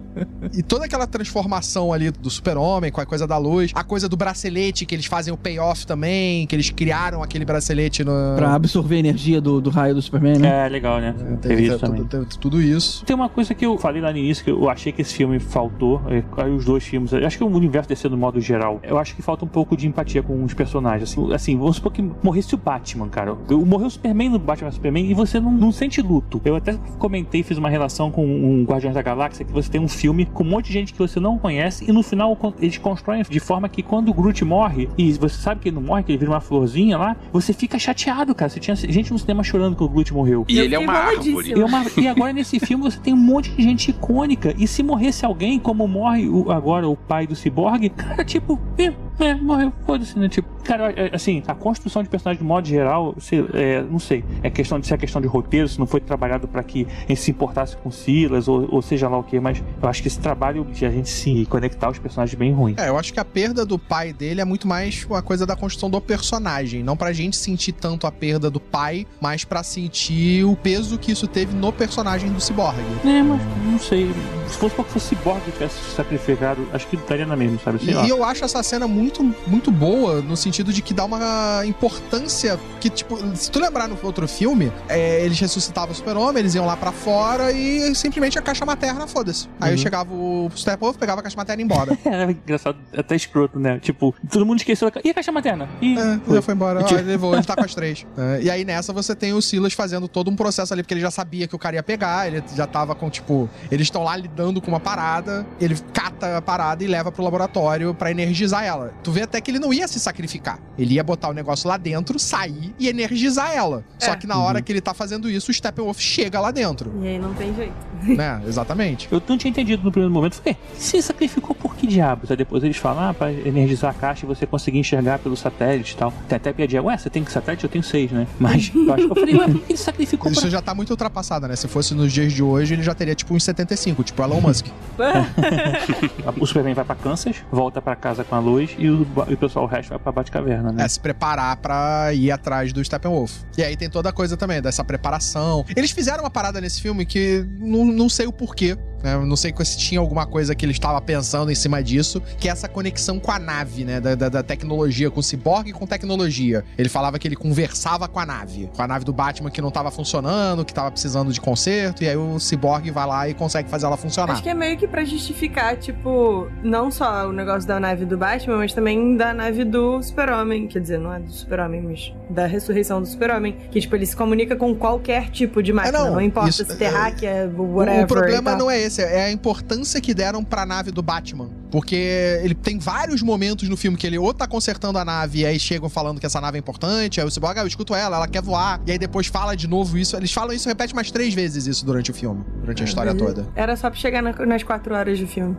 e 0.58 0.64
toda 0.64 0.86
aquela 0.86 1.06
transformação 1.06 1.94
ali 1.94 2.10
do 2.10 2.32
super-homem 2.32 2.92
com 2.92 3.00
a 3.00 3.06
coisa 3.06 3.28
da 3.28 3.38
luz, 3.38 3.72
a 3.76 3.84
coisa 3.84 4.10
do 4.10 4.18
bracelete, 4.18 4.88
que 4.88 4.96
eles 4.96 5.06
fazem 5.06 5.32
o 5.32 5.38
payoff 5.38 5.86
também, 5.86 6.48
que 6.48 6.56
eles 6.56 6.72
criaram 6.72 7.22
aquele 7.22 7.46
bracelete 7.46 8.04
no. 8.04 8.12
Pra 8.36 8.56
absorver 8.56 8.96
a 8.96 9.00
energia 9.00 9.40
do, 9.40 9.62
do 9.62 9.70
raio 9.70 9.94
do 9.94 10.02
Superman, 10.02 10.40
né? 10.40 10.66
É, 10.66 10.70
legal, 10.70 11.00
né? 11.00 11.14
Teve, 11.14 11.38
Teve 11.38 11.64
isso 11.68 11.78
tudo, 11.78 11.88
também. 11.92 12.06
teve 12.06 12.26
tudo 12.40 12.60
isso. 12.62 13.06
Tem 13.06 13.16
uma 13.16 13.30
coisa 13.30 13.54
que 13.54 13.64
eu 13.66 13.78
falei 13.78 14.02
lá 14.02 14.12
no 14.12 14.18
início, 14.18 14.44
que 14.44 14.50
eu 14.50 14.68
achei 14.68 14.92
que 14.92 15.04
esse 15.04 15.14
filme 15.14 15.40
faltou. 15.40 16.02
é, 16.10 16.24
aí 16.42 16.52
os 16.52 16.66
dois 16.66 16.84
filmes. 16.84 17.12
eu 17.12 17.26
Acho 17.28 17.38
que 17.38 17.44
o 17.44 17.48
universo 17.48 17.88
DC 17.90 18.10
no 18.10 18.18
modo 18.18 18.42
geral. 18.42 18.80
Eu 18.82 18.98
acho 18.98 19.16
que 19.16 19.22
falta 19.22 19.46
um 19.46 19.48
pouco 19.48 19.78
de 19.78 19.86
empatia 19.88 20.24
com 20.24 20.44
os 20.44 20.56
personagens. 20.56 21.12
Assim, 21.12 21.34
assim 21.34 21.56
vamos 21.58 21.76
supor 21.76 21.92
que 21.92 22.02
morresse 22.24 22.56
o 22.56 22.58
Batman, 22.58 23.08
cara. 23.10 23.38
Eu- 23.48 23.64
Morreu 23.64 23.88
o 23.88 23.92
Superman 23.92 24.30
no 24.30 24.40
Batman 24.40 24.72
Superman 24.72 25.06
e 25.12 25.14
você 25.14 25.40
não, 25.40 25.52
não 25.52 25.72
sente 25.72 26.02
luto. 26.02 26.42
Eu 26.44 26.56
até 26.56 26.74
comentei, 26.98 27.44
fiz 27.44 27.58
uma 27.58 27.70
relação 27.70 28.10
com 28.10 28.26
um 28.26 28.64
Guardiões 28.88 28.94
da 28.96 29.02
Galáxia, 29.02 29.46
que 29.46 29.52
você 29.52 29.70
tem 29.70 29.82
um 29.82 29.88
filme 29.88 30.26
com 30.26 30.44
um 30.44 30.48
monte 30.48 30.68
de 30.68 30.74
gente 30.74 30.94
que 30.94 31.00
você 31.00 31.20
não 31.20 31.38
conhece 31.38 31.86
e 31.88 31.92
no 31.92 32.02
final 32.02 32.38
eles 32.60 32.78
constroem 32.78 33.24
de 33.28 33.40
forma 33.40 33.68
que 33.68 33.82
quando 33.84 34.10
o 34.10 34.14
Groot 34.14 34.44
morre 34.46 34.90
e 34.98 35.12
você 35.14 35.36
sabe 35.38 35.62
que 35.62 35.70
ele 35.70 35.76
não 35.76 35.82
morre, 35.84 36.04
que 36.04 36.12
ele 36.12 36.18
vira 36.18 36.32
uma 36.32 36.40
florzinha 36.42 36.98
lá, 36.98 37.16
você 37.32 37.54
fica 37.54 37.78
chateado, 37.78 38.34
cara. 38.34 38.50
Você 38.50 38.60
tinha 38.60 38.76
gente 38.76 39.12
no 39.12 39.20
cinema 39.20 39.44
chorando 39.44 39.76
que 39.76 39.84
o 39.84 39.90
Groot 39.90 40.14
morreu. 40.14 40.46
E 40.48 40.60
ele 40.60 40.76
é 40.76 40.80
uma 40.80 40.94
árvore. 40.94 41.52
E, 41.52 41.62
uma- 41.62 41.86
e 41.98 42.08
agora 42.08 42.34
nesse 42.34 42.60
filme 42.66 42.84
você 42.84 43.00
tem 43.00 43.14
um 43.14 43.18
monte 43.18 43.52
de 43.52 43.64
gente 43.64 43.92
icônica. 43.92 44.54
E 44.58 44.68
se 44.68 44.82
morresse 44.84 45.26
alguém, 45.26 45.60
como 45.60 45.88
morre 45.88 46.28
o- 46.30 46.52
agora 46.52 46.88
o 46.88 46.96
pai 46.96 47.28
do 47.28 47.36
Cyborg, 47.36 47.90
cara, 47.90 48.24
tipo, 48.24 48.60
é, 48.78 48.94
é, 49.20 49.36
morreu, 49.36 49.72
foda-se, 49.86 50.18
né? 50.18 50.30
Tipo, 50.30 50.48
cara, 50.68 50.92
é, 50.92 51.16
assim, 51.16 51.42
a 51.48 51.56
construção 51.56 52.04
de 52.04 52.10
personagem 52.10 52.40
de 52.40 52.46
modo 52.46 52.68
geral, 52.68 53.16
sei, 53.20 53.46
é, 53.54 53.82
não 53.82 54.00
sei, 54.00 54.24
é 54.44 54.50
questão 54.50 54.80
de 54.80 54.86
se 54.86 54.94
é 54.94 54.98
questão 54.98 55.22
de 55.22 55.28
roteiro, 55.28 55.68
se 55.68 55.80
não 55.80 55.88
foi 55.88 56.02
trabalhado 56.02 56.48
pra 56.48 56.62
que 56.62 56.86
a 57.06 57.08
gente 57.08 57.22
se 57.22 57.32
importasse 57.32 57.78
com 57.78 57.90
Silas, 57.90 58.48
ou, 58.48 58.68
ou 58.70 58.82
seja 58.82 59.08
lá 59.08 59.18
o 59.18 59.24
que, 59.24 59.40
mas 59.40 59.64
eu 59.82 59.90
acho 59.90 60.02
que 60.02 60.10
esse 60.10 60.20
trabalho 60.20 60.66
de 60.66 60.86
a 60.86 60.92
gente 60.92 61.10
se 61.10 61.46
conectar 61.46 61.88
aos 61.88 61.98
personagens 61.98 62.38
bem 62.38 62.52
ruim. 62.52 62.76
É, 62.78 62.90
eu 62.90 62.98
acho 62.98 63.14
que 63.14 63.20
a 63.20 63.26
perda 63.26 63.66
do 63.66 63.80
pai 63.80 64.12
dele 64.12 64.42
é 64.42 64.46
muito 64.46 64.68
mais 64.68 65.06
uma 65.06 65.22
coisa 65.22 65.46
da 65.46 65.56
construção 65.56 65.90
do 65.90 66.02
personagem. 66.02 66.84
Não 66.84 66.98
pra 66.98 67.14
gente 67.14 67.38
sentir 67.38 67.72
tanto 67.72 68.06
a 68.06 68.12
perda 68.12 68.50
do 68.50 68.60
pai, 68.60 69.08
mas 69.22 69.46
pra 69.46 69.64
sentir 69.64 70.44
o 70.44 70.56
peso 70.56 70.98
que 70.98 71.12
isso 71.12 71.28
teve 71.28 71.56
no 71.56 71.72
personagem 71.72 72.30
do 72.32 72.42
Cyborg. 72.42 72.78
É, 73.06 73.24
mas 73.24 73.42
não 73.66 73.80
sei. 73.80 74.12
Se 74.48 74.58
fosse 74.58 74.76
porque 74.76 74.92
fosse 74.92 75.16
Cyborg 75.16 75.42
que 75.42 75.52
tivesse 75.52 75.78
se 75.82 75.96
sacrificado, 75.96 76.68
acho 76.74 76.88
que 76.88 76.96
estaria 76.96 77.26
na 77.26 77.36
mesma, 77.36 77.58
sabe? 77.64 77.84
Sei 77.84 77.94
lá. 77.94 78.06
E 78.06 78.10
eu 78.10 78.24
acho 78.24 78.44
essa 78.44 78.62
cena 78.64 78.88
muito, 78.88 79.24
muito 79.46 79.72
boa, 79.72 80.22
no 80.22 80.36
sentido 80.36 80.57
de 80.64 80.82
que 80.82 80.94
dá 80.94 81.06
uma 81.06 81.64
importância 81.66 82.60
que, 82.80 82.90
tipo, 82.90 83.18
se 83.36 83.50
tu 83.50 83.60
lembrar 83.60 83.88
no 83.88 83.98
outro 84.04 84.28
filme, 84.28 84.72
é, 84.90 85.24
eles 85.24 85.40
ressuscitavam 85.40 85.92
o 85.92 85.96
super-homem, 85.96 86.42
eles 86.42 86.54
iam 86.56 86.66
lá 86.66 86.76
pra 86.78 86.92
fora 86.92 87.52
e 87.52 87.94
simplesmente 87.96 88.38
a 88.38 88.42
caixa 88.42 88.66
materna, 88.66 89.08
foda-se. 89.08 89.48
Aí 89.60 89.72
Uhum. 89.72 89.78
chegava 89.78 90.14
o 90.14 90.50
Steppenwolf, 90.56 90.98
pegava 90.98 91.20
a 91.20 91.24
caixa 91.24 91.38
materna 91.38 91.62
e 91.62 91.66
ia 91.66 91.66
embora. 91.66 91.98
Era 92.06 92.32
engraçado, 92.32 92.78
até 92.96 93.16
escroto, 93.16 93.60
né? 93.60 93.80
Tipo, 93.80 94.14
todo 94.30 94.46
mundo 94.46 94.60
esqueceu 94.60 94.88
da 94.88 94.92
ca... 94.92 95.02
E 95.04 95.10
a 95.10 95.14
caixa 95.14 95.32
materna? 95.32 95.68
E 95.82 95.98
É, 95.98 96.20
já 96.36 96.42
foi 96.42 96.54
embora. 96.54 96.82
E 96.82 96.84
Ó, 96.84 96.86
tipo- 96.88 97.00
ele 97.00 97.08
levou, 97.10 97.34
ele 97.34 97.44
tá 97.44 97.56
com 97.56 97.64
as 97.64 97.74
três. 97.74 98.06
É, 98.18 98.42
e 98.42 98.50
aí 98.50 98.66
nessa 98.66 98.92
você 98.92 99.16
tem 99.16 99.34
o 99.34 99.42
Silas 99.42 99.74
fazendo 99.74 100.08
todo 100.08 100.30
um 100.32 100.36
processo 100.36 100.74
ali, 100.74 100.82
porque 100.82 100.94
ele 100.94 101.02
já 101.02 101.12
sabia 101.12 101.48
que 101.48 101.56
o 101.56 101.60
cara 101.60 101.76
ia 101.76 101.84
pegar, 101.84 102.28
ele 102.28 102.44
já 102.56 102.66
tava 102.66 102.96
com, 102.96 103.10
tipo, 103.10 103.48
eles 103.72 103.88
estão 103.88 104.04
lá 104.04 104.16
lidando 104.18 104.60
com 104.62 104.70
uma 104.70 104.80
parada, 104.80 105.46
ele 105.62 105.76
cata 105.94 106.38
a 106.38 106.42
parada 106.42 106.84
e 106.84 106.88
leva 106.88 107.12
pro 107.12 107.24
laboratório 107.24 107.94
pra 107.94 108.10
energizar 108.10 108.64
ela. 108.64 108.92
Tu 109.04 109.12
vê 109.12 109.22
até 109.22 109.40
que 109.40 109.52
ele 109.52 109.60
não 109.60 109.72
ia 109.72 109.88
se 109.88 110.00
sacrificar. 110.00 110.47
Ele 110.78 110.94
ia 110.94 111.04
botar 111.04 111.30
o 111.30 111.34
negócio 111.34 111.68
lá 111.68 111.76
dentro, 111.78 112.20
sair 112.20 112.74
e 112.78 112.88
energizar 112.88 113.52
ela. 113.52 113.84
Só 113.98 114.12
É. 114.12 114.16
que 114.16 114.28
na 114.28 114.38
hora 114.38 114.62
que 114.62 114.72
ele 114.72 114.80
tá 114.82 114.94
fazendo 114.94 115.30
isso, 115.30 115.50
o 115.50 115.54
Steppenwolf 115.54 116.00
chega 116.00 116.40
lá 116.40 116.52
dentro. 116.52 116.92
E 117.02 117.08
aí 117.08 117.20
não 117.20 117.34
tem 117.34 117.54
jeito. 117.56 117.74
né? 118.16 118.42
Exatamente. 118.46 119.08
Eu 119.12 119.22
não 119.28 119.38
tinha 119.38 119.50
entendido 119.50 119.84
no 119.84 119.92
primeiro 119.92 120.14
momento. 120.14 120.36
Falei, 120.36 120.56
se 120.78 121.02
sacrificou 121.02 121.56
por 121.56 121.76
que 121.76 121.88
diabos? 121.88 122.30
Aí 122.30 122.38
depois 122.38 122.64
eles 122.64 122.78
falam, 122.78 123.10
ah, 123.10 123.14
pra 123.14 123.32
energizar 123.34 123.90
a 123.90 123.94
caixa 123.94 124.24
e 124.26 124.28
você 124.28 124.46
conseguir 124.46 124.78
enxergar 124.78 125.18
pelo 125.20 125.36
satélite 125.36 125.94
e 125.94 125.98
tal. 125.98 126.14
Tem 126.30 126.36
até 126.36 126.54
piadinha, 126.54 126.84
ué, 126.84 126.96
você 126.96 127.10
tem 127.10 127.24
que 127.24 127.32
satélite? 127.32 127.64
Eu 127.64 127.70
tenho 127.70 127.84
seis, 127.84 128.12
né? 128.12 128.28
Mas 128.40 128.72
eu 128.74 128.94
acho 128.94 129.06
que 129.06 129.12
eu 129.12 129.16
falei, 129.16 129.36
ué, 129.36 129.48
por 129.48 129.62
que 129.62 129.72
ele 129.74 129.78
sacrificou 129.80 130.32
Isso 130.32 130.42
pra... 130.42 130.50
já 130.52 130.62
tá 130.62 130.76
muito 130.76 130.92
ultrapassado, 130.92 131.48
né? 131.48 131.56
Se 131.56 131.68
fosse 131.68 131.96
nos 131.96 132.14
dias 132.14 132.32
de 132.32 132.44
hoje, 132.44 132.76
ele 132.76 132.84
já 132.84 132.94
teria 132.94 133.16
tipo 133.16 133.34
uns 133.34 133.44
75, 133.44 134.04
tipo 134.04 134.22
Elon 134.22 134.42
Musk. 134.42 134.68
O 136.40 136.46
Superman 136.46 136.74
vai 136.74 136.86
pra 136.86 136.96
Kansas, 136.96 137.38
volta 137.52 137.82
pra 137.82 137.96
casa 137.96 138.24
com 138.24 138.36
a 138.36 138.40
luz 138.40 138.76
e 138.78 138.90
o, 138.90 139.08
e 139.28 139.34
o 139.34 139.38
pessoal, 139.38 139.66
o 139.66 139.68
resto 139.68 139.90
vai 139.90 140.00
pra 140.00 140.12
Batcaverna, 140.32 140.72
né? 140.72 140.84
É, 140.84 140.88
se 140.88 141.00
preparar 141.00 141.56
pra 141.58 142.14
ir 142.14 142.32
atrás 142.32 142.72
do 142.74 142.84
Steppenwolf. 142.84 143.42
E 143.58 143.64
aí 143.64 143.76
tem 143.76 143.90
toda 143.90 144.10
a 144.10 144.12
coisa 144.14 144.36
também, 144.38 144.62
dessa 144.62 144.84
preparação. 144.84 145.66
Eles 145.76 145.92
fizeram 145.92 146.24
uma 146.24 146.30
parada 146.30 146.60
nesse 146.62 146.82
filme 146.82 147.06
que 147.06 147.46
não, 147.60 147.86
não 147.86 148.10
sei 148.10 148.28
o 148.28 148.32
porquê. 148.32 148.78
Né? 149.04 149.16
Não 149.16 149.36
sei 149.36 149.54
se 149.64 149.78
tinha 149.78 150.00
alguma 150.00 150.26
coisa 150.26 150.56
que 150.56 150.66
ele 150.66 150.72
estava 150.72 151.00
pensando 151.00 151.52
em 151.52 151.56
cima 151.56 151.84
disso, 151.84 152.20
que 152.40 152.50
é 152.50 152.52
essa 152.52 152.68
conexão 152.68 153.20
com 153.20 153.32
a 153.32 153.38
nave, 153.38 153.86
né? 153.86 154.02
Da, 154.02 154.16
da- 154.16 154.30
da 154.30 154.44
tecnologia, 154.44 155.12
com 155.12 155.20
o 155.20 155.24
ciborgue 155.24 155.70
e 155.70 155.74
com 155.74 155.86
tecnologia. 155.86 156.66
Ele 156.78 156.90
falava 156.90 157.20
que 157.20 157.28
ele 157.28 157.36
conversava 157.36 158.08
com 158.08 158.20
a 158.20 158.26
nave. 158.26 158.70
Com 158.76 158.82
a 158.82 158.88
nave 158.88 159.06
do 159.06 159.14
Batman 159.14 159.52
que 159.52 159.62
não 159.62 159.70
tava 159.70 159.92
funcionando, 159.92 160.66
que 160.66 160.74
tava 160.74 160.90
precisando 160.90 161.32
de 161.32 161.40
conserto, 161.40 162.04
e 162.04 162.10
aí 162.10 162.18
o 162.18 162.40
ciborgue 162.40 162.90
vai 162.90 163.06
lá 163.06 163.30
e 163.30 163.36
consegue 163.36 163.70
fazer 163.70 163.86
ela 163.86 163.98
funcionar. 163.98 164.34
Acho 164.34 164.42
que 164.44 164.50
é 164.50 164.54
meio 164.56 164.76
que 164.78 164.88
pra 164.88 165.06
justificar, 165.06 165.78
tipo, 165.78 166.50
não 166.64 166.90
só 166.90 167.28
o 167.30 167.32
negócio 167.32 167.68
da 167.68 167.80
nave 167.80 168.04
do 168.04 168.18
Batman, 168.18 168.58
mas 168.58 168.74
também 168.74 169.16
da 169.16 169.32
nave 169.32 169.64
do 169.64 170.02
Super-Homem. 170.22 170.68
Quer 170.68 170.80
dizer, 170.80 171.00
não 171.00 171.14
é 171.14 171.20
do 171.20 171.32
Super-Homem, 171.32 171.82
mas 171.84 172.14
da 172.30 172.48
ressurreição 172.48 173.00
do 173.00 173.08
Super-Homem. 173.08 173.56
Que, 173.70 173.80
tipo, 173.80 173.96
ele 173.96 174.06
se 174.06 174.16
comunica 174.16 174.56
com 174.56 174.74
qualquer 174.76 175.30
tipo 175.30 175.62
de 175.62 175.72
máquina. 175.72 176.00
não, 176.00 176.14
não, 176.14 176.22
importa 176.22 176.50
isso- 176.50 176.66
se 176.66 176.76
terráquea, 176.76 177.30
é, 177.30 177.46
whatever. 177.46 178.02
O, 178.02 178.04
o 178.04 178.08
problema 178.08 178.56
não 178.56 178.70
é 178.72 178.82
esse, 178.82 179.02
é 179.02 179.26
a 179.26 179.32
importância 179.32 180.02
que 180.02 180.14
deram 180.14 180.44
pra 180.44 180.66
nave 180.66 180.90
do 180.92 181.04
Batman. 181.04 181.50
Porque 181.70 181.96
ele 182.44 182.56
tem 182.56 182.80
vários 182.80 183.22
momentos 183.22 183.68
no 183.68 183.76
filme 183.76 183.98
que 183.98 184.08
ele 184.08 184.18
ou 184.18 184.34
tá 184.34 184.48
consertando 184.48 184.98
a 184.98 185.04
nave 185.04 185.40
e 185.42 185.46
aí 185.46 185.60
chegam 185.60 185.90
falando 185.90 186.18
que 186.18 186.26
essa 186.26 186.40
nave 186.40 186.58
é 186.58 186.60
importante, 186.60 187.20
aí 187.20 187.28
o 187.28 187.30
Cyborg, 187.30 187.60
ah, 187.60 187.64
eu 187.64 187.68
escuto 187.68 187.94
ela, 187.94 188.16
ela 188.16 188.28
quer 188.28 188.42
voar, 188.42 188.80
e 188.88 188.92
aí 188.94 188.98
depois 188.98 189.28
fala 189.28 189.54
de 189.54 189.68
novo 189.68 189.98
isso. 189.98 190.16
Eles 190.16 190.32
falam 190.32 190.54
isso, 190.56 190.68
repete 190.70 190.96
mais 190.96 191.12
três 191.12 191.34
vezes 191.34 191.68
isso 191.68 191.86
durante 191.86 192.10
o 192.10 192.14
filme, 192.14 192.44
durante 192.62 192.82
a 192.82 192.86
história 192.86 193.14
toda. 193.14 193.46
Era 193.54 193.76
só 193.76 193.90
pra 193.90 194.00
chegar 194.00 194.22
na- 194.24 194.32
nas 194.46 194.64
quatro 194.64 194.96
horas 194.96 195.20
do 195.20 195.28
filme. 195.28 195.58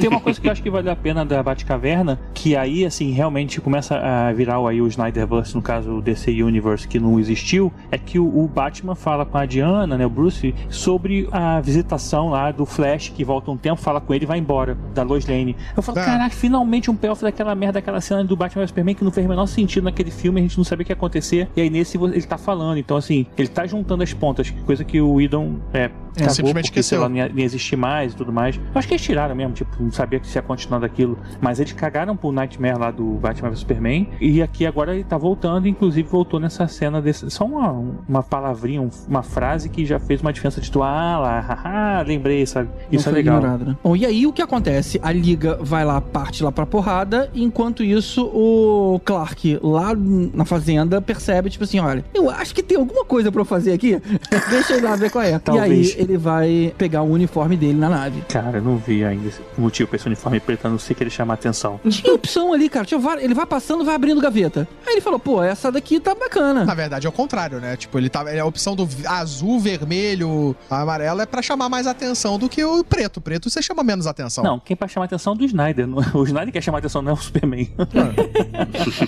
Tem 0.00 0.08
uma 0.08 0.20
coisa 0.20 0.40
que 0.40 0.46
eu 0.46 0.52
acho 0.52 0.62
que 0.62 0.70
vale 0.70 0.88
a 0.88 0.94
pena 0.96 1.26
da 1.26 1.42
Batcaverna, 1.42 2.20
que 2.32 2.54
aí, 2.54 2.86
assim, 2.86 3.10
realmente 3.10 3.49
começa 3.58 3.96
a 3.96 4.30
virar 4.32 4.58
aí 4.68 4.82
o 4.82 4.86
Snyderverse, 4.86 5.54
no 5.54 5.62
caso 5.62 5.92
o 5.96 6.02
DC 6.02 6.30
Universe, 6.42 6.86
que 6.86 7.00
não 7.00 7.18
existiu, 7.18 7.72
é 7.90 7.96
que 7.96 8.18
o, 8.18 8.26
o 8.26 8.46
Batman 8.46 8.94
fala 8.94 9.24
com 9.24 9.38
a 9.38 9.46
Diana, 9.46 9.96
né, 9.96 10.04
o 10.04 10.10
Bruce, 10.10 10.54
sobre 10.68 11.26
a 11.32 11.58
visitação 11.60 12.28
lá 12.28 12.52
do 12.52 12.66
Flash, 12.66 13.08
que 13.08 13.24
volta 13.24 13.50
um 13.50 13.56
tempo, 13.56 13.80
fala 13.80 14.00
com 14.00 14.12
ele 14.12 14.24
e 14.24 14.26
vai 14.26 14.38
embora 14.38 14.76
da 14.94 15.02
Lois 15.02 15.26
Lane. 15.26 15.56
Eu 15.74 15.82
falo, 15.82 15.96
Tá. 15.96 16.04
caraca, 16.04 16.34
finalmente 16.34 16.90
um 16.90 16.96
payoff 16.96 17.22
daquela 17.22 17.54
merda, 17.54 17.74
daquela 17.80 18.00
cena 18.00 18.22
do 18.22 18.36
Batman 18.36 18.62
vs 18.62 18.70
Superman 18.70 18.94
que 18.94 19.04
não 19.04 19.10
fez 19.10 19.26
o 19.26 19.30
menor 19.30 19.46
sentido 19.46 19.84
naquele 19.84 20.10
filme, 20.10 20.40
a 20.40 20.42
gente 20.42 20.56
não 20.58 20.64
sabia 20.64 20.82
o 20.82 20.86
que 20.86 20.92
ia 20.92 20.96
acontecer. 20.96 21.48
E 21.56 21.60
aí 21.60 21.70
nesse 21.70 21.96
ele 21.96 22.22
tá 22.22 22.36
falando. 22.36 22.76
Então, 22.78 22.96
assim, 22.96 23.26
ele 23.38 23.48
tá 23.48 23.66
juntando 23.66 24.02
as 24.02 24.12
pontas, 24.12 24.50
coisa 24.66 24.84
que 24.84 25.00
o 25.00 25.20
Idon 25.20 25.56
é. 25.72 25.88
cagou, 26.16 26.30
simplesmente 26.34 26.66
porque, 26.66 26.82
sei 26.82 26.98
esqueceu. 26.98 27.00
lá, 27.00 27.10
ia, 27.16 27.28
não 27.28 27.38
ia 27.38 27.44
existir 27.44 27.76
mais 27.76 28.12
e 28.12 28.16
tudo 28.16 28.32
mais. 28.32 28.56
Eu 28.56 28.62
acho 28.74 28.86
que 28.88 28.94
eles 28.94 29.02
tiraram 29.02 29.34
mesmo, 29.34 29.54
tipo, 29.54 29.70
não 29.82 29.90
sabia 29.90 30.20
que 30.20 30.26
se 30.26 30.36
ia 30.36 30.42
continuar 30.42 30.80
daquilo. 30.80 31.18
Mas 31.40 31.58
eles 31.60 31.72
cagaram 31.72 32.16
pro 32.16 32.30
Nightmare 32.32 32.78
lá 32.78 32.90
do 32.90 33.04
Batman 33.14 33.39
vs 33.48 33.60
Superman. 33.60 34.08
E 34.20 34.42
aqui 34.42 34.66
agora 34.66 34.94
ele 34.94 35.04
tá 35.04 35.16
voltando, 35.16 35.66
inclusive 35.68 36.06
voltou 36.08 36.38
nessa 36.40 36.66
cena 36.68 37.00
desse. 37.00 37.30
Só 37.30 37.44
uma, 37.44 37.82
uma 38.08 38.22
palavrinha, 38.22 38.82
um- 38.82 38.90
uma 39.08 39.22
frase 39.22 39.68
que 39.68 39.84
já 39.86 39.98
fez 39.98 40.20
uma 40.20 40.32
diferença 40.32 40.60
de 40.60 40.70
tu, 40.70 40.82
ah 40.82 41.18
lá, 41.18 41.40
haha, 41.40 42.02
lembrei, 42.02 42.44
sabe? 42.46 42.68
Isso 42.90 43.08
é 43.08 43.12
legal. 43.12 43.38
ignorado, 43.38 43.64
né? 43.64 43.76
Bom, 43.82 43.96
e 43.96 44.04
aí 44.04 44.26
o 44.26 44.32
que 44.32 44.42
acontece? 44.42 44.98
A 45.02 45.12
Liga 45.12 45.58
vai 45.60 45.84
lá, 45.84 46.00
parte 46.00 46.42
lá 46.42 46.50
pra 46.52 46.66
porrada, 46.66 47.30
enquanto 47.34 47.82
isso 47.82 48.24
o 48.26 49.00
Clark 49.04 49.58
lá 49.62 49.92
na 49.94 50.44
fazenda 50.44 51.00
percebe, 51.00 51.50
tipo 51.50 51.64
assim, 51.64 51.78
olha, 51.80 52.04
eu 52.14 52.28
acho 52.30 52.54
que 52.54 52.62
tem 52.62 52.76
alguma 52.78 53.04
coisa 53.04 53.30
pra 53.32 53.40
eu 53.40 53.44
fazer 53.44 53.72
aqui, 53.72 54.00
deixa 54.50 54.74
eu 54.74 54.78
ir 54.78 54.82
lá 54.82 54.96
ver 54.96 55.10
qual 55.10 55.22
é. 55.24 55.38
Talvez. 55.38 55.90
E 55.90 55.96
aí 55.96 56.00
ele 56.02 56.16
vai 56.16 56.74
pegar 56.76 57.02
o 57.02 57.10
uniforme 57.12 57.56
dele 57.56 57.78
na 57.78 57.88
nave. 57.88 58.22
Cara, 58.28 58.58
eu 58.58 58.62
não 58.62 58.76
vi 58.76 59.04
ainda 59.04 59.28
esse 59.28 59.40
motivo 59.56 59.88
pra 59.88 59.96
esse 59.96 60.06
uniforme 60.06 60.40
preto, 60.40 60.66
a 60.66 60.70
não 60.70 60.78
ser 60.78 60.94
que 60.94 61.02
ele 61.02 61.10
chama 61.10 61.32
a 61.32 61.34
atenção. 61.34 61.80
Tinha 61.88 62.14
opção 62.14 62.52
ali, 62.52 62.68
cara, 62.68 62.84
tinha 62.84 62.98
várias- 63.00 63.29
ele 63.30 63.34
vai 63.34 63.46
passando, 63.46 63.84
vai 63.84 63.94
abrindo 63.94 64.20
gaveta. 64.20 64.66
Aí 64.84 64.94
ele 64.94 65.00
falou, 65.00 65.18
pô, 65.18 65.40
essa 65.42 65.70
daqui 65.70 66.00
tá 66.00 66.14
bacana. 66.14 66.64
Na 66.64 66.74
verdade, 66.74 67.06
é 67.06 67.08
o 67.08 67.12
contrário, 67.12 67.60
né? 67.60 67.76
Tipo, 67.76 67.96
ele 67.96 68.08
tá. 68.08 68.24
A 68.40 68.44
opção 68.44 68.74
do 68.74 68.88
azul, 69.06 69.60
vermelho, 69.60 70.56
amarelo 70.68 71.20
é 71.20 71.26
pra 71.26 71.40
chamar 71.40 71.68
mais 71.68 71.86
atenção 71.86 72.38
do 72.38 72.48
que 72.48 72.64
o 72.64 72.82
preto. 72.82 73.18
O 73.18 73.20
preto 73.20 73.48
você 73.48 73.62
chama 73.62 73.84
menos 73.84 74.08
atenção. 74.08 74.42
Não, 74.42 74.58
quem 74.58 74.76
pra 74.76 74.88
chamar 74.88 75.06
atenção 75.06 75.34
é 75.34 75.36
do 75.36 75.44
Snyder. 75.44 75.86
O 76.12 76.24
Snyder 76.24 76.52
quer 76.52 76.60
chamar 76.60 76.78
atenção, 76.78 77.02
não 77.02 77.10
é 77.10 77.14
o 77.14 77.16
Superman. 77.16 77.70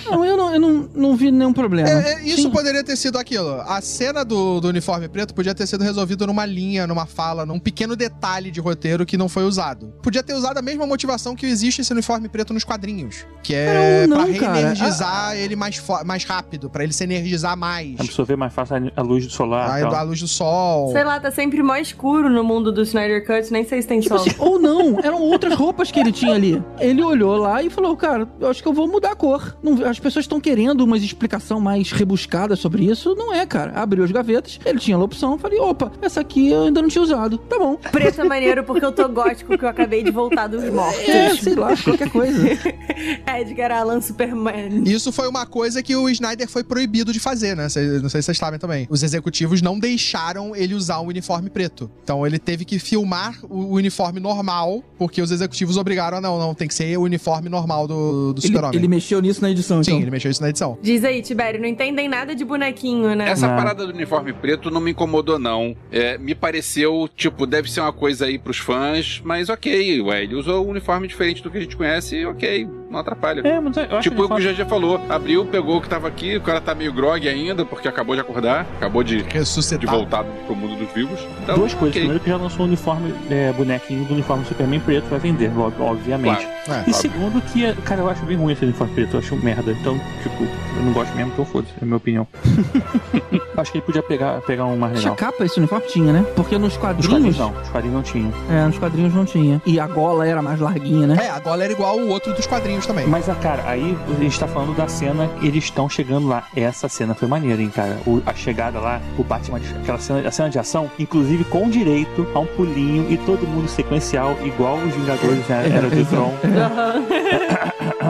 Não, 0.09 0.25
eu 0.25 0.37
não, 0.37 0.55
eu 0.55 0.61
não, 0.61 0.91
não 0.95 1.17
vi 1.17 1.31
nenhum 1.31 1.53
problema. 1.53 1.89
É, 1.89 2.15
é, 2.15 2.23
isso 2.23 2.43
Sim. 2.43 2.51
poderia 2.51 2.85
ter 2.85 2.97
sido 2.97 3.19
aquilo. 3.19 3.61
A 3.63 3.81
cena 3.81 4.25
do, 4.25 4.61
do 4.61 4.69
uniforme 4.69 5.09
preto 5.09 5.35
podia 5.35 5.55
ter 5.55 5.67
sido 5.67 5.83
resolvida 5.83 6.27
numa 6.27 6.45
linha, 6.45 6.87
numa 6.87 7.07
fala, 7.07 7.45
num 7.47 7.59
pequeno 7.59 7.97
detalhe 7.97 8.51
de 8.51 8.61
roteiro 8.61 9.05
que 9.07 9.17
não 9.17 9.29
foi 9.29 9.45
usado. 9.45 9.93
Podia 10.03 10.23
ter 10.23 10.35
usado 10.35 10.59
a 10.59 10.63
mesma 10.63 10.87
motivação 10.87 11.35
que 11.35 11.47
existe 11.47 11.81
esse 11.81 11.93
uniforme 11.93 12.29
preto 12.29 12.53
nos 12.53 12.65
quadrinhos. 12.65 13.27
Que 13.43 13.55
é 13.55 14.07
Não, 14.15 14.25
pra 14.27 14.39
cara. 14.39 14.53
reenergizar 14.55 15.37
ele 15.37 15.57
mais, 15.57 15.83
mais 16.05 16.25
rápido, 16.25 16.69
pra 16.71 16.85
ele 16.85 16.93
se 16.93 17.05
energizar 17.05 17.57
mais. 17.57 17.99
Absorver 18.01 18.37
mais 18.37 18.53
fácil 18.53 18.93
a- 18.97 19.03
luz 19.03 19.27
do 19.27 19.33
solar. 19.33 19.83
A, 19.83 19.99
a 19.99 20.03
luz 20.03 20.21
do 20.21 20.29
sol. 20.29 20.93
Sei 20.93 21.05
lá, 21.05 21.19
tá 21.21 21.31
sempre 21.31 21.63
mó 21.63 21.75
escuro 21.77 22.29
no 22.31 22.43
mundo 22.45 22.71
do 22.73 22.83
Snyder 22.83 23.27
Cut, 23.27 23.53
nem 23.53 23.65
sei 23.65 23.83
se 23.83 23.89
tem 23.89 24.01
Tipo 24.01 24.17
sol. 24.19 24.27
assim, 24.27 24.37
ou 24.39 24.59
não, 24.59 24.99
eram 25.03 25.21
outras 25.21 25.55
roupas 25.55 25.91
que 25.91 25.99
ele 26.01 26.13
tinha 26.13 26.35
ali. 26.35 26.63
Ele 26.81 27.03
olhou 27.03 27.37
lá 27.37 27.63
e 27.63 27.71
falou, 27.71 27.97
cara, 27.97 28.29
eu 28.41 28.49
acho 28.49 28.63
que 28.63 28.69
eu 28.69 28.73
vou 28.73 28.87
mudar 28.89 29.13
a 29.13 29.17
cor. 29.17 29.57
Não- 29.63 29.85
as 29.87 29.99
pessoas 29.99 30.25
estão 30.25 30.41
querendo 30.41 30.83
uma 30.83 30.97
explicação 30.97 31.61
mais 31.61 31.91
rebuscada 31.93 32.57
sobre 32.57 32.85
isso. 32.85 33.15
Não 33.15 33.33
é, 33.35 33.45
cara. 33.47 33.73
Abriu 33.75 34.05
as 34.05 34.11
gavetas, 34.11 34.59
ele 34.65 34.79
tinha 34.79 34.97
a 34.97 35.01
opção. 35.01 35.39
Falei, 35.39 35.59
opa, 35.59 35.91
essa 36.01 36.21
aqui 36.21 36.51
eu 36.51 36.65
ainda 36.65 36.81
não 36.83 36.89
tinha 36.89 37.03
usado. 37.03 37.39
Tá 37.39 37.59
bom. 37.59 37.77
Preto 37.77 38.21
é 38.21 38.25
maneiro 38.25 38.65
porque 38.65 38.85
eu 38.85 38.93
tô 38.93 39.09
gótico 39.09 39.57
que 39.59 39.65
eu 39.65 39.69
acabei 39.69 40.03
de 40.03 40.11
voltar 40.11 40.47
dos 40.47 40.65
mortos. 40.73 41.09
É, 41.09 41.35
sei 41.37 41.55
lá, 41.55 41.77
qualquer 41.77 42.11
coisa. 42.11 42.43
Edgar 43.39 43.73
Allan 43.73 44.01
Superman. 44.03 44.83
Isso 44.85 45.13
foi 45.13 45.29
uma 45.29 45.47
coisa 45.47 45.83
que 45.83 45.95
o 45.97 46.09
Snyder 46.09 46.49
foi 46.49 46.65
proibido 46.65 47.13
de 47.13 47.21
fazer, 47.21 47.57
né? 47.57 47.63
Não 47.65 48.09
sei 48.09 48.21
se 48.21 48.27
vocês 48.27 48.39
sabem 48.39 48.59
também. 48.59 48.87
Os 48.91 49.03
executivos 49.03 49.63
não 49.63 49.79
deixaram 49.79 50.55
ele 50.55 50.75
usar 50.75 50.99
o 50.99 51.07
uniforme 51.07 51.49
preto. 51.51 51.91
Então 52.03 52.27
ele 52.27 52.39
teve 52.39 52.65
que 52.65 52.79
filmar 52.79 53.39
o 53.49 53.75
uniforme 53.75 54.21
normal, 54.21 54.83
porque 54.99 55.23
os 55.23 55.31
executivos 55.31 55.77
obrigaram 55.77 56.19
a 56.19 56.21
não, 56.21 56.39
não, 56.39 56.55
tem 56.55 56.69
que 56.69 56.75
ser 56.75 56.97
o 56.99 57.03
uniforme 57.03 57.49
normal 57.49 57.87
do, 57.87 58.33
do 58.33 58.41
Ele, 58.41 58.47
super-homem. 58.49 58.79
ele 58.79 58.89
mexeu 58.89 59.21
nisso 59.21 59.41
na 59.43 59.51
edição, 59.51 59.83
Sim, 59.83 59.93
então. 59.93 60.03
ele 60.03 60.11
mexeu 60.11 60.31
isso 60.31 60.43
na 60.43 60.49
edição. 60.51 60.79
Diz 60.83 61.05
aí, 61.05 61.23
Tibério, 61.23 61.61
não 61.61 61.69
entendem 61.69 62.09
nada 62.09 62.35
de 62.35 62.45
bonequinho, 62.45 63.15
né? 63.15 63.29
Essa 63.31 63.49
Não. 63.49 63.57
parada 63.57 63.87
do 63.87 63.93
uniforme 63.93 64.33
preto 64.33 64.71
não 64.71 64.81
me 64.81 64.91
incomodou, 64.91 65.39
não. 65.39 65.77
É, 65.91 66.19
me 66.19 66.35
pareceu, 66.35 67.09
tipo, 67.17 67.47
deve 67.47 67.71
ser 67.71 67.81
uma 67.81 67.93
coisa 67.93 68.27
aí 68.27 68.39
pros 68.39 68.59
fãs, 68.59 69.21
mas 69.25 69.49
ok, 69.49 70.01
ué, 70.03 70.23
ele 70.25 70.35
usou 70.35 70.67
um 70.67 70.71
uniforme 70.71 71.07
diferente 71.07 71.43
do 71.43 71.51
que 71.51 71.59
a 71.59 71.61
gente 71.61 71.77
conhece 71.77 72.17
e 72.17 72.27
ok, 72.27 72.69
não 72.91 72.99
atrapalha. 72.99 73.41
É, 73.47 73.61
mas 73.61 73.77
acho 73.77 73.92
Tipo 74.01 74.17
que 74.17 74.23
o 74.23 74.37
que 74.37 74.47
o 74.47 74.53
GG 74.55 74.65
falou, 74.69 75.01
abriu, 75.09 75.45
pegou 75.45 75.77
o 75.77 75.81
que 75.81 75.89
tava 75.89 76.09
aqui, 76.09 76.37
o 76.37 76.41
cara 76.41 76.61
tá 76.61 76.75
meio 76.75 76.93
grog 76.93 77.29
ainda, 77.29 77.65
porque 77.65 77.89
acabou 77.89 78.15
de 78.15 78.21
acordar, 78.21 78.67
acabou 78.77 79.03
de, 79.03 79.23
de 79.23 79.29
Ressuscitar. 79.39 79.91
voltar 79.95 80.25
pro 80.47 80.55
mundo 80.57 80.77
dos 80.77 80.93
vivos. 80.93 81.19
Então, 81.43 81.57
Duas 81.57 81.73
coisas. 81.75 81.91
ok. 81.97 82.01
Primeiro 82.03 82.21
que 82.21 82.31
já 82.31 82.37
lançou 82.37 82.61
o 82.65 82.69
uniforme, 82.69 83.15
é, 83.31 83.53
bonequinho 83.53 84.05
do 84.05 84.15
uniforme 84.15 84.45
Superman 84.45 84.81
preto, 84.81 85.05
vai 85.09 85.19
vender, 85.19 85.51
ob- 85.59 85.81
obviamente. 85.81 86.47
É. 86.69 86.89
E 86.89 86.93
segundo 86.93 87.41
que, 87.43 87.73
cara, 87.83 88.01
eu 88.03 88.09
acho 88.09 88.25
bem 88.25 88.37
ruim 88.37 88.53
esse 88.53 88.65
uniforme 88.65 88.95
preto, 88.95 89.15
eu 89.15 89.21
acho 89.21 89.37
merda. 89.37 89.73
Então, 89.73 89.99
tipo, 90.23 90.43
eu 90.77 90.83
não 90.85 90.93
gosto 90.93 91.15
mesmo, 91.17 91.33
então 91.33 91.45
foda-se, 91.45 91.73
é 91.81 91.83
a 91.83 91.85
minha 91.85 91.97
opinião. 91.97 92.27
acho 93.57 93.73
que 93.73 93.79
ele 93.79 93.85
podia 93.87 94.03
pegar, 94.03 94.41
pegar 94.43 94.65
um 94.67 94.77
mais 94.77 94.99
Tinha 95.01 95.13
legal. 95.13 95.31
capa 95.33 95.45
esse 95.45 95.59
uniforme? 95.59 95.87
Tinha, 95.87 96.13
né? 96.13 96.25
Porque 96.35 96.57
nos 96.59 96.73
Os 96.73 96.79
quadrinhos... 96.79 97.07
quadrinhos 97.13 97.39
não, 97.39 97.53
os 97.63 97.69
quadrinhos 97.69 97.97
não 97.97 98.03
tinham. 98.03 98.33
É, 98.51 98.67
nos 98.67 98.79
quadrinhos 98.79 99.15
não 99.15 99.25
tinha. 99.25 99.63
E 99.67 99.79
a 99.81 99.87
gola 99.87 100.27
era 100.27 100.41
mais 100.43 100.59
larguinha, 100.61 101.07
né? 101.07 101.17
É, 101.21 101.31
a 101.31 101.39
gola 101.39 101.65
era 101.65 101.73
igual 101.73 101.97
o 101.99 102.09
outro 102.09 102.33
dos 102.33 102.47
quadrinhos 102.47 102.87
também. 102.87 103.07
Mas, 103.07 103.29
ah, 103.29 103.35
cara, 103.35 103.63
aí 103.67 103.97
a 104.09 104.23
gente 104.23 104.39
tá 104.39 104.47
falando 104.47 104.75
da 104.77 104.89
cena, 104.89 105.29
eles 105.43 105.65
estão 105.65 105.89
chegando 105.89 106.29
lá. 106.29 106.45
Essa 106.57 106.89
cena 106.89 107.15
foi 107.15 107.29
maneira, 107.29 107.61
hein, 107.61 107.71
cara? 107.75 107.99
O- 108.07 108.23
a 108.25 108.35
chegada 108.35 108.79
lá, 108.79 109.01
o 109.19 109.25
Batman, 109.25 109.59
aquela 109.83 109.99
cena, 109.99 110.27
a 110.29 110.31
cena 110.31 110.51
de 110.51 110.59
ação, 110.59 110.91
inclusive 110.99 111.45
com 111.45 111.69
direito 111.69 112.27
a 112.35 112.39
um 112.39 112.47
pulinho 112.47 113.07
e 113.11 113.17
todo 113.19 113.47
mundo 113.47 113.69
sequencial, 113.69 114.37
igual 114.45 114.77
os 114.77 114.95
Vingadores 114.95 115.47
né, 115.49 115.71
era 115.75 115.89
do 115.89 116.05
Tron. 116.07 116.33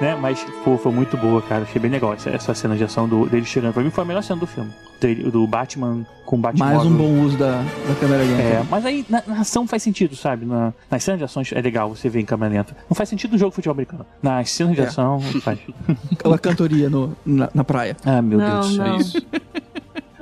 né? 0.00 0.16
Mas, 0.20 0.44
pô, 0.64 0.76
foi 0.78 0.92
muito 0.92 1.16
boa, 1.16 1.40
cara. 1.42 1.62
Achei 1.62 1.80
bem 1.80 1.90
legal 1.90 2.12
essa, 2.14 2.30
essa 2.30 2.54
cena 2.54 2.76
de 2.76 2.84
ação 2.84 3.08
do, 3.08 3.26
dele 3.26 3.44
chegando. 3.44 3.72
Pra 3.74 3.82
mim 3.82 3.90
foi 3.90 4.04
a 4.04 4.06
melhor 4.06 4.22
cena 4.22 4.38
do 4.40 4.46
filme. 4.46 4.70
Dele- 5.00 5.30
do 5.30 5.46
Batman 5.46 6.06
com 6.24 6.36
o 6.36 6.38
Batman. 6.38 6.64
Mais 6.66 6.82
um 6.86 6.96
bom 6.96 7.20
uso 7.22 7.36
da, 7.36 7.58
da 7.62 7.94
câmera 8.00 8.22
lenta. 8.22 8.42
É, 8.42 8.62
mas 8.70 8.84
aí 8.86 9.04
na, 9.08 9.22
na 9.26 9.40
ação 9.40 9.66
faz 9.66 9.82
sentido, 9.82 10.14
sabe? 10.16 10.46
Na, 10.46 10.72
nas 10.90 11.02
cenas 11.04 11.18
de 11.18 11.24
ações 11.24 11.50
é 11.52 11.60
legal 11.60 11.88
você 11.94 12.08
ver 12.08 12.20
em 12.20 12.24
câmera 12.24 12.52
lenta. 12.54 12.76
Não 12.88 12.94
faz 12.94 13.08
sentido 13.08 13.32
no 13.32 13.38
jogo 13.38 13.50
de 13.50 13.56
futebol 13.56 13.74
americano. 13.74 14.06
Nas 14.22 14.50
cenas 14.50 14.74
de 14.74 14.80
É. 14.80 14.84
ação, 14.84 15.20
faz. 15.42 15.58
Aquela 16.12 16.38
cantoria 16.38 16.88
no, 16.88 17.14
na, 17.26 17.50
na 17.52 17.64
praia. 17.64 17.96
Ah, 18.04 18.22
meu 18.22 18.38
Não, 18.38 18.60
Deus. 18.60 18.76
não. 18.78 18.86
É 18.86 18.96
isso. 18.96 19.18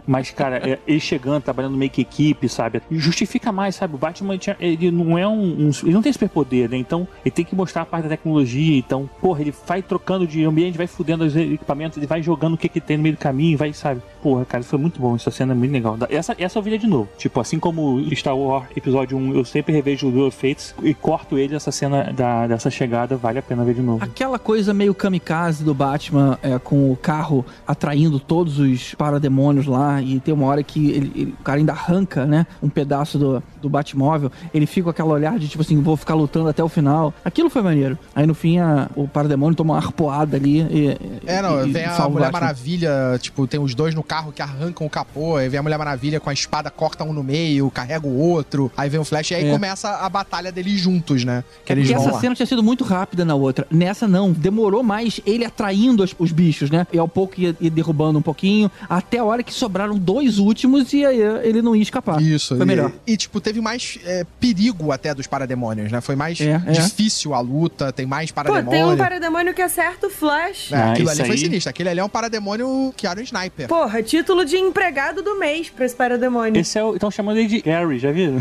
Mas, 0.07 0.31
cara, 0.31 0.57
é, 0.59 0.79
ele 0.87 1.01
chegando, 1.01 1.43
trabalhando 1.43 1.77
meio 1.77 1.91
que 1.91 2.01
equipe, 2.03 2.49
sabe? 2.49 2.83
Justifica 2.91 3.53
mais, 3.53 3.77
sabe? 3.77 3.95
O 3.95 3.99
Batman, 3.99 4.37
ele 4.59 4.91
não 4.91 5.17
é 5.19 5.27
um, 5.27 5.69
um- 5.69 5.71
Ele 5.83 5.93
não 5.95 6.03
tem 6.03 6.13
superpoder, 6.13 6.69
né? 6.69 6.77
Então, 6.77 7.07
ele 7.25 7.31
tem 7.31 7.45
que 7.45 7.55
mostrar 7.55 7.83
a 7.83 7.87
parte 7.87 8.05
da 8.05 8.11
tecnologia. 8.11 8.77
Então, 8.79 9.09
porra, 9.21 9.41
ele 9.43 9.55
vai 9.67 9.83
trocando 9.83 10.27
de 10.27 10.45
ambiente, 10.45 10.77
vai 10.77 10.87
fudendo 10.87 11.25
os 11.25 11.37
equipamentos, 11.37 11.97
ele 11.99 12.07
vai 12.07 12.23
jogando 12.23 12.55
o 12.55 12.59
que 12.59 12.69
que 12.69 12.81
tem 12.81 12.97
no 12.97 13.03
meio 13.03 13.15
do 13.15 13.19
caminho, 13.19 13.57
vai, 13.57 13.73
sabe? 13.73 14.01
Porra, 14.23 14.45
cara, 14.45 14.63
foi 14.65 14.79
muito 14.79 15.01
bom. 15.01 15.15
Essa 15.17 15.31
cena 15.31 15.53
é 15.53 15.57
muito 15.57 15.73
legal. 15.73 15.97
Essa, 16.11 16.35
essa 16.39 16.59
eu 16.59 16.63
vi 16.63 16.77
de 16.79 16.87
novo. 16.87 17.09
Tipo, 17.19 17.41
assim 17.41 17.59
como 17.59 18.01
Star 18.15 18.37
Wars 18.37 18.67
Episódio 18.77 19.17
1, 19.19 19.35
eu 19.35 19.45
sempre 19.45 19.73
revejo 19.73 20.09
o 20.09 20.11
Duel 20.11 20.31
Fates 20.31 20.75
e 20.83 20.95
corto 20.95 21.37
ele, 21.39 21.55
essa 21.55 21.71
cena 21.73 22.13
da, 22.13 22.47
dessa 22.47 22.71
chegada, 22.71 23.17
vale 23.17 23.39
a 23.39 23.43
pena 23.43 23.65
ver 23.65 23.75
de 23.75 23.83
novo. 23.83 24.03
Aquela 24.05 24.39
coisa 24.39 24.73
meio 24.75 24.95
kamikaze 24.95 25.63
do 25.65 25.75
Batman 25.75 26.39
é, 26.43 26.59
com 26.59 26.91
o 26.91 26.97
carro 26.97 27.45
atraindo 27.67 28.19
todos 28.19 28.59
os 28.59 28.95
parademônios 28.95 29.67
lá 29.67 29.92
e 30.01 30.21
tem 30.21 30.33
uma 30.33 30.47
hora 30.47 30.63
que 30.63 30.91
ele- 30.91 31.13
ele- 31.15 31.35
o 31.39 31.43
cara 31.43 31.59
ainda 31.59 31.73
arranca, 31.73 32.25
né, 32.25 32.47
um 32.63 32.69
pedaço 32.69 33.19
do, 33.19 33.43
do 33.61 33.69
Batmóvel, 33.69 34.31
ele 34.55 34.67
fica 34.67 34.85
com 34.85 34.91
aquele 34.91 35.09
olhar 35.09 35.39
de 35.39 35.49
tipo 35.49 35.63
assim, 35.63 35.81
vou 35.83 35.97
ficar 35.97 36.15
lutando 36.15 36.49
até 36.49 36.63
o 36.63 36.69
final. 36.69 37.13
Aquilo 37.25 37.51
foi 37.51 37.63
maneiro. 37.63 37.99
Aí 38.15 38.27
no 38.27 38.35
fim 38.35 38.59
a- 38.59 38.89
o 38.95 39.07
parademônio 39.09 39.55
toma 39.57 39.75
uma 39.75 39.79
arpoada 39.81 40.37
ali 40.37 40.61
e, 40.61 40.97
É, 41.27 41.43
não, 41.43 41.67
e- 41.67 41.71
vem 41.73 41.85
a 41.85 42.09
Mulher. 42.09 42.33
Maravilha, 42.33 43.19
tipo, 43.21 43.47
tem 43.47 43.59
os 43.61 43.75
dois 43.75 43.95
no 43.95 44.03
carro 44.03 44.31
que 44.33 44.41
arrancam 44.43 44.87
o 44.87 44.91
capô, 44.91 45.37
aí 45.37 45.49
vem 45.49 45.59
a 45.59 45.63
Mulher 45.63 45.79
Maravilha 45.79 46.21
com 46.21 46.31
a 46.31 46.33
espada, 46.33 46.71
corta 46.71 47.03
um 47.05 47.13
no 47.13 47.23
meio, 47.23 47.71
carrega 47.71 48.07
o 48.07 48.17
outro, 48.19 48.71
aí 48.77 48.89
vem 48.89 49.01
o 49.01 49.05
Flash, 49.05 49.31
e 49.31 49.35
aí 49.35 49.49
É. 49.49 49.51
começa 49.53 49.89
a 49.89 50.09
batalha 50.09 50.53
deles 50.53 50.81
juntos, 50.81 51.25
né? 51.25 51.43
Que 51.65 51.73
É 51.73 51.75
eles 51.75 51.89
porque 51.89 51.95
vão 51.99 52.05
essa 52.07 52.15
lá. 52.15 52.21
cena 52.21 52.35
tinha 52.35 52.47
sido 52.47 52.63
muito 52.63 52.85
rápida 52.85 53.25
na 53.25 53.35
outra. 53.35 53.67
Nessa 53.71 54.07
não, 54.07 54.31
demorou 54.33 54.83
mais 54.83 55.21
ele 55.27 55.45
atraindo 55.45 56.03
as- 56.03 56.15
os 56.19 56.31
bichos, 56.33 56.71
né? 56.71 56.87
E 56.93 56.99
ao 56.99 57.09
pouco 57.09 57.41
ia, 57.41 57.57
ia 57.61 57.71
derrubando 57.71 58.19
um 58.19 58.23
pouquinho, 58.23 58.71
até 58.89 59.19
a 59.19 59.25
hora 59.25 59.43
que 59.43 59.53
sobraram 59.83 59.99
dois 59.99 60.39
últimos 60.39 60.93
e 60.93 61.05
aí 61.05 61.19
ele 61.43 61.61
não 61.63 61.75
ia 61.75 61.83
escapar. 61.83 62.21
Isso, 62.23 62.57
Foi 62.57 62.65
e, 62.65 62.67
melhor. 62.67 62.93
E, 63.07 63.17
tipo, 63.17 63.41
teve 63.41 63.61
mais 63.61 63.99
é, 64.05 64.25
perigo 64.41 64.93
até 64.93 65.15
dos 65.15 65.27
parademônios, 65.27 65.91
né? 65.91 66.01
Foi 66.01 66.15
mais 66.17 66.41
É, 66.41 66.61
é. 66.67 66.71
difícil 66.73 67.35
a 67.35 67.41
luta, 67.41 67.93
tem 67.93 68.07
mais 68.07 68.31
Pô, 68.31 68.37
parademônio. 68.37 68.71
tem 68.71 68.85
um 68.85 68.97
parademônio 68.97 69.55
que 69.55 69.63
acerta 69.63 70.07
o 70.07 70.11
Flash. 70.11 70.73
É, 70.73 70.77
Ah, 70.77 70.93
aquilo 70.93 71.11
ali 71.11 71.21
foi 71.21 71.31
aí- 71.31 71.39
sinistro. 71.39 71.71
Aquele 71.71 71.89
ali 71.89 72.01
é 72.01 72.05
um 72.05 72.09
parademônio 72.09 72.93
que 72.97 73.07
era 73.07 73.19
um 73.19 73.23
sniper. 73.23 73.69
Porra, 73.69 74.03
título 74.03 74.45
de 74.45 74.57
empregado 74.57 75.23
do 75.23 75.39
mês 75.39 75.69
pra 75.71 75.85
esse 75.85 75.95
parademônio. 75.95 76.61
Esse 76.61 76.79
é 76.79 76.85
o. 76.85 76.95
Estão 76.95 77.11
chamando 77.11 77.39
ele 77.39 77.49
de 77.49 77.61
Gary, 77.63 77.99
já 77.99 78.13
viram? 78.13 78.39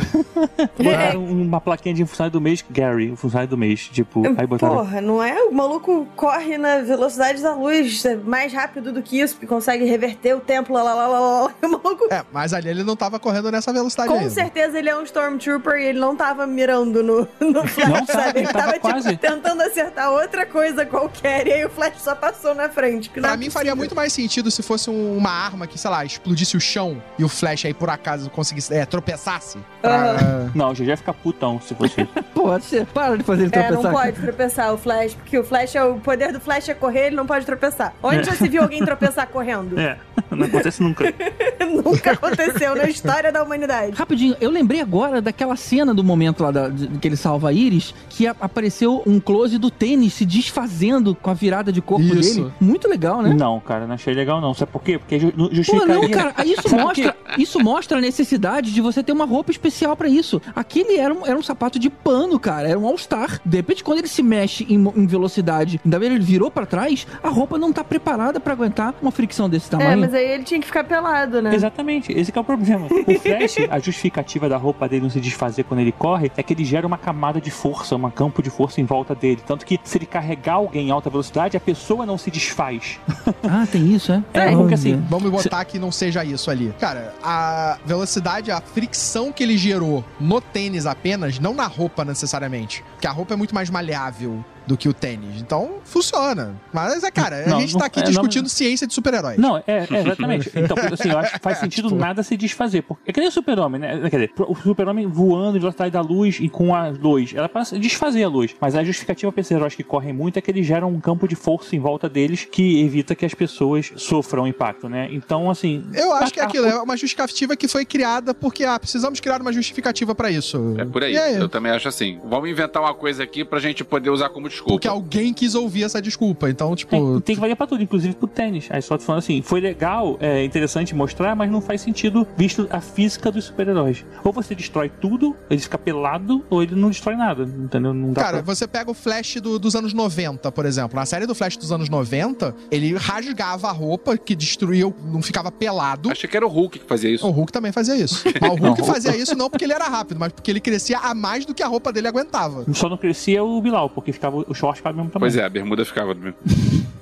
botaram 0.78 1.24
uma 1.26 1.60
plaquinha 1.62 1.94
de 1.96 2.06
funcionário 2.06 2.32
do 2.34 2.42
mês, 2.42 2.64
Gary, 2.70 3.12
o 3.12 3.16
funcionário 3.16 3.50
do 3.50 3.58
mês. 3.58 3.90
Tipo, 3.92 4.24
aí 4.38 4.46
botaram. 4.48 4.76
Porra, 4.76 5.02
não 5.02 5.22
é? 5.24 5.42
O 5.44 5.54
maluco 5.54 6.08
corre 6.16 6.58
na 6.58 6.80
velocidade 6.80 7.42
da 7.42 7.54
luz, 7.56 8.04
é 8.06 8.16
mais 8.16 8.54
rápido 8.54 8.92
do 8.92 9.02
que 9.02 9.20
isso, 9.20 9.38
consegue 9.48 9.86
reverter 9.86 10.36
o 10.36 10.40
tempo, 10.40 10.74
lá, 10.74 10.84
lá, 10.84 10.94
lá, 10.94 11.08
lá, 11.08 11.20
o 11.62 11.68
maluco. 11.70 12.08
É, 12.12 12.24
mas 12.32 12.54
ali 12.54 12.70
ele 12.70 12.84
não 12.84 12.96
tava 12.96 13.20
correndo 13.20 13.52
nessa 13.52 13.72
velocidade 13.74 14.10
Com 14.10 14.18
ainda. 14.20 14.30
certeza 14.30 14.78
ele 14.78 14.90
é 14.90 14.98
um 14.98 15.04
Stormtrooper 15.04 15.76
e 15.80 15.86
ele 15.86 16.00
não 16.00 16.16
tava 16.16 16.46
mirando 16.48 17.02
no, 17.04 17.28
no 17.40 17.68
Flash, 17.68 17.90
Não, 17.90 18.06
sabe? 18.06 18.40
Ele 18.40 18.48
tava 18.48 18.66
tava, 18.66 18.80
quase. 18.80 19.10
tipo, 19.10 19.22
tentando 19.22 19.62
acertar 19.62 20.12
outra 20.12 20.46
coisa 20.46 20.86
qualquer 20.86 21.48
e 21.48 21.54
aí 21.54 21.66
o 21.66 21.70
Flash 21.70 21.94
só 22.00 22.16
passou 22.16 22.54
na 22.56 22.70
frente. 22.70 23.10
que 23.10 23.20
Pra 23.22 23.34
é 23.34 23.38
mim 23.38 23.50
faria 23.50 23.72
possível. 23.72 23.76
muito 23.78 23.96
mais 23.96 24.14
sentido 24.14 24.50
se 24.52 24.62
fosse 24.64 24.90
um- 24.90 25.18
uma 25.18 25.32
arma 25.32 25.68
que, 25.68 25.78
sei 25.78 25.90
lá, 25.90 26.04
explodisse 26.06 26.56
o 26.58 26.62
chão 26.62 27.02
e 27.18 27.24
o 27.24 27.30
Flash 27.30 27.66
aí 27.66 27.74
por 27.74 27.90
acaso 27.90 28.30
conseguisse, 28.30 28.74
é, 28.74 28.86
tropeçasse. 28.86 29.58
Pra... 29.82 30.16
Não, 30.56 30.70
eu 30.70 30.76
já 30.76 30.84
ia 30.86 30.98
ficar 30.98 31.14
putão 31.14 31.60
se 31.62 31.74
fosse. 31.76 32.06
Pode 32.34 32.66
ser. 32.66 32.86
Para 32.88 33.18
de 33.18 33.24
fazer 33.24 33.44
ele 33.44 33.52
É, 33.56 33.72
não 33.72 33.82
tropeçar. 33.82 33.92
pode 33.92 34.22
tropeçar 34.22 34.74
o 34.74 34.78
Flash, 34.78 35.14
porque 35.14 35.38
o 35.38 35.44
Flash 35.44 35.76
é 35.76 35.84
o 35.84 35.96
poder 35.96 36.32
do 36.34 36.40
Flash 36.40 36.70
é 36.70 36.74
correr, 36.74 37.08
ele 37.08 37.16
não 37.16 37.26
pode 37.26 37.46
tropeçar. 37.46 37.94
Onde 38.02 38.24
já 38.24 38.34
se 38.34 38.48
viu 38.50 38.62
alguém 38.64 38.84
tropeçar 38.84 39.28
correndo? 39.28 39.80
É, 39.80 39.98
não 40.32 40.46
acontece 40.48 40.82
nunca. 40.82 41.04
Nunca 41.84 42.12
aconteceu 42.12 42.76
na 42.76 42.86
história 42.90 43.32
da 43.32 43.44
humanidade. 43.44 43.94
Rapidinho, 43.96 44.36
eu 44.42 44.50
lembrei 44.50 44.82
agora 44.82 45.22
daquela 45.22 45.56
cena 45.56 45.94
do 45.94 46.04
momento 46.04 46.44
lá 46.44 46.52
da- 46.52 46.70
de- 46.70 46.88
que 47.00 47.08
ele 47.08 47.16
salva 47.16 47.50
a 47.50 47.54
Iris, 47.54 47.94
que 48.10 48.28
a- 48.28 48.36
apareceu 48.40 49.02
um 49.06 49.20
close 49.20 49.58
do 49.58 49.70
tênis 49.72 50.14
se 50.14 50.26
desfazendo 50.26 51.16
com 51.16 51.30
a 51.30 51.34
virada 51.34 51.72
de 51.72 51.82
corpo 51.82 52.04
Isso. 52.06 52.36
dele. 52.42 52.54
Muito 52.60 52.88
legal, 52.88 53.22
né? 53.22 53.34
Não, 53.34 53.60
cara, 53.60 53.88
não 53.88 53.96
achei 53.96 54.14
legal 54.14 54.42
não. 54.42 54.54
Sabe 54.54 54.72
por 54.72 54.82
quê? 54.84 54.98
Porque 54.98 55.20
ju- 55.20 55.32
Pô, 55.32 55.50
justificaria... 55.52 55.96
não, 55.96 56.10
cara, 56.10 56.34
isso 56.46 56.68
Sabe 56.70 56.82
mostra, 56.84 57.16
isso 57.38 57.60
mostra 57.60 57.98
a 57.98 58.02
necessidade 58.02 58.74
de 58.74 58.82
você 58.82 59.02
ter 59.04 59.12
uma 59.12 59.26
roupa 59.26 59.52
especial 59.52 59.96
pra 59.96 60.08
isso. 60.10 60.42
Aquele 60.56 60.98
era 60.98 61.14
um, 61.14 61.26
era 61.26 61.38
um 61.38 61.42
sapato 61.44 61.80
de 61.80 61.90
pano, 61.90 62.40
cara, 62.40 62.68
era 62.70 62.78
um 62.80 62.86
All-Star. 62.86 63.40
De 63.46 63.58
repente, 63.58 63.84
quando 63.84 64.00
ele 64.00 64.08
se 64.08 64.22
mexe 64.24 64.66
em, 64.70 64.76
em 64.96 65.08
velocidade, 65.08 65.80
ainda 65.84 66.00
bem 66.00 66.12
ele 66.14 66.24
virou 66.24 66.50
pra 66.52 66.66
trás, 66.66 67.06
a 67.24 67.30
roupa 67.30 67.58
não 67.58 67.72
tá 67.72 67.84
preparada 67.84 68.40
pra 68.40 68.54
aguentar 68.54 68.94
uma 69.02 69.12
fricção 69.12 69.50
desse 69.50 69.68
É, 69.68 69.78
tamanho. 69.78 70.00
mas 70.00 70.14
aí 70.14 70.26
ele 70.32 70.44
tinha 70.44 70.60
que 70.60 70.66
ficar 70.66 70.84
pelado, 70.84 71.11
né? 71.42 71.54
Exatamente, 71.54 72.12
esse 72.12 72.32
que 72.32 72.38
é 72.38 72.42
o 72.42 72.44
problema. 72.44 72.88
O 72.88 73.20
Flash, 73.20 73.68
a 73.70 73.80
justificativa 73.80 74.48
da 74.48 74.58
roupa 74.58 74.88
dele 74.88 75.04
não 75.04 75.10
se 75.10 75.20
desfazer 75.20 75.64
quando 75.64 75.80
ele 75.80 75.92
corre 75.92 76.32
é 76.38 76.44
que 76.44 76.54
ele 76.54 76.66
gera 76.66 76.86
uma 76.88 76.98
camada 76.98 77.40
de 77.40 77.52
força, 77.52 77.96
um 77.96 78.10
campo 78.10 78.42
de 78.42 78.50
força 78.50 78.82
em 78.82 78.86
volta 78.86 79.14
dele. 79.14 79.42
Tanto 79.46 79.66
que 79.66 79.80
se 79.84 79.98
ele 79.98 80.06
carregar 80.06 80.56
alguém 80.56 80.88
em 80.88 80.92
alta 80.92 81.10
velocidade, 81.10 81.56
a 81.58 81.60
pessoa 81.60 82.06
não 82.06 82.18
se 82.18 82.32
desfaz. 82.32 83.00
Ah, 83.44 83.66
tem 83.70 83.94
isso, 83.94 84.12
é? 84.12 84.24
É, 84.34 84.56
porque 84.56 84.76
assim, 84.76 85.04
Vamos 85.10 85.30
botar 85.30 85.66
que 85.66 85.78
não 85.78 85.92
seja 85.92 86.24
isso 86.24 86.50
ali. 86.50 86.74
Cara, 86.80 87.14
a 87.22 87.78
velocidade, 87.86 88.52
a 88.52 88.62
fricção 88.62 89.32
que 89.32 89.44
ele 89.44 89.58
gerou 89.58 90.04
no 90.20 90.40
tênis 90.40 90.86
apenas, 90.86 91.40
não 91.40 91.54
na 91.54 91.68
roupa 91.68 92.06
necessariamente. 92.06 92.84
Porque 92.94 93.08
a 93.08 93.12
roupa 93.12 93.34
é 93.34 93.38
muito 93.38 93.54
mais 93.54 93.70
maleável 93.70 94.44
do 94.68 94.78
que 94.78 94.88
o 94.88 94.94
tênis. 94.94 95.42
Então, 95.42 95.76
funciona. 95.84 96.56
Mas 96.74 97.04
é, 97.04 97.12
cara, 97.12 97.46
Não, 97.48 97.58
a 97.58 97.62
gente 97.62 97.74
não- 97.74 97.80
tá 97.80 97.86
aqui 97.88 98.00
é, 98.00 98.04
não- 98.04 98.10
discutindo 98.12 98.48
ciência 98.50 98.86
de 98.88 98.94
super-heróis. 98.94 99.38
Não, 99.38 99.58
é, 99.58 99.64
é, 99.68 99.88
exatamente. 100.00 100.52
Então, 100.56 100.78
assim, 100.92 101.10
eu 101.10 101.18
acho 101.20 101.34
que 101.34 101.40
faz 101.40 101.58
sentido 101.58 101.88
Tipo- 101.90 102.00
nada 102.00 102.24
se 102.24 102.38
desfazer. 102.38 102.84
Porque 102.84 103.10
é 103.10 103.14
que 103.14 103.20
nem 103.20 103.30
o 103.30 103.32
super-homem, 103.32 103.80
né? 103.82 104.00
Quer 104.10 104.28
dizer, 104.28 104.32
o 104.48 104.56
super-homem 104.56 105.08
voando 105.08 105.58
em 105.58 105.60
velocidade 105.60 105.92
da 105.92 106.02
luz 106.02 106.38
e 106.40 106.48
com 106.50 106.74
a 106.76 106.90
luz. 106.90 107.34
Ela 107.36 107.50
passa 107.50 107.78
desfazer 107.80 108.24
a 108.24 108.30
luz. 108.30 108.56
Mas 108.60 108.76
a 108.76 108.84
justificativa 108.84 109.32
pra 109.32 109.42
esses 109.42 109.52
heróis 109.52 109.76
que 109.76 109.84
correm 109.84 110.14
muito 110.14 110.38
é 110.38 110.42
que 110.42 110.52
eles 110.52 110.66
geram 110.66 110.90
um 110.90 111.00
campo 111.00 111.28
de 111.28 111.36
força 111.36 111.76
em 111.76 111.80
volta 111.80 112.08
deles 112.08 112.48
que 112.50 112.82
evita 112.84 113.16
que 113.16 113.26
as 113.26 113.34
pessoas 113.34 113.92
sofram 113.98 114.48
impacto, 114.48 114.88
né? 114.88 115.08
Então, 115.12 115.50
assim. 115.50 115.84
Eu 115.94 116.14
acho 116.14 116.34
que 116.34 116.40
é 116.40 116.44
aquilo 116.44 116.68
é 116.68 116.82
uma 116.82 116.96
justificativa 116.96 117.56
que 117.56 117.68
foi 117.68 117.86
criada 117.86 118.34
porque, 118.34 118.64
ah, 118.64 118.80
precisamos 118.80 119.20
criar 119.20 119.42
uma 119.42 119.52
justificativa 119.52 120.14
pra 120.14 120.30
isso. 120.30 120.76
É 120.78 120.86
por 120.86 121.04
aí. 121.04 121.18
Aí? 121.18 121.36
Eu 121.36 121.50
também 121.50 121.72
acho 121.72 121.88
assim. 121.88 122.20
Vamos 122.26 122.50
inventar 122.50 122.82
uma 122.82 122.94
coisa 122.94 123.24
aqui 123.24 123.44
pra 123.44 123.60
gente 123.60 123.84
poder 123.84 124.10
usar 124.10 124.30
como 124.30 124.51
desculpa. 124.52 124.74
Porque 124.74 124.88
alguém 124.88 125.34
quis 125.34 125.56
ouvir 125.56 125.84
essa 125.84 126.02
desculpa. 126.02 126.50
Então, 126.50 126.74
É, 126.74 126.76
tipo. 126.76 127.22
tem 127.22 127.36
que 127.36 127.42
valer 127.42 127.56
pra 127.56 127.66
tudo, 127.68 127.82
inclusive 127.84 128.14
pro 128.16 128.28
tênis. 128.28 128.68
Aí 128.70 128.82
só 128.82 128.98
tô 128.98 129.04
falando 129.04 129.20
assim, 129.20 129.42
foi 129.42 129.60
legal, 129.60 130.18
é 130.20 130.44
interessante 130.44 130.94
mostrar, 130.94 131.36
mas 131.36 131.50
não 131.52 131.62
faz 131.62 131.82
sentido 131.82 132.28
visto 132.38 132.68
a 132.70 132.80
física 132.82 133.32
dos 133.32 133.46
super-heróis. 133.46 134.06
Ou 134.24 134.32
você 134.32 134.54
destrói 134.54 134.90
tudo, 134.90 135.36
ele 135.50 135.60
fica 135.62 135.78
pelado, 135.78 136.44
ou 136.50 136.62
ele 136.62 136.76
não 136.76 136.90
destrói 136.90 137.16
nada, 137.16 137.44
entendeu? 137.44 137.94
Não 137.94 138.14
dá 138.14 138.22
Cara, 138.22 138.44
pra... 138.44 138.54
você 138.56 138.68
pega 138.68 138.92
o 138.92 138.94
Flash 138.94 139.36
do- 139.42 139.58
dos 139.58 139.76
anos 139.76 139.94
90, 139.94 140.52
por 140.52 140.66
exemplo. 140.66 140.96
Na 140.96 141.06
série 141.06 141.26
do 141.26 141.34
Flash 141.34 141.58
dos 141.58 141.72
anos 141.72 141.90
90, 141.90 142.54
ele 142.70 142.94
rasgava 142.96 143.68
a 143.70 143.72
roupa, 143.72 144.18
que 144.18 144.36
destruía, 144.36 144.92
não 145.06 145.22
ficava 145.22 145.52
pelado. 145.52 146.10
Achei 146.12 146.30
que 146.30 146.36
era 146.38 146.46
o 146.46 146.50
Hulk 146.50 146.80
que 146.80 146.86
fazia 146.86 147.10
isso. 147.10 147.26
O 147.28 147.32
Hulk 147.32 147.52
também 147.52 147.72
fazia 147.72 147.96
isso. 147.96 148.24
Mas 148.42 148.52
o 148.52 148.56
Hulk 148.56 148.84
fazia 148.86 149.16
isso 149.16 149.36
não 149.36 149.50
porque 149.50 149.64
ele 149.66 149.74
era 149.74 149.86
rápido, 149.86 150.20
mas 150.20 150.32
porque 150.34 150.52
ele 150.52 150.60
crescia 150.60 150.98
a 151.00 151.14
mais 151.14 151.46
do 151.46 151.54
que 151.54 151.64
a 151.64 151.68
roupa 151.68 151.92
dele 151.94 152.08
aguentava. 152.08 152.66
Só 152.74 152.90
não 152.90 152.98
crescia 152.98 153.44
o 153.44 153.62
Bilal, 153.62 153.90
porque 153.90 154.12
ficava 154.12 154.41
o 154.48 154.54
short 154.54 154.78
ficava 154.78 154.94
do 154.94 154.98
mesmo 154.98 155.12
tamanho. 155.12 155.32
Pois 155.32 155.42
é, 155.42 155.46
a 155.46 155.50
bermuda 155.50 155.86
ficava 155.86 156.14
do 156.14 156.22
mesmo. 156.22 156.38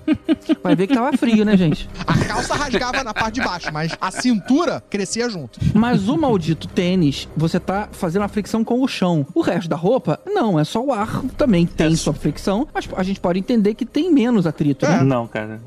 Vai 0.64 0.76
ver 0.76 0.88
que 0.88 0.94
tava 0.94 1.16
frio, 1.18 1.44
né, 1.44 1.58
gente? 1.58 1.90
A 2.06 2.18
calça 2.26 2.56
rasgava 2.56 3.04
na 3.04 3.14
parte 3.14 3.36
de 3.36 3.42
baixo, 3.42 3.72
mas 3.72 3.92
a 4.00 4.12
cintura 4.12 4.84
crescia 4.90 5.30
junto. 5.30 5.60
Mas 5.74 6.08
o 6.08 6.18
maldito 6.18 6.68
tênis, 6.68 7.28
você 7.36 7.60
tá 7.60 7.90
fazendo 7.92 8.24
a 8.24 8.28
fricção 8.28 8.64
com 8.64 8.82
o 8.82 8.88
chão. 8.88 9.26
O 9.34 9.42
resto 9.42 9.70
da 9.70 9.76
roupa, 9.76 10.20
não, 10.26 10.60
é 10.60 10.64
só 10.64 10.84
o 10.84 10.92
ar. 10.92 11.22
Também 11.38 11.66
tem 11.66 11.96
sua 11.96 12.14
fricção, 12.14 12.68
mas 12.74 12.88
a 12.96 13.04
gente 13.04 13.20
pode 13.20 13.40
entender 13.40 13.74
que 13.74 13.86
tem 13.86 14.12
menos 14.12 14.48
atrito, 14.48 14.88
né? 14.88 15.02
Não, 15.04 15.28
cara. 15.28 15.62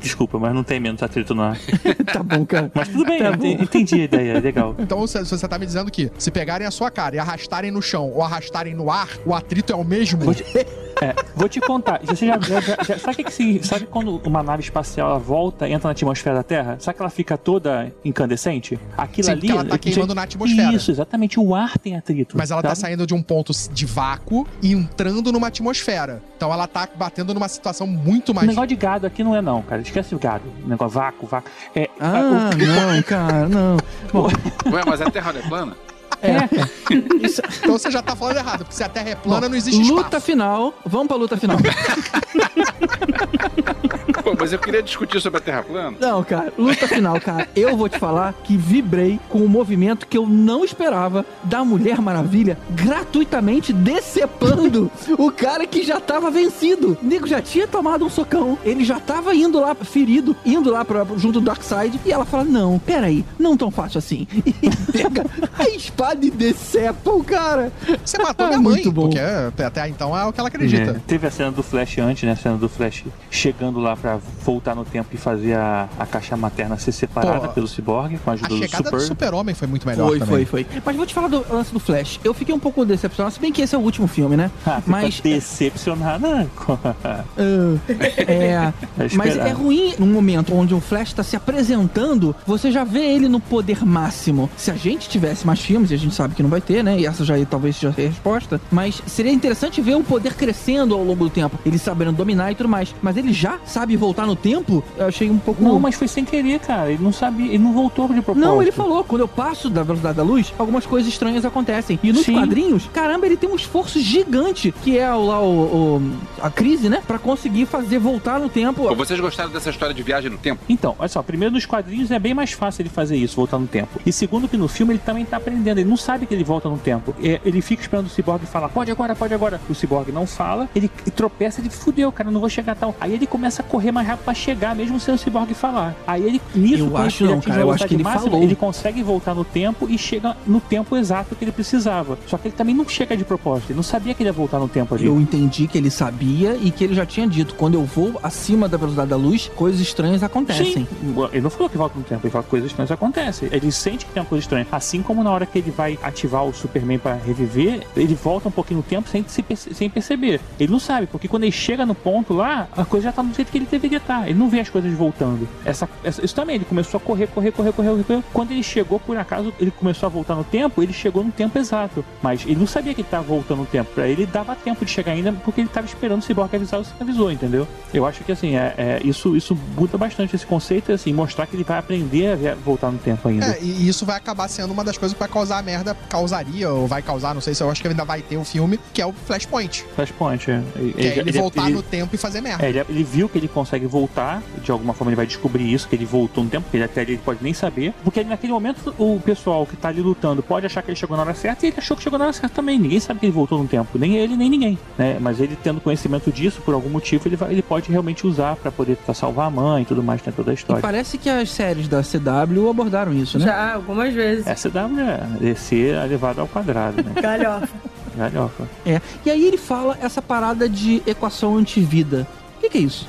Desculpa, 0.00 0.38
mas 0.38 0.54
não 0.54 0.62
tem 0.62 0.80
menos 0.80 1.02
atrito 1.02 1.34
no 1.34 1.42
ar. 1.42 1.58
tá 2.12 2.22
bom, 2.22 2.44
cara. 2.44 2.70
Mas 2.74 2.88
tudo 2.88 3.04
bem, 3.04 3.20
Tá 3.20 3.36
entendi 3.64 4.00
a 4.00 4.04
ideia, 4.04 4.32
é 4.32 4.40
legal. 4.40 4.74
Então 4.78 5.06
se 5.06 5.20
se 5.24 5.38
você 5.38 5.48
tá 5.48 5.58
me 5.58 5.66
dizendo 5.66 5.90
que 5.90 6.10
se 6.18 6.30
pegarem 6.30 6.66
a 6.66 6.70
sua 6.70 6.90
cara 6.90 7.16
e 7.16 7.18
arrastarem 7.18 7.70
no 7.70 7.82
chão 7.82 8.10
ou 8.10 8.22
arrastarem 8.22 8.74
no 8.74 8.90
ar, 8.90 9.08
o 9.24 9.34
atrito 9.34 9.72
é 9.72 9.76
o 9.76 9.84
mesmo? 9.84 10.20
É, 11.02 11.14
vou 11.40 11.48
te 11.48 11.60
contar. 11.60 12.00
Você 12.04 12.26
já, 12.26 12.38
já- 12.38 12.60
já- 12.60 12.76
já- 12.86 12.98
sabe, 12.98 13.22
o 13.22 13.24
que 13.24 13.32
se, 13.32 13.60
sabe 13.64 13.86
quando 13.86 14.16
uma 14.24 14.42
nave 14.42 14.62
espacial 14.62 15.10
ela 15.10 15.18
volta, 15.18 15.68
entra 15.68 15.88
na 15.88 15.92
atmosfera 15.92 16.36
da 16.36 16.42
Terra? 16.42 16.76
Sabe 16.78 16.96
que 16.96 17.02
ela 17.02 17.10
fica 17.10 17.36
toda 17.36 17.92
incandescente? 18.04 18.78
Aquilo 18.96 19.26
Sim, 19.26 19.32
ali. 19.32 19.50
ela 19.50 19.64
tá 19.64 19.78
queimando 19.78 20.14
na 20.14 20.22
atmosfera. 20.22 20.72
Isso, 20.72 20.90
exatamente. 20.90 21.40
O 21.40 21.54
ar 21.54 21.78
tem 21.78 21.96
atrito. 21.96 22.36
Mas 22.36 22.50
ela 22.50 22.62
tá 22.62 22.68
sabe? 22.70 22.80
saindo 22.80 23.06
de 23.06 23.14
um 23.14 23.22
ponto 23.22 23.52
de 23.72 23.86
vácuo 23.86 24.46
e 24.62 24.72
entrando 24.72 25.32
numa 25.32 25.48
atmosfera. 25.48 26.22
Então 26.36 26.52
ela 26.52 26.66
tá 26.66 26.88
batendo 26.94 27.34
numa 27.34 27.48
situação 27.48 27.86
muito 27.86 28.32
O 28.32 28.34
mais. 28.34 28.46
negócio 28.48 28.68
de 28.68 28.76
gado 28.76 29.06
aqui 29.06 29.22
não 29.24 29.34
é 29.34 29.40
não, 29.42 29.62
cara. 29.62 29.82
Esquece 29.82 30.14
o 30.14 30.18
gado. 30.18 30.44
O 30.64 30.68
negócio 30.68 30.94
vácuo, 30.98 31.26
vácuo. 31.26 31.50
É, 31.74 31.88
Ah, 31.98 32.50
não, 32.56 33.02
cara, 33.02 33.48
não. 33.48 33.76
Bom, 34.12 34.28
Ué, 34.72 34.82
mas 34.86 35.00
a 35.00 35.10
Terra 35.10 35.32
não 35.32 35.40
é 35.40 35.42
plana? 35.48 35.76
Então 37.62 37.78
você 37.78 37.90
já 37.90 38.02
tá 38.02 38.16
falando 38.16 38.36
errado, 38.38 38.58
porque 38.60 38.74
se 38.74 38.82
a 38.82 38.88
Terra 38.88 39.10
é 39.10 39.14
plana, 39.14 39.48
não 39.48 39.56
existe 39.56 39.90
luta 39.90 40.16
espaço. 40.16 40.26
final. 40.26 40.74
Vamos 40.84 41.06
pra 41.08 41.16
luta 41.16 41.36
final. 41.36 41.56
Pô, 44.30 44.36
mas 44.38 44.52
eu 44.52 44.58
queria 44.60 44.80
discutir 44.82 45.20
sobre 45.20 45.38
a 45.38 45.40
Terra 45.40 45.62
plana. 45.64 45.96
Não, 45.98 46.22
cara, 46.22 46.52
luta 46.56 46.86
final, 46.86 47.20
cara. 47.20 47.48
Eu 47.56 47.76
vou 47.76 47.88
te 47.88 47.98
falar 47.98 48.32
que 48.44 48.56
vibrei 48.56 49.18
com 49.28 49.40
um 49.40 49.48
movimento 49.48 50.06
que 50.06 50.16
eu 50.16 50.24
não 50.26 50.64
esperava 50.64 51.26
da 51.42 51.64
Mulher 51.64 52.00
Maravilha 52.00 52.56
gratuitamente 52.70 53.72
decepando 53.72 54.90
o 55.18 55.32
cara 55.32 55.66
que 55.66 55.82
já 55.82 55.98
tava 56.00 56.30
vencido. 56.30 56.96
O 57.02 57.06
nego 57.06 57.26
já 57.26 57.42
tinha 57.42 57.66
tomado 57.66 58.04
um 58.04 58.10
socão, 58.10 58.56
ele 58.64 58.84
já 58.84 59.00
tava 59.00 59.34
indo 59.34 59.58
lá 59.58 59.74
ferido, 59.74 60.36
indo 60.46 60.70
lá 60.70 60.84
pra, 60.84 61.04
junto 61.16 61.40
do 61.40 61.46
Darkseid, 61.46 61.98
e 62.04 62.12
ela 62.12 62.24
fala: 62.24 62.44
Não, 62.44 62.78
peraí, 62.78 63.24
não 63.38 63.56
tão 63.56 63.70
fácil 63.70 63.98
assim. 63.98 64.26
E 64.62 64.92
pega 64.92 65.24
a 65.58 65.68
espada 65.70 66.24
e 66.26 66.30
decepa 66.30 67.10
o 67.10 67.24
cara. 67.24 67.72
Você 68.04 68.18
matou 68.18 68.46
minha 68.46 68.58
mãe, 68.60 68.74
muito 68.74 68.92
bom. 68.92 69.02
porque 69.04 69.18
é, 69.18 69.50
até 69.64 69.88
então 69.88 70.16
é 70.16 70.24
o 70.24 70.32
que 70.32 70.38
ela 70.40 70.48
acredita. 70.48 70.90
É, 70.90 71.00
teve 71.06 71.26
a 71.26 71.30
cena 71.30 71.50
do 71.50 71.62
Flash 71.62 71.98
antes, 71.98 72.22
né? 72.24 72.32
A 72.32 72.36
cena 72.36 72.56
do 72.56 72.68
Flash 72.68 73.04
chegando 73.30 73.80
lá 73.80 73.96
pra 73.96 74.16
voltar 74.44 74.74
no 74.74 74.84
tempo 74.84 75.08
e 75.12 75.16
fazer 75.16 75.54
a, 75.54 75.88
a 75.98 76.06
caixa 76.06 76.36
materna 76.36 76.78
ser 76.78 76.92
separada 76.92 77.48
Pô, 77.48 77.54
pelo 77.54 77.68
Cyborg 77.68 78.18
com 78.18 78.30
a 78.30 78.32
A 78.32 78.34
ajuda 78.34 78.48
do 78.48 78.58
chegada 78.58 78.84
Super. 78.84 78.98
do 78.98 79.02
Super-Homem 79.06 79.54
foi 79.54 79.68
muito 79.68 79.86
melhor 79.86 80.08
Foi, 80.08 80.18
também. 80.18 80.44
foi, 80.46 80.64
foi. 80.64 80.82
Mas 80.84 80.96
vou 80.96 81.06
te 81.06 81.14
falar 81.14 81.28
do 81.28 81.44
lance 81.52 81.72
do 81.72 81.78
Flash. 81.80 82.20
Eu 82.24 82.32
fiquei 82.34 82.54
um 82.54 82.58
pouco 82.58 82.84
decepcionado, 82.84 83.34
se 83.34 83.40
bem 83.40 83.52
que 83.52 83.62
esse 83.62 83.74
é 83.74 83.78
o 83.78 83.80
último 83.82 84.06
filme, 84.06 84.36
né? 84.36 84.50
Ah, 84.66 84.80
Mas 84.86 85.00
mas 85.02 85.20
decepcionada. 85.20 86.46
Ah, 87.04 87.24
é, 87.38 88.32
É 88.32 88.72
mas 88.98 89.12
esperado. 89.12 89.48
é 89.48 89.52
ruim 89.52 89.94
num 89.98 90.06
momento 90.06 90.54
onde 90.54 90.74
o 90.74 90.80
Flash 90.80 91.12
tá 91.12 91.22
se 91.22 91.36
apresentando, 91.36 92.34
você 92.46 92.70
já 92.70 92.84
vê 92.84 93.00
ele 93.14 93.28
no 93.28 93.40
poder 93.40 93.84
máximo. 93.84 94.48
Se 94.56 94.70
a 94.70 94.74
gente 94.74 95.08
tivesse 95.08 95.46
mais 95.46 95.60
filmes, 95.60 95.90
e 95.90 95.94
a 95.94 95.96
gente 95.96 96.14
sabe 96.14 96.34
que 96.34 96.42
não 96.42 96.50
vai 96.50 96.60
ter, 96.60 96.82
né? 96.84 96.98
E 96.98 97.06
essa 97.06 97.24
já 97.24 97.34
talvez 97.46 97.76
seja 97.76 97.88
a 97.88 97.92
resposta, 97.92 98.60
mas 98.70 99.02
seria 99.06 99.32
interessante 99.32 99.80
ver 99.80 99.94
o 99.96 100.02
poder 100.04 100.34
crescendo 100.34 100.94
ao 100.94 101.02
longo 101.02 101.24
do 101.24 101.30
tempo, 101.30 101.58
ele 101.64 101.78
sabendo 101.78 102.12
dominar 102.12 102.52
e 102.52 102.54
tudo 102.54 102.68
mais. 102.68 102.94
Mas 103.02 103.16
ele 103.16 103.32
já 103.32 103.58
sabe 103.64 103.96
voltar 103.96 104.09
no 104.26 104.36
tempo? 104.36 104.82
Eu 104.96 105.06
achei 105.06 105.30
um 105.30 105.38
pouco 105.38 105.62
Não, 105.62 105.78
mas 105.78 105.94
foi 105.94 106.08
sem 106.08 106.24
querer, 106.24 106.58
cara. 106.60 106.90
Ele 106.90 107.02
não 107.02 107.12
sabia, 107.12 107.46
ele 107.46 107.58
não 107.58 107.72
voltou 107.72 108.08
de 108.08 108.14
propósito. 108.22 108.40
Não, 108.46 108.60
ele 108.62 108.72
falou, 108.72 109.04
quando 109.04 109.20
eu 109.22 109.28
passo 109.28 109.68
da 109.70 109.82
velocidade 109.82 110.16
da 110.16 110.22
luz, 110.22 110.52
algumas 110.58 110.84
coisas 110.86 111.10
estranhas 111.10 111.44
acontecem. 111.44 111.98
E 112.02 112.12
nos 112.12 112.22
Sim. 112.24 112.34
quadrinhos, 112.34 112.88
caramba, 112.92 113.26
ele 113.26 113.36
tem 113.36 113.48
um 113.50 113.56
esforço 113.56 113.98
gigante, 114.00 114.72
que 114.82 114.98
é 114.98 115.12
o, 115.12 115.24
lá 115.26 115.40
o, 115.40 115.96
o- 115.98 116.12
a 116.42 116.50
crise, 116.50 116.88
né? 116.88 117.02
Pra 117.06 117.18
conseguir 117.18 117.66
fazer 117.66 117.98
voltar 117.98 118.38
no 118.40 118.48
tempo. 118.48 118.88
Pô, 118.88 118.94
vocês 118.94 119.18
gostaram 119.20 119.50
dessa 119.50 119.70
história 119.70 119.94
de 119.94 120.02
viagem 120.02 120.30
no 120.30 120.38
tempo? 120.38 120.60
Então, 120.68 120.94
olha 120.98 121.08
só, 121.08 121.22
primeiro 121.22 121.54
nos 121.54 121.66
quadrinhos 121.66 122.10
é 122.10 122.18
bem 122.18 122.34
mais 122.34 122.52
fácil 122.52 122.82
ele 122.82 122.88
fazer 122.88 123.16
isso, 123.16 123.36
voltar 123.36 123.58
no 123.58 123.66
tempo. 123.66 124.00
E 124.04 124.12
segundo 124.12 124.48
que 124.48 124.56
no 124.56 124.68
filme 124.68 124.92
ele 124.94 125.00
também 125.04 125.24
tá 125.24 125.36
aprendendo 125.36 125.50
aprendendo, 125.50 125.78
ele 125.80 125.90
não 125.90 125.96
sabe 125.96 126.26
que 126.26 126.32
ele 126.34 126.44
volta 126.44 126.68
no 126.68 126.78
tempo. 126.78 127.12
É, 127.22 127.40
ele 127.44 127.60
fica 127.60 127.82
esperando 127.82 128.06
o 128.06 128.08
Cyborg 128.08 128.46
falar, 128.46 128.68
pode 128.68 128.90
agora, 128.90 129.16
pode 129.16 129.34
agora. 129.34 129.60
O 129.68 129.74
Cyborg 129.74 130.12
não 130.12 130.26
fala, 130.26 130.68
ele 130.76 130.88
tropeça, 131.16 131.60
ele 131.60 131.68
fudeu, 131.70 132.10
cara, 132.12 132.30
não 132.30 132.38
vou 132.40 132.48
chegar 132.48 132.76
tal. 132.76 132.94
Aí 133.00 133.12
ele 133.14 133.26
começa 133.26 133.62
a 133.62 133.64
correr 133.64 133.90
mais 133.90 133.99
rápido 134.02 134.24
pra 134.24 134.34
chegar, 134.34 134.74
mesmo 134.74 134.98
sem 135.00 135.14
o 135.14 135.18
Cyborg 135.18 135.52
falar. 135.54 135.94
Aí 136.06 136.22
ele, 136.24 136.40
nisso, 136.54 136.84
Eu 136.84 136.96
acho 136.96 137.24
ele 137.24 137.32
não, 137.34 137.40
cara, 137.40 137.60
a 137.60 137.62
eu 137.62 137.70
acho 137.72 137.86
que 137.86 137.94
ele 137.94 138.02
máxima, 138.02 138.30
falou. 138.30 138.42
ele 138.42 138.54
consegue 138.54 139.02
voltar 139.02 139.34
no 139.34 139.44
tempo 139.44 139.86
e 139.88 139.98
chega 139.98 140.36
no 140.46 140.60
tempo 140.60 140.96
exato 140.96 141.34
que 141.34 141.44
ele 141.44 141.52
precisava. 141.52 142.18
Só 142.26 142.36
que 142.38 142.48
ele 142.48 142.54
também 142.54 142.74
não 142.74 142.88
chega 142.88 143.16
de 143.16 143.24
propósito, 143.24 143.70
ele 143.70 143.76
não 143.76 143.82
sabia 143.82 144.14
que 144.14 144.22
ele 144.22 144.28
ia 144.28 144.32
voltar 144.32 144.58
no 144.58 144.68
tempo 144.68 144.94
ali. 144.94 145.06
Eu 145.06 145.20
entendi 145.20 145.66
que 145.66 145.78
ele 145.78 145.90
sabia 145.90 146.56
e 146.60 146.70
que 146.70 146.84
ele 146.84 146.94
já 146.94 147.06
tinha 147.06 147.26
dito: 147.26 147.54
quando 147.54 147.74
eu 147.74 147.84
vou 147.84 148.18
acima 148.22 148.68
da 148.68 148.76
velocidade 148.76 149.10
da 149.10 149.16
luz, 149.16 149.50
coisas 149.54 149.80
estranhas 149.80 150.22
acontecem. 150.22 150.86
Sim, 150.86 150.86
ele 151.32 151.40
não 151.40 151.50
falou 151.50 151.68
que 151.68 151.76
volta 151.76 151.98
no 151.98 152.04
tempo, 152.04 152.24
ele 152.26 152.30
falou 152.30 152.44
que 152.44 152.50
coisas 152.50 152.70
estranhas 152.70 152.90
acontecem. 152.90 153.48
Ele 153.50 153.70
sente 153.72 154.06
que 154.06 154.12
tem 154.12 154.22
uma 154.22 154.28
coisa 154.28 154.42
estranha. 154.42 154.66
Assim 154.70 155.02
como 155.02 155.22
na 155.22 155.30
hora 155.30 155.46
que 155.46 155.58
ele 155.58 155.70
vai 155.70 155.98
ativar 156.02 156.44
o 156.44 156.52
Superman 156.54 156.98
pra 156.98 157.14
reviver, 157.14 157.86
ele 157.96 158.14
volta 158.14 158.48
um 158.48 158.52
pouquinho 158.52 158.78
no 158.78 158.82
tempo 158.82 159.08
sem, 159.08 159.24
se 159.26 159.44
sem 159.74 159.90
perceber. 159.90 160.40
Ele 160.58 160.70
não 160.70 160.78
sabe, 160.78 161.06
porque 161.06 161.28
quando 161.28 161.44
ele 161.44 161.52
chega 161.52 161.84
no 161.84 161.94
ponto 161.94 162.34
lá, 162.34 162.68
a 162.76 162.84
coisa 162.84 163.04
já 163.04 163.12
tá 163.12 163.22
do 163.22 163.34
jeito 163.34 163.50
que 163.50 163.58
ele 163.58 163.66
deveria 163.80 163.98
estar. 163.98 164.28
Ele 164.28 164.38
não 164.38 164.48
vê 164.48 164.60
as 164.60 164.68
coisas 164.68 164.92
voltando. 164.92 165.48
Essa, 165.64 165.88
essa- 166.04 166.24
isso 166.24 166.34
também, 166.34 166.56
ele 166.56 166.64
começou 166.64 166.98
a 166.98 167.00
correr, 167.00 167.26
correr, 167.28 167.50
correr, 167.52 167.72
correr, 167.72 168.02
correr. 168.04 168.22
Quando 168.32 168.50
ele 168.52 168.62
chegou, 168.62 168.98
por 169.00 169.16
acaso, 169.16 169.52
ele 169.58 169.70
começou 169.70 170.06
a 170.06 170.10
voltar 170.10 170.34
no 170.34 170.44
tempo, 170.44 170.82
ele 170.82 170.92
chegou 170.92 171.24
no 171.24 171.32
tempo 171.32 171.58
exato. 171.58 172.04
Mas 172.22 172.42
ele 172.44 172.56
não 172.56 172.66
sabia 172.66 172.94
que 172.94 173.00
ele 173.00 173.08
tava 173.10 173.24
voltando 173.24 173.58
no 173.60 173.66
tempo. 173.66 173.90
Pra 173.94 174.06
ele 174.08 174.26
dava 174.26 174.54
tempo 174.54 174.84
de 174.84 174.90
chegar 174.90 175.12
ainda, 175.12 175.32
porque 175.32 175.60
ele 175.60 175.68
tava 175.68 175.86
esperando 175.86 176.20
o 176.20 176.22
Cyborg 176.22 176.54
avisar, 176.54 176.78
você 176.78 176.92
avisou, 177.00 177.30
entendeu? 177.32 177.66
Eu 177.92 178.06
acho 178.06 178.22
que 178.24 178.32
assim, 178.32 178.56
é, 178.56 178.74
é- 178.76 179.00
isso, 179.04 179.36
isso 179.36 179.56
muda 179.76 179.96
bastante 179.98 180.34
esse 180.36 180.46
conceito, 180.46 180.92
assim, 180.92 181.12
mostrar 181.12 181.46
que 181.46 181.56
ele 181.56 181.64
vai 181.64 181.78
aprender 181.78 182.48
a 182.50 182.54
voltar 182.54 182.90
no 182.90 182.98
tempo 182.98 183.26
ainda. 183.28 183.46
É, 183.46 183.58
e 183.62 183.88
isso 183.88 184.04
vai 184.04 184.16
acabar 184.16 184.48
sendo 184.48 184.72
uma 184.72 184.84
das 184.84 184.98
coisas 184.98 185.14
que 185.14 185.18
vai 185.18 185.28
causar 185.28 185.58
a 185.58 185.62
merda, 185.62 185.96
causaria, 186.08 186.70
ou 186.70 186.86
vai 186.86 187.02
causar, 187.02 187.34
não 187.34 187.40
sei 187.40 187.54
se 187.54 187.62
eu 187.62 187.70
acho 187.70 187.80
que 187.80 187.88
ainda 187.88 188.04
vai 188.04 188.20
ter 188.22 188.36
o 188.36 188.44
filme, 188.44 188.78
que 188.92 189.00
é 189.00 189.06
o 189.06 189.12
Flashpoint. 189.12 189.84
Flashpoint, 189.94 190.50
é. 190.50 190.62
Ele, 190.76 190.92
Que 190.92 191.06
é 191.06 191.18
ele, 191.18 191.32
voltar 191.32 191.66
ele- 191.66 191.74
no 191.74 191.82
tempo 191.82 192.14
e 192.14 192.18
fazer 192.18 192.40
merda. 192.40 192.64
É, 192.64 192.68
ele, 192.68 192.80
ele 192.88 193.04
viu 193.04 193.28
que 193.28 193.38
ele 193.38 193.48
consegue 193.48 193.69
voltar, 193.78 194.42
de 194.62 194.70
alguma 194.70 194.92
forma 194.92 195.10
ele 195.10 195.16
vai 195.16 195.26
descobrir 195.26 195.72
isso, 195.72 195.88
que 195.88 195.94
ele 195.94 196.04
voltou 196.04 196.42
no 196.44 196.50
tempo, 196.50 196.64
porque 196.64 196.76
ele 196.76 196.84
até 196.84 197.02
ali 197.02 197.12
ele 197.12 197.22
pode 197.24 197.42
nem 197.42 197.52
saber. 197.54 197.92
Porque 198.02 198.24
naquele 198.24 198.52
momento 198.52 198.94
o 198.98 199.20
pessoal 199.24 199.66
que 199.66 199.76
tá 199.76 199.88
ali 199.88 200.00
lutando 200.00 200.42
pode 200.42 200.66
achar 200.66 200.82
que 200.82 200.90
ele 200.90 200.96
chegou 200.96 201.16
na 201.16 201.22
hora 201.22 201.34
certa 201.34 201.64
e 201.64 201.68
ele 201.68 201.76
achou 201.78 201.96
que 201.96 202.02
chegou 202.02 202.18
na 202.18 202.26
hora 202.26 202.32
certa 202.32 202.54
também. 202.56 202.78
Ninguém 202.78 203.00
sabe 203.00 203.20
que 203.20 203.26
ele 203.26 203.32
voltou 203.32 203.58
no 203.58 203.68
tempo, 203.68 203.98
nem 203.98 204.16
ele, 204.16 204.36
nem 204.36 204.48
ninguém. 204.50 204.78
Né? 204.98 205.18
Mas 205.20 205.40
ele 205.40 205.56
tendo 205.62 205.80
conhecimento 205.80 206.30
disso, 206.32 206.60
por 206.62 206.74
algum 206.74 206.88
motivo, 206.90 207.26
ele, 207.28 207.36
vai, 207.36 207.52
ele 207.52 207.62
pode 207.62 207.90
realmente 207.90 208.26
usar 208.26 208.56
pra 208.56 208.70
poder 208.70 208.96
pra 208.96 209.14
salvar 209.14 209.46
a 209.46 209.50
mãe 209.50 209.82
e 209.82 209.86
tudo 209.86 210.02
mais, 210.02 210.20
tem 210.22 210.32
toda 210.32 210.50
a 210.50 210.54
E 210.54 210.56
história. 210.56 210.82
parece 210.82 211.18
que 211.18 211.28
as 211.28 211.50
séries 211.50 211.86
da 211.88 212.02
CW 212.02 212.68
abordaram 212.70 213.12
isso, 213.12 213.38
né? 213.38 213.44
Já, 213.46 213.74
algumas 213.74 214.12
vezes. 214.12 214.46
Essa 214.46 214.68
W 214.70 215.00
é 215.00 215.20
descer 215.40 215.94
elevado 215.94 216.40
ao 216.40 216.48
quadrado, 216.48 217.02
né? 217.02 217.12
Galhofa. 217.20 217.68
Galhofa. 218.16 218.68
É. 218.84 219.00
E 219.24 219.30
aí 219.30 219.44
ele 219.46 219.56
fala 219.56 219.96
essa 220.02 220.20
parada 220.20 220.68
de 220.68 221.02
equação 221.06 221.56
antivida. 221.56 222.26
O 222.56 222.60
que, 222.60 222.68
que 222.70 222.78
é 222.78 222.80
isso? 222.80 223.08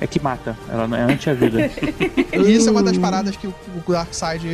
É 0.00 0.06
que 0.06 0.20
mata, 0.20 0.56
ela 0.70 0.86
não 0.86 0.96
é 0.96 1.02
anti 1.02 1.30
a 1.30 1.34
vida. 1.34 1.70
E 2.36 2.54
isso 2.54 2.68
é 2.68 2.70
uma 2.70 2.82
das 2.82 2.98
paradas 2.98 3.34
que 3.34 3.46
o, 3.46 3.54
Darkseid 3.88 4.44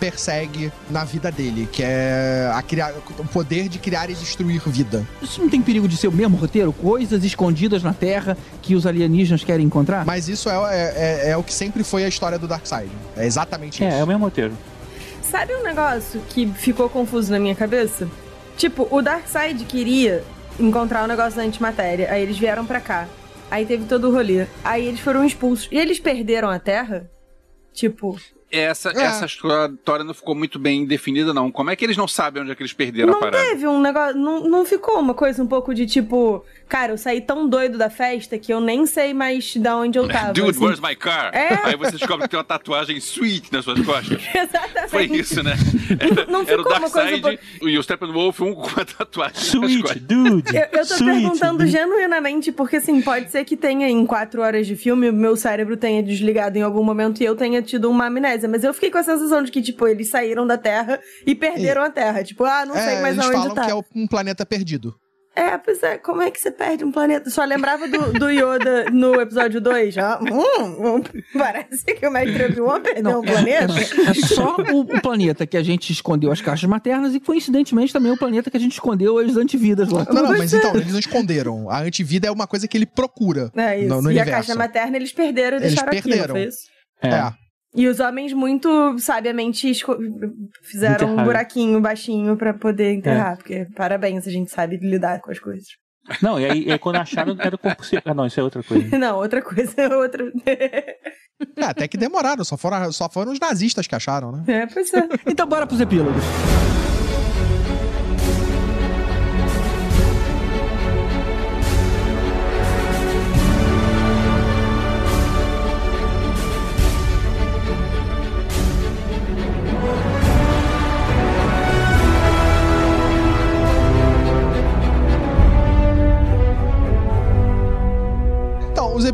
persegue 0.00 0.72
na 0.90 1.04
vida 1.04 1.30
dele, 1.30 1.68
que 1.70 1.82
é 1.82 2.50
a 2.54 2.62
criar, 2.62 2.94
o 3.18 3.24
poder 3.26 3.68
de 3.68 3.78
criar 3.78 4.08
e 4.08 4.14
destruir 4.14 4.62
vida. 4.66 5.06
Isso 5.20 5.40
não 5.42 5.48
tem 5.50 5.60
perigo 5.60 5.86
de 5.86 5.98
ser 5.98 6.08
o 6.08 6.12
mesmo 6.12 6.36
roteiro? 6.38 6.72
Coisas 6.72 7.22
escondidas 7.24 7.82
na 7.82 7.92
Terra 7.92 8.36
que 8.62 8.74
os 8.74 8.86
alienígenas 8.86 9.44
querem 9.44 9.66
encontrar? 9.66 10.06
Mas 10.06 10.28
isso 10.28 10.48
é, 10.48 10.54
é, 10.54 10.94
é- 11.26 11.30
é 11.32 11.36
o 11.36 11.42
que 11.42 11.52
sempre 11.52 11.84
foi 11.84 12.04
a 12.04 12.08
história 12.08 12.38
do 12.38 12.48
Darkseid. 12.48 12.90
É 13.16 13.26
exatamente 13.26 13.84
isso. 13.84 13.94
é, 13.94 14.00
é 14.00 14.04
o 14.04 14.06
mesmo 14.06 14.24
roteiro. 14.24 14.54
Sabe 15.22 15.54
um 15.54 15.62
negócio 15.62 16.22
que 16.30 16.46
ficou 16.46 16.88
confuso 16.88 17.30
na 17.30 17.38
minha 17.38 17.54
cabeça? 17.54 18.08
Tipo, 18.56 18.88
o 18.90 19.02
Darkseid 19.02 19.62
queria 19.66 20.24
encontrar 20.58 21.04
o 21.04 21.06
negócio 21.06 21.36
da 21.36 21.42
antimatéria. 21.42 22.10
Aí 22.10 22.22
eles 22.22 22.38
vieram 22.38 22.64
pra 22.64 22.80
cá. 22.80 23.06
Aí 23.50 23.64
teve 23.64 23.84
todo 23.86 24.08
o 24.08 24.12
rolê. 24.12 24.46
Aí 24.64 24.86
eles 24.86 25.00
foram 25.00 25.24
expulsos. 25.24 25.68
E 25.70 25.76
eles 25.78 25.98
perderam 26.00 26.48
a 26.50 26.58
Terra? 26.58 27.08
Tipo, 27.72 28.18
Essa, 28.50 28.90
É. 28.90 29.02
essa 29.02 29.26
história 29.26 30.04
não 30.04 30.14
ficou 30.14 30.34
muito 30.34 30.58
bem 30.58 30.86
definida, 30.86 31.34
não. 31.34 31.50
Como 31.50 31.68
é 31.68 31.76
que 31.76 31.84
eles 31.84 31.96
não 31.96 32.06
sabem 32.08 32.42
onde 32.42 32.52
é 32.52 32.54
que 32.54 32.62
eles 32.62 32.72
perderam 32.72 33.10
a 33.10 33.12
não 33.12 33.20
parada? 33.20 33.44
teve 33.44 33.66
um 33.66 33.80
negócio. 33.80 34.16
Não, 34.16 34.40
não 34.48 34.64
ficou 34.64 34.98
uma 35.00 35.14
coisa 35.14 35.42
um 35.42 35.46
pouco 35.46 35.74
de 35.74 35.84
tipo. 35.84 36.44
Cara, 36.68 36.92
eu 36.92 36.98
saí 36.98 37.20
tão 37.20 37.48
doido 37.48 37.78
da 37.78 37.88
festa 37.88 38.36
que 38.38 38.52
eu 38.52 38.60
nem 38.60 38.86
sei 38.86 39.14
mais 39.14 39.54
de 39.54 39.68
onde 39.68 39.98
eu 39.98 40.08
tava. 40.08 40.32
Dude, 40.32 40.50
assim. 40.50 40.64
where's 40.64 40.80
my 40.80 40.96
car? 40.96 41.30
É. 41.34 41.60
Aí 41.68 41.76
você 41.76 41.92
descobre 41.92 42.24
que 42.24 42.30
tem 42.30 42.38
uma 42.38 42.44
tatuagem 42.44 42.96
sweet 42.98 43.52
nas 43.52 43.64
suas 43.64 43.80
costas. 43.84 44.20
Exatamente. 44.34 44.90
Foi 44.90 45.04
isso, 45.06 45.42
né? 45.42 45.52
Era, 46.00 46.26
Não 46.26 46.40
era 46.42 46.60
o 46.60 46.64
ficou 46.64 46.76
uma 46.78 46.90
coisa 46.90 47.10
Darkseid 47.18 47.40
e 47.62 47.78
o 47.78 47.82
Steppenwolf, 47.82 48.40
um 48.40 48.54
com 48.54 48.66
uma 48.68 48.84
tatuagem 48.84 49.34
nas 49.36 49.46
Sweet, 49.46 49.82
costas. 49.82 50.02
dude. 50.02 50.56
Eu, 50.56 50.62
eu 50.62 50.86
tô 50.86 50.94
Sweet, 50.94 51.04
perguntando 51.04 51.58
dude. 51.58 51.70
genuinamente, 51.70 52.50
porque 52.52 52.76
assim, 52.76 53.00
pode 53.00 53.30
ser 53.30 53.44
que 53.44 53.56
tenha 53.56 53.88
em 53.88 54.04
quatro 54.04 54.42
horas 54.42 54.66
de 54.66 54.74
filme, 54.76 55.08
o 55.08 55.12
meu 55.12 55.36
cérebro 55.36 55.76
tenha 55.76 56.02
desligado 56.02 56.58
em 56.58 56.62
algum 56.62 56.82
momento 56.82 57.20
e 57.22 57.24
eu 57.24 57.36
tenha 57.36 57.62
tido 57.62 57.88
uma 57.90 58.06
amnésia. 58.06 58.48
Mas 58.48 58.64
eu 58.64 58.74
fiquei 58.74 58.90
com 58.90 58.98
a 58.98 59.02
sensação 59.04 59.42
de 59.42 59.50
que, 59.52 59.62
tipo, 59.62 59.86
eles 59.86 60.08
saíram 60.08 60.46
da 60.46 60.58
Terra 60.58 60.98
e 61.24 61.34
perderam 61.34 61.82
a 61.82 61.90
Terra. 61.90 62.24
Tipo, 62.24 62.44
ah, 62.44 62.64
não 62.66 62.74
sei 62.74 62.94
É, 62.96 63.00
mais 63.02 63.14
eles 63.14 63.24
aonde 63.26 63.38
falam 63.38 63.54
tá. 63.54 63.64
que 63.66 63.70
é 63.70 63.74
um 63.94 64.06
planeta 64.06 64.44
perdido. 64.44 64.94
É, 65.38 65.58
pois 65.58 65.82
é, 65.82 65.98
como 65.98 66.22
é 66.22 66.30
que 66.30 66.40
você 66.40 66.50
perde 66.50 66.82
um 66.82 66.90
planeta? 66.90 67.28
Só 67.28 67.44
lembrava 67.44 67.86
do, 67.86 68.10
do 68.14 68.30
Yoda 68.30 68.86
no 68.90 69.20
episódio 69.20 69.60
2? 69.60 69.92
Já? 69.92 70.18
Hum, 70.18 70.96
hum, 70.96 71.02
parece 71.36 71.84
que 71.84 72.06
o 72.06 72.10
Mestre 72.10 72.46
Obi-Wan 72.46 72.80
perdeu 72.80 73.18
um 73.18 73.22
planeta. 73.22 73.74
É 74.08 74.14
só 74.14 74.56
o, 74.56 74.80
o 74.80 75.00
planeta 75.02 75.46
que 75.46 75.56
a 75.58 75.62
gente 75.62 75.92
escondeu 75.92 76.32
as 76.32 76.40
caixas 76.40 76.68
maternas 76.68 77.14
e, 77.14 77.20
coincidentemente, 77.20 77.92
também 77.92 78.10
o 78.10 78.16
planeta 78.16 78.50
que 78.50 78.56
a 78.56 78.60
gente 78.60 78.72
escondeu 78.72 79.18
as 79.18 79.36
antividas 79.36 79.90
lá. 79.90 80.06
Não, 80.10 80.22
não, 80.22 80.38
mas 80.38 80.54
então, 80.54 80.74
eles 80.74 80.90
não 80.92 80.98
esconderam. 80.98 81.68
A 81.70 81.80
antivida 81.82 82.26
é 82.28 82.30
uma 82.30 82.46
coisa 82.46 82.66
que 82.66 82.76
ele 82.76 82.86
procura 82.86 83.50
É 83.54 83.78
isso. 83.78 83.88
no, 83.90 84.00
no 84.00 84.10
e 84.10 84.18
a 84.18 84.22
universo. 84.22 84.30
caixa 84.48 84.54
materna 84.58 84.96
eles 84.96 85.12
perderam 85.12 85.58
e 85.58 85.60
Eles 85.60 85.68
deixaram 85.74 85.92
aqui, 85.92 86.02
perderam. 86.08 86.34
não 86.34 86.40
foi 86.40 86.48
isso? 86.48 86.58
É. 87.02 87.08
É. 87.08 87.45
E 87.76 87.86
os 87.88 88.00
homens 88.00 88.32
muito 88.32 88.98
sabiamente 88.98 89.68
esco- 89.70 89.96
fizeram 90.62 91.14
um 91.16 91.22
buraquinho 91.24 91.80
baixinho 91.80 92.36
pra 92.36 92.54
poder 92.54 92.94
enterrar, 92.94 93.32
É. 93.34 93.36
porque 93.36 93.66
parabéns, 93.76 94.26
a 94.26 94.30
gente 94.30 94.50
sabe 94.50 94.78
lidar 94.78 95.20
com 95.20 95.30
as 95.30 95.38
coisas. 95.38 95.66
Não, 96.22 96.38
e 96.40 96.44
aí, 96.46 96.64
e 96.66 96.72
aí 96.72 96.78
quando 96.78 96.96
acharam 96.96 97.36
era 97.38 97.54
o 97.54 97.58
corpo 97.58 97.84
seco. 97.84 98.08
Ah, 98.08 98.14
não, 98.14 98.26
isso 98.26 98.38
é 98.38 98.42
outra 98.42 98.62
coisa. 98.62 98.86
Não, 98.96 99.16
outra 99.16 99.42
coisa, 99.42 99.74
outra. 99.98 100.24
É, 100.46 101.64
até 101.64 101.86
que 101.88 101.96
demoraram, 101.98 102.44
só 102.44 102.56
foram, 102.56 102.90
só 102.92 103.10
foram 103.10 103.32
os 103.32 103.40
nazistas 103.40 103.86
que 103.86 103.94
acharam, 103.94 104.30
né? 104.32 104.44
É, 104.46 104.66
pois 104.66 104.92
é. 104.94 105.02
Então, 105.26 105.46
bora 105.46 105.66
pros 105.66 105.80
epílogos. 105.80 106.22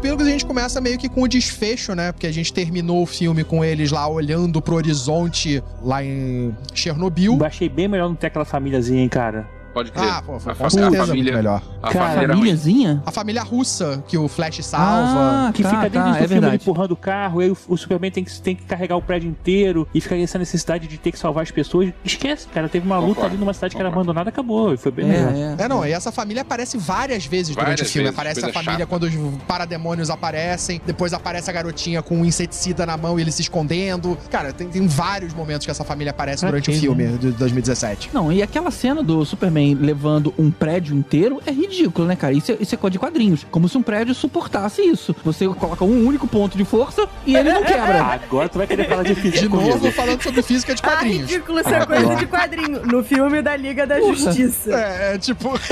Epílogos 0.03 0.27
a 0.27 0.31
gente 0.31 0.45
começa 0.45 0.81
meio 0.81 0.99
que 0.99 1.09
com 1.09 1.23
o 1.23 1.29
desfecho, 1.29 1.95
né? 1.95 2.11
Porque 2.11 2.27
a 2.27 2.33
gente 2.33 2.53
terminou 2.53 3.03
o 3.03 3.07
filme 3.07 3.45
com 3.45 3.65
eles 3.65 3.93
lá 3.93 4.09
olhando 4.09 4.61
pro 4.61 4.75
horizonte 4.75 5.63
lá 5.81 6.03
em 6.03 6.53
Chernobyl. 6.75 7.39
Eu 7.39 7.47
achei 7.47 7.69
bem 7.69 7.87
melhor 7.87 8.09
não 8.09 8.17
ter 8.17 8.27
aquela 8.27 8.45
famíliazinha, 8.45 9.01
hein, 9.01 9.09
cara. 9.09 9.49
Pode 9.73 9.91
crer. 9.91 10.09
Ah, 10.09 10.23
pô, 10.23 10.37
a, 10.37 10.41
com 10.41 10.51
a 10.67 10.71
certeza 10.71 10.81
muito 10.91 11.07
família, 11.07 11.33
melhor. 11.37 11.63
a 11.83 11.91
Cara, 11.91 12.27
família? 12.29 13.03
A 13.07 13.11
família 13.11 13.43
russa 13.43 14.03
que 14.07 14.19
o 14.19 14.29
Flash 14.29 14.65
salva. 14.65 15.49
Ah, 15.49 15.53
Que 15.53 15.63
tá, 15.63 15.71
fica 15.71 15.83
dentro 15.83 15.99
tá, 16.01 16.05
do 16.05 16.11
é 16.11 16.19
filme 16.21 16.29
verdade. 16.41 16.57
empurrando 16.63 16.93
o 16.93 16.97
carro, 16.97 17.41
e 17.41 17.45
aí 17.47 17.51
o, 17.51 17.57
o 17.69 17.77
Superman 17.77 18.11
tem 18.11 18.23
que, 18.25 18.41
tem 18.41 18.55
que 18.57 18.65
carregar 18.65 18.97
o 18.97 19.03
prédio 19.03 19.29
inteiro 19.31 19.87
e 19.95 20.01
fica 20.01 20.17
essa 20.17 20.39
necessidade 20.39 20.87
de 20.87 20.99
ter 20.99 21.11
que 21.13 21.19
salvar 21.19 21.43
as 21.43 21.51
pessoas. 21.51 21.91
Esquece, 22.05 22.47
cara. 22.49 22.69
Teve 22.69 22.87
uma 22.87 22.99
luta 22.99 23.15
Concordo, 23.15 23.35
ali 23.35 23.39
numa 23.39 23.55
cidade 23.55 23.75
que 23.75 23.81
era 23.81 23.89
concordo. 23.91 24.11
abandonada, 24.11 24.31
acabou. 24.31 24.75
E 24.75 24.77
foi 24.77 24.93
bem. 24.93 25.11
É, 25.11 25.57
é. 25.59 25.65
É, 25.65 25.69
não, 25.69 25.87
e 25.87 25.93
essa 25.93 26.13
família 26.13 26.43
aparece 26.43 26.77
várias 26.79 27.25
vezes 27.27 27.55
durante 27.55 27.69
Várias 27.71 27.89
o 27.89 27.93
filme. 27.93 28.05
vezes, 28.09 28.19
aparece 28.19 28.45
a 28.45 28.53
família 28.53 28.73
chata. 28.81 28.87
quando 28.87 29.03
os 29.05 29.43
parademônios 29.47 30.11
aparecem, 30.11 30.81
depois 30.85 31.13
aparece 31.13 31.49
a 31.49 31.53
garotinha 31.53 32.03
com 32.03 32.19
um 32.19 32.25
inseticida 32.25 32.85
na 32.85 32.97
mão 32.97 33.19
e 33.19 33.23
ele 33.23 33.33
se 33.33 33.43
escondendo. 33.43 34.17
Cara, 34.31 34.53
tem, 34.53 34.69
tem 34.69 34.87
vários 34.87 35.33
momentos 35.35 35.65
que 35.65 35.71
essa 35.71 35.85
família 35.85 36.11
aparece 36.11 36.41
Pra 36.41 36.51
durante 36.51 36.71
o 36.71 36.75
filme 36.75 37.05
né? 37.05 37.19
de 37.19 37.31
2017. 37.33 38.11
Não, 38.13 38.33
e 38.33 38.43
aquela 38.43 38.71
cena 38.71 39.03
do 39.03 39.25
Superman 39.25 39.62
levando 39.75 40.33
um 40.39 40.51
prédio 40.51 40.95
inteiro 40.97 41.41
é 41.47 41.51
ridículo, 41.51 42.07
né, 42.07 42.17
cara? 42.17 42.33
Isso 42.35 42.53
é, 42.53 42.57
isso 42.61 42.75
é 42.75 42.79
coisa 42.79 42.93
de 42.93 42.99
quadrinhos. 42.99 43.47
Como 43.51 43.69
se 43.69 43.77
um 43.79 43.83
prédio 43.83 44.15
suportasse 44.15 44.83
isso. 44.83 45.15
Você 45.25 45.47
coloca 45.49 45.85
um 45.85 46.07
único 46.07 46.27
ponto 46.27 46.57
de 46.57 46.65
força 46.65 47.09
e 47.27 47.37
ele 47.37 47.53
não 47.53 47.63
quebra. 47.63 48.03
Agora 48.25 48.49
tu 48.49 48.59
vai 48.59 48.67
querer 48.67 48.89
falar 48.89 49.03
de 49.05 49.15
física 49.15 49.41
De 49.43 49.49
novo, 49.49 49.71
comigo. 49.79 49.93
falando 49.93 50.23
sobre 50.23 50.43
física 50.43 50.75
de 50.75 50.83
Ah, 50.85 50.89
quadrinhos. 50.89 51.31
ridículo, 51.31 51.61
isso 51.61 51.69
é 51.69 51.87
coisa 51.87 52.15
de 52.17 52.27
quadrinho. 52.27 52.87
No 52.87 53.03
filme 53.05 53.43
da 53.43 53.57
Liga 53.57 53.87
da 53.87 54.01
Justiça. 54.01 54.71
É, 54.75 55.15
é 55.15 55.19
tipo. 55.19 55.51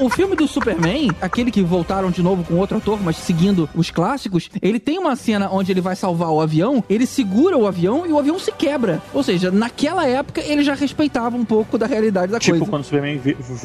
O 0.00 0.08
filme 0.10 0.36
do 0.36 0.46
Superman, 0.46 1.10
aquele 1.20 1.50
que 1.50 1.62
voltaram 1.62 2.10
de 2.10 2.22
novo 2.22 2.44
com 2.44 2.54
outro 2.54 2.78
ator, 2.78 2.98
mas 3.02 3.16
seguindo 3.16 3.68
os 3.74 3.90
clássicos, 3.90 4.48
ele 4.60 4.78
tem 4.78 4.98
uma 4.98 5.16
cena 5.16 5.48
onde 5.50 5.72
ele 5.72 5.80
vai 5.80 5.96
salvar 5.96 6.30
o 6.30 6.40
avião, 6.40 6.82
ele 6.88 7.06
segura 7.06 7.56
o 7.56 7.66
avião 7.66 8.06
e 8.06 8.12
o 8.12 8.18
avião 8.18 8.38
se 8.38 8.52
quebra. 8.52 9.00
Ou 9.14 9.22
seja, 9.22 9.50
naquela 9.50 10.06
época 10.06 10.40
ele 10.40 10.62
já 10.62 10.74
respeitava 10.74 11.36
um 11.36 11.44
pouco 11.44 11.78
da 11.78 11.86
realidade 11.86 12.32
da 12.32 12.38
Tipo 12.38 12.58
coisa. 12.58 12.70
quando 12.70 12.82
o 12.82 12.84
Superman 12.84 13.20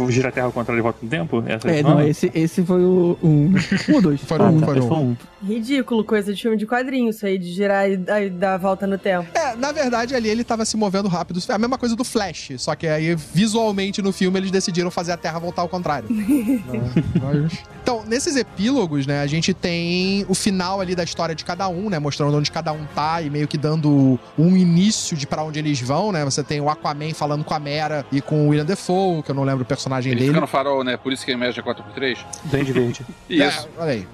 gira 0.10 0.30
a 0.30 0.32
Terra 0.32 0.46
ao 0.48 0.52
contrário 0.52 0.80
e 0.80 0.84
volta 0.84 1.00
no 1.02 1.10
tempo? 1.10 1.44
Essa 1.46 1.70
É, 1.70 1.80
é 1.80 1.84
não, 1.84 2.02
esse, 2.02 2.32
esse 2.34 2.64
foi 2.64 2.82
o 2.84 3.18
um, 3.22 3.54
um 3.90 3.94
ou 3.96 4.02
dois. 4.02 4.22
Foram 4.22 4.46
Ah, 4.46 4.50
um, 4.50 4.60
tá, 4.60 4.66
foi 4.68 4.80
um. 4.82 5.16
Ridículo, 5.44 6.04
coisa 6.04 6.34
de 6.34 6.42
filme 6.42 6.56
de 6.58 6.66
quadrinho, 6.68 7.10
isso 7.10 7.26
aí, 7.26 7.38
de 7.38 7.52
girar 7.52 7.90
e 7.90 7.98
dar- 7.98 8.22
e 8.24 8.30
dar 8.30 8.54
a 8.54 8.58
volta 8.58 8.86
no 8.86 8.98
tempo. 8.98 9.28
É, 9.34 9.56
na 9.56 9.72
verdade, 9.72 10.14
ali 10.16 10.30
ele 10.30 10.44
tava 10.44 10.64
se 10.66 10.78
movendo 10.78 11.08
rápido. 11.08 11.40
É 11.50 11.54
a 11.54 11.58
mesma 11.58 11.78
coisa 11.78 11.96
do 11.96 12.04
Flash, 12.04 12.52
só 12.58 12.76
que 12.76 12.88
aí, 12.88 13.16
visualmente, 13.16 14.02
no 14.02 14.12
filme, 14.12 14.38
eles 14.40 14.52
decidiram 14.52 14.92
fazer 14.92 15.12
a 15.12 15.18
Terra 15.18 15.40
voltar 15.40 15.62
ao 15.64 15.70
contrário. 15.70 16.08
então, 17.82 18.04
nesses 18.06 18.36
epílogos, 18.36 19.06
né, 19.06 19.22
a 19.22 19.28
gente 19.28 19.54
tem 19.54 20.26
o 20.28 20.34
final 20.34 20.82
ali 20.82 20.96
da 20.96 21.04
história 21.04 21.34
de 21.36 21.44
cada 21.44 21.68
um, 21.68 21.90
né, 21.90 22.00
mostrando 22.00 22.38
onde 22.38 22.52
cada 22.52 22.72
um 22.72 22.86
tá 22.96 23.22
e 23.22 23.30
meio 23.30 23.48
que 23.48 23.58
dando 23.58 24.20
um 24.38 24.56
início 24.56 25.16
de 25.18 25.26
pra 25.28 25.44
onde 25.44 25.60
eles 25.60 25.80
vão, 25.82 26.12
né. 26.12 26.24
Você 26.26 26.44
tem 26.44 26.62
o 26.62 26.70
Aquaman 26.70 27.14
falando 27.14 27.44
com 27.44 27.54
a 27.54 27.60
Mera 27.60 28.06
e 28.12 28.22
com 28.22 28.46
o 28.46 28.50
William 28.50 28.66
Defoe, 28.66 29.24
que 29.24 29.32
eu 29.32 29.36
não 29.36 29.44
lembro 29.44 29.64
o 29.64 29.66
personagem 29.66 30.12
Ele 30.12 30.22
dele. 30.22 30.32
fica 30.34 30.42
no 30.42 30.48
farol, 30.48 30.84
né? 30.84 30.98
Por 30.98 31.12
isso 31.12 31.26
que 31.26 31.32
ele 31.32 31.38
mexe 31.38 31.60
a 31.60 31.64
4x3. 31.64 32.18
Duende 32.46 32.72
Verde. 32.72 33.06
Isso. 33.30 33.68
É, 33.78 33.82
olha 33.82 33.92
aí. 33.92 34.08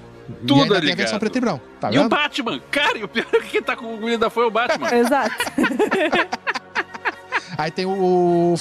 Tudo 0.46 0.58
e 0.58 0.62
ainda 0.64 0.82
tem 0.82 0.92
a 0.92 0.96
versão 0.96 1.20
preto 1.20 1.38
e 1.38 1.42
branco, 1.42 1.64
tá 1.80 1.90
e 1.90 1.94
vendo? 1.94 2.06
o 2.06 2.10
Batman? 2.10 2.60
Cara, 2.70 2.98
e 2.98 3.04
o 3.04 3.08
pior 3.08 3.26
é 3.32 3.40
que 3.40 3.48
quem 3.48 3.62
tá 3.62 3.78
com 3.78 3.86
o 3.86 3.96
William 4.04 4.20
da 4.20 4.30
foi 4.30 4.46
o 4.46 4.52
Batman. 4.52 4.92
Exato. 4.94 5.36
Aí 7.58 7.72
tem 7.72 7.86
o, 7.86 8.56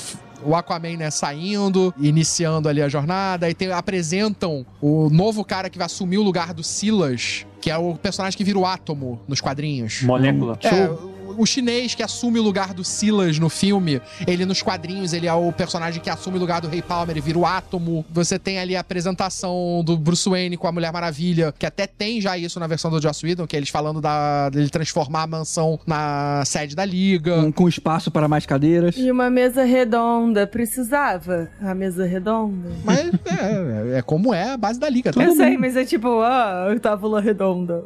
o 0.47 0.55
Aquaman, 0.55 0.97
né, 0.97 1.11
saindo, 1.11 1.93
iniciando 1.99 2.69
ali 2.69 2.81
a 2.81 2.89
jornada. 2.89 3.47
Aí 3.47 3.55
tem, 3.55 3.73
apresentam 3.73 4.65
o 4.81 5.11
novo 5.11 5.45
cara 5.45 5.69
que 5.69 5.77
vai 5.77 5.87
assumir 5.87 6.19
o 6.19 6.23
lugar 6.23 6.55
do 6.55 6.63
Silas, 6.63 7.45
que 7.61 7.71
é 7.71 7.77
o 7.77 7.95
personagem 7.95 8.37
que 8.37 8.45
vira 8.45 8.59
o 8.59 8.65
átomo 8.65 9.21
nos 9.27 9.41
quadrinhos. 9.41 10.03
Molécula. 10.03 10.59
É, 10.63 11.16
o- 11.37 11.47
chinês 11.47 11.95
que 11.95 12.03
assume 12.03 12.39
o 12.39 12.43
lugar 12.43 12.75
do 12.75 12.85
Silas 12.85 13.39
no 13.39 13.49
filme, 13.49 14.01
ele 14.27 14.45
nos 14.45 14.61
quadrinhos, 14.63 15.13
ele 15.13 15.27
é 15.27 15.33
o 15.33 15.51
personagem 15.53 16.03
que 16.03 16.11
assume 16.11 16.37
o 16.37 16.41
lugar 16.41 16.61
do 16.61 16.69
Rei 16.69 16.83
Palmer, 16.83 17.11
ele 17.17 17.21
vira 17.21 17.39
o 17.39 17.47
átomo. 17.47 18.05
Você 18.11 18.39
tem 18.39 18.59
ali 18.59 18.77
a 18.77 18.81
apresentação 18.81 19.83
do 19.85 19.97
Bruce 19.97 20.29
Wayne 20.29 20.57
com 20.57 20.67
a 20.67 20.73
Mulher 20.73 20.93
Maravilha, 20.93 21.55
que 21.59 21.65
até 21.65 21.87
tem 21.87 22.21
já 22.21 22.37
isso 22.37 22.59
na 22.61 22.67
versão 22.67 22.91
do 22.91 23.01
Joss 23.01 23.25
Whedon, 23.25 23.47
que 23.47 23.57
é 23.57 23.59
eles 23.59 23.69
falando 23.69 24.01
da, 24.01 24.51
dele 24.51 24.69
transformar 24.69 25.23
a 25.23 25.27
mansão 25.27 25.79
na 25.87 26.43
sede 26.45 26.75
da 26.77 26.85
Liga. 26.85 27.37
Com, 27.43 27.53
com 27.53 27.69
espaço 27.69 28.11
para 28.11 28.29
mais 28.29 28.45
cadeiras. 28.47 28.97
E 28.97 29.11
uma 29.11 29.31
mesa 29.31 29.65
redonda, 29.65 30.47
precisava? 30.47 31.49
A 31.63 31.75
mesa 31.75 32.05
redonda? 32.07 32.69
Mas 32.85 32.99
é, 33.27 33.99
é 33.99 34.03
como 34.03 34.35
é 34.35 34.51
a 34.51 34.57
base 34.57 34.79
da 34.79 34.89
liga. 34.89 35.13
todo 35.13 35.23
Eu 35.23 35.35
sei, 35.35 35.57
mas 35.57 35.77
é 35.77 35.85
tipo, 35.85 36.21
ah, 36.21 36.67
tábula 36.81 37.21
redonda. 37.21 37.85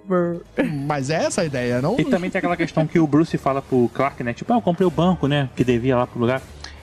Mas 0.87 1.11
é 1.11 1.25
essa 1.25 1.43
a 1.43 1.45
ideia, 1.45 1.81
não? 1.81 1.97
E 1.99 2.05
também 2.05 2.31
tem 2.31 2.39
aquela 2.39 2.57
questão 2.57 2.87
que 2.87 2.99
o 2.99 3.07
Bruce 3.07 3.37
fala 3.41 3.61
pro 3.61 3.91
Clark, 3.93 4.23
né? 4.23 4.33
Tipo, 4.33 4.53
ah, 4.53 4.57
eu 4.57 4.63
comprei 4.63 4.87
o 4.87 4.91
banco, 4.91 5.27
né? 5.27 5.49
Que 5.57 5.65
devia 5.65 5.97
lá 5.97 6.07
pro 6.07 6.21
lugar. 6.21 6.41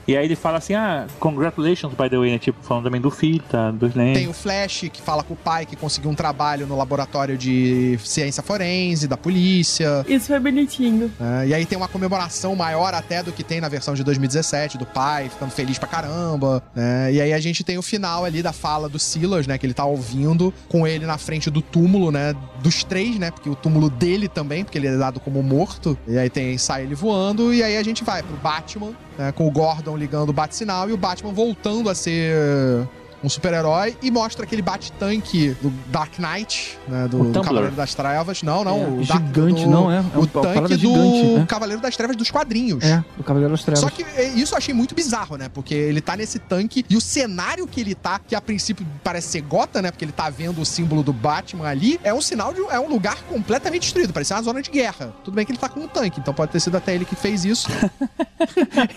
E 0.08 0.16
aí 0.16 0.24
ele 0.24 0.34
fala 0.34 0.56
assim, 0.56 0.72
ah, 0.72 1.06
congratulations, 1.20 1.92
by 1.92 2.08
the 2.08 2.16
way, 2.16 2.30
né? 2.30 2.38
Tipo, 2.38 2.58
falando 2.62 2.84
também 2.84 2.98
do 2.98 3.10
filho, 3.10 3.42
tá? 3.46 3.70
Dos 3.70 3.92
Tem 3.92 4.14
lentes. 4.14 4.26
o 4.26 4.32
Flash 4.32 4.86
que 4.90 5.02
fala 5.02 5.22
com 5.22 5.34
o 5.34 5.36
pai 5.36 5.66
que 5.66 5.76
conseguiu 5.76 6.10
um 6.10 6.14
trabalho 6.14 6.66
no 6.66 6.78
laboratório 6.78 7.36
de 7.36 7.98
ciência 8.02 8.42
forense, 8.42 9.06
da 9.06 9.18
polícia. 9.18 10.06
Isso 10.08 10.28
foi 10.28 10.40
bonitinho. 10.40 11.12
né? 11.20 11.48
e 11.48 11.52
aí 11.52 11.66
tem 11.66 11.76
uma 11.76 11.88
comemoração 11.88 12.56
maior 12.56 12.94
até 12.94 13.22
do 13.22 13.32
que 13.32 13.44
tem 13.44 13.60
na 13.60 13.68
versão 13.68 13.92
de 13.94 14.02
2017, 14.02 14.78
do 14.78 14.86
pai 14.86 15.28
ficando 15.28 15.50
feliz 15.50 15.78
pra 15.78 15.86
caramba. 15.86 16.62
né? 16.74 17.12
E 17.12 17.20
aí 17.20 17.34
a 17.34 17.40
gente 17.40 17.62
tem 17.62 17.76
o 17.76 17.82
final 17.82 18.24
ali 18.24 18.42
da 18.42 18.54
fala 18.54 18.88
do 18.88 18.98
Silas, 18.98 19.46
né? 19.46 19.58
Que 19.58 19.66
ele 19.66 19.74
tá 19.74 19.84
ouvindo, 19.84 20.54
com 20.70 20.86
ele 20.86 21.04
na 21.04 21.18
frente 21.18 21.50
do 21.50 21.60
túmulo, 21.60 22.10
né? 22.10 22.34
Dos 22.62 22.82
três, 22.82 23.18
né? 23.18 23.30
Porque 23.30 23.50
o 23.50 23.54
túmulo 23.54 23.90
dele 23.90 24.26
também, 24.26 24.64
porque 24.64 24.78
ele 24.78 24.86
é 24.86 24.96
dado 24.96 25.20
como 25.20 25.42
morto. 25.42 25.98
E 26.08 26.16
aí 26.16 26.30
tem 26.30 26.56
sai 26.56 26.84
ele 26.84 26.94
voando, 26.94 27.52
e 27.52 27.62
aí 27.62 27.76
a 27.76 27.82
gente 27.82 28.02
vai 28.02 28.22
pro 28.22 28.36
Batman, 28.38 28.92
né, 29.18 29.32
com 29.32 29.46
o 29.46 29.50
Gordon 29.50 29.97
ligando 29.98 30.30
o 30.30 30.32
bate-sinal 30.32 30.88
e 30.88 30.92
o 30.92 30.96
Batman 30.96 31.32
voltando 31.32 31.90
a 31.90 31.94
ser 31.94 32.88
um 33.22 33.28
super-herói 33.28 33.96
e 34.02 34.10
mostra 34.10 34.44
aquele 34.44 34.62
bate-tanque 34.62 35.56
do 35.60 35.70
Dark 35.90 36.18
Knight, 36.18 36.78
né, 36.86 37.08
do, 37.08 37.24
do. 37.32 37.40
Cavaleiro 37.42 37.74
das 37.74 37.94
Trevas. 37.94 38.42
Não, 38.42 38.62
não. 38.64 38.78
É, 38.78 38.86
o 39.02 39.04
Dark- 39.06 39.26
gigante, 39.26 39.64
do- 39.64 39.70
não, 39.70 39.90
é. 39.90 39.98
É 40.14 40.18
o 40.18 40.26
tanque 40.26 40.76
do 40.76 40.78
gigante, 40.78 41.24
né? 41.38 41.44
Cavaleiro 41.48 41.82
das 41.82 41.96
Trevas 41.96 42.16
dos 42.16 42.30
quadrinhos. 42.30 42.84
É, 42.84 43.02
o 43.18 43.22
Cavaleiro 43.24 43.52
das 43.52 43.64
Trevas. 43.64 43.80
Só 43.80 43.90
que 43.90 44.02
é, 44.16 44.28
isso 44.28 44.54
eu 44.54 44.58
achei 44.58 44.72
muito 44.74 44.94
bizarro, 44.94 45.36
né? 45.36 45.48
Porque 45.52 45.74
ele 45.74 46.00
tá 46.00 46.16
nesse 46.16 46.38
tanque 46.38 46.84
e 46.88 46.96
o 46.96 47.00
cenário 47.00 47.66
que 47.66 47.80
ele 47.80 47.94
tá, 47.94 48.18
que 48.20 48.34
a 48.34 48.40
princípio 48.40 48.86
parece 49.02 49.28
ser 49.28 49.40
gota, 49.42 49.82
né? 49.82 49.90
Porque 49.90 50.04
ele 50.04 50.12
tá 50.12 50.30
vendo 50.30 50.60
o 50.60 50.64
símbolo 50.64 51.02
do 51.02 51.12
Batman 51.12 51.66
ali, 51.68 51.98
é 52.04 52.12
um 52.14 52.20
sinal 52.20 52.52
de 52.54 52.60
é 52.70 52.78
um 52.78 52.88
lugar 52.88 53.16
completamente 53.28 53.82
destruído, 53.82 54.12
parece 54.12 54.32
uma 54.32 54.42
zona 54.42 54.62
de 54.62 54.70
guerra. 54.70 55.12
Tudo 55.24 55.34
bem 55.34 55.44
que 55.44 55.52
ele 55.52 55.58
tá 55.58 55.68
com 55.68 55.80
um 55.80 55.88
tanque, 55.88 56.20
então 56.20 56.32
pode 56.34 56.52
ter 56.52 56.60
sido 56.60 56.76
até 56.76 56.94
ele 56.94 57.04
que 57.04 57.16
fez 57.16 57.44
isso. 57.44 57.68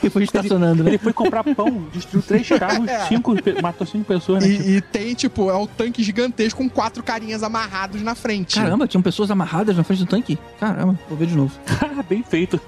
E 0.04 0.10
foi 0.10 0.24
estacionando, 0.24 0.84
né? 0.84 0.92
Ele 0.92 0.98
foi 0.98 1.14
comprar 1.14 1.44
pão, 1.44 1.88
destruiu 1.92 2.24
três 2.24 2.48
carros, 2.60 2.88
É. 2.88 3.08
cinco, 3.08 3.34
matou 3.62 3.86
cinco 3.88 4.11
pessoas, 4.12 4.44
né? 4.44 4.50
Tipo, 4.50 4.70
E, 4.70 4.76
e 4.78 4.82
tem, 4.82 5.14
tipo, 5.14 5.50
é 5.50 5.56
um 5.56 5.66
tanque 5.66 6.04
gigantesco 6.04 6.58
com 6.62 6.70
quatro 6.70 7.02
carinhas 7.02 7.44
amarrados 7.44 8.02
na 8.02 8.16
frente. 8.16 8.60
Caramba, 8.60 8.88
tinham 8.88 9.02
pessoas 9.02 9.32
amarradas 9.32 9.76
na 9.78 9.84
frente 9.84 10.00
do 10.00 10.06
tanque? 10.06 10.38
Caramba, 10.60 10.98
vou 11.08 11.18
ver 11.18 11.28
de 11.28 11.36
novo. 11.36 11.54
ah, 11.82 12.04
bem 12.04 12.24
feito. 12.24 12.60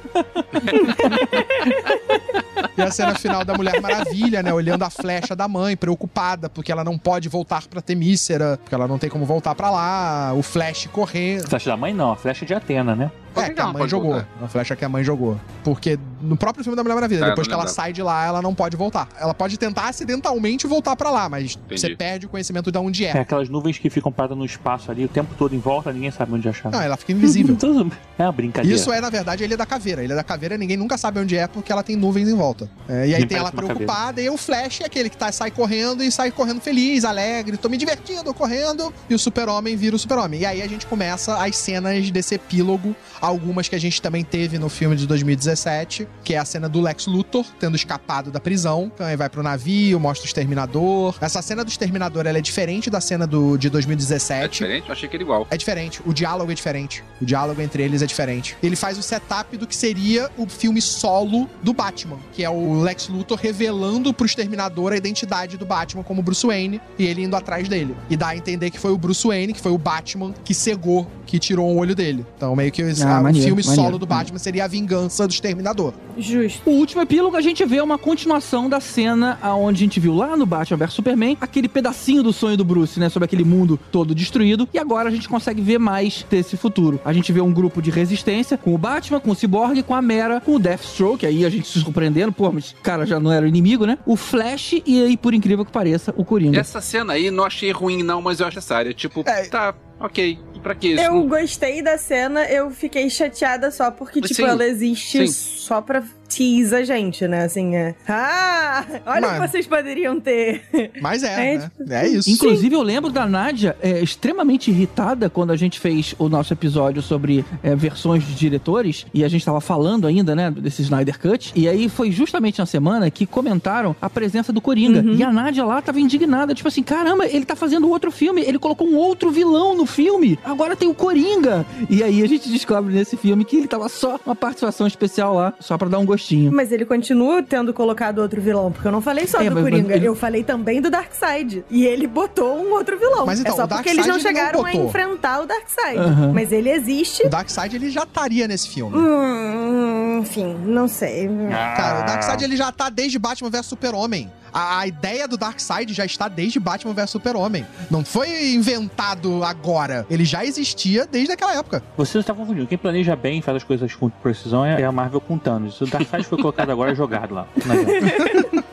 E 2.78 2.82
a 2.82 2.90
cena 2.92 3.14
final 3.16 3.44
da 3.44 3.54
Mulher 3.54 3.80
Maravilha, 3.82 4.42
né? 4.42 4.54
Olhando 4.54 4.84
a 4.84 4.90
flecha 4.90 5.36
da 5.36 5.48
mãe, 5.48 5.76
preocupada, 5.76 6.50
porque 6.50 6.72
ela 6.72 6.84
não 6.84 6.98
pode 6.98 7.30
voltar 7.30 7.64
pra 7.68 7.82
Temícera, 7.82 8.58
porque 8.62 8.74
ela 8.74 8.88
não 8.88 8.98
tem 8.98 9.10
como 9.10 9.26
voltar 9.26 9.54
pra 9.54 9.70
lá. 9.70 10.34
O 10.34 10.42
Flash 10.42 10.88
correndo. 10.92 11.48
Flecha 11.48 11.70
da 11.70 11.78
mãe 11.78 11.94
não, 11.94 12.12
a 12.12 12.16
flecha 12.16 12.46
de 12.46 12.54
Atena, 12.54 12.96
né? 12.96 13.12
É, 13.42 13.50
que 13.50 13.60
a 13.60 13.66
não 13.66 13.74
mãe 13.74 13.88
jogou. 13.88 14.12
voltar? 14.14 14.28
A 14.44 14.48
flecha 14.48 14.76
que 14.76 14.86
a 14.86 14.90
mãe 14.90 15.04
jogou. 15.04 15.40
Porque 15.64 15.98
no 16.22 16.38
próprio 16.38 16.64
filme 16.64 16.76
da 16.76 16.84
Mulher 16.84 16.96
Maravilha, 16.96 17.26
Ah, 17.26 17.30
depois 17.30 17.48
que 17.48 17.54
ela 17.54 17.68
sai 17.68 17.92
de 17.94 18.02
lá, 18.02 18.26
ela 18.26 18.42
não 18.42 18.54
pode 18.54 18.76
voltar. 18.78 19.08
Ela 19.20 19.34
pode 19.34 19.58
tentar 19.58 19.88
acidentalmente 19.88 20.68
voltar 20.68 20.96
pra 20.96 21.10
lá, 21.10 21.28
mas 21.30 21.58
você 21.70 21.96
perde 21.96 22.26
o 22.26 22.30
conhecimento 22.30 22.72
de 22.72 22.78
onde 22.78 23.06
É 23.06 23.10
é. 23.10 23.20
aquelas 23.20 23.50
nuvens 23.50 23.78
que 23.78 23.90
ficam 23.90 24.12
paradas 24.12 24.38
no 24.38 24.46
espaço 24.46 24.92
ali 24.92 25.06
o 25.06 25.08
tempo 25.08 25.34
todo 25.38 25.56
em 25.56 25.60
volta, 25.60 25.92
ninguém 25.92 26.12
sabe 26.12 26.34
onde 26.34 26.48
achar. 26.48 26.72
Não, 26.72 26.82
ela 26.82 26.98
fica 26.98 27.12
invisível. 27.12 27.58
É 28.18 28.24
uma 28.24 28.32
brincadeira. 28.32 28.76
Isso 28.76 28.92
é, 28.92 29.02
na 29.02 29.10
verdade, 29.10 29.44
a 29.44 29.46
Ilha 29.46 29.58
da 29.58 29.66
Caveira. 29.66 30.02
A 30.02 30.04
Ilha 30.04 30.16
da 30.16 30.24
Caveira 30.24 30.58
ninguém 30.58 30.78
nunca 30.78 30.98
sabe 30.98 31.20
onde 31.20 31.36
é 31.36 31.48
porque 31.48 31.72
ela 31.72 31.82
tem 31.82 31.96
nuvens 31.96 32.28
em 32.30 32.36
volta. 32.36 32.70
É, 32.88 33.08
e 33.08 33.14
aí 33.16 33.20
Nem 33.22 33.28
tem 33.28 33.38
ela 33.38 33.52
preocupada 33.52 34.22
e 34.22 34.30
o 34.30 34.38
Flash 34.38 34.82
é 34.82 34.86
aquele 34.86 35.10
que 35.10 35.18
tá, 35.18 35.32
sai 35.32 35.50
correndo 35.50 36.04
e 36.04 36.12
sai 36.12 36.30
correndo 36.32 36.62
feliz, 36.62 37.04
alegre, 37.06 37.58
tô 37.58 37.70
me 37.70 37.78
divertindo, 37.78 38.34
correndo. 38.34 38.94
E 39.10 39.16
o 39.16 39.20
Super-Homem 39.20 39.76
vira 39.76 39.96
o 39.96 40.00
Super-Homem. 40.00 40.42
E 40.42 40.46
aí 40.46 40.62
a 40.62 40.68
gente 40.68 40.86
começa 40.86 41.36
as 41.44 41.56
cenas 41.58 42.12
desse 42.12 42.36
epílogo, 42.36 42.96
algumas 43.28 43.70
que 43.70 43.76
a 43.76 43.80
gente 43.80 44.02
também 44.02 44.22
teve 44.24 44.60
no 44.60 44.68
filme 44.68 44.98
de 44.98 45.08
2017, 45.08 46.06
que 46.26 46.34
é 46.34 46.38
a 46.38 46.44
cena 46.46 46.68
do 46.68 46.82
Lex 46.82 47.08
Luthor 47.08 47.46
tendo 47.58 47.76
escapado 47.76 48.30
da 48.30 48.40
prisão. 48.40 48.92
Então 48.94 49.08
aí 49.08 49.16
vai 49.16 49.30
pro 49.30 49.42
navio, 49.42 49.98
mostra 50.00 50.26
o 50.26 50.28
Exterminador. 50.28 51.16
Essa 51.22 51.42
cena 51.42 51.64
do 51.64 51.70
Exterminador 51.70 52.26
ela 52.28 52.38
é 52.38 52.42
diferente 52.42 52.90
da 52.90 53.00
cena 53.00 53.26
do, 53.26 53.58
de 53.58 53.68
É 53.68 53.70
2017. 53.70 54.52
diferente? 54.52 54.88
Eu 54.88 54.92
achei 54.94 55.08
que 55.08 55.16
era 55.16 55.24
igual. 55.24 55.48
É 55.50 55.56
diferente. 55.56 56.02
O 56.06 56.14
diálogo 56.14 56.52
é 56.52 56.56
diferente. 56.56 57.02
O 57.22 57.26
diálogo 57.26 57.62
entre 57.62 57.82
eles 57.82 58.02
é 58.02 58.06
diferente. 58.06 58.58
Ele 58.62 58.76
faz 58.76 58.98
o 58.98 59.02
setup 59.04 59.56
do 59.56 59.66
que 59.66 59.76
seria 59.76 60.30
o 60.38 60.46
filme 60.48 60.82
solo 60.82 61.50
do 61.62 61.72
Batman, 61.74 62.18
que 62.34 62.44
é 62.44 62.50
o 62.50 62.82
Lex 62.82 63.08
Luthor 63.08 63.38
revelando 63.40 64.14
pro 64.14 64.26
Exterminador 64.26 64.92
a 64.92 64.98
identidade 64.98 65.56
do 65.58 65.66
Batman 65.66 66.04
como 66.04 66.22
Bruce 66.22 66.46
Wayne 66.46 66.82
e 67.00 67.06
ele 67.06 67.24
indo 67.24 67.36
atrás 67.38 67.70
dele. 67.70 67.96
E 68.10 68.18
dá 68.18 68.30
a 68.30 68.36
entender 68.38 68.70
que 68.70 68.80
foi 68.80 68.92
o 68.92 68.98
Bruce 68.98 69.26
Wayne, 69.26 69.54
que 69.54 69.62
foi 69.62 69.72
o 69.72 69.78
Batman 69.78 70.34
que 70.44 70.54
cegou, 70.54 71.08
que 71.26 71.40
tirou 71.40 71.72
um 71.72 71.78
olho 71.78 71.96
dele. 71.96 72.26
Então 72.36 72.54
meio 72.56 72.72
que 72.72 72.82
esse- 72.82 73.04
Ah, 73.18 73.20
o 73.20 73.24
maneiro, 73.24 73.46
filme 73.48 73.64
maneiro, 73.64 73.84
solo 73.84 73.98
do 73.98 74.06
Batman 74.06 74.40
seria 74.40 74.66
a 74.66 74.68
vingança 74.68 75.28
do 75.28 75.32
Exterminador. 75.32 75.94
Justo. 76.18 76.70
O 76.70 76.74
último 76.74 77.02
epílogo, 77.02 77.36
a 77.36 77.42
gente 77.42 77.64
vê 77.66 77.82
uma 77.82 77.98
continuação 77.98 78.70
da 78.70 78.80
cena 78.80 79.38
aonde 79.42 79.78
a 79.84 79.86
gente 79.86 80.00
viu 80.00 80.14
lá 80.16 80.36
no 80.38 80.46
Batman 80.46 80.78
vs 80.78 80.94
Superman, 80.94 81.38
aquele 81.42 81.68
pedacinho 81.68 82.24
do 82.24 82.32
sonho 82.34 82.58
do 82.58 82.64
Bruce, 82.64 83.00
né? 83.00 83.10
Sobre 83.10 83.26
aquele 83.26 83.44
mundo 83.44 83.80
todo 83.92 84.14
destruído. 84.16 84.68
E 84.74 84.80
agora 84.80 85.10
a 85.10 85.12
gente 85.12 85.28
consegue 85.30 85.62
ver 85.62 85.78
mais 85.78 86.26
desse 86.30 86.56
futuro. 86.58 87.00
A 87.04 87.14
gente 87.14 87.32
vê 87.32 87.42
um 87.42 87.52
grupo 87.54 87.82
de 87.82 87.92
resistência 87.92 88.58
com 88.58 88.74
o 88.74 88.78
Batman, 88.78 89.20
com 89.20 89.32
o 89.32 89.36
Cyborg, 89.36 89.82
com 89.84 89.94
a 89.96 90.02
Mera, 90.02 90.42
com 90.42 90.56
o 90.56 90.60
Deathstroke. 90.60 91.26
Aí 91.26 91.46
a 91.46 91.50
gente 91.50 91.68
se 91.68 91.80
surpreendendo, 91.80 92.32
pô, 92.32 92.52
mas 92.52 92.72
o 92.72 92.76
cara 92.82 93.06
já 93.06 93.20
não 93.20 93.32
era 93.32 93.46
o 93.46 93.48
inimigo, 93.50 93.86
né? 93.86 93.98
O 94.06 94.16
Flash 94.16 94.82
e 94.86 95.04
aí, 95.04 95.18
por 95.18 95.34
incrível 95.34 95.66
que 95.66 95.72
pareça, 95.72 96.14
o 96.18 96.24
Coringa. 96.26 96.60
Essa 96.60 96.82
cena 96.82 97.14
aí 97.14 97.30
não 97.30 97.44
achei 97.44 97.72
ruim, 97.72 98.04
não, 98.04 98.22
mas 98.22 98.40
eu 98.40 98.48
acho 98.48 98.56
necessária. 98.64 98.94
Tipo, 98.94 99.24
É. 99.26 99.46
tá, 99.46 99.74
ok. 100.00 100.40
Pra 100.64 100.74
que 100.74 100.94
isso? 100.94 101.04
Eu 101.04 101.24
gostei 101.28 101.82
da 101.82 101.98
cena, 101.98 102.46
eu 102.46 102.72
fiquei 102.72 103.10
chateada 103.10 103.70
só 103.70 103.92
porque, 103.92 104.22
tipo, 104.22 104.34
Sim, 104.34 104.44
ela 104.46 104.66
existe 104.66 105.28
sim. 105.28 105.58
só 105.60 105.82
pra 105.82 106.02
tease 106.36 106.76
a 106.76 106.84
gente, 106.84 107.28
né? 107.28 107.44
Assim, 107.44 107.76
é. 107.76 107.96
Ah, 108.08 108.84
olha 109.06 109.20
o 109.20 109.22
Mas- 109.22 109.32
que 109.42 109.48
vocês 109.52 109.68
poderiam 109.68 110.20
ter. 110.20 110.62
Mas 111.02 111.24
é, 111.24 111.34
É, 111.54 111.58
né? 111.58 112.06
É 112.06 112.08
isso. 112.08 112.30
Inclusive, 112.30 112.74
eu 112.76 112.82
lembro 112.82 113.12
da 113.12 113.26
Nádia 113.26 113.76
é, 113.82 114.02
extremamente 114.02 114.72
irritada 114.72 115.30
quando 115.30 115.52
a 115.52 115.56
gente 115.56 115.80
fez 115.80 116.16
o 116.18 116.30
nosso 116.30 116.54
episódio 116.54 117.02
sobre 117.02 117.44
é, 117.62 117.76
versões 117.76 118.26
de 118.26 118.34
diretores 118.34 119.06
e 119.14 119.24
a 119.24 119.28
gente 119.28 119.44
tava 119.46 119.60
falando 119.62 120.08
ainda, 120.08 120.36
né, 120.36 120.50
desse 120.52 120.82
Snyder 120.82 121.20
Cut. 121.20 121.52
E 121.56 121.68
aí 121.68 121.90
foi 121.90 122.12
justamente 122.12 122.60
na 122.60 122.66
semana 122.66 123.10
que 123.12 123.26
comentaram 123.26 123.96
a 124.02 124.10
presença 124.10 124.52
do 124.54 124.62
Coringa. 124.62 125.02
Uhum. 125.02 125.16
E 125.16 125.24
a 125.24 125.32
Nádia 125.32 125.66
lá 125.66 125.82
tava 125.82 126.00
indignada, 126.00 126.54
tipo 126.54 126.68
assim: 126.68 126.84
caramba, 126.84 127.26
ele 127.26 127.46
tá 127.46 127.56
fazendo 127.56 127.90
outro 127.90 128.12
filme, 128.12 128.42
ele 128.42 128.60
colocou 128.60 128.88
um 128.88 128.96
outro 128.96 129.32
vilão 129.32 129.76
no 129.76 129.86
filme, 129.86 130.38
agora 130.44 130.76
tem 130.76 130.88
o 130.88 130.94
Coringa. 130.94 131.66
E 131.90 132.02
aí 132.04 132.24
a 132.24 132.28
gente 132.28 132.50
descobre 132.50 132.94
nesse 132.94 133.18
filme 133.18 133.44
que 133.46 133.58
ele 133.58 133.68
tava 133.68 133.90
só 133.90 134.20
uma 134.26 134.36
participação 134.36 134.88
especial 134.88 135.36
lá, 135.36 135.54
só 135.60 135.78
pra 135.78 135.88
dar 135.88 136.00
um 136.00 136.06
gostinho. 136.06 136.23
Mas 136.52 136.72
ele 136.72 136.86
continua 136.86 137.42
tendo 137.44 137.74
colocado 137.74 138.20
outro 138.20 138.42
vilão, 138.42 138.72
porque 138.72 138.88
eu 138.88 138.92
não 138.92 139.02
falei 139.02 139.28
só 139.28 139.40
É, 139.42 139.50
do 139.50 139.56
mas- 139.56 139.64
Coringa, 139.64 139.88
mas 139.88 139.96
ele- 139.98 140.06
eu 140.08 140.16
falei 140.16 140.44
também 140.44 140.82
do 140.82 140.90
Darkseid. 140.90 141.64
E 141.70 141.86
ele 141.86 142.08
botou 142.08 142.58
um 142.58 142.72
outro 142.74 142.98
vilão. 142.98 143.26
Mas 143.26 143.40
então, 143.40 143.54
é 143.54 143.56
só 143.56 143.68
porque 143.68 143.90
eles 143.90 144.06
não 144.08 144.16
ele 144.16 144.24
não 144.24 144.30
chegaram 144.30 144.66
a 144.66 144.74
enfrentar 144.74 145.42
o 145.42 145.46
Darkseid. 145.46 145.98
Aham. 146.00 146.32
Mas 146.34 146.52
ele 146.52 146.70
existe. 146.70 147.26
O 147.26 147.30
Darkseid 147.30 147.76
ele 147.76 147.90
já 147.90 148.04
estaria 148.04 148.48
nesse 148.48 148.70
filme. 148.70 148.96
Hum, 148.98 150.20
enfim, 150.22 150.56
não 150.66 150.88
sei. 150.88 151.30
Cara, 151.76 152.02
o 152.02 152.06
Darkseid 152.06 152.44
ele 152.44 152.56
já 152.56 152.72
tá 152.72 152.90
desde 152.90 153.18
Batman 153.20 153.50
vs 153.50 153.66
Super-Homem. 153.66 154.32
A, 154.56 154.82
a 154.82 154.88
ideia 154.88 155.28
do 155.28 155.36
Darkseid 155.36 155.92
já 155.94 156.06
está 156.06 156.28
desde 156.28 156.60
Batman 156.60 156.94
vs 156.94 157.10
Super-Homem. 157.10 157.66
Não 157.90 158.06
foi 158.06 158.54
inventado 158.54 159.44
agora. 159.44 160.06
Ele 160.12 160.24
já 160.24 160.46
existia 160.46 161.08
desde 161.12 161.32
aquela 161.32 161.56
época. 161.56 161.82
Vocês 161.98 162.22
estão 162.22 162.36
confundindo. 162.36 162.68
Quem 162.68 162.78
planeja 162.78 163.16
bem 163.16 163.40
e 163.40 163.42
faz 163.42 163.58
as 163.58 163.64
coisas 163.64 163.96
com 163.96 164.10
precisão 164.10 164.64
é 164.64 164.80
é 164.82 164.86
a 164.86 164.92
Marvel 164.92 165.20
com 165.22 165.38
Thanos. 165.40 165.82
O 165.82 165.88
Darkseid 166.14 166.26
foi 166.28 166.38
colocado 166.38 166.70
agora 166.70 166.92
e 166.92 166.96
jogado 166.96 167.34
lá. 167.34 167.48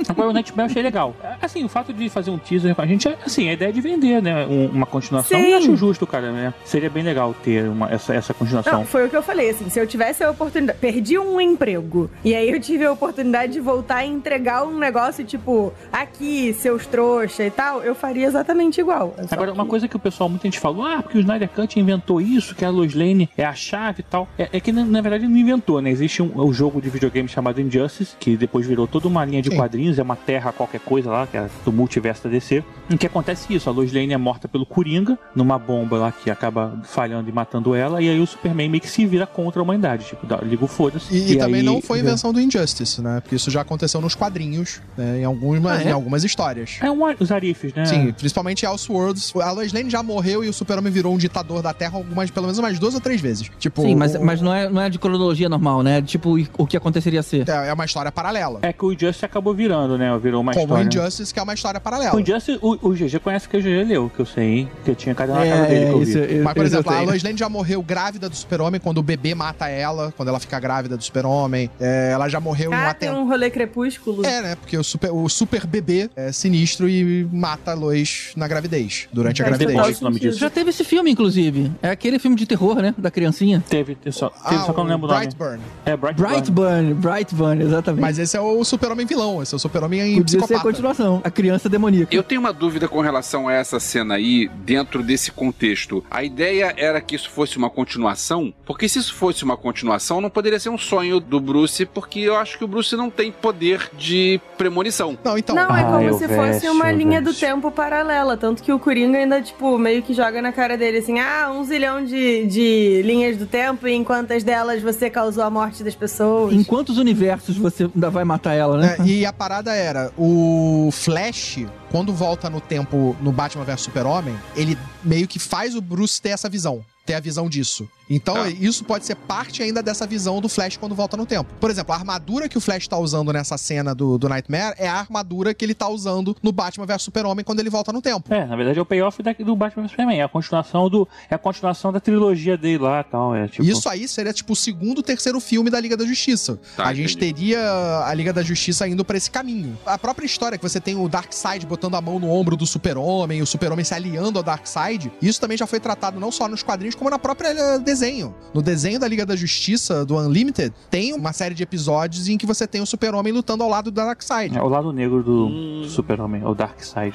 Agora 0.08 0.28
o 0.28 0.32
Nightmare 0.32 0.66
eu 0.66 0.70
achei 0.70 0.82
legal. 0.82 1.14
Assim, 1.40 1.64
o 1.64 1.68
fato 1.68 1.92
de 1.92 2.08
fazer 2.08 2.30
um 2.30 2.38
teaser 2.38 2.74
com 2.74 2.82
a 2.82 2.86
gente, 2.86 3.08
é, 3.08 3.16
assim, 3.24 3.48
a 3.48 3.52
ideia 3.52 3.68
é 3.68 3.72
de 3.72 3.80
vender, 3.80 4.20
né? 4.22 4.46
Um- 4.46 4.66
uma 4.66 4.86
continuação. 4.86 5.38
Sim. 5.38 5.50
Eu 5.50 5.58
acho 5.58 5.76
justo, 5.76 6.06
cara, 6.06 6.32
né? 6.32 6.52
Seria 6.64 6.90
bem 6.90 7.02
legal 7.02 7.34
ter 7.42 7.68
uma, 7.68 7.88
essa, 7.90 8.14
essa 8.14 8.34
continuação. 8.34 8.72
Não, 8.80 8.84
foi 8.84 9.06
o 9.06 9.10
que 9.10 9.16
eu 9.16 9.22
falei, 9.22 9.50
assim, 9.50 9.68
se 9.70 9.78
eu 9.78 9.86
tivesse 9.86 10.22
a 10.24 10.30
oportunidade, 10.30 10.78
perdi 10.80 11.18
um 11.18 11.40
emprego, 11.40 12.10
e 12.24 12.34
aí 12.34 12.50
eu 12.50 12.60
tive 12.60 12.84
a 12.84 12.92
oportunidade 12.92 13.52
de 13.52 13.60
voltar 13.60 14.04
e 14.04 14.08
entregar 14.08 14.64
um 14.64 14.78
negócio, 14.78 15.24
tipo, 15.24 15.72
aqui, 15.92 16.52
seus 16.54 16.86
trouxa 16.86 17.44
e 17.44 17.50
tal, 17.50 17.82
eu 17.82 17.94
faria 17.94 18.26
exatamente 18.26 18.80
igual. 18.80 19.14
Agora, 19.30 19.52
que- 19.52 19.58
uma 19.58 19.66
coisa 19.66 19.86
que 19.88 19.96
o 19.96 20.00
pessoal, 20.00 20.28
muita 20.28 20.46
gente 20.46 20.58
falou, 20.58 20.84
ah, 20.84 21.02
porque 21.02 21.18
o 21.18 21.20
Snyder 21.20 21.48
Cut 21.48 21.78
inventou 21.78 22.20
isso, 22.20 22.54
que 22.54 22.64
a 22.64 22.70
Lois 22.70 22.94
Lane 22.94 23.28
é 23.36 23.44
a 23.44 23.54
chave 23.54 24.00
e 24.00 24.04
tal. 24.04 24.28
É, 24.38 24.48
é 24.52 24.60
que, 24.60 24.72
na, 24.72 24.84
na 24.84 25.00
verdade, 25.00 25.24
ele 25.24 25.32
não 25.32 25.38
inventou, 25.38 25.80
né? 25.80 25.90
Existe 25.90 26.22
um, 26.22 26.30
um 26.40 26.52
jogo 26.52 26.80
de 26.80 26.88
videogame 26.90 27.19
chamado 27.28 27.60
Injustice, 27.60 28.14
que 28.18 28.36
depois 28.36 28.66
virou 28.66 28.86
toda 28.86 29.06
uma 29.08 29.24
linha 29.24 29.42
de 29.42 29.50
quadrinhos, 29.50 29.98
é 29.98 30.02
uma 30.02 30.16
terra 30.16 30.52
qualquer 30.52 30.80
coisa 30.80 31.10
lá, 31.10 31.26
que 31.26 31.36
é 31.36 31.48
do 31.64 31.72
multiverso 31.72 32.24
da 32.24 32.30
DC, 32.30 32.62
em 32.90 32.96
que 32.96 33.06
acontece 33.06 33.52
isso, 33.54 33.68
a 33.68 33.72
Lois 33.72 33.92
Lane 33.92 34.12
é 34.12 34.16
morta 34.16 34.48
pelo 34.48 34.64
Coringa, 34.66 35.18
numa 35.34 35.58
bomba 35.58 35.96
lá 35.98 36.12
que 36.12 36.30
acaba 36.30 36.80
falhando 36.84 37.28
e 37.28 37.32
matando 37.32 37.74
ela, 37.74 38.00
e 38.02 38.08
aí 38.08 38.20
o 38.20 38.26
Superman 38.26 38.68
meio 38.68 38.80
que 38.80 38.88
se 38.88 39.04
vira 39.06 39.26
contra 39.26 39.60
a 39.60 39.62
humanidade, 39.62 40.04
tipo, 40.06 40.26
dá, 40.26 40.36
liga 40.38 40.64
o 40.64 40.68
foda-se. 40.68 41.12
E, 41.14 41.32
e 41.32 41.36
também 41.36 41.60
aí- 41.60 41.66
não 41.66 41.80
foi 41.82 41.98
invenção 42.00 42.32
do 42.32 42.40
Injustice, 42.40 43.00
né? 43.00 43.20
Porque 43.20 43.36
isso 43.36 43.50
já 43.50 43.60
aconteceu 43.60 44.00
nos 44.00 44.14
quadrinhos, 44.14 44.80
né? 44.96 45.20
Em 45.20 45.24
algumas, 45.24 45.80
Ah, 45.80 45.84
é? 45.84 45.88
em 45.88 45.92
algumas 45.92 46.24
histórias. 46.24 46.78
É 46.80 46.90
um, 46.90 47.00
os 47.18 47.30
arifes, 47.32 47.72
né? 47.74 47.84
Sim, 47.84 48.12
principalmente 48.12 48.64
Elseworlds. 48.64 49.32
A 49.36 49.50
Lois 49.52 49.72
Lane 49.72 49.90
já 49.90 50.02
morreu 50.02 50.44
e 50.44 50.48
o 50.48 50.52
Super-Homem 50.52 50.92
virou 50.92 51.14
um 51.14 51.18
ditador 51.18 51.62
da 51.62 51.72
Terra 51.72 51.96
algumas, 51.96 52.30
pelo 52.30 52.46
menos 52.46 52.58
umas 52.58 52.78
duas 52.78 52.94
ou 52.94 53.00
três 53.00 53.20
vezes. 53.20 53.50
Tipo, 53.58 53.82
Sim, 53.82 53.94
mas, 53.94 54.14
o- 54.14 54.24
mas 54.24 54.40
não, 54.40 54.52
é, 54.54 54.68
não 54.68 54.80
é 54.80 54.90
de 54.90 54.98
cronologia 54.98 55.48
normal, 55.48 55.82
né? 55.82 56.00
Tipo 56.02 56.36
o 56.58 56.66
que 56.66 56.76
ser. 57.22 57.48
É 57.48 57.68
é 57.70 57.72
uma 57.72 57.84
história 57.84 58.10
paralela. 58.10 58.58
É 58.62 58.72
que 58.72 58.84
o 58.84 58.92
Injustice 58.92 59.24
acabou 59.24 59.54
virando, 59.54 59.96
né? 59.96 60.16
Virou 60.18 60.40
uma 60.40 60.52
Como 60.52 60.64
o 60.74 60.80
história. 60.82 60.88
Injustice, 61.02 61.32
que 61.32 61.38
é 61.38 61.42
uma 61.42 61.54
história 61.54 61.78
paralela. 61.80 62.16
O 62.16 62.20
Injustice, 62.20 62.58
o, 62.62 62.88
o 62.88 62.92
GG 62.94 63.18
conhece 63.22 63.48
que 63.48 63.56
o 63.56 63.60
GG 63.60 63.84
leu, 63.86 64.10
que 64.14 64.20
eu 64.20 64.26
sei, 64.26 64.44
hein? 64.44 64.68
Que 64.84 64.90
eu 64.90 64.94
tinha 64.94 65.14
cadê 65.14 65.32
na 65.32 65.44
É, 65.44 65.50
casa 65.50 65.66
dele 65.66 65.86
que 65.86 65.92
eu 65.92 66.00
vi. 66.00 66.38
Mas, 66.40 66.54
por 66.54 66.64
exemplo, 66.66 66.92
a 66.92 67.00
Lois 67.02 67.22
Lane 67.22 67.38
já 67.38 67.48
morreu 67.48 67.82
grávida 67.82 68.28
do 68.28 68.34
Super-Homem 68.36 68.80
quando 68.80 68.98
o 68.98 69.02
bebê 69.02 69.34
mata 69.34 69.68
ela, 69.68 70.12
quando 70.16 70.28
ela 70.28 70.40
fica 70.40 70.58
grávida 70.58 70.96
do 70.96 71.02
Super-Homem. 71.02 71.70
É, 71.80 72.10
ela 72.12 72.28
já 72.28 72.40
morreu 72.40 72.72
em 72.72 72.74
um 72.74 72.78
Ah, 72.78 72.92
tem 72.94 73.08
atentado. 73.08 73.24
um 73.24 73.28
rolê 73.28 73.50
crepúsculo. 73.50 74.24
É, 74.24 74.42
né? 74.42 74.54
Porque 74.56 74.76
o 74.76 74.82
super, 74.84 75.10
o 75.12 75.28
super 75.28 75.66
bebê 75.66 76.10
é 76.16 76.32
sinistro 76.32 76.88
e 76.88 77.28
mata 77.32 77.70
a 77.72 77.74
Lois 77.74 78.32
na 78.36 78.48
gravidez, 78.48 79.08
durante 79.12 79.42
a 79.42 79.46
gravidez. 79.46 79.76
total 79.76 80.12
sentido. 80.12 80.32
Já 80.36 80.50
teve 80.50 80.70
esse 80.70 80.84
filme, 80.84 81.10
inclusive. 81.10 81.70
É 81.82 81.90
aquele 81.90 82.18
filme 82.18 82.36
de 82.36 82.46
terror, 82.46 82.76
né? 82.76 82.94
Da 82.98 83.10
criancinha. 83.10 83.62
Teve, 83.68 83.96
só, 84.10 84.28
teve, 84.30 84.60
só 84.64 84.72
que 84.72 84.80
eu 84.80 84.84
não 84.84 84.90
lembro 84.90 85.06
o 85.08 85.12
nome. 85.12 85.20
Brightburn. 85.26 85.60
É, 85.84 85.96
Brightburn. 85.96 86.30
Brightburn, 86.34 86.94
Brightburn, 87.00 87.62
exatamente. 87.64 88.00
Mas 88.00 88.18
esse 88.18 88.36
é 88.36 88.40
o 88.40 88.62
super-homem 88.64 89.06
vilão, 89.06 89.42
esse 89.42 89.54
é 89.54 89.56
o 89.56 89.58
super-homem 89.58 90.00
em 90.00 90.16
Podia 90.18 90.38
ser 90.38 90.44
a 90.44 90.46
psicopata. 90.46 90.68
continuação. 90.70 91.20
A 91.24 91.30
criança 91.30 91.68
demoníaca. 91.68 92.14
Eu 92.14 92.22
tenho 92.22 92.40
uma 92.40 92.52
dúvida 92.52 92.86
com 92.88 93.00
relação 93.00 93.48
a 93.48 93.52
essa 93.54 93.80
cena 93.80 94.14
aí, 94.14 94.48
dentro 94.64 95.02
desse 95.02 95.30
contexto. 95.32 96.04
A 96.10 96.22
ideia 96.22 96.72
era 96.76 97.00
que 97.00 97.14
isso 97.16 97.30
fosse 97.30 97.56
uma 97.56 97.70
continuação, 97.70 98.52
porque 98.64 98.88
se 98.88 98.98
isso 98.98 99.14
fosse 99.14 99.44
uma 99.44 99.56
continuação, 99.56 100.20
não 100.20 100.30
poderia 100.30 100.58
ser 100.60 100.68
um 100.68 100.78
sonho 100.78 101.18
do 101.20 101.40
Bruce, 101.40 101.84
porque 101.86 102.20
eu 102.20 102.36
acho 102.36 102.56
que 102.58 102.64
o 102.64 102.68
Bruce 102.68 102.94
não 102.96 103.10
tem 103.10 103.32
poder 103.32 103.90
de 103.96 104.40
premonição. 104.56 105.16
Não, 105.24 105.36
então. 105.38 105.54
Não, 105.54 105.74
é 105.76 105.80
Ah, 105.80 105.84
como 105.84 106.18
se 106.18 106.28
fosse 106.28 106.68
uma 106.68 106.92
linha 106.92 107.20
do 107.22 107.32
tempo 107.32 107.70
paralela. 107.70 108.36
Tanto 108.36 108.62
que 108.62 108.72
o 108.72 108.78
Coringa 108.78 109.18
ainda, 109.18 109.40
tipo, 109.40 109.76
meio 109.78 110.02
que 110.02 110.12
joga 110.14 110.40
na 110.42 110.52
cara 110.52 110.76
dele 110.76 110.98
assim: 110.98 111.18
ah, 111.18 111.50
um 111.52 111.64
zilhão 111.64 112.04
de, 112.04 112.46
de 112.46 113.02
linhas 113.04 113.36
do 113.36 113.46
tempo, 113.46 113.86
e 113.88 113.92
em 113.92 114.04
quantas 114.04 114.42
delas 114.44 114.82
você 114.82 115.08
causou 115.10 115.42
a 115.44 115.50
morte 115.50 115.82
das 115.82 115.94
pessoas. 115.94 116.52
Em 116.54 116.62
quantos 116.90 116.98
universos 116.98 117.56
você 117.56 117.84
ainda 117.84 118.10
vai 118.10 118.24
matar 118.24 118.54
ela, 118.54 118.76
né? 118.76 118.96
É, 118.98 119.02
e 119.04 119.26
a 119.26 119.32
parada 119.32 119.72
era, 119.72 120.12
o 120.18 120.90
Flash, 120.92 121.64
quando 121.90 122.12
volta 122.12 122.50
no 122.50 122.60
tempo 122.60 123.16
no 123.20 123.30
Batman 123.30 123.64
vs 123.64 123.82
Super-Homem, 123.82 124.36
ele 124.56 124.76
meio 125.02 125.28
que 125.28 125.38
faz 125.38 125.74
o 125.74 125.80
Bruce 125.80 126.20
ter 126.20 126.30
essa 126.30 126.48
visão. 126.48 126.84
Ter 127.10 127.14
a 127.16 127.20
visão 127.20 127.48
disso. 127.48 127.88
Então, 128.08 128.46
isso 128.48 128.84
pode 128.84 129.04
ser 129.06 129.14
parte 129.14 129.62
ainda 129.62 129.82
dessa 129.82 130.04
visão 130.06 130.40
do 130.40 130.48
Flash 130.48 130.76
quando 130.76 130.94
volta 130.94 131.16
no 131.16 131.24
tempo. 131.26 131.52
Por 131.60 131.70
exemplo, 131.70 131.92
a 131.92 131.96
armadura 131.96 132.48
que 132.48 132.58
o 132.58 132.60
Flash 132.60 132.86
tá 132.88 132.98
usando 132.98 133.32
nessa 133.32 133.56
cena 133.56 133.94
do, 133.94 134.18
do 134.18 134.28
Nightmare 134.28 134.74
é 134.78 134.88
a 134.88 134.94
armadura 134.94 135.54
que 135.54 135.64
ele 135.64 135.74
tá 135.74 135.88
usando 135.88 136.36
no 136.42 136.50
Batman 136.52 136.86
vs 136.86 137.02
Super-Homem 137.02 137.44
quando 137.44 137.60
ele 137.60 137.70
volta 137.70 137.92
no 137.92 138.02
tempo. 138.02 138.32
É, 138.34 138.44
na 138.46 138.56
verdade 138.56 138.78
é 138.78 138.82
o 138.82 138.84
payoff 138.86 139.22
da- 139.22 139.32
do 139.32 139.54
Batman 139.56 139.82
vs 139.84 139.90
Superman. 139.92 140.20
É 140.20 140.22
a 140.24 140.28
continuação 140.28 140.88
do. 140.88 141.06
É 141.28 141.34
a 141.34 141.38
continuação 141.38 141.92
da 141.92 142.00
trilogia 142.00 142.56
dele 142.56 142.78
lá 142.78 143.00
e 143.00 143.04
tal. 143.04 143.34
É, 143.34 143.46
tipo... 143.48 143.62
Isso 143.64 143.88
aí 143.88 144.06
seria 144.08 144.32
tipo 144.32 144.52
o 144.52 144.56
segundo, 144.56 145.02
terceiro 145.02 145.38
filme 145.40 145.70
da 145.70 145.78
Liga 145.80 145.96
da 145.96 146.04
Justiça. 146.04 146.58
Tá, 146.76 146.86
a 146.86 146.94
gente 146.94 147.14
entendi. 147.16 147.34
teria 147.34 148.04
a 148.06 148.14
Liga 148.14 148.32
da 148.32 148.42
Justiça 148.42 148.88
indo 148.88 149.04
pra 149.04 149.16
esse 149.16 149.30
caminho. 149.30 149.78
A 149.86 149.96
própria 149.98 150.26
história 150.26 150.58
que 150.58 150.68
você 150.68 150.80
tem 150.80 150.96
o 150.96 151.08
Darkseid 151.08 151.64
botando 151.66 151.94
a 151.94 152.00
mão 152.00 152.18
no 152.18 152.28
ombro 152.30 152.56
do 152.56 152.66
Super-Homem, 152.66 153.40
o 153.40 153.46
Super-Homem 153.46 153.84
se 153.84 153.94
aliando 153.94 154.38
ao 154.38 154.42
Darkseid, 154.42 155.10
isso 155.22 155.40
também 155.40 155.56
já 155.56 155.66
foi 155.66 155.78
tratado 155.80 156.18
não 156.18 156.32
só 156.32 156.48
nos 156.48 156.62
quadrinhos, 156.62 156.94
como 157.00 157.10
na 157.10 157.18
própria 157.18 157.48
eh, 157.48 157.78
desenho. 157.78 158.34
No 158.54 158.60
desenho 158.62 159.00
da 159.00 159.08
Liga 159.08 159.24
da 159.26 159.34
Justiça, 159.34 160.04
do 160.04 160.16
Unlimited, 160.18 160.72
tem 160.90 161.12
uma 161.14 161.32
série 161.32 161.54
de 161.54 161.62
episódios 161.62 162.28
em 162.28 162.36
que 162.36 162.44
você 162.46 162.66
tem 162.66 162.80
o 162.82 162.86
Super-Homem 162.86 163.32
lutando 163.32 163.64
ao 163.64 163.68
lado 163.70 163.90
do 163.90 163.94
Darkseid. 163.94 164.56
É 164.56 164.62
o 164.62 164.68
lado 164.68 164.92
negro 164.92 165.22
do, 165.22 165.48
do 165.82 165.88
Super-Homem, 165.88 166.42
é 166.42 166.46
o 166.46 166.54
Darkseid. 166.54 167.14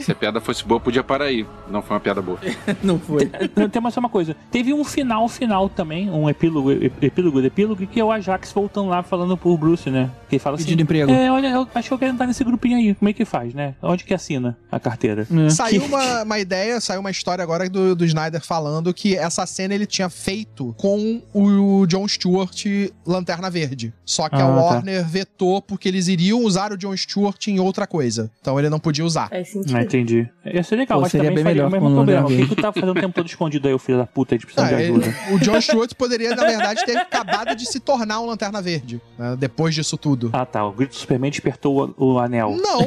Se 0.00 0.12
a 0.12 0.14
piada 0.14 0.40
fosse 0.40 0.64
boa, 0.64 0.80
podia 0.80 1.02
parar 1.02 1.24
aí. 1.26 1.44
Não 1.70 1.82
foi 1.82 1.94
uma 1.96 2.00
piada 2.00 2.22
boa. 2.22 2.38
Não 2.82 2.98
foi. 2.98 3.26
Tem, 3.26 3.68
tem 3.68 3.82
mais 3.82 3.96
uma 3.96 4.08
coisa. 4.08 4.36
Teve 4.50 4.72
um 4.72 4.84
final 4.84 5.28
final 5.28 5.68
também, 5.68 6.08
um 6.10 6.28
epílogo, 6.30 6.70
ep- 6.70 7.02
epílogo 7.02 7.40
do 7.40 7.46
epílogo, 7.46 7.86
que 7.86 7.98
é 8.00 8.04
o 8.04 8.10
Ajax 8.12 8.52
voltando 8.52 8.88
lá 8.88 9.02
falando 9.02 9.36
pro 9.36 9.56
Bruce, 9.56 9.90
né? 9.90 10.10
Que 10.28 10.36
ele 10.36 10.40
fala 10.40 10.54
assim. 10.56 10.64
Pedindo 10.64 10.82
emprego. 10.82 11.10
É, 11.10 11.30
olha, 11.30 11.48
eu 11.48 11.66
acho 11.74 11.88
que 11.88 11.94
eu 11.94 11.98
quero 11.98 12.12
entrar 12.12 12.26
nesse 12.26 12.44
grupinho 12.44 12.76
aí. 12.76 12.94
Como 12.94 13.08
é 13.08 13.12
que 13.12 13.24
faz, 13.24 13.52
né? 13.54 13.74
Onde 13.82 14.04
que 14.04 14.14
assina 14.14 14.56
a 14.70 14.78
carteira? 14.78 15.26
Saiu 15.50 15.80
Que- 15.82 15.88
uma, 15.88 16.22
uma 16.22 16.38
ideia, 16.38 16.80
saiu 16.80 17.00
uma 17.00 17.10
história 17.10 17.42
agora 17.42 17.68
do, 17.68 17.94
do 17.96 18.04
Snyder 18.04 18.44
falando 18.52 18.92
que 18.92 19.16
essa 19.16 19.46
cena 19.46 19.74
ele 19.74 19.86
tinha 19.86 20.10
feito 20.10 20.74
com 20.76 21.22
o 21.32 21.86
John 21.86 22.06
Stewart 22.06 22.64
Lanterna 23.06 23.48
Verde. 23.48 23.94
Só 24.04 24.28
que 24.28 24.34
a 24.34 24.44
Ah, 24.44 24.54
tá. 24.54 24.60
Warner 24.62 25.08
vetou 25.08 25.62
porque 25.62 25.88
eles 25.88 26.06
iriam 26.06 26.44
usar 26.44 26.70
o 26.70 26.76
John 26.76 26.94
Stewart 26.94 27.48
em 27.48 27.58
outra 27.58 27.86
coisa. 27.86 28.30
Então 28.42 28.58
ele 28.58 28.68
não 28.68 28.78
podia 28.78 29.06
usar. 29.06 29.30
Faz 29.30 29.48
Ah, 29.74 29.80
entendi. 29.82 30.28
Ia 30.44 30.62
ser 30.62 30.76
legal, 30.76 30.98
Pô, 30.98 31.02
mas 31.02 31.12
seria 31.12 31.30
também 31.30 31.42
bem 31.42 31.54
faria 31.54 31.66
melhor 31.66 31.78
o 31.78 31.90
mesmo 31.90 31.96
problema. 31.96 32.26
O 32.28 32.48
que 32.48 32.54
tu 32.54 32.60
tá 32.60 32.70
fazendo 32.70 32.90
o 32.92 32.94
tempo 32.94 33.14
todo 33.14 33.26
escondido 33.26 33.66
aí, 33.68 33.72
o 33.72 33.78
filho 33.78 33.96
da 33.96 34.06
puta, 34.06 34.34
a 34.34 34.36
gente 34.38 34.44
precisa 34.44 34.66
Ah, 34.66 34.68
de 34.68 34.82
ele- 34.82 34.92
ajuda. 34.92 35.14
o 35.32 35.38
John 35.38 35.58
Stewart 35.58 35.94
poderia, 35.94 36.36
na 36.36 36.44
verdade, 36.44 36.84
ter 36.84 36.98
acabado 36.98 37.56
de 37.56 37.64
se 37.64 37.80
tornar 37.80 38.20
um 38.20 38.26
Lanterna 38.26 38.60
Verde, 38.60 39.00
né, 39.18 39.34
depois 39.38 39.74
disso 39.74 39.96
tudo. 39.96 40.28
Ah, 40.34 40.44
tá. 40.44 40.62
O 40.66 40.72
grito 40.72 40.90
do 40.90 40.96
Superman 40.96 41.30
despertou 41.30 41.94
o, 41.96 42.12
o 42.14 42.18
anel. 42.18 42.54
Não, 42.54 42.80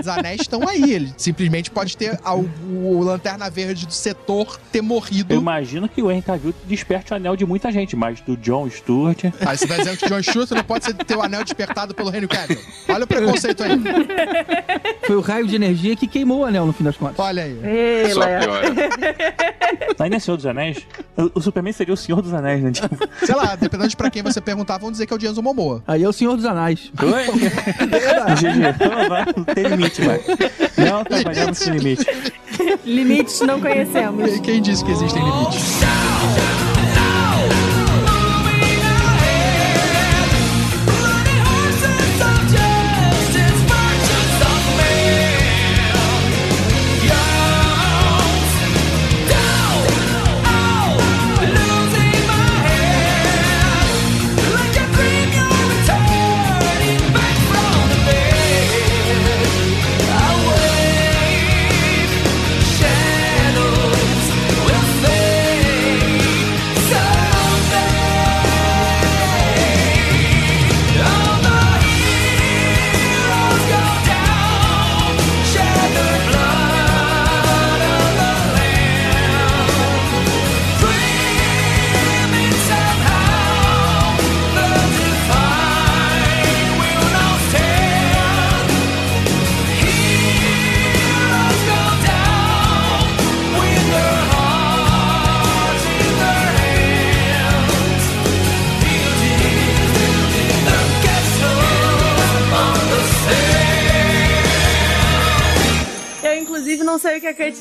os 0.00 0.08
anéis 0.08 0.40
estão 0.40 0.66
aí. 0.68 0.92
Ele 0.92 1.12
simplesmente 1.16 1.70
pode 1.70 1.96
ter 1.96 2.18
a- 2.24 2.34
o, 2.34 2.48
o 2.98 3.00
Lanterna 3.04 3.48
Verde 3.48 3.86
do 3.86 3.92
setor 3.92 4.58
ter 4.72 4.80
morrido. 4.82 4.93
Eu 5.28 5.38
imagino 5.38 5.88
que 5.88 6.02
o 6.02 6.10
Henry 6.10 6.22
Cavill 6.22 6.54
desperte 6.64 7.12
o 7.12 7.16
anel 7.16 7.36
de 7.36 7.44
muita 7.46 7.70
gente, 7.72 7.96
mas 7.96 8.20
do 8.20 8.36
John 8.36 8.68
Stewart. 8.70 9.24
Aí 9.44 9.56
você 9.56 9.66
vai 9.66 9.78
dizendo 9.78 9.98
que 9.98 10.08
John 10.08 10.22
Stewart 10.22 10.50
não 10.52 10.64
pode 10.64 10.84
ser 10.84 10.94
ter 10.94 11.16
o 11.16 11.22
anel 11.22 11.42
despertado 11.44 11.94
pelo 11.94 12.14
Henry 12.14 12.28
Cavill. 12.28 12.58
Olha 12.88 13.04
o 13.04 13.06
preconceito 13.06 13.62
aí. 13.62 13.70
Foi 15.06 15.16
o 15.16 15.20
raio 15.20 15.46
de 15.46 15.54
energia 15.56 15.94
que 15.96 16.06
queimou 16.06 16.40
o 16.40 16.44
anel 16.44 16.66
no 16.66 16.72
fim 16.72 16.84
das 16.84 16.96
contas. 16.96 17.18
Olha 17.18 17.42
aí. 17.44 17.58
Ei, 17.62 18.10
Só 18.10 18.20
Léo. 18.20 18.40
piora. 18.40 18.74
Aí 19.98 20.10
não 20.10 20.16
é 20.16 20.20
Senhor 20.20 20.36
dos 20.36 20.46
Anéis? 20.46 20.78
O, 21.16 21.38
o 21.38 21.40
Superman 21.40 21.72
seria 21.72 21.94
o 21.94 21.96
Senhor 21.96 22.20
dos 22.20 22.34
Anéis, 22.34 22.62
né? 22.62 22.72
Tipo, 22.72 22.96
Sei 23.24 23.34
lá, 23.34 23.54
dependendo 23.54 23.88
de 23.88 23.96
pra 23.96 24.10
quem 24.10 24.22
você 24.22 24.40
perguntar, 24.40 24.78
vão 24.78 24.90
dizer 24.90 25.06
que 25.06 25.12
é 25.12 25.16
o 25.16 25.18
Jason 25.18 25.40
Momoa. 25.40 25.82
Aí 25.86 26.02
é 26.02 26.08
o 26.08 26.12
Senhor 26.12 26.36
dos 26.36 26.44
Anéis. 26.44 26.90
Oi? 27.00 27.24
GG, 28.34 28.68
então 28.74 29.34
não 29.36 29.44
tem 29.44 29.64
limite, 29.64 30.02
vai. 30.02 30.20
Não 30.76 31.04
trabalhamos 31.04 31.58
sem 31.58 31.74
limite. 31.74 32.04
Limites 32.84 33.40
não 33.40 33.60
conhecemos. 33.60 34.38
Quem 34.40 34.60
disse 34.60 34.84
que 34.84 34.90
existem 34.92 35.22
limites? 35.22 35.80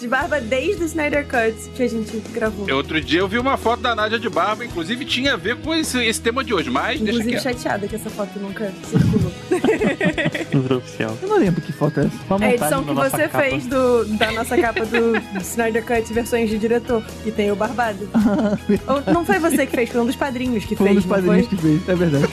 De 0.04 0.08
barba 0.10 0.42
desde 0.42 0.84
o 0.84 0.86
Snyder 0.86 1.26
Cut 1.26 1.70
que 1.76 1.82
a 1.82 1.88
gente 1.88 2.22
gravou. 2.34 2.70
Outro 2.76 3.00
dia 3.00 3.22
eu 3.22 3.28
vi 3.28 3.40
uma 3.40 3.56
foto 3.56 3.82
da 3.82 3.96
Nádia 3.96 4.20
de 4.20 4.28
barba, 4.30 4.66
inclusive 4.66 5.06
tinha 5.06 5.34
a 5.34 5.38
ver 5.38 5.56
com 5.62 5.74
esse, 5.74 5.98
esse 6.04 6.20
tema 6.20 6.44
de 6.44 6.54
hoje, 6.54 6.70
mas 6.70 7.00
deixa 7.00 7.20
Inclusive, 7.22 7.42
quieto. 7.42 7.44
chateada 7.56 7.88
que 7.88 7.96
essa 7.96 8.10
foto 8.10 8.38
nunca 8.38 8.70
circulou. 8.84 9.32
Não 10.54 10.62
virou 10.62 10.78
oficial. 10.80 11.18
Eu 11.22 11.28
não 11.30 11.38
lembro 11.40 11.62
que 11.62 11.72
foto 11.72 12.00
é 12.02 12.06
essa. 12.06 12.16
Uma 12.30 12.46
É 12.46 12.50
a 12.50 12.54
edição 12.56 12.84
que 12.84 12.94
você 12.94 13.28
capa. 13.30 13.40
fez 13.44 13.66
do, 13.66 14.06
da 14.18 14.32
nossa 14.34 14.58
capa 14.58 14.86
do, 14.86 15.14
do 15.14 15.42
Snyder 15.42 15.84
Cut 15.86 16.14
versões 16.14 16.50
de 16.50 16.60
diretor, 16.60 17.04
que 17.24 17.32
tem 17.32 17.50
o 17.52 17.56
Barbado. 17.56 18.08
Ou, 18.88 19.14
não 19.14 19.26
foi 19.26 19.40
você 19.40 19.66
que 19.66 19.74
fez, 19.76 19.90
foi 19.90 20.02
um 20.02 20.06
dos 20.06 20.16
padrinhos 20.18 20.66
que 20.66 20.76
Foi 20.76 20.86
um 20.86 20.90
fez, 20.94 21.04
dos 21.04 21.06
não 21.06 21.16
padrinhos 21.16 21.48
foi? 21.48 21.58
que 21.58 21.62
fez, 21.64 21.90
é 21.90 21.96
verdade. 21.96 22.28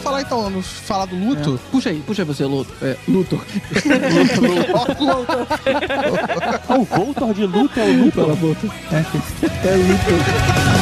falar 0.02 0.22
então, 0.22 0.50
no- 0.50 0.62
falar 0.62 1.06
do 1.06 1.16
luto. 1.16 1.58
Puxa 1.70 1.90
aí, 1.90 2.00
puxa 2.06 2.22
aí 2.22 2.26
você, 2.26 2.44
Luthor. 2.44 2.74
É, 2.82 2.96
Luthor. 3.08 3.40
Ah, 6.68 6.74
o 6.78 6.84
Voltor 6.84 7.34
de 7.34 7.46
luta 7.46 7.80
é 7.80 7.84
o 7.90 8.04
Luthor. 8.04 8.36
É, 8.92 8.96
é 9.68 9.76
Luthor. 9.76 10.72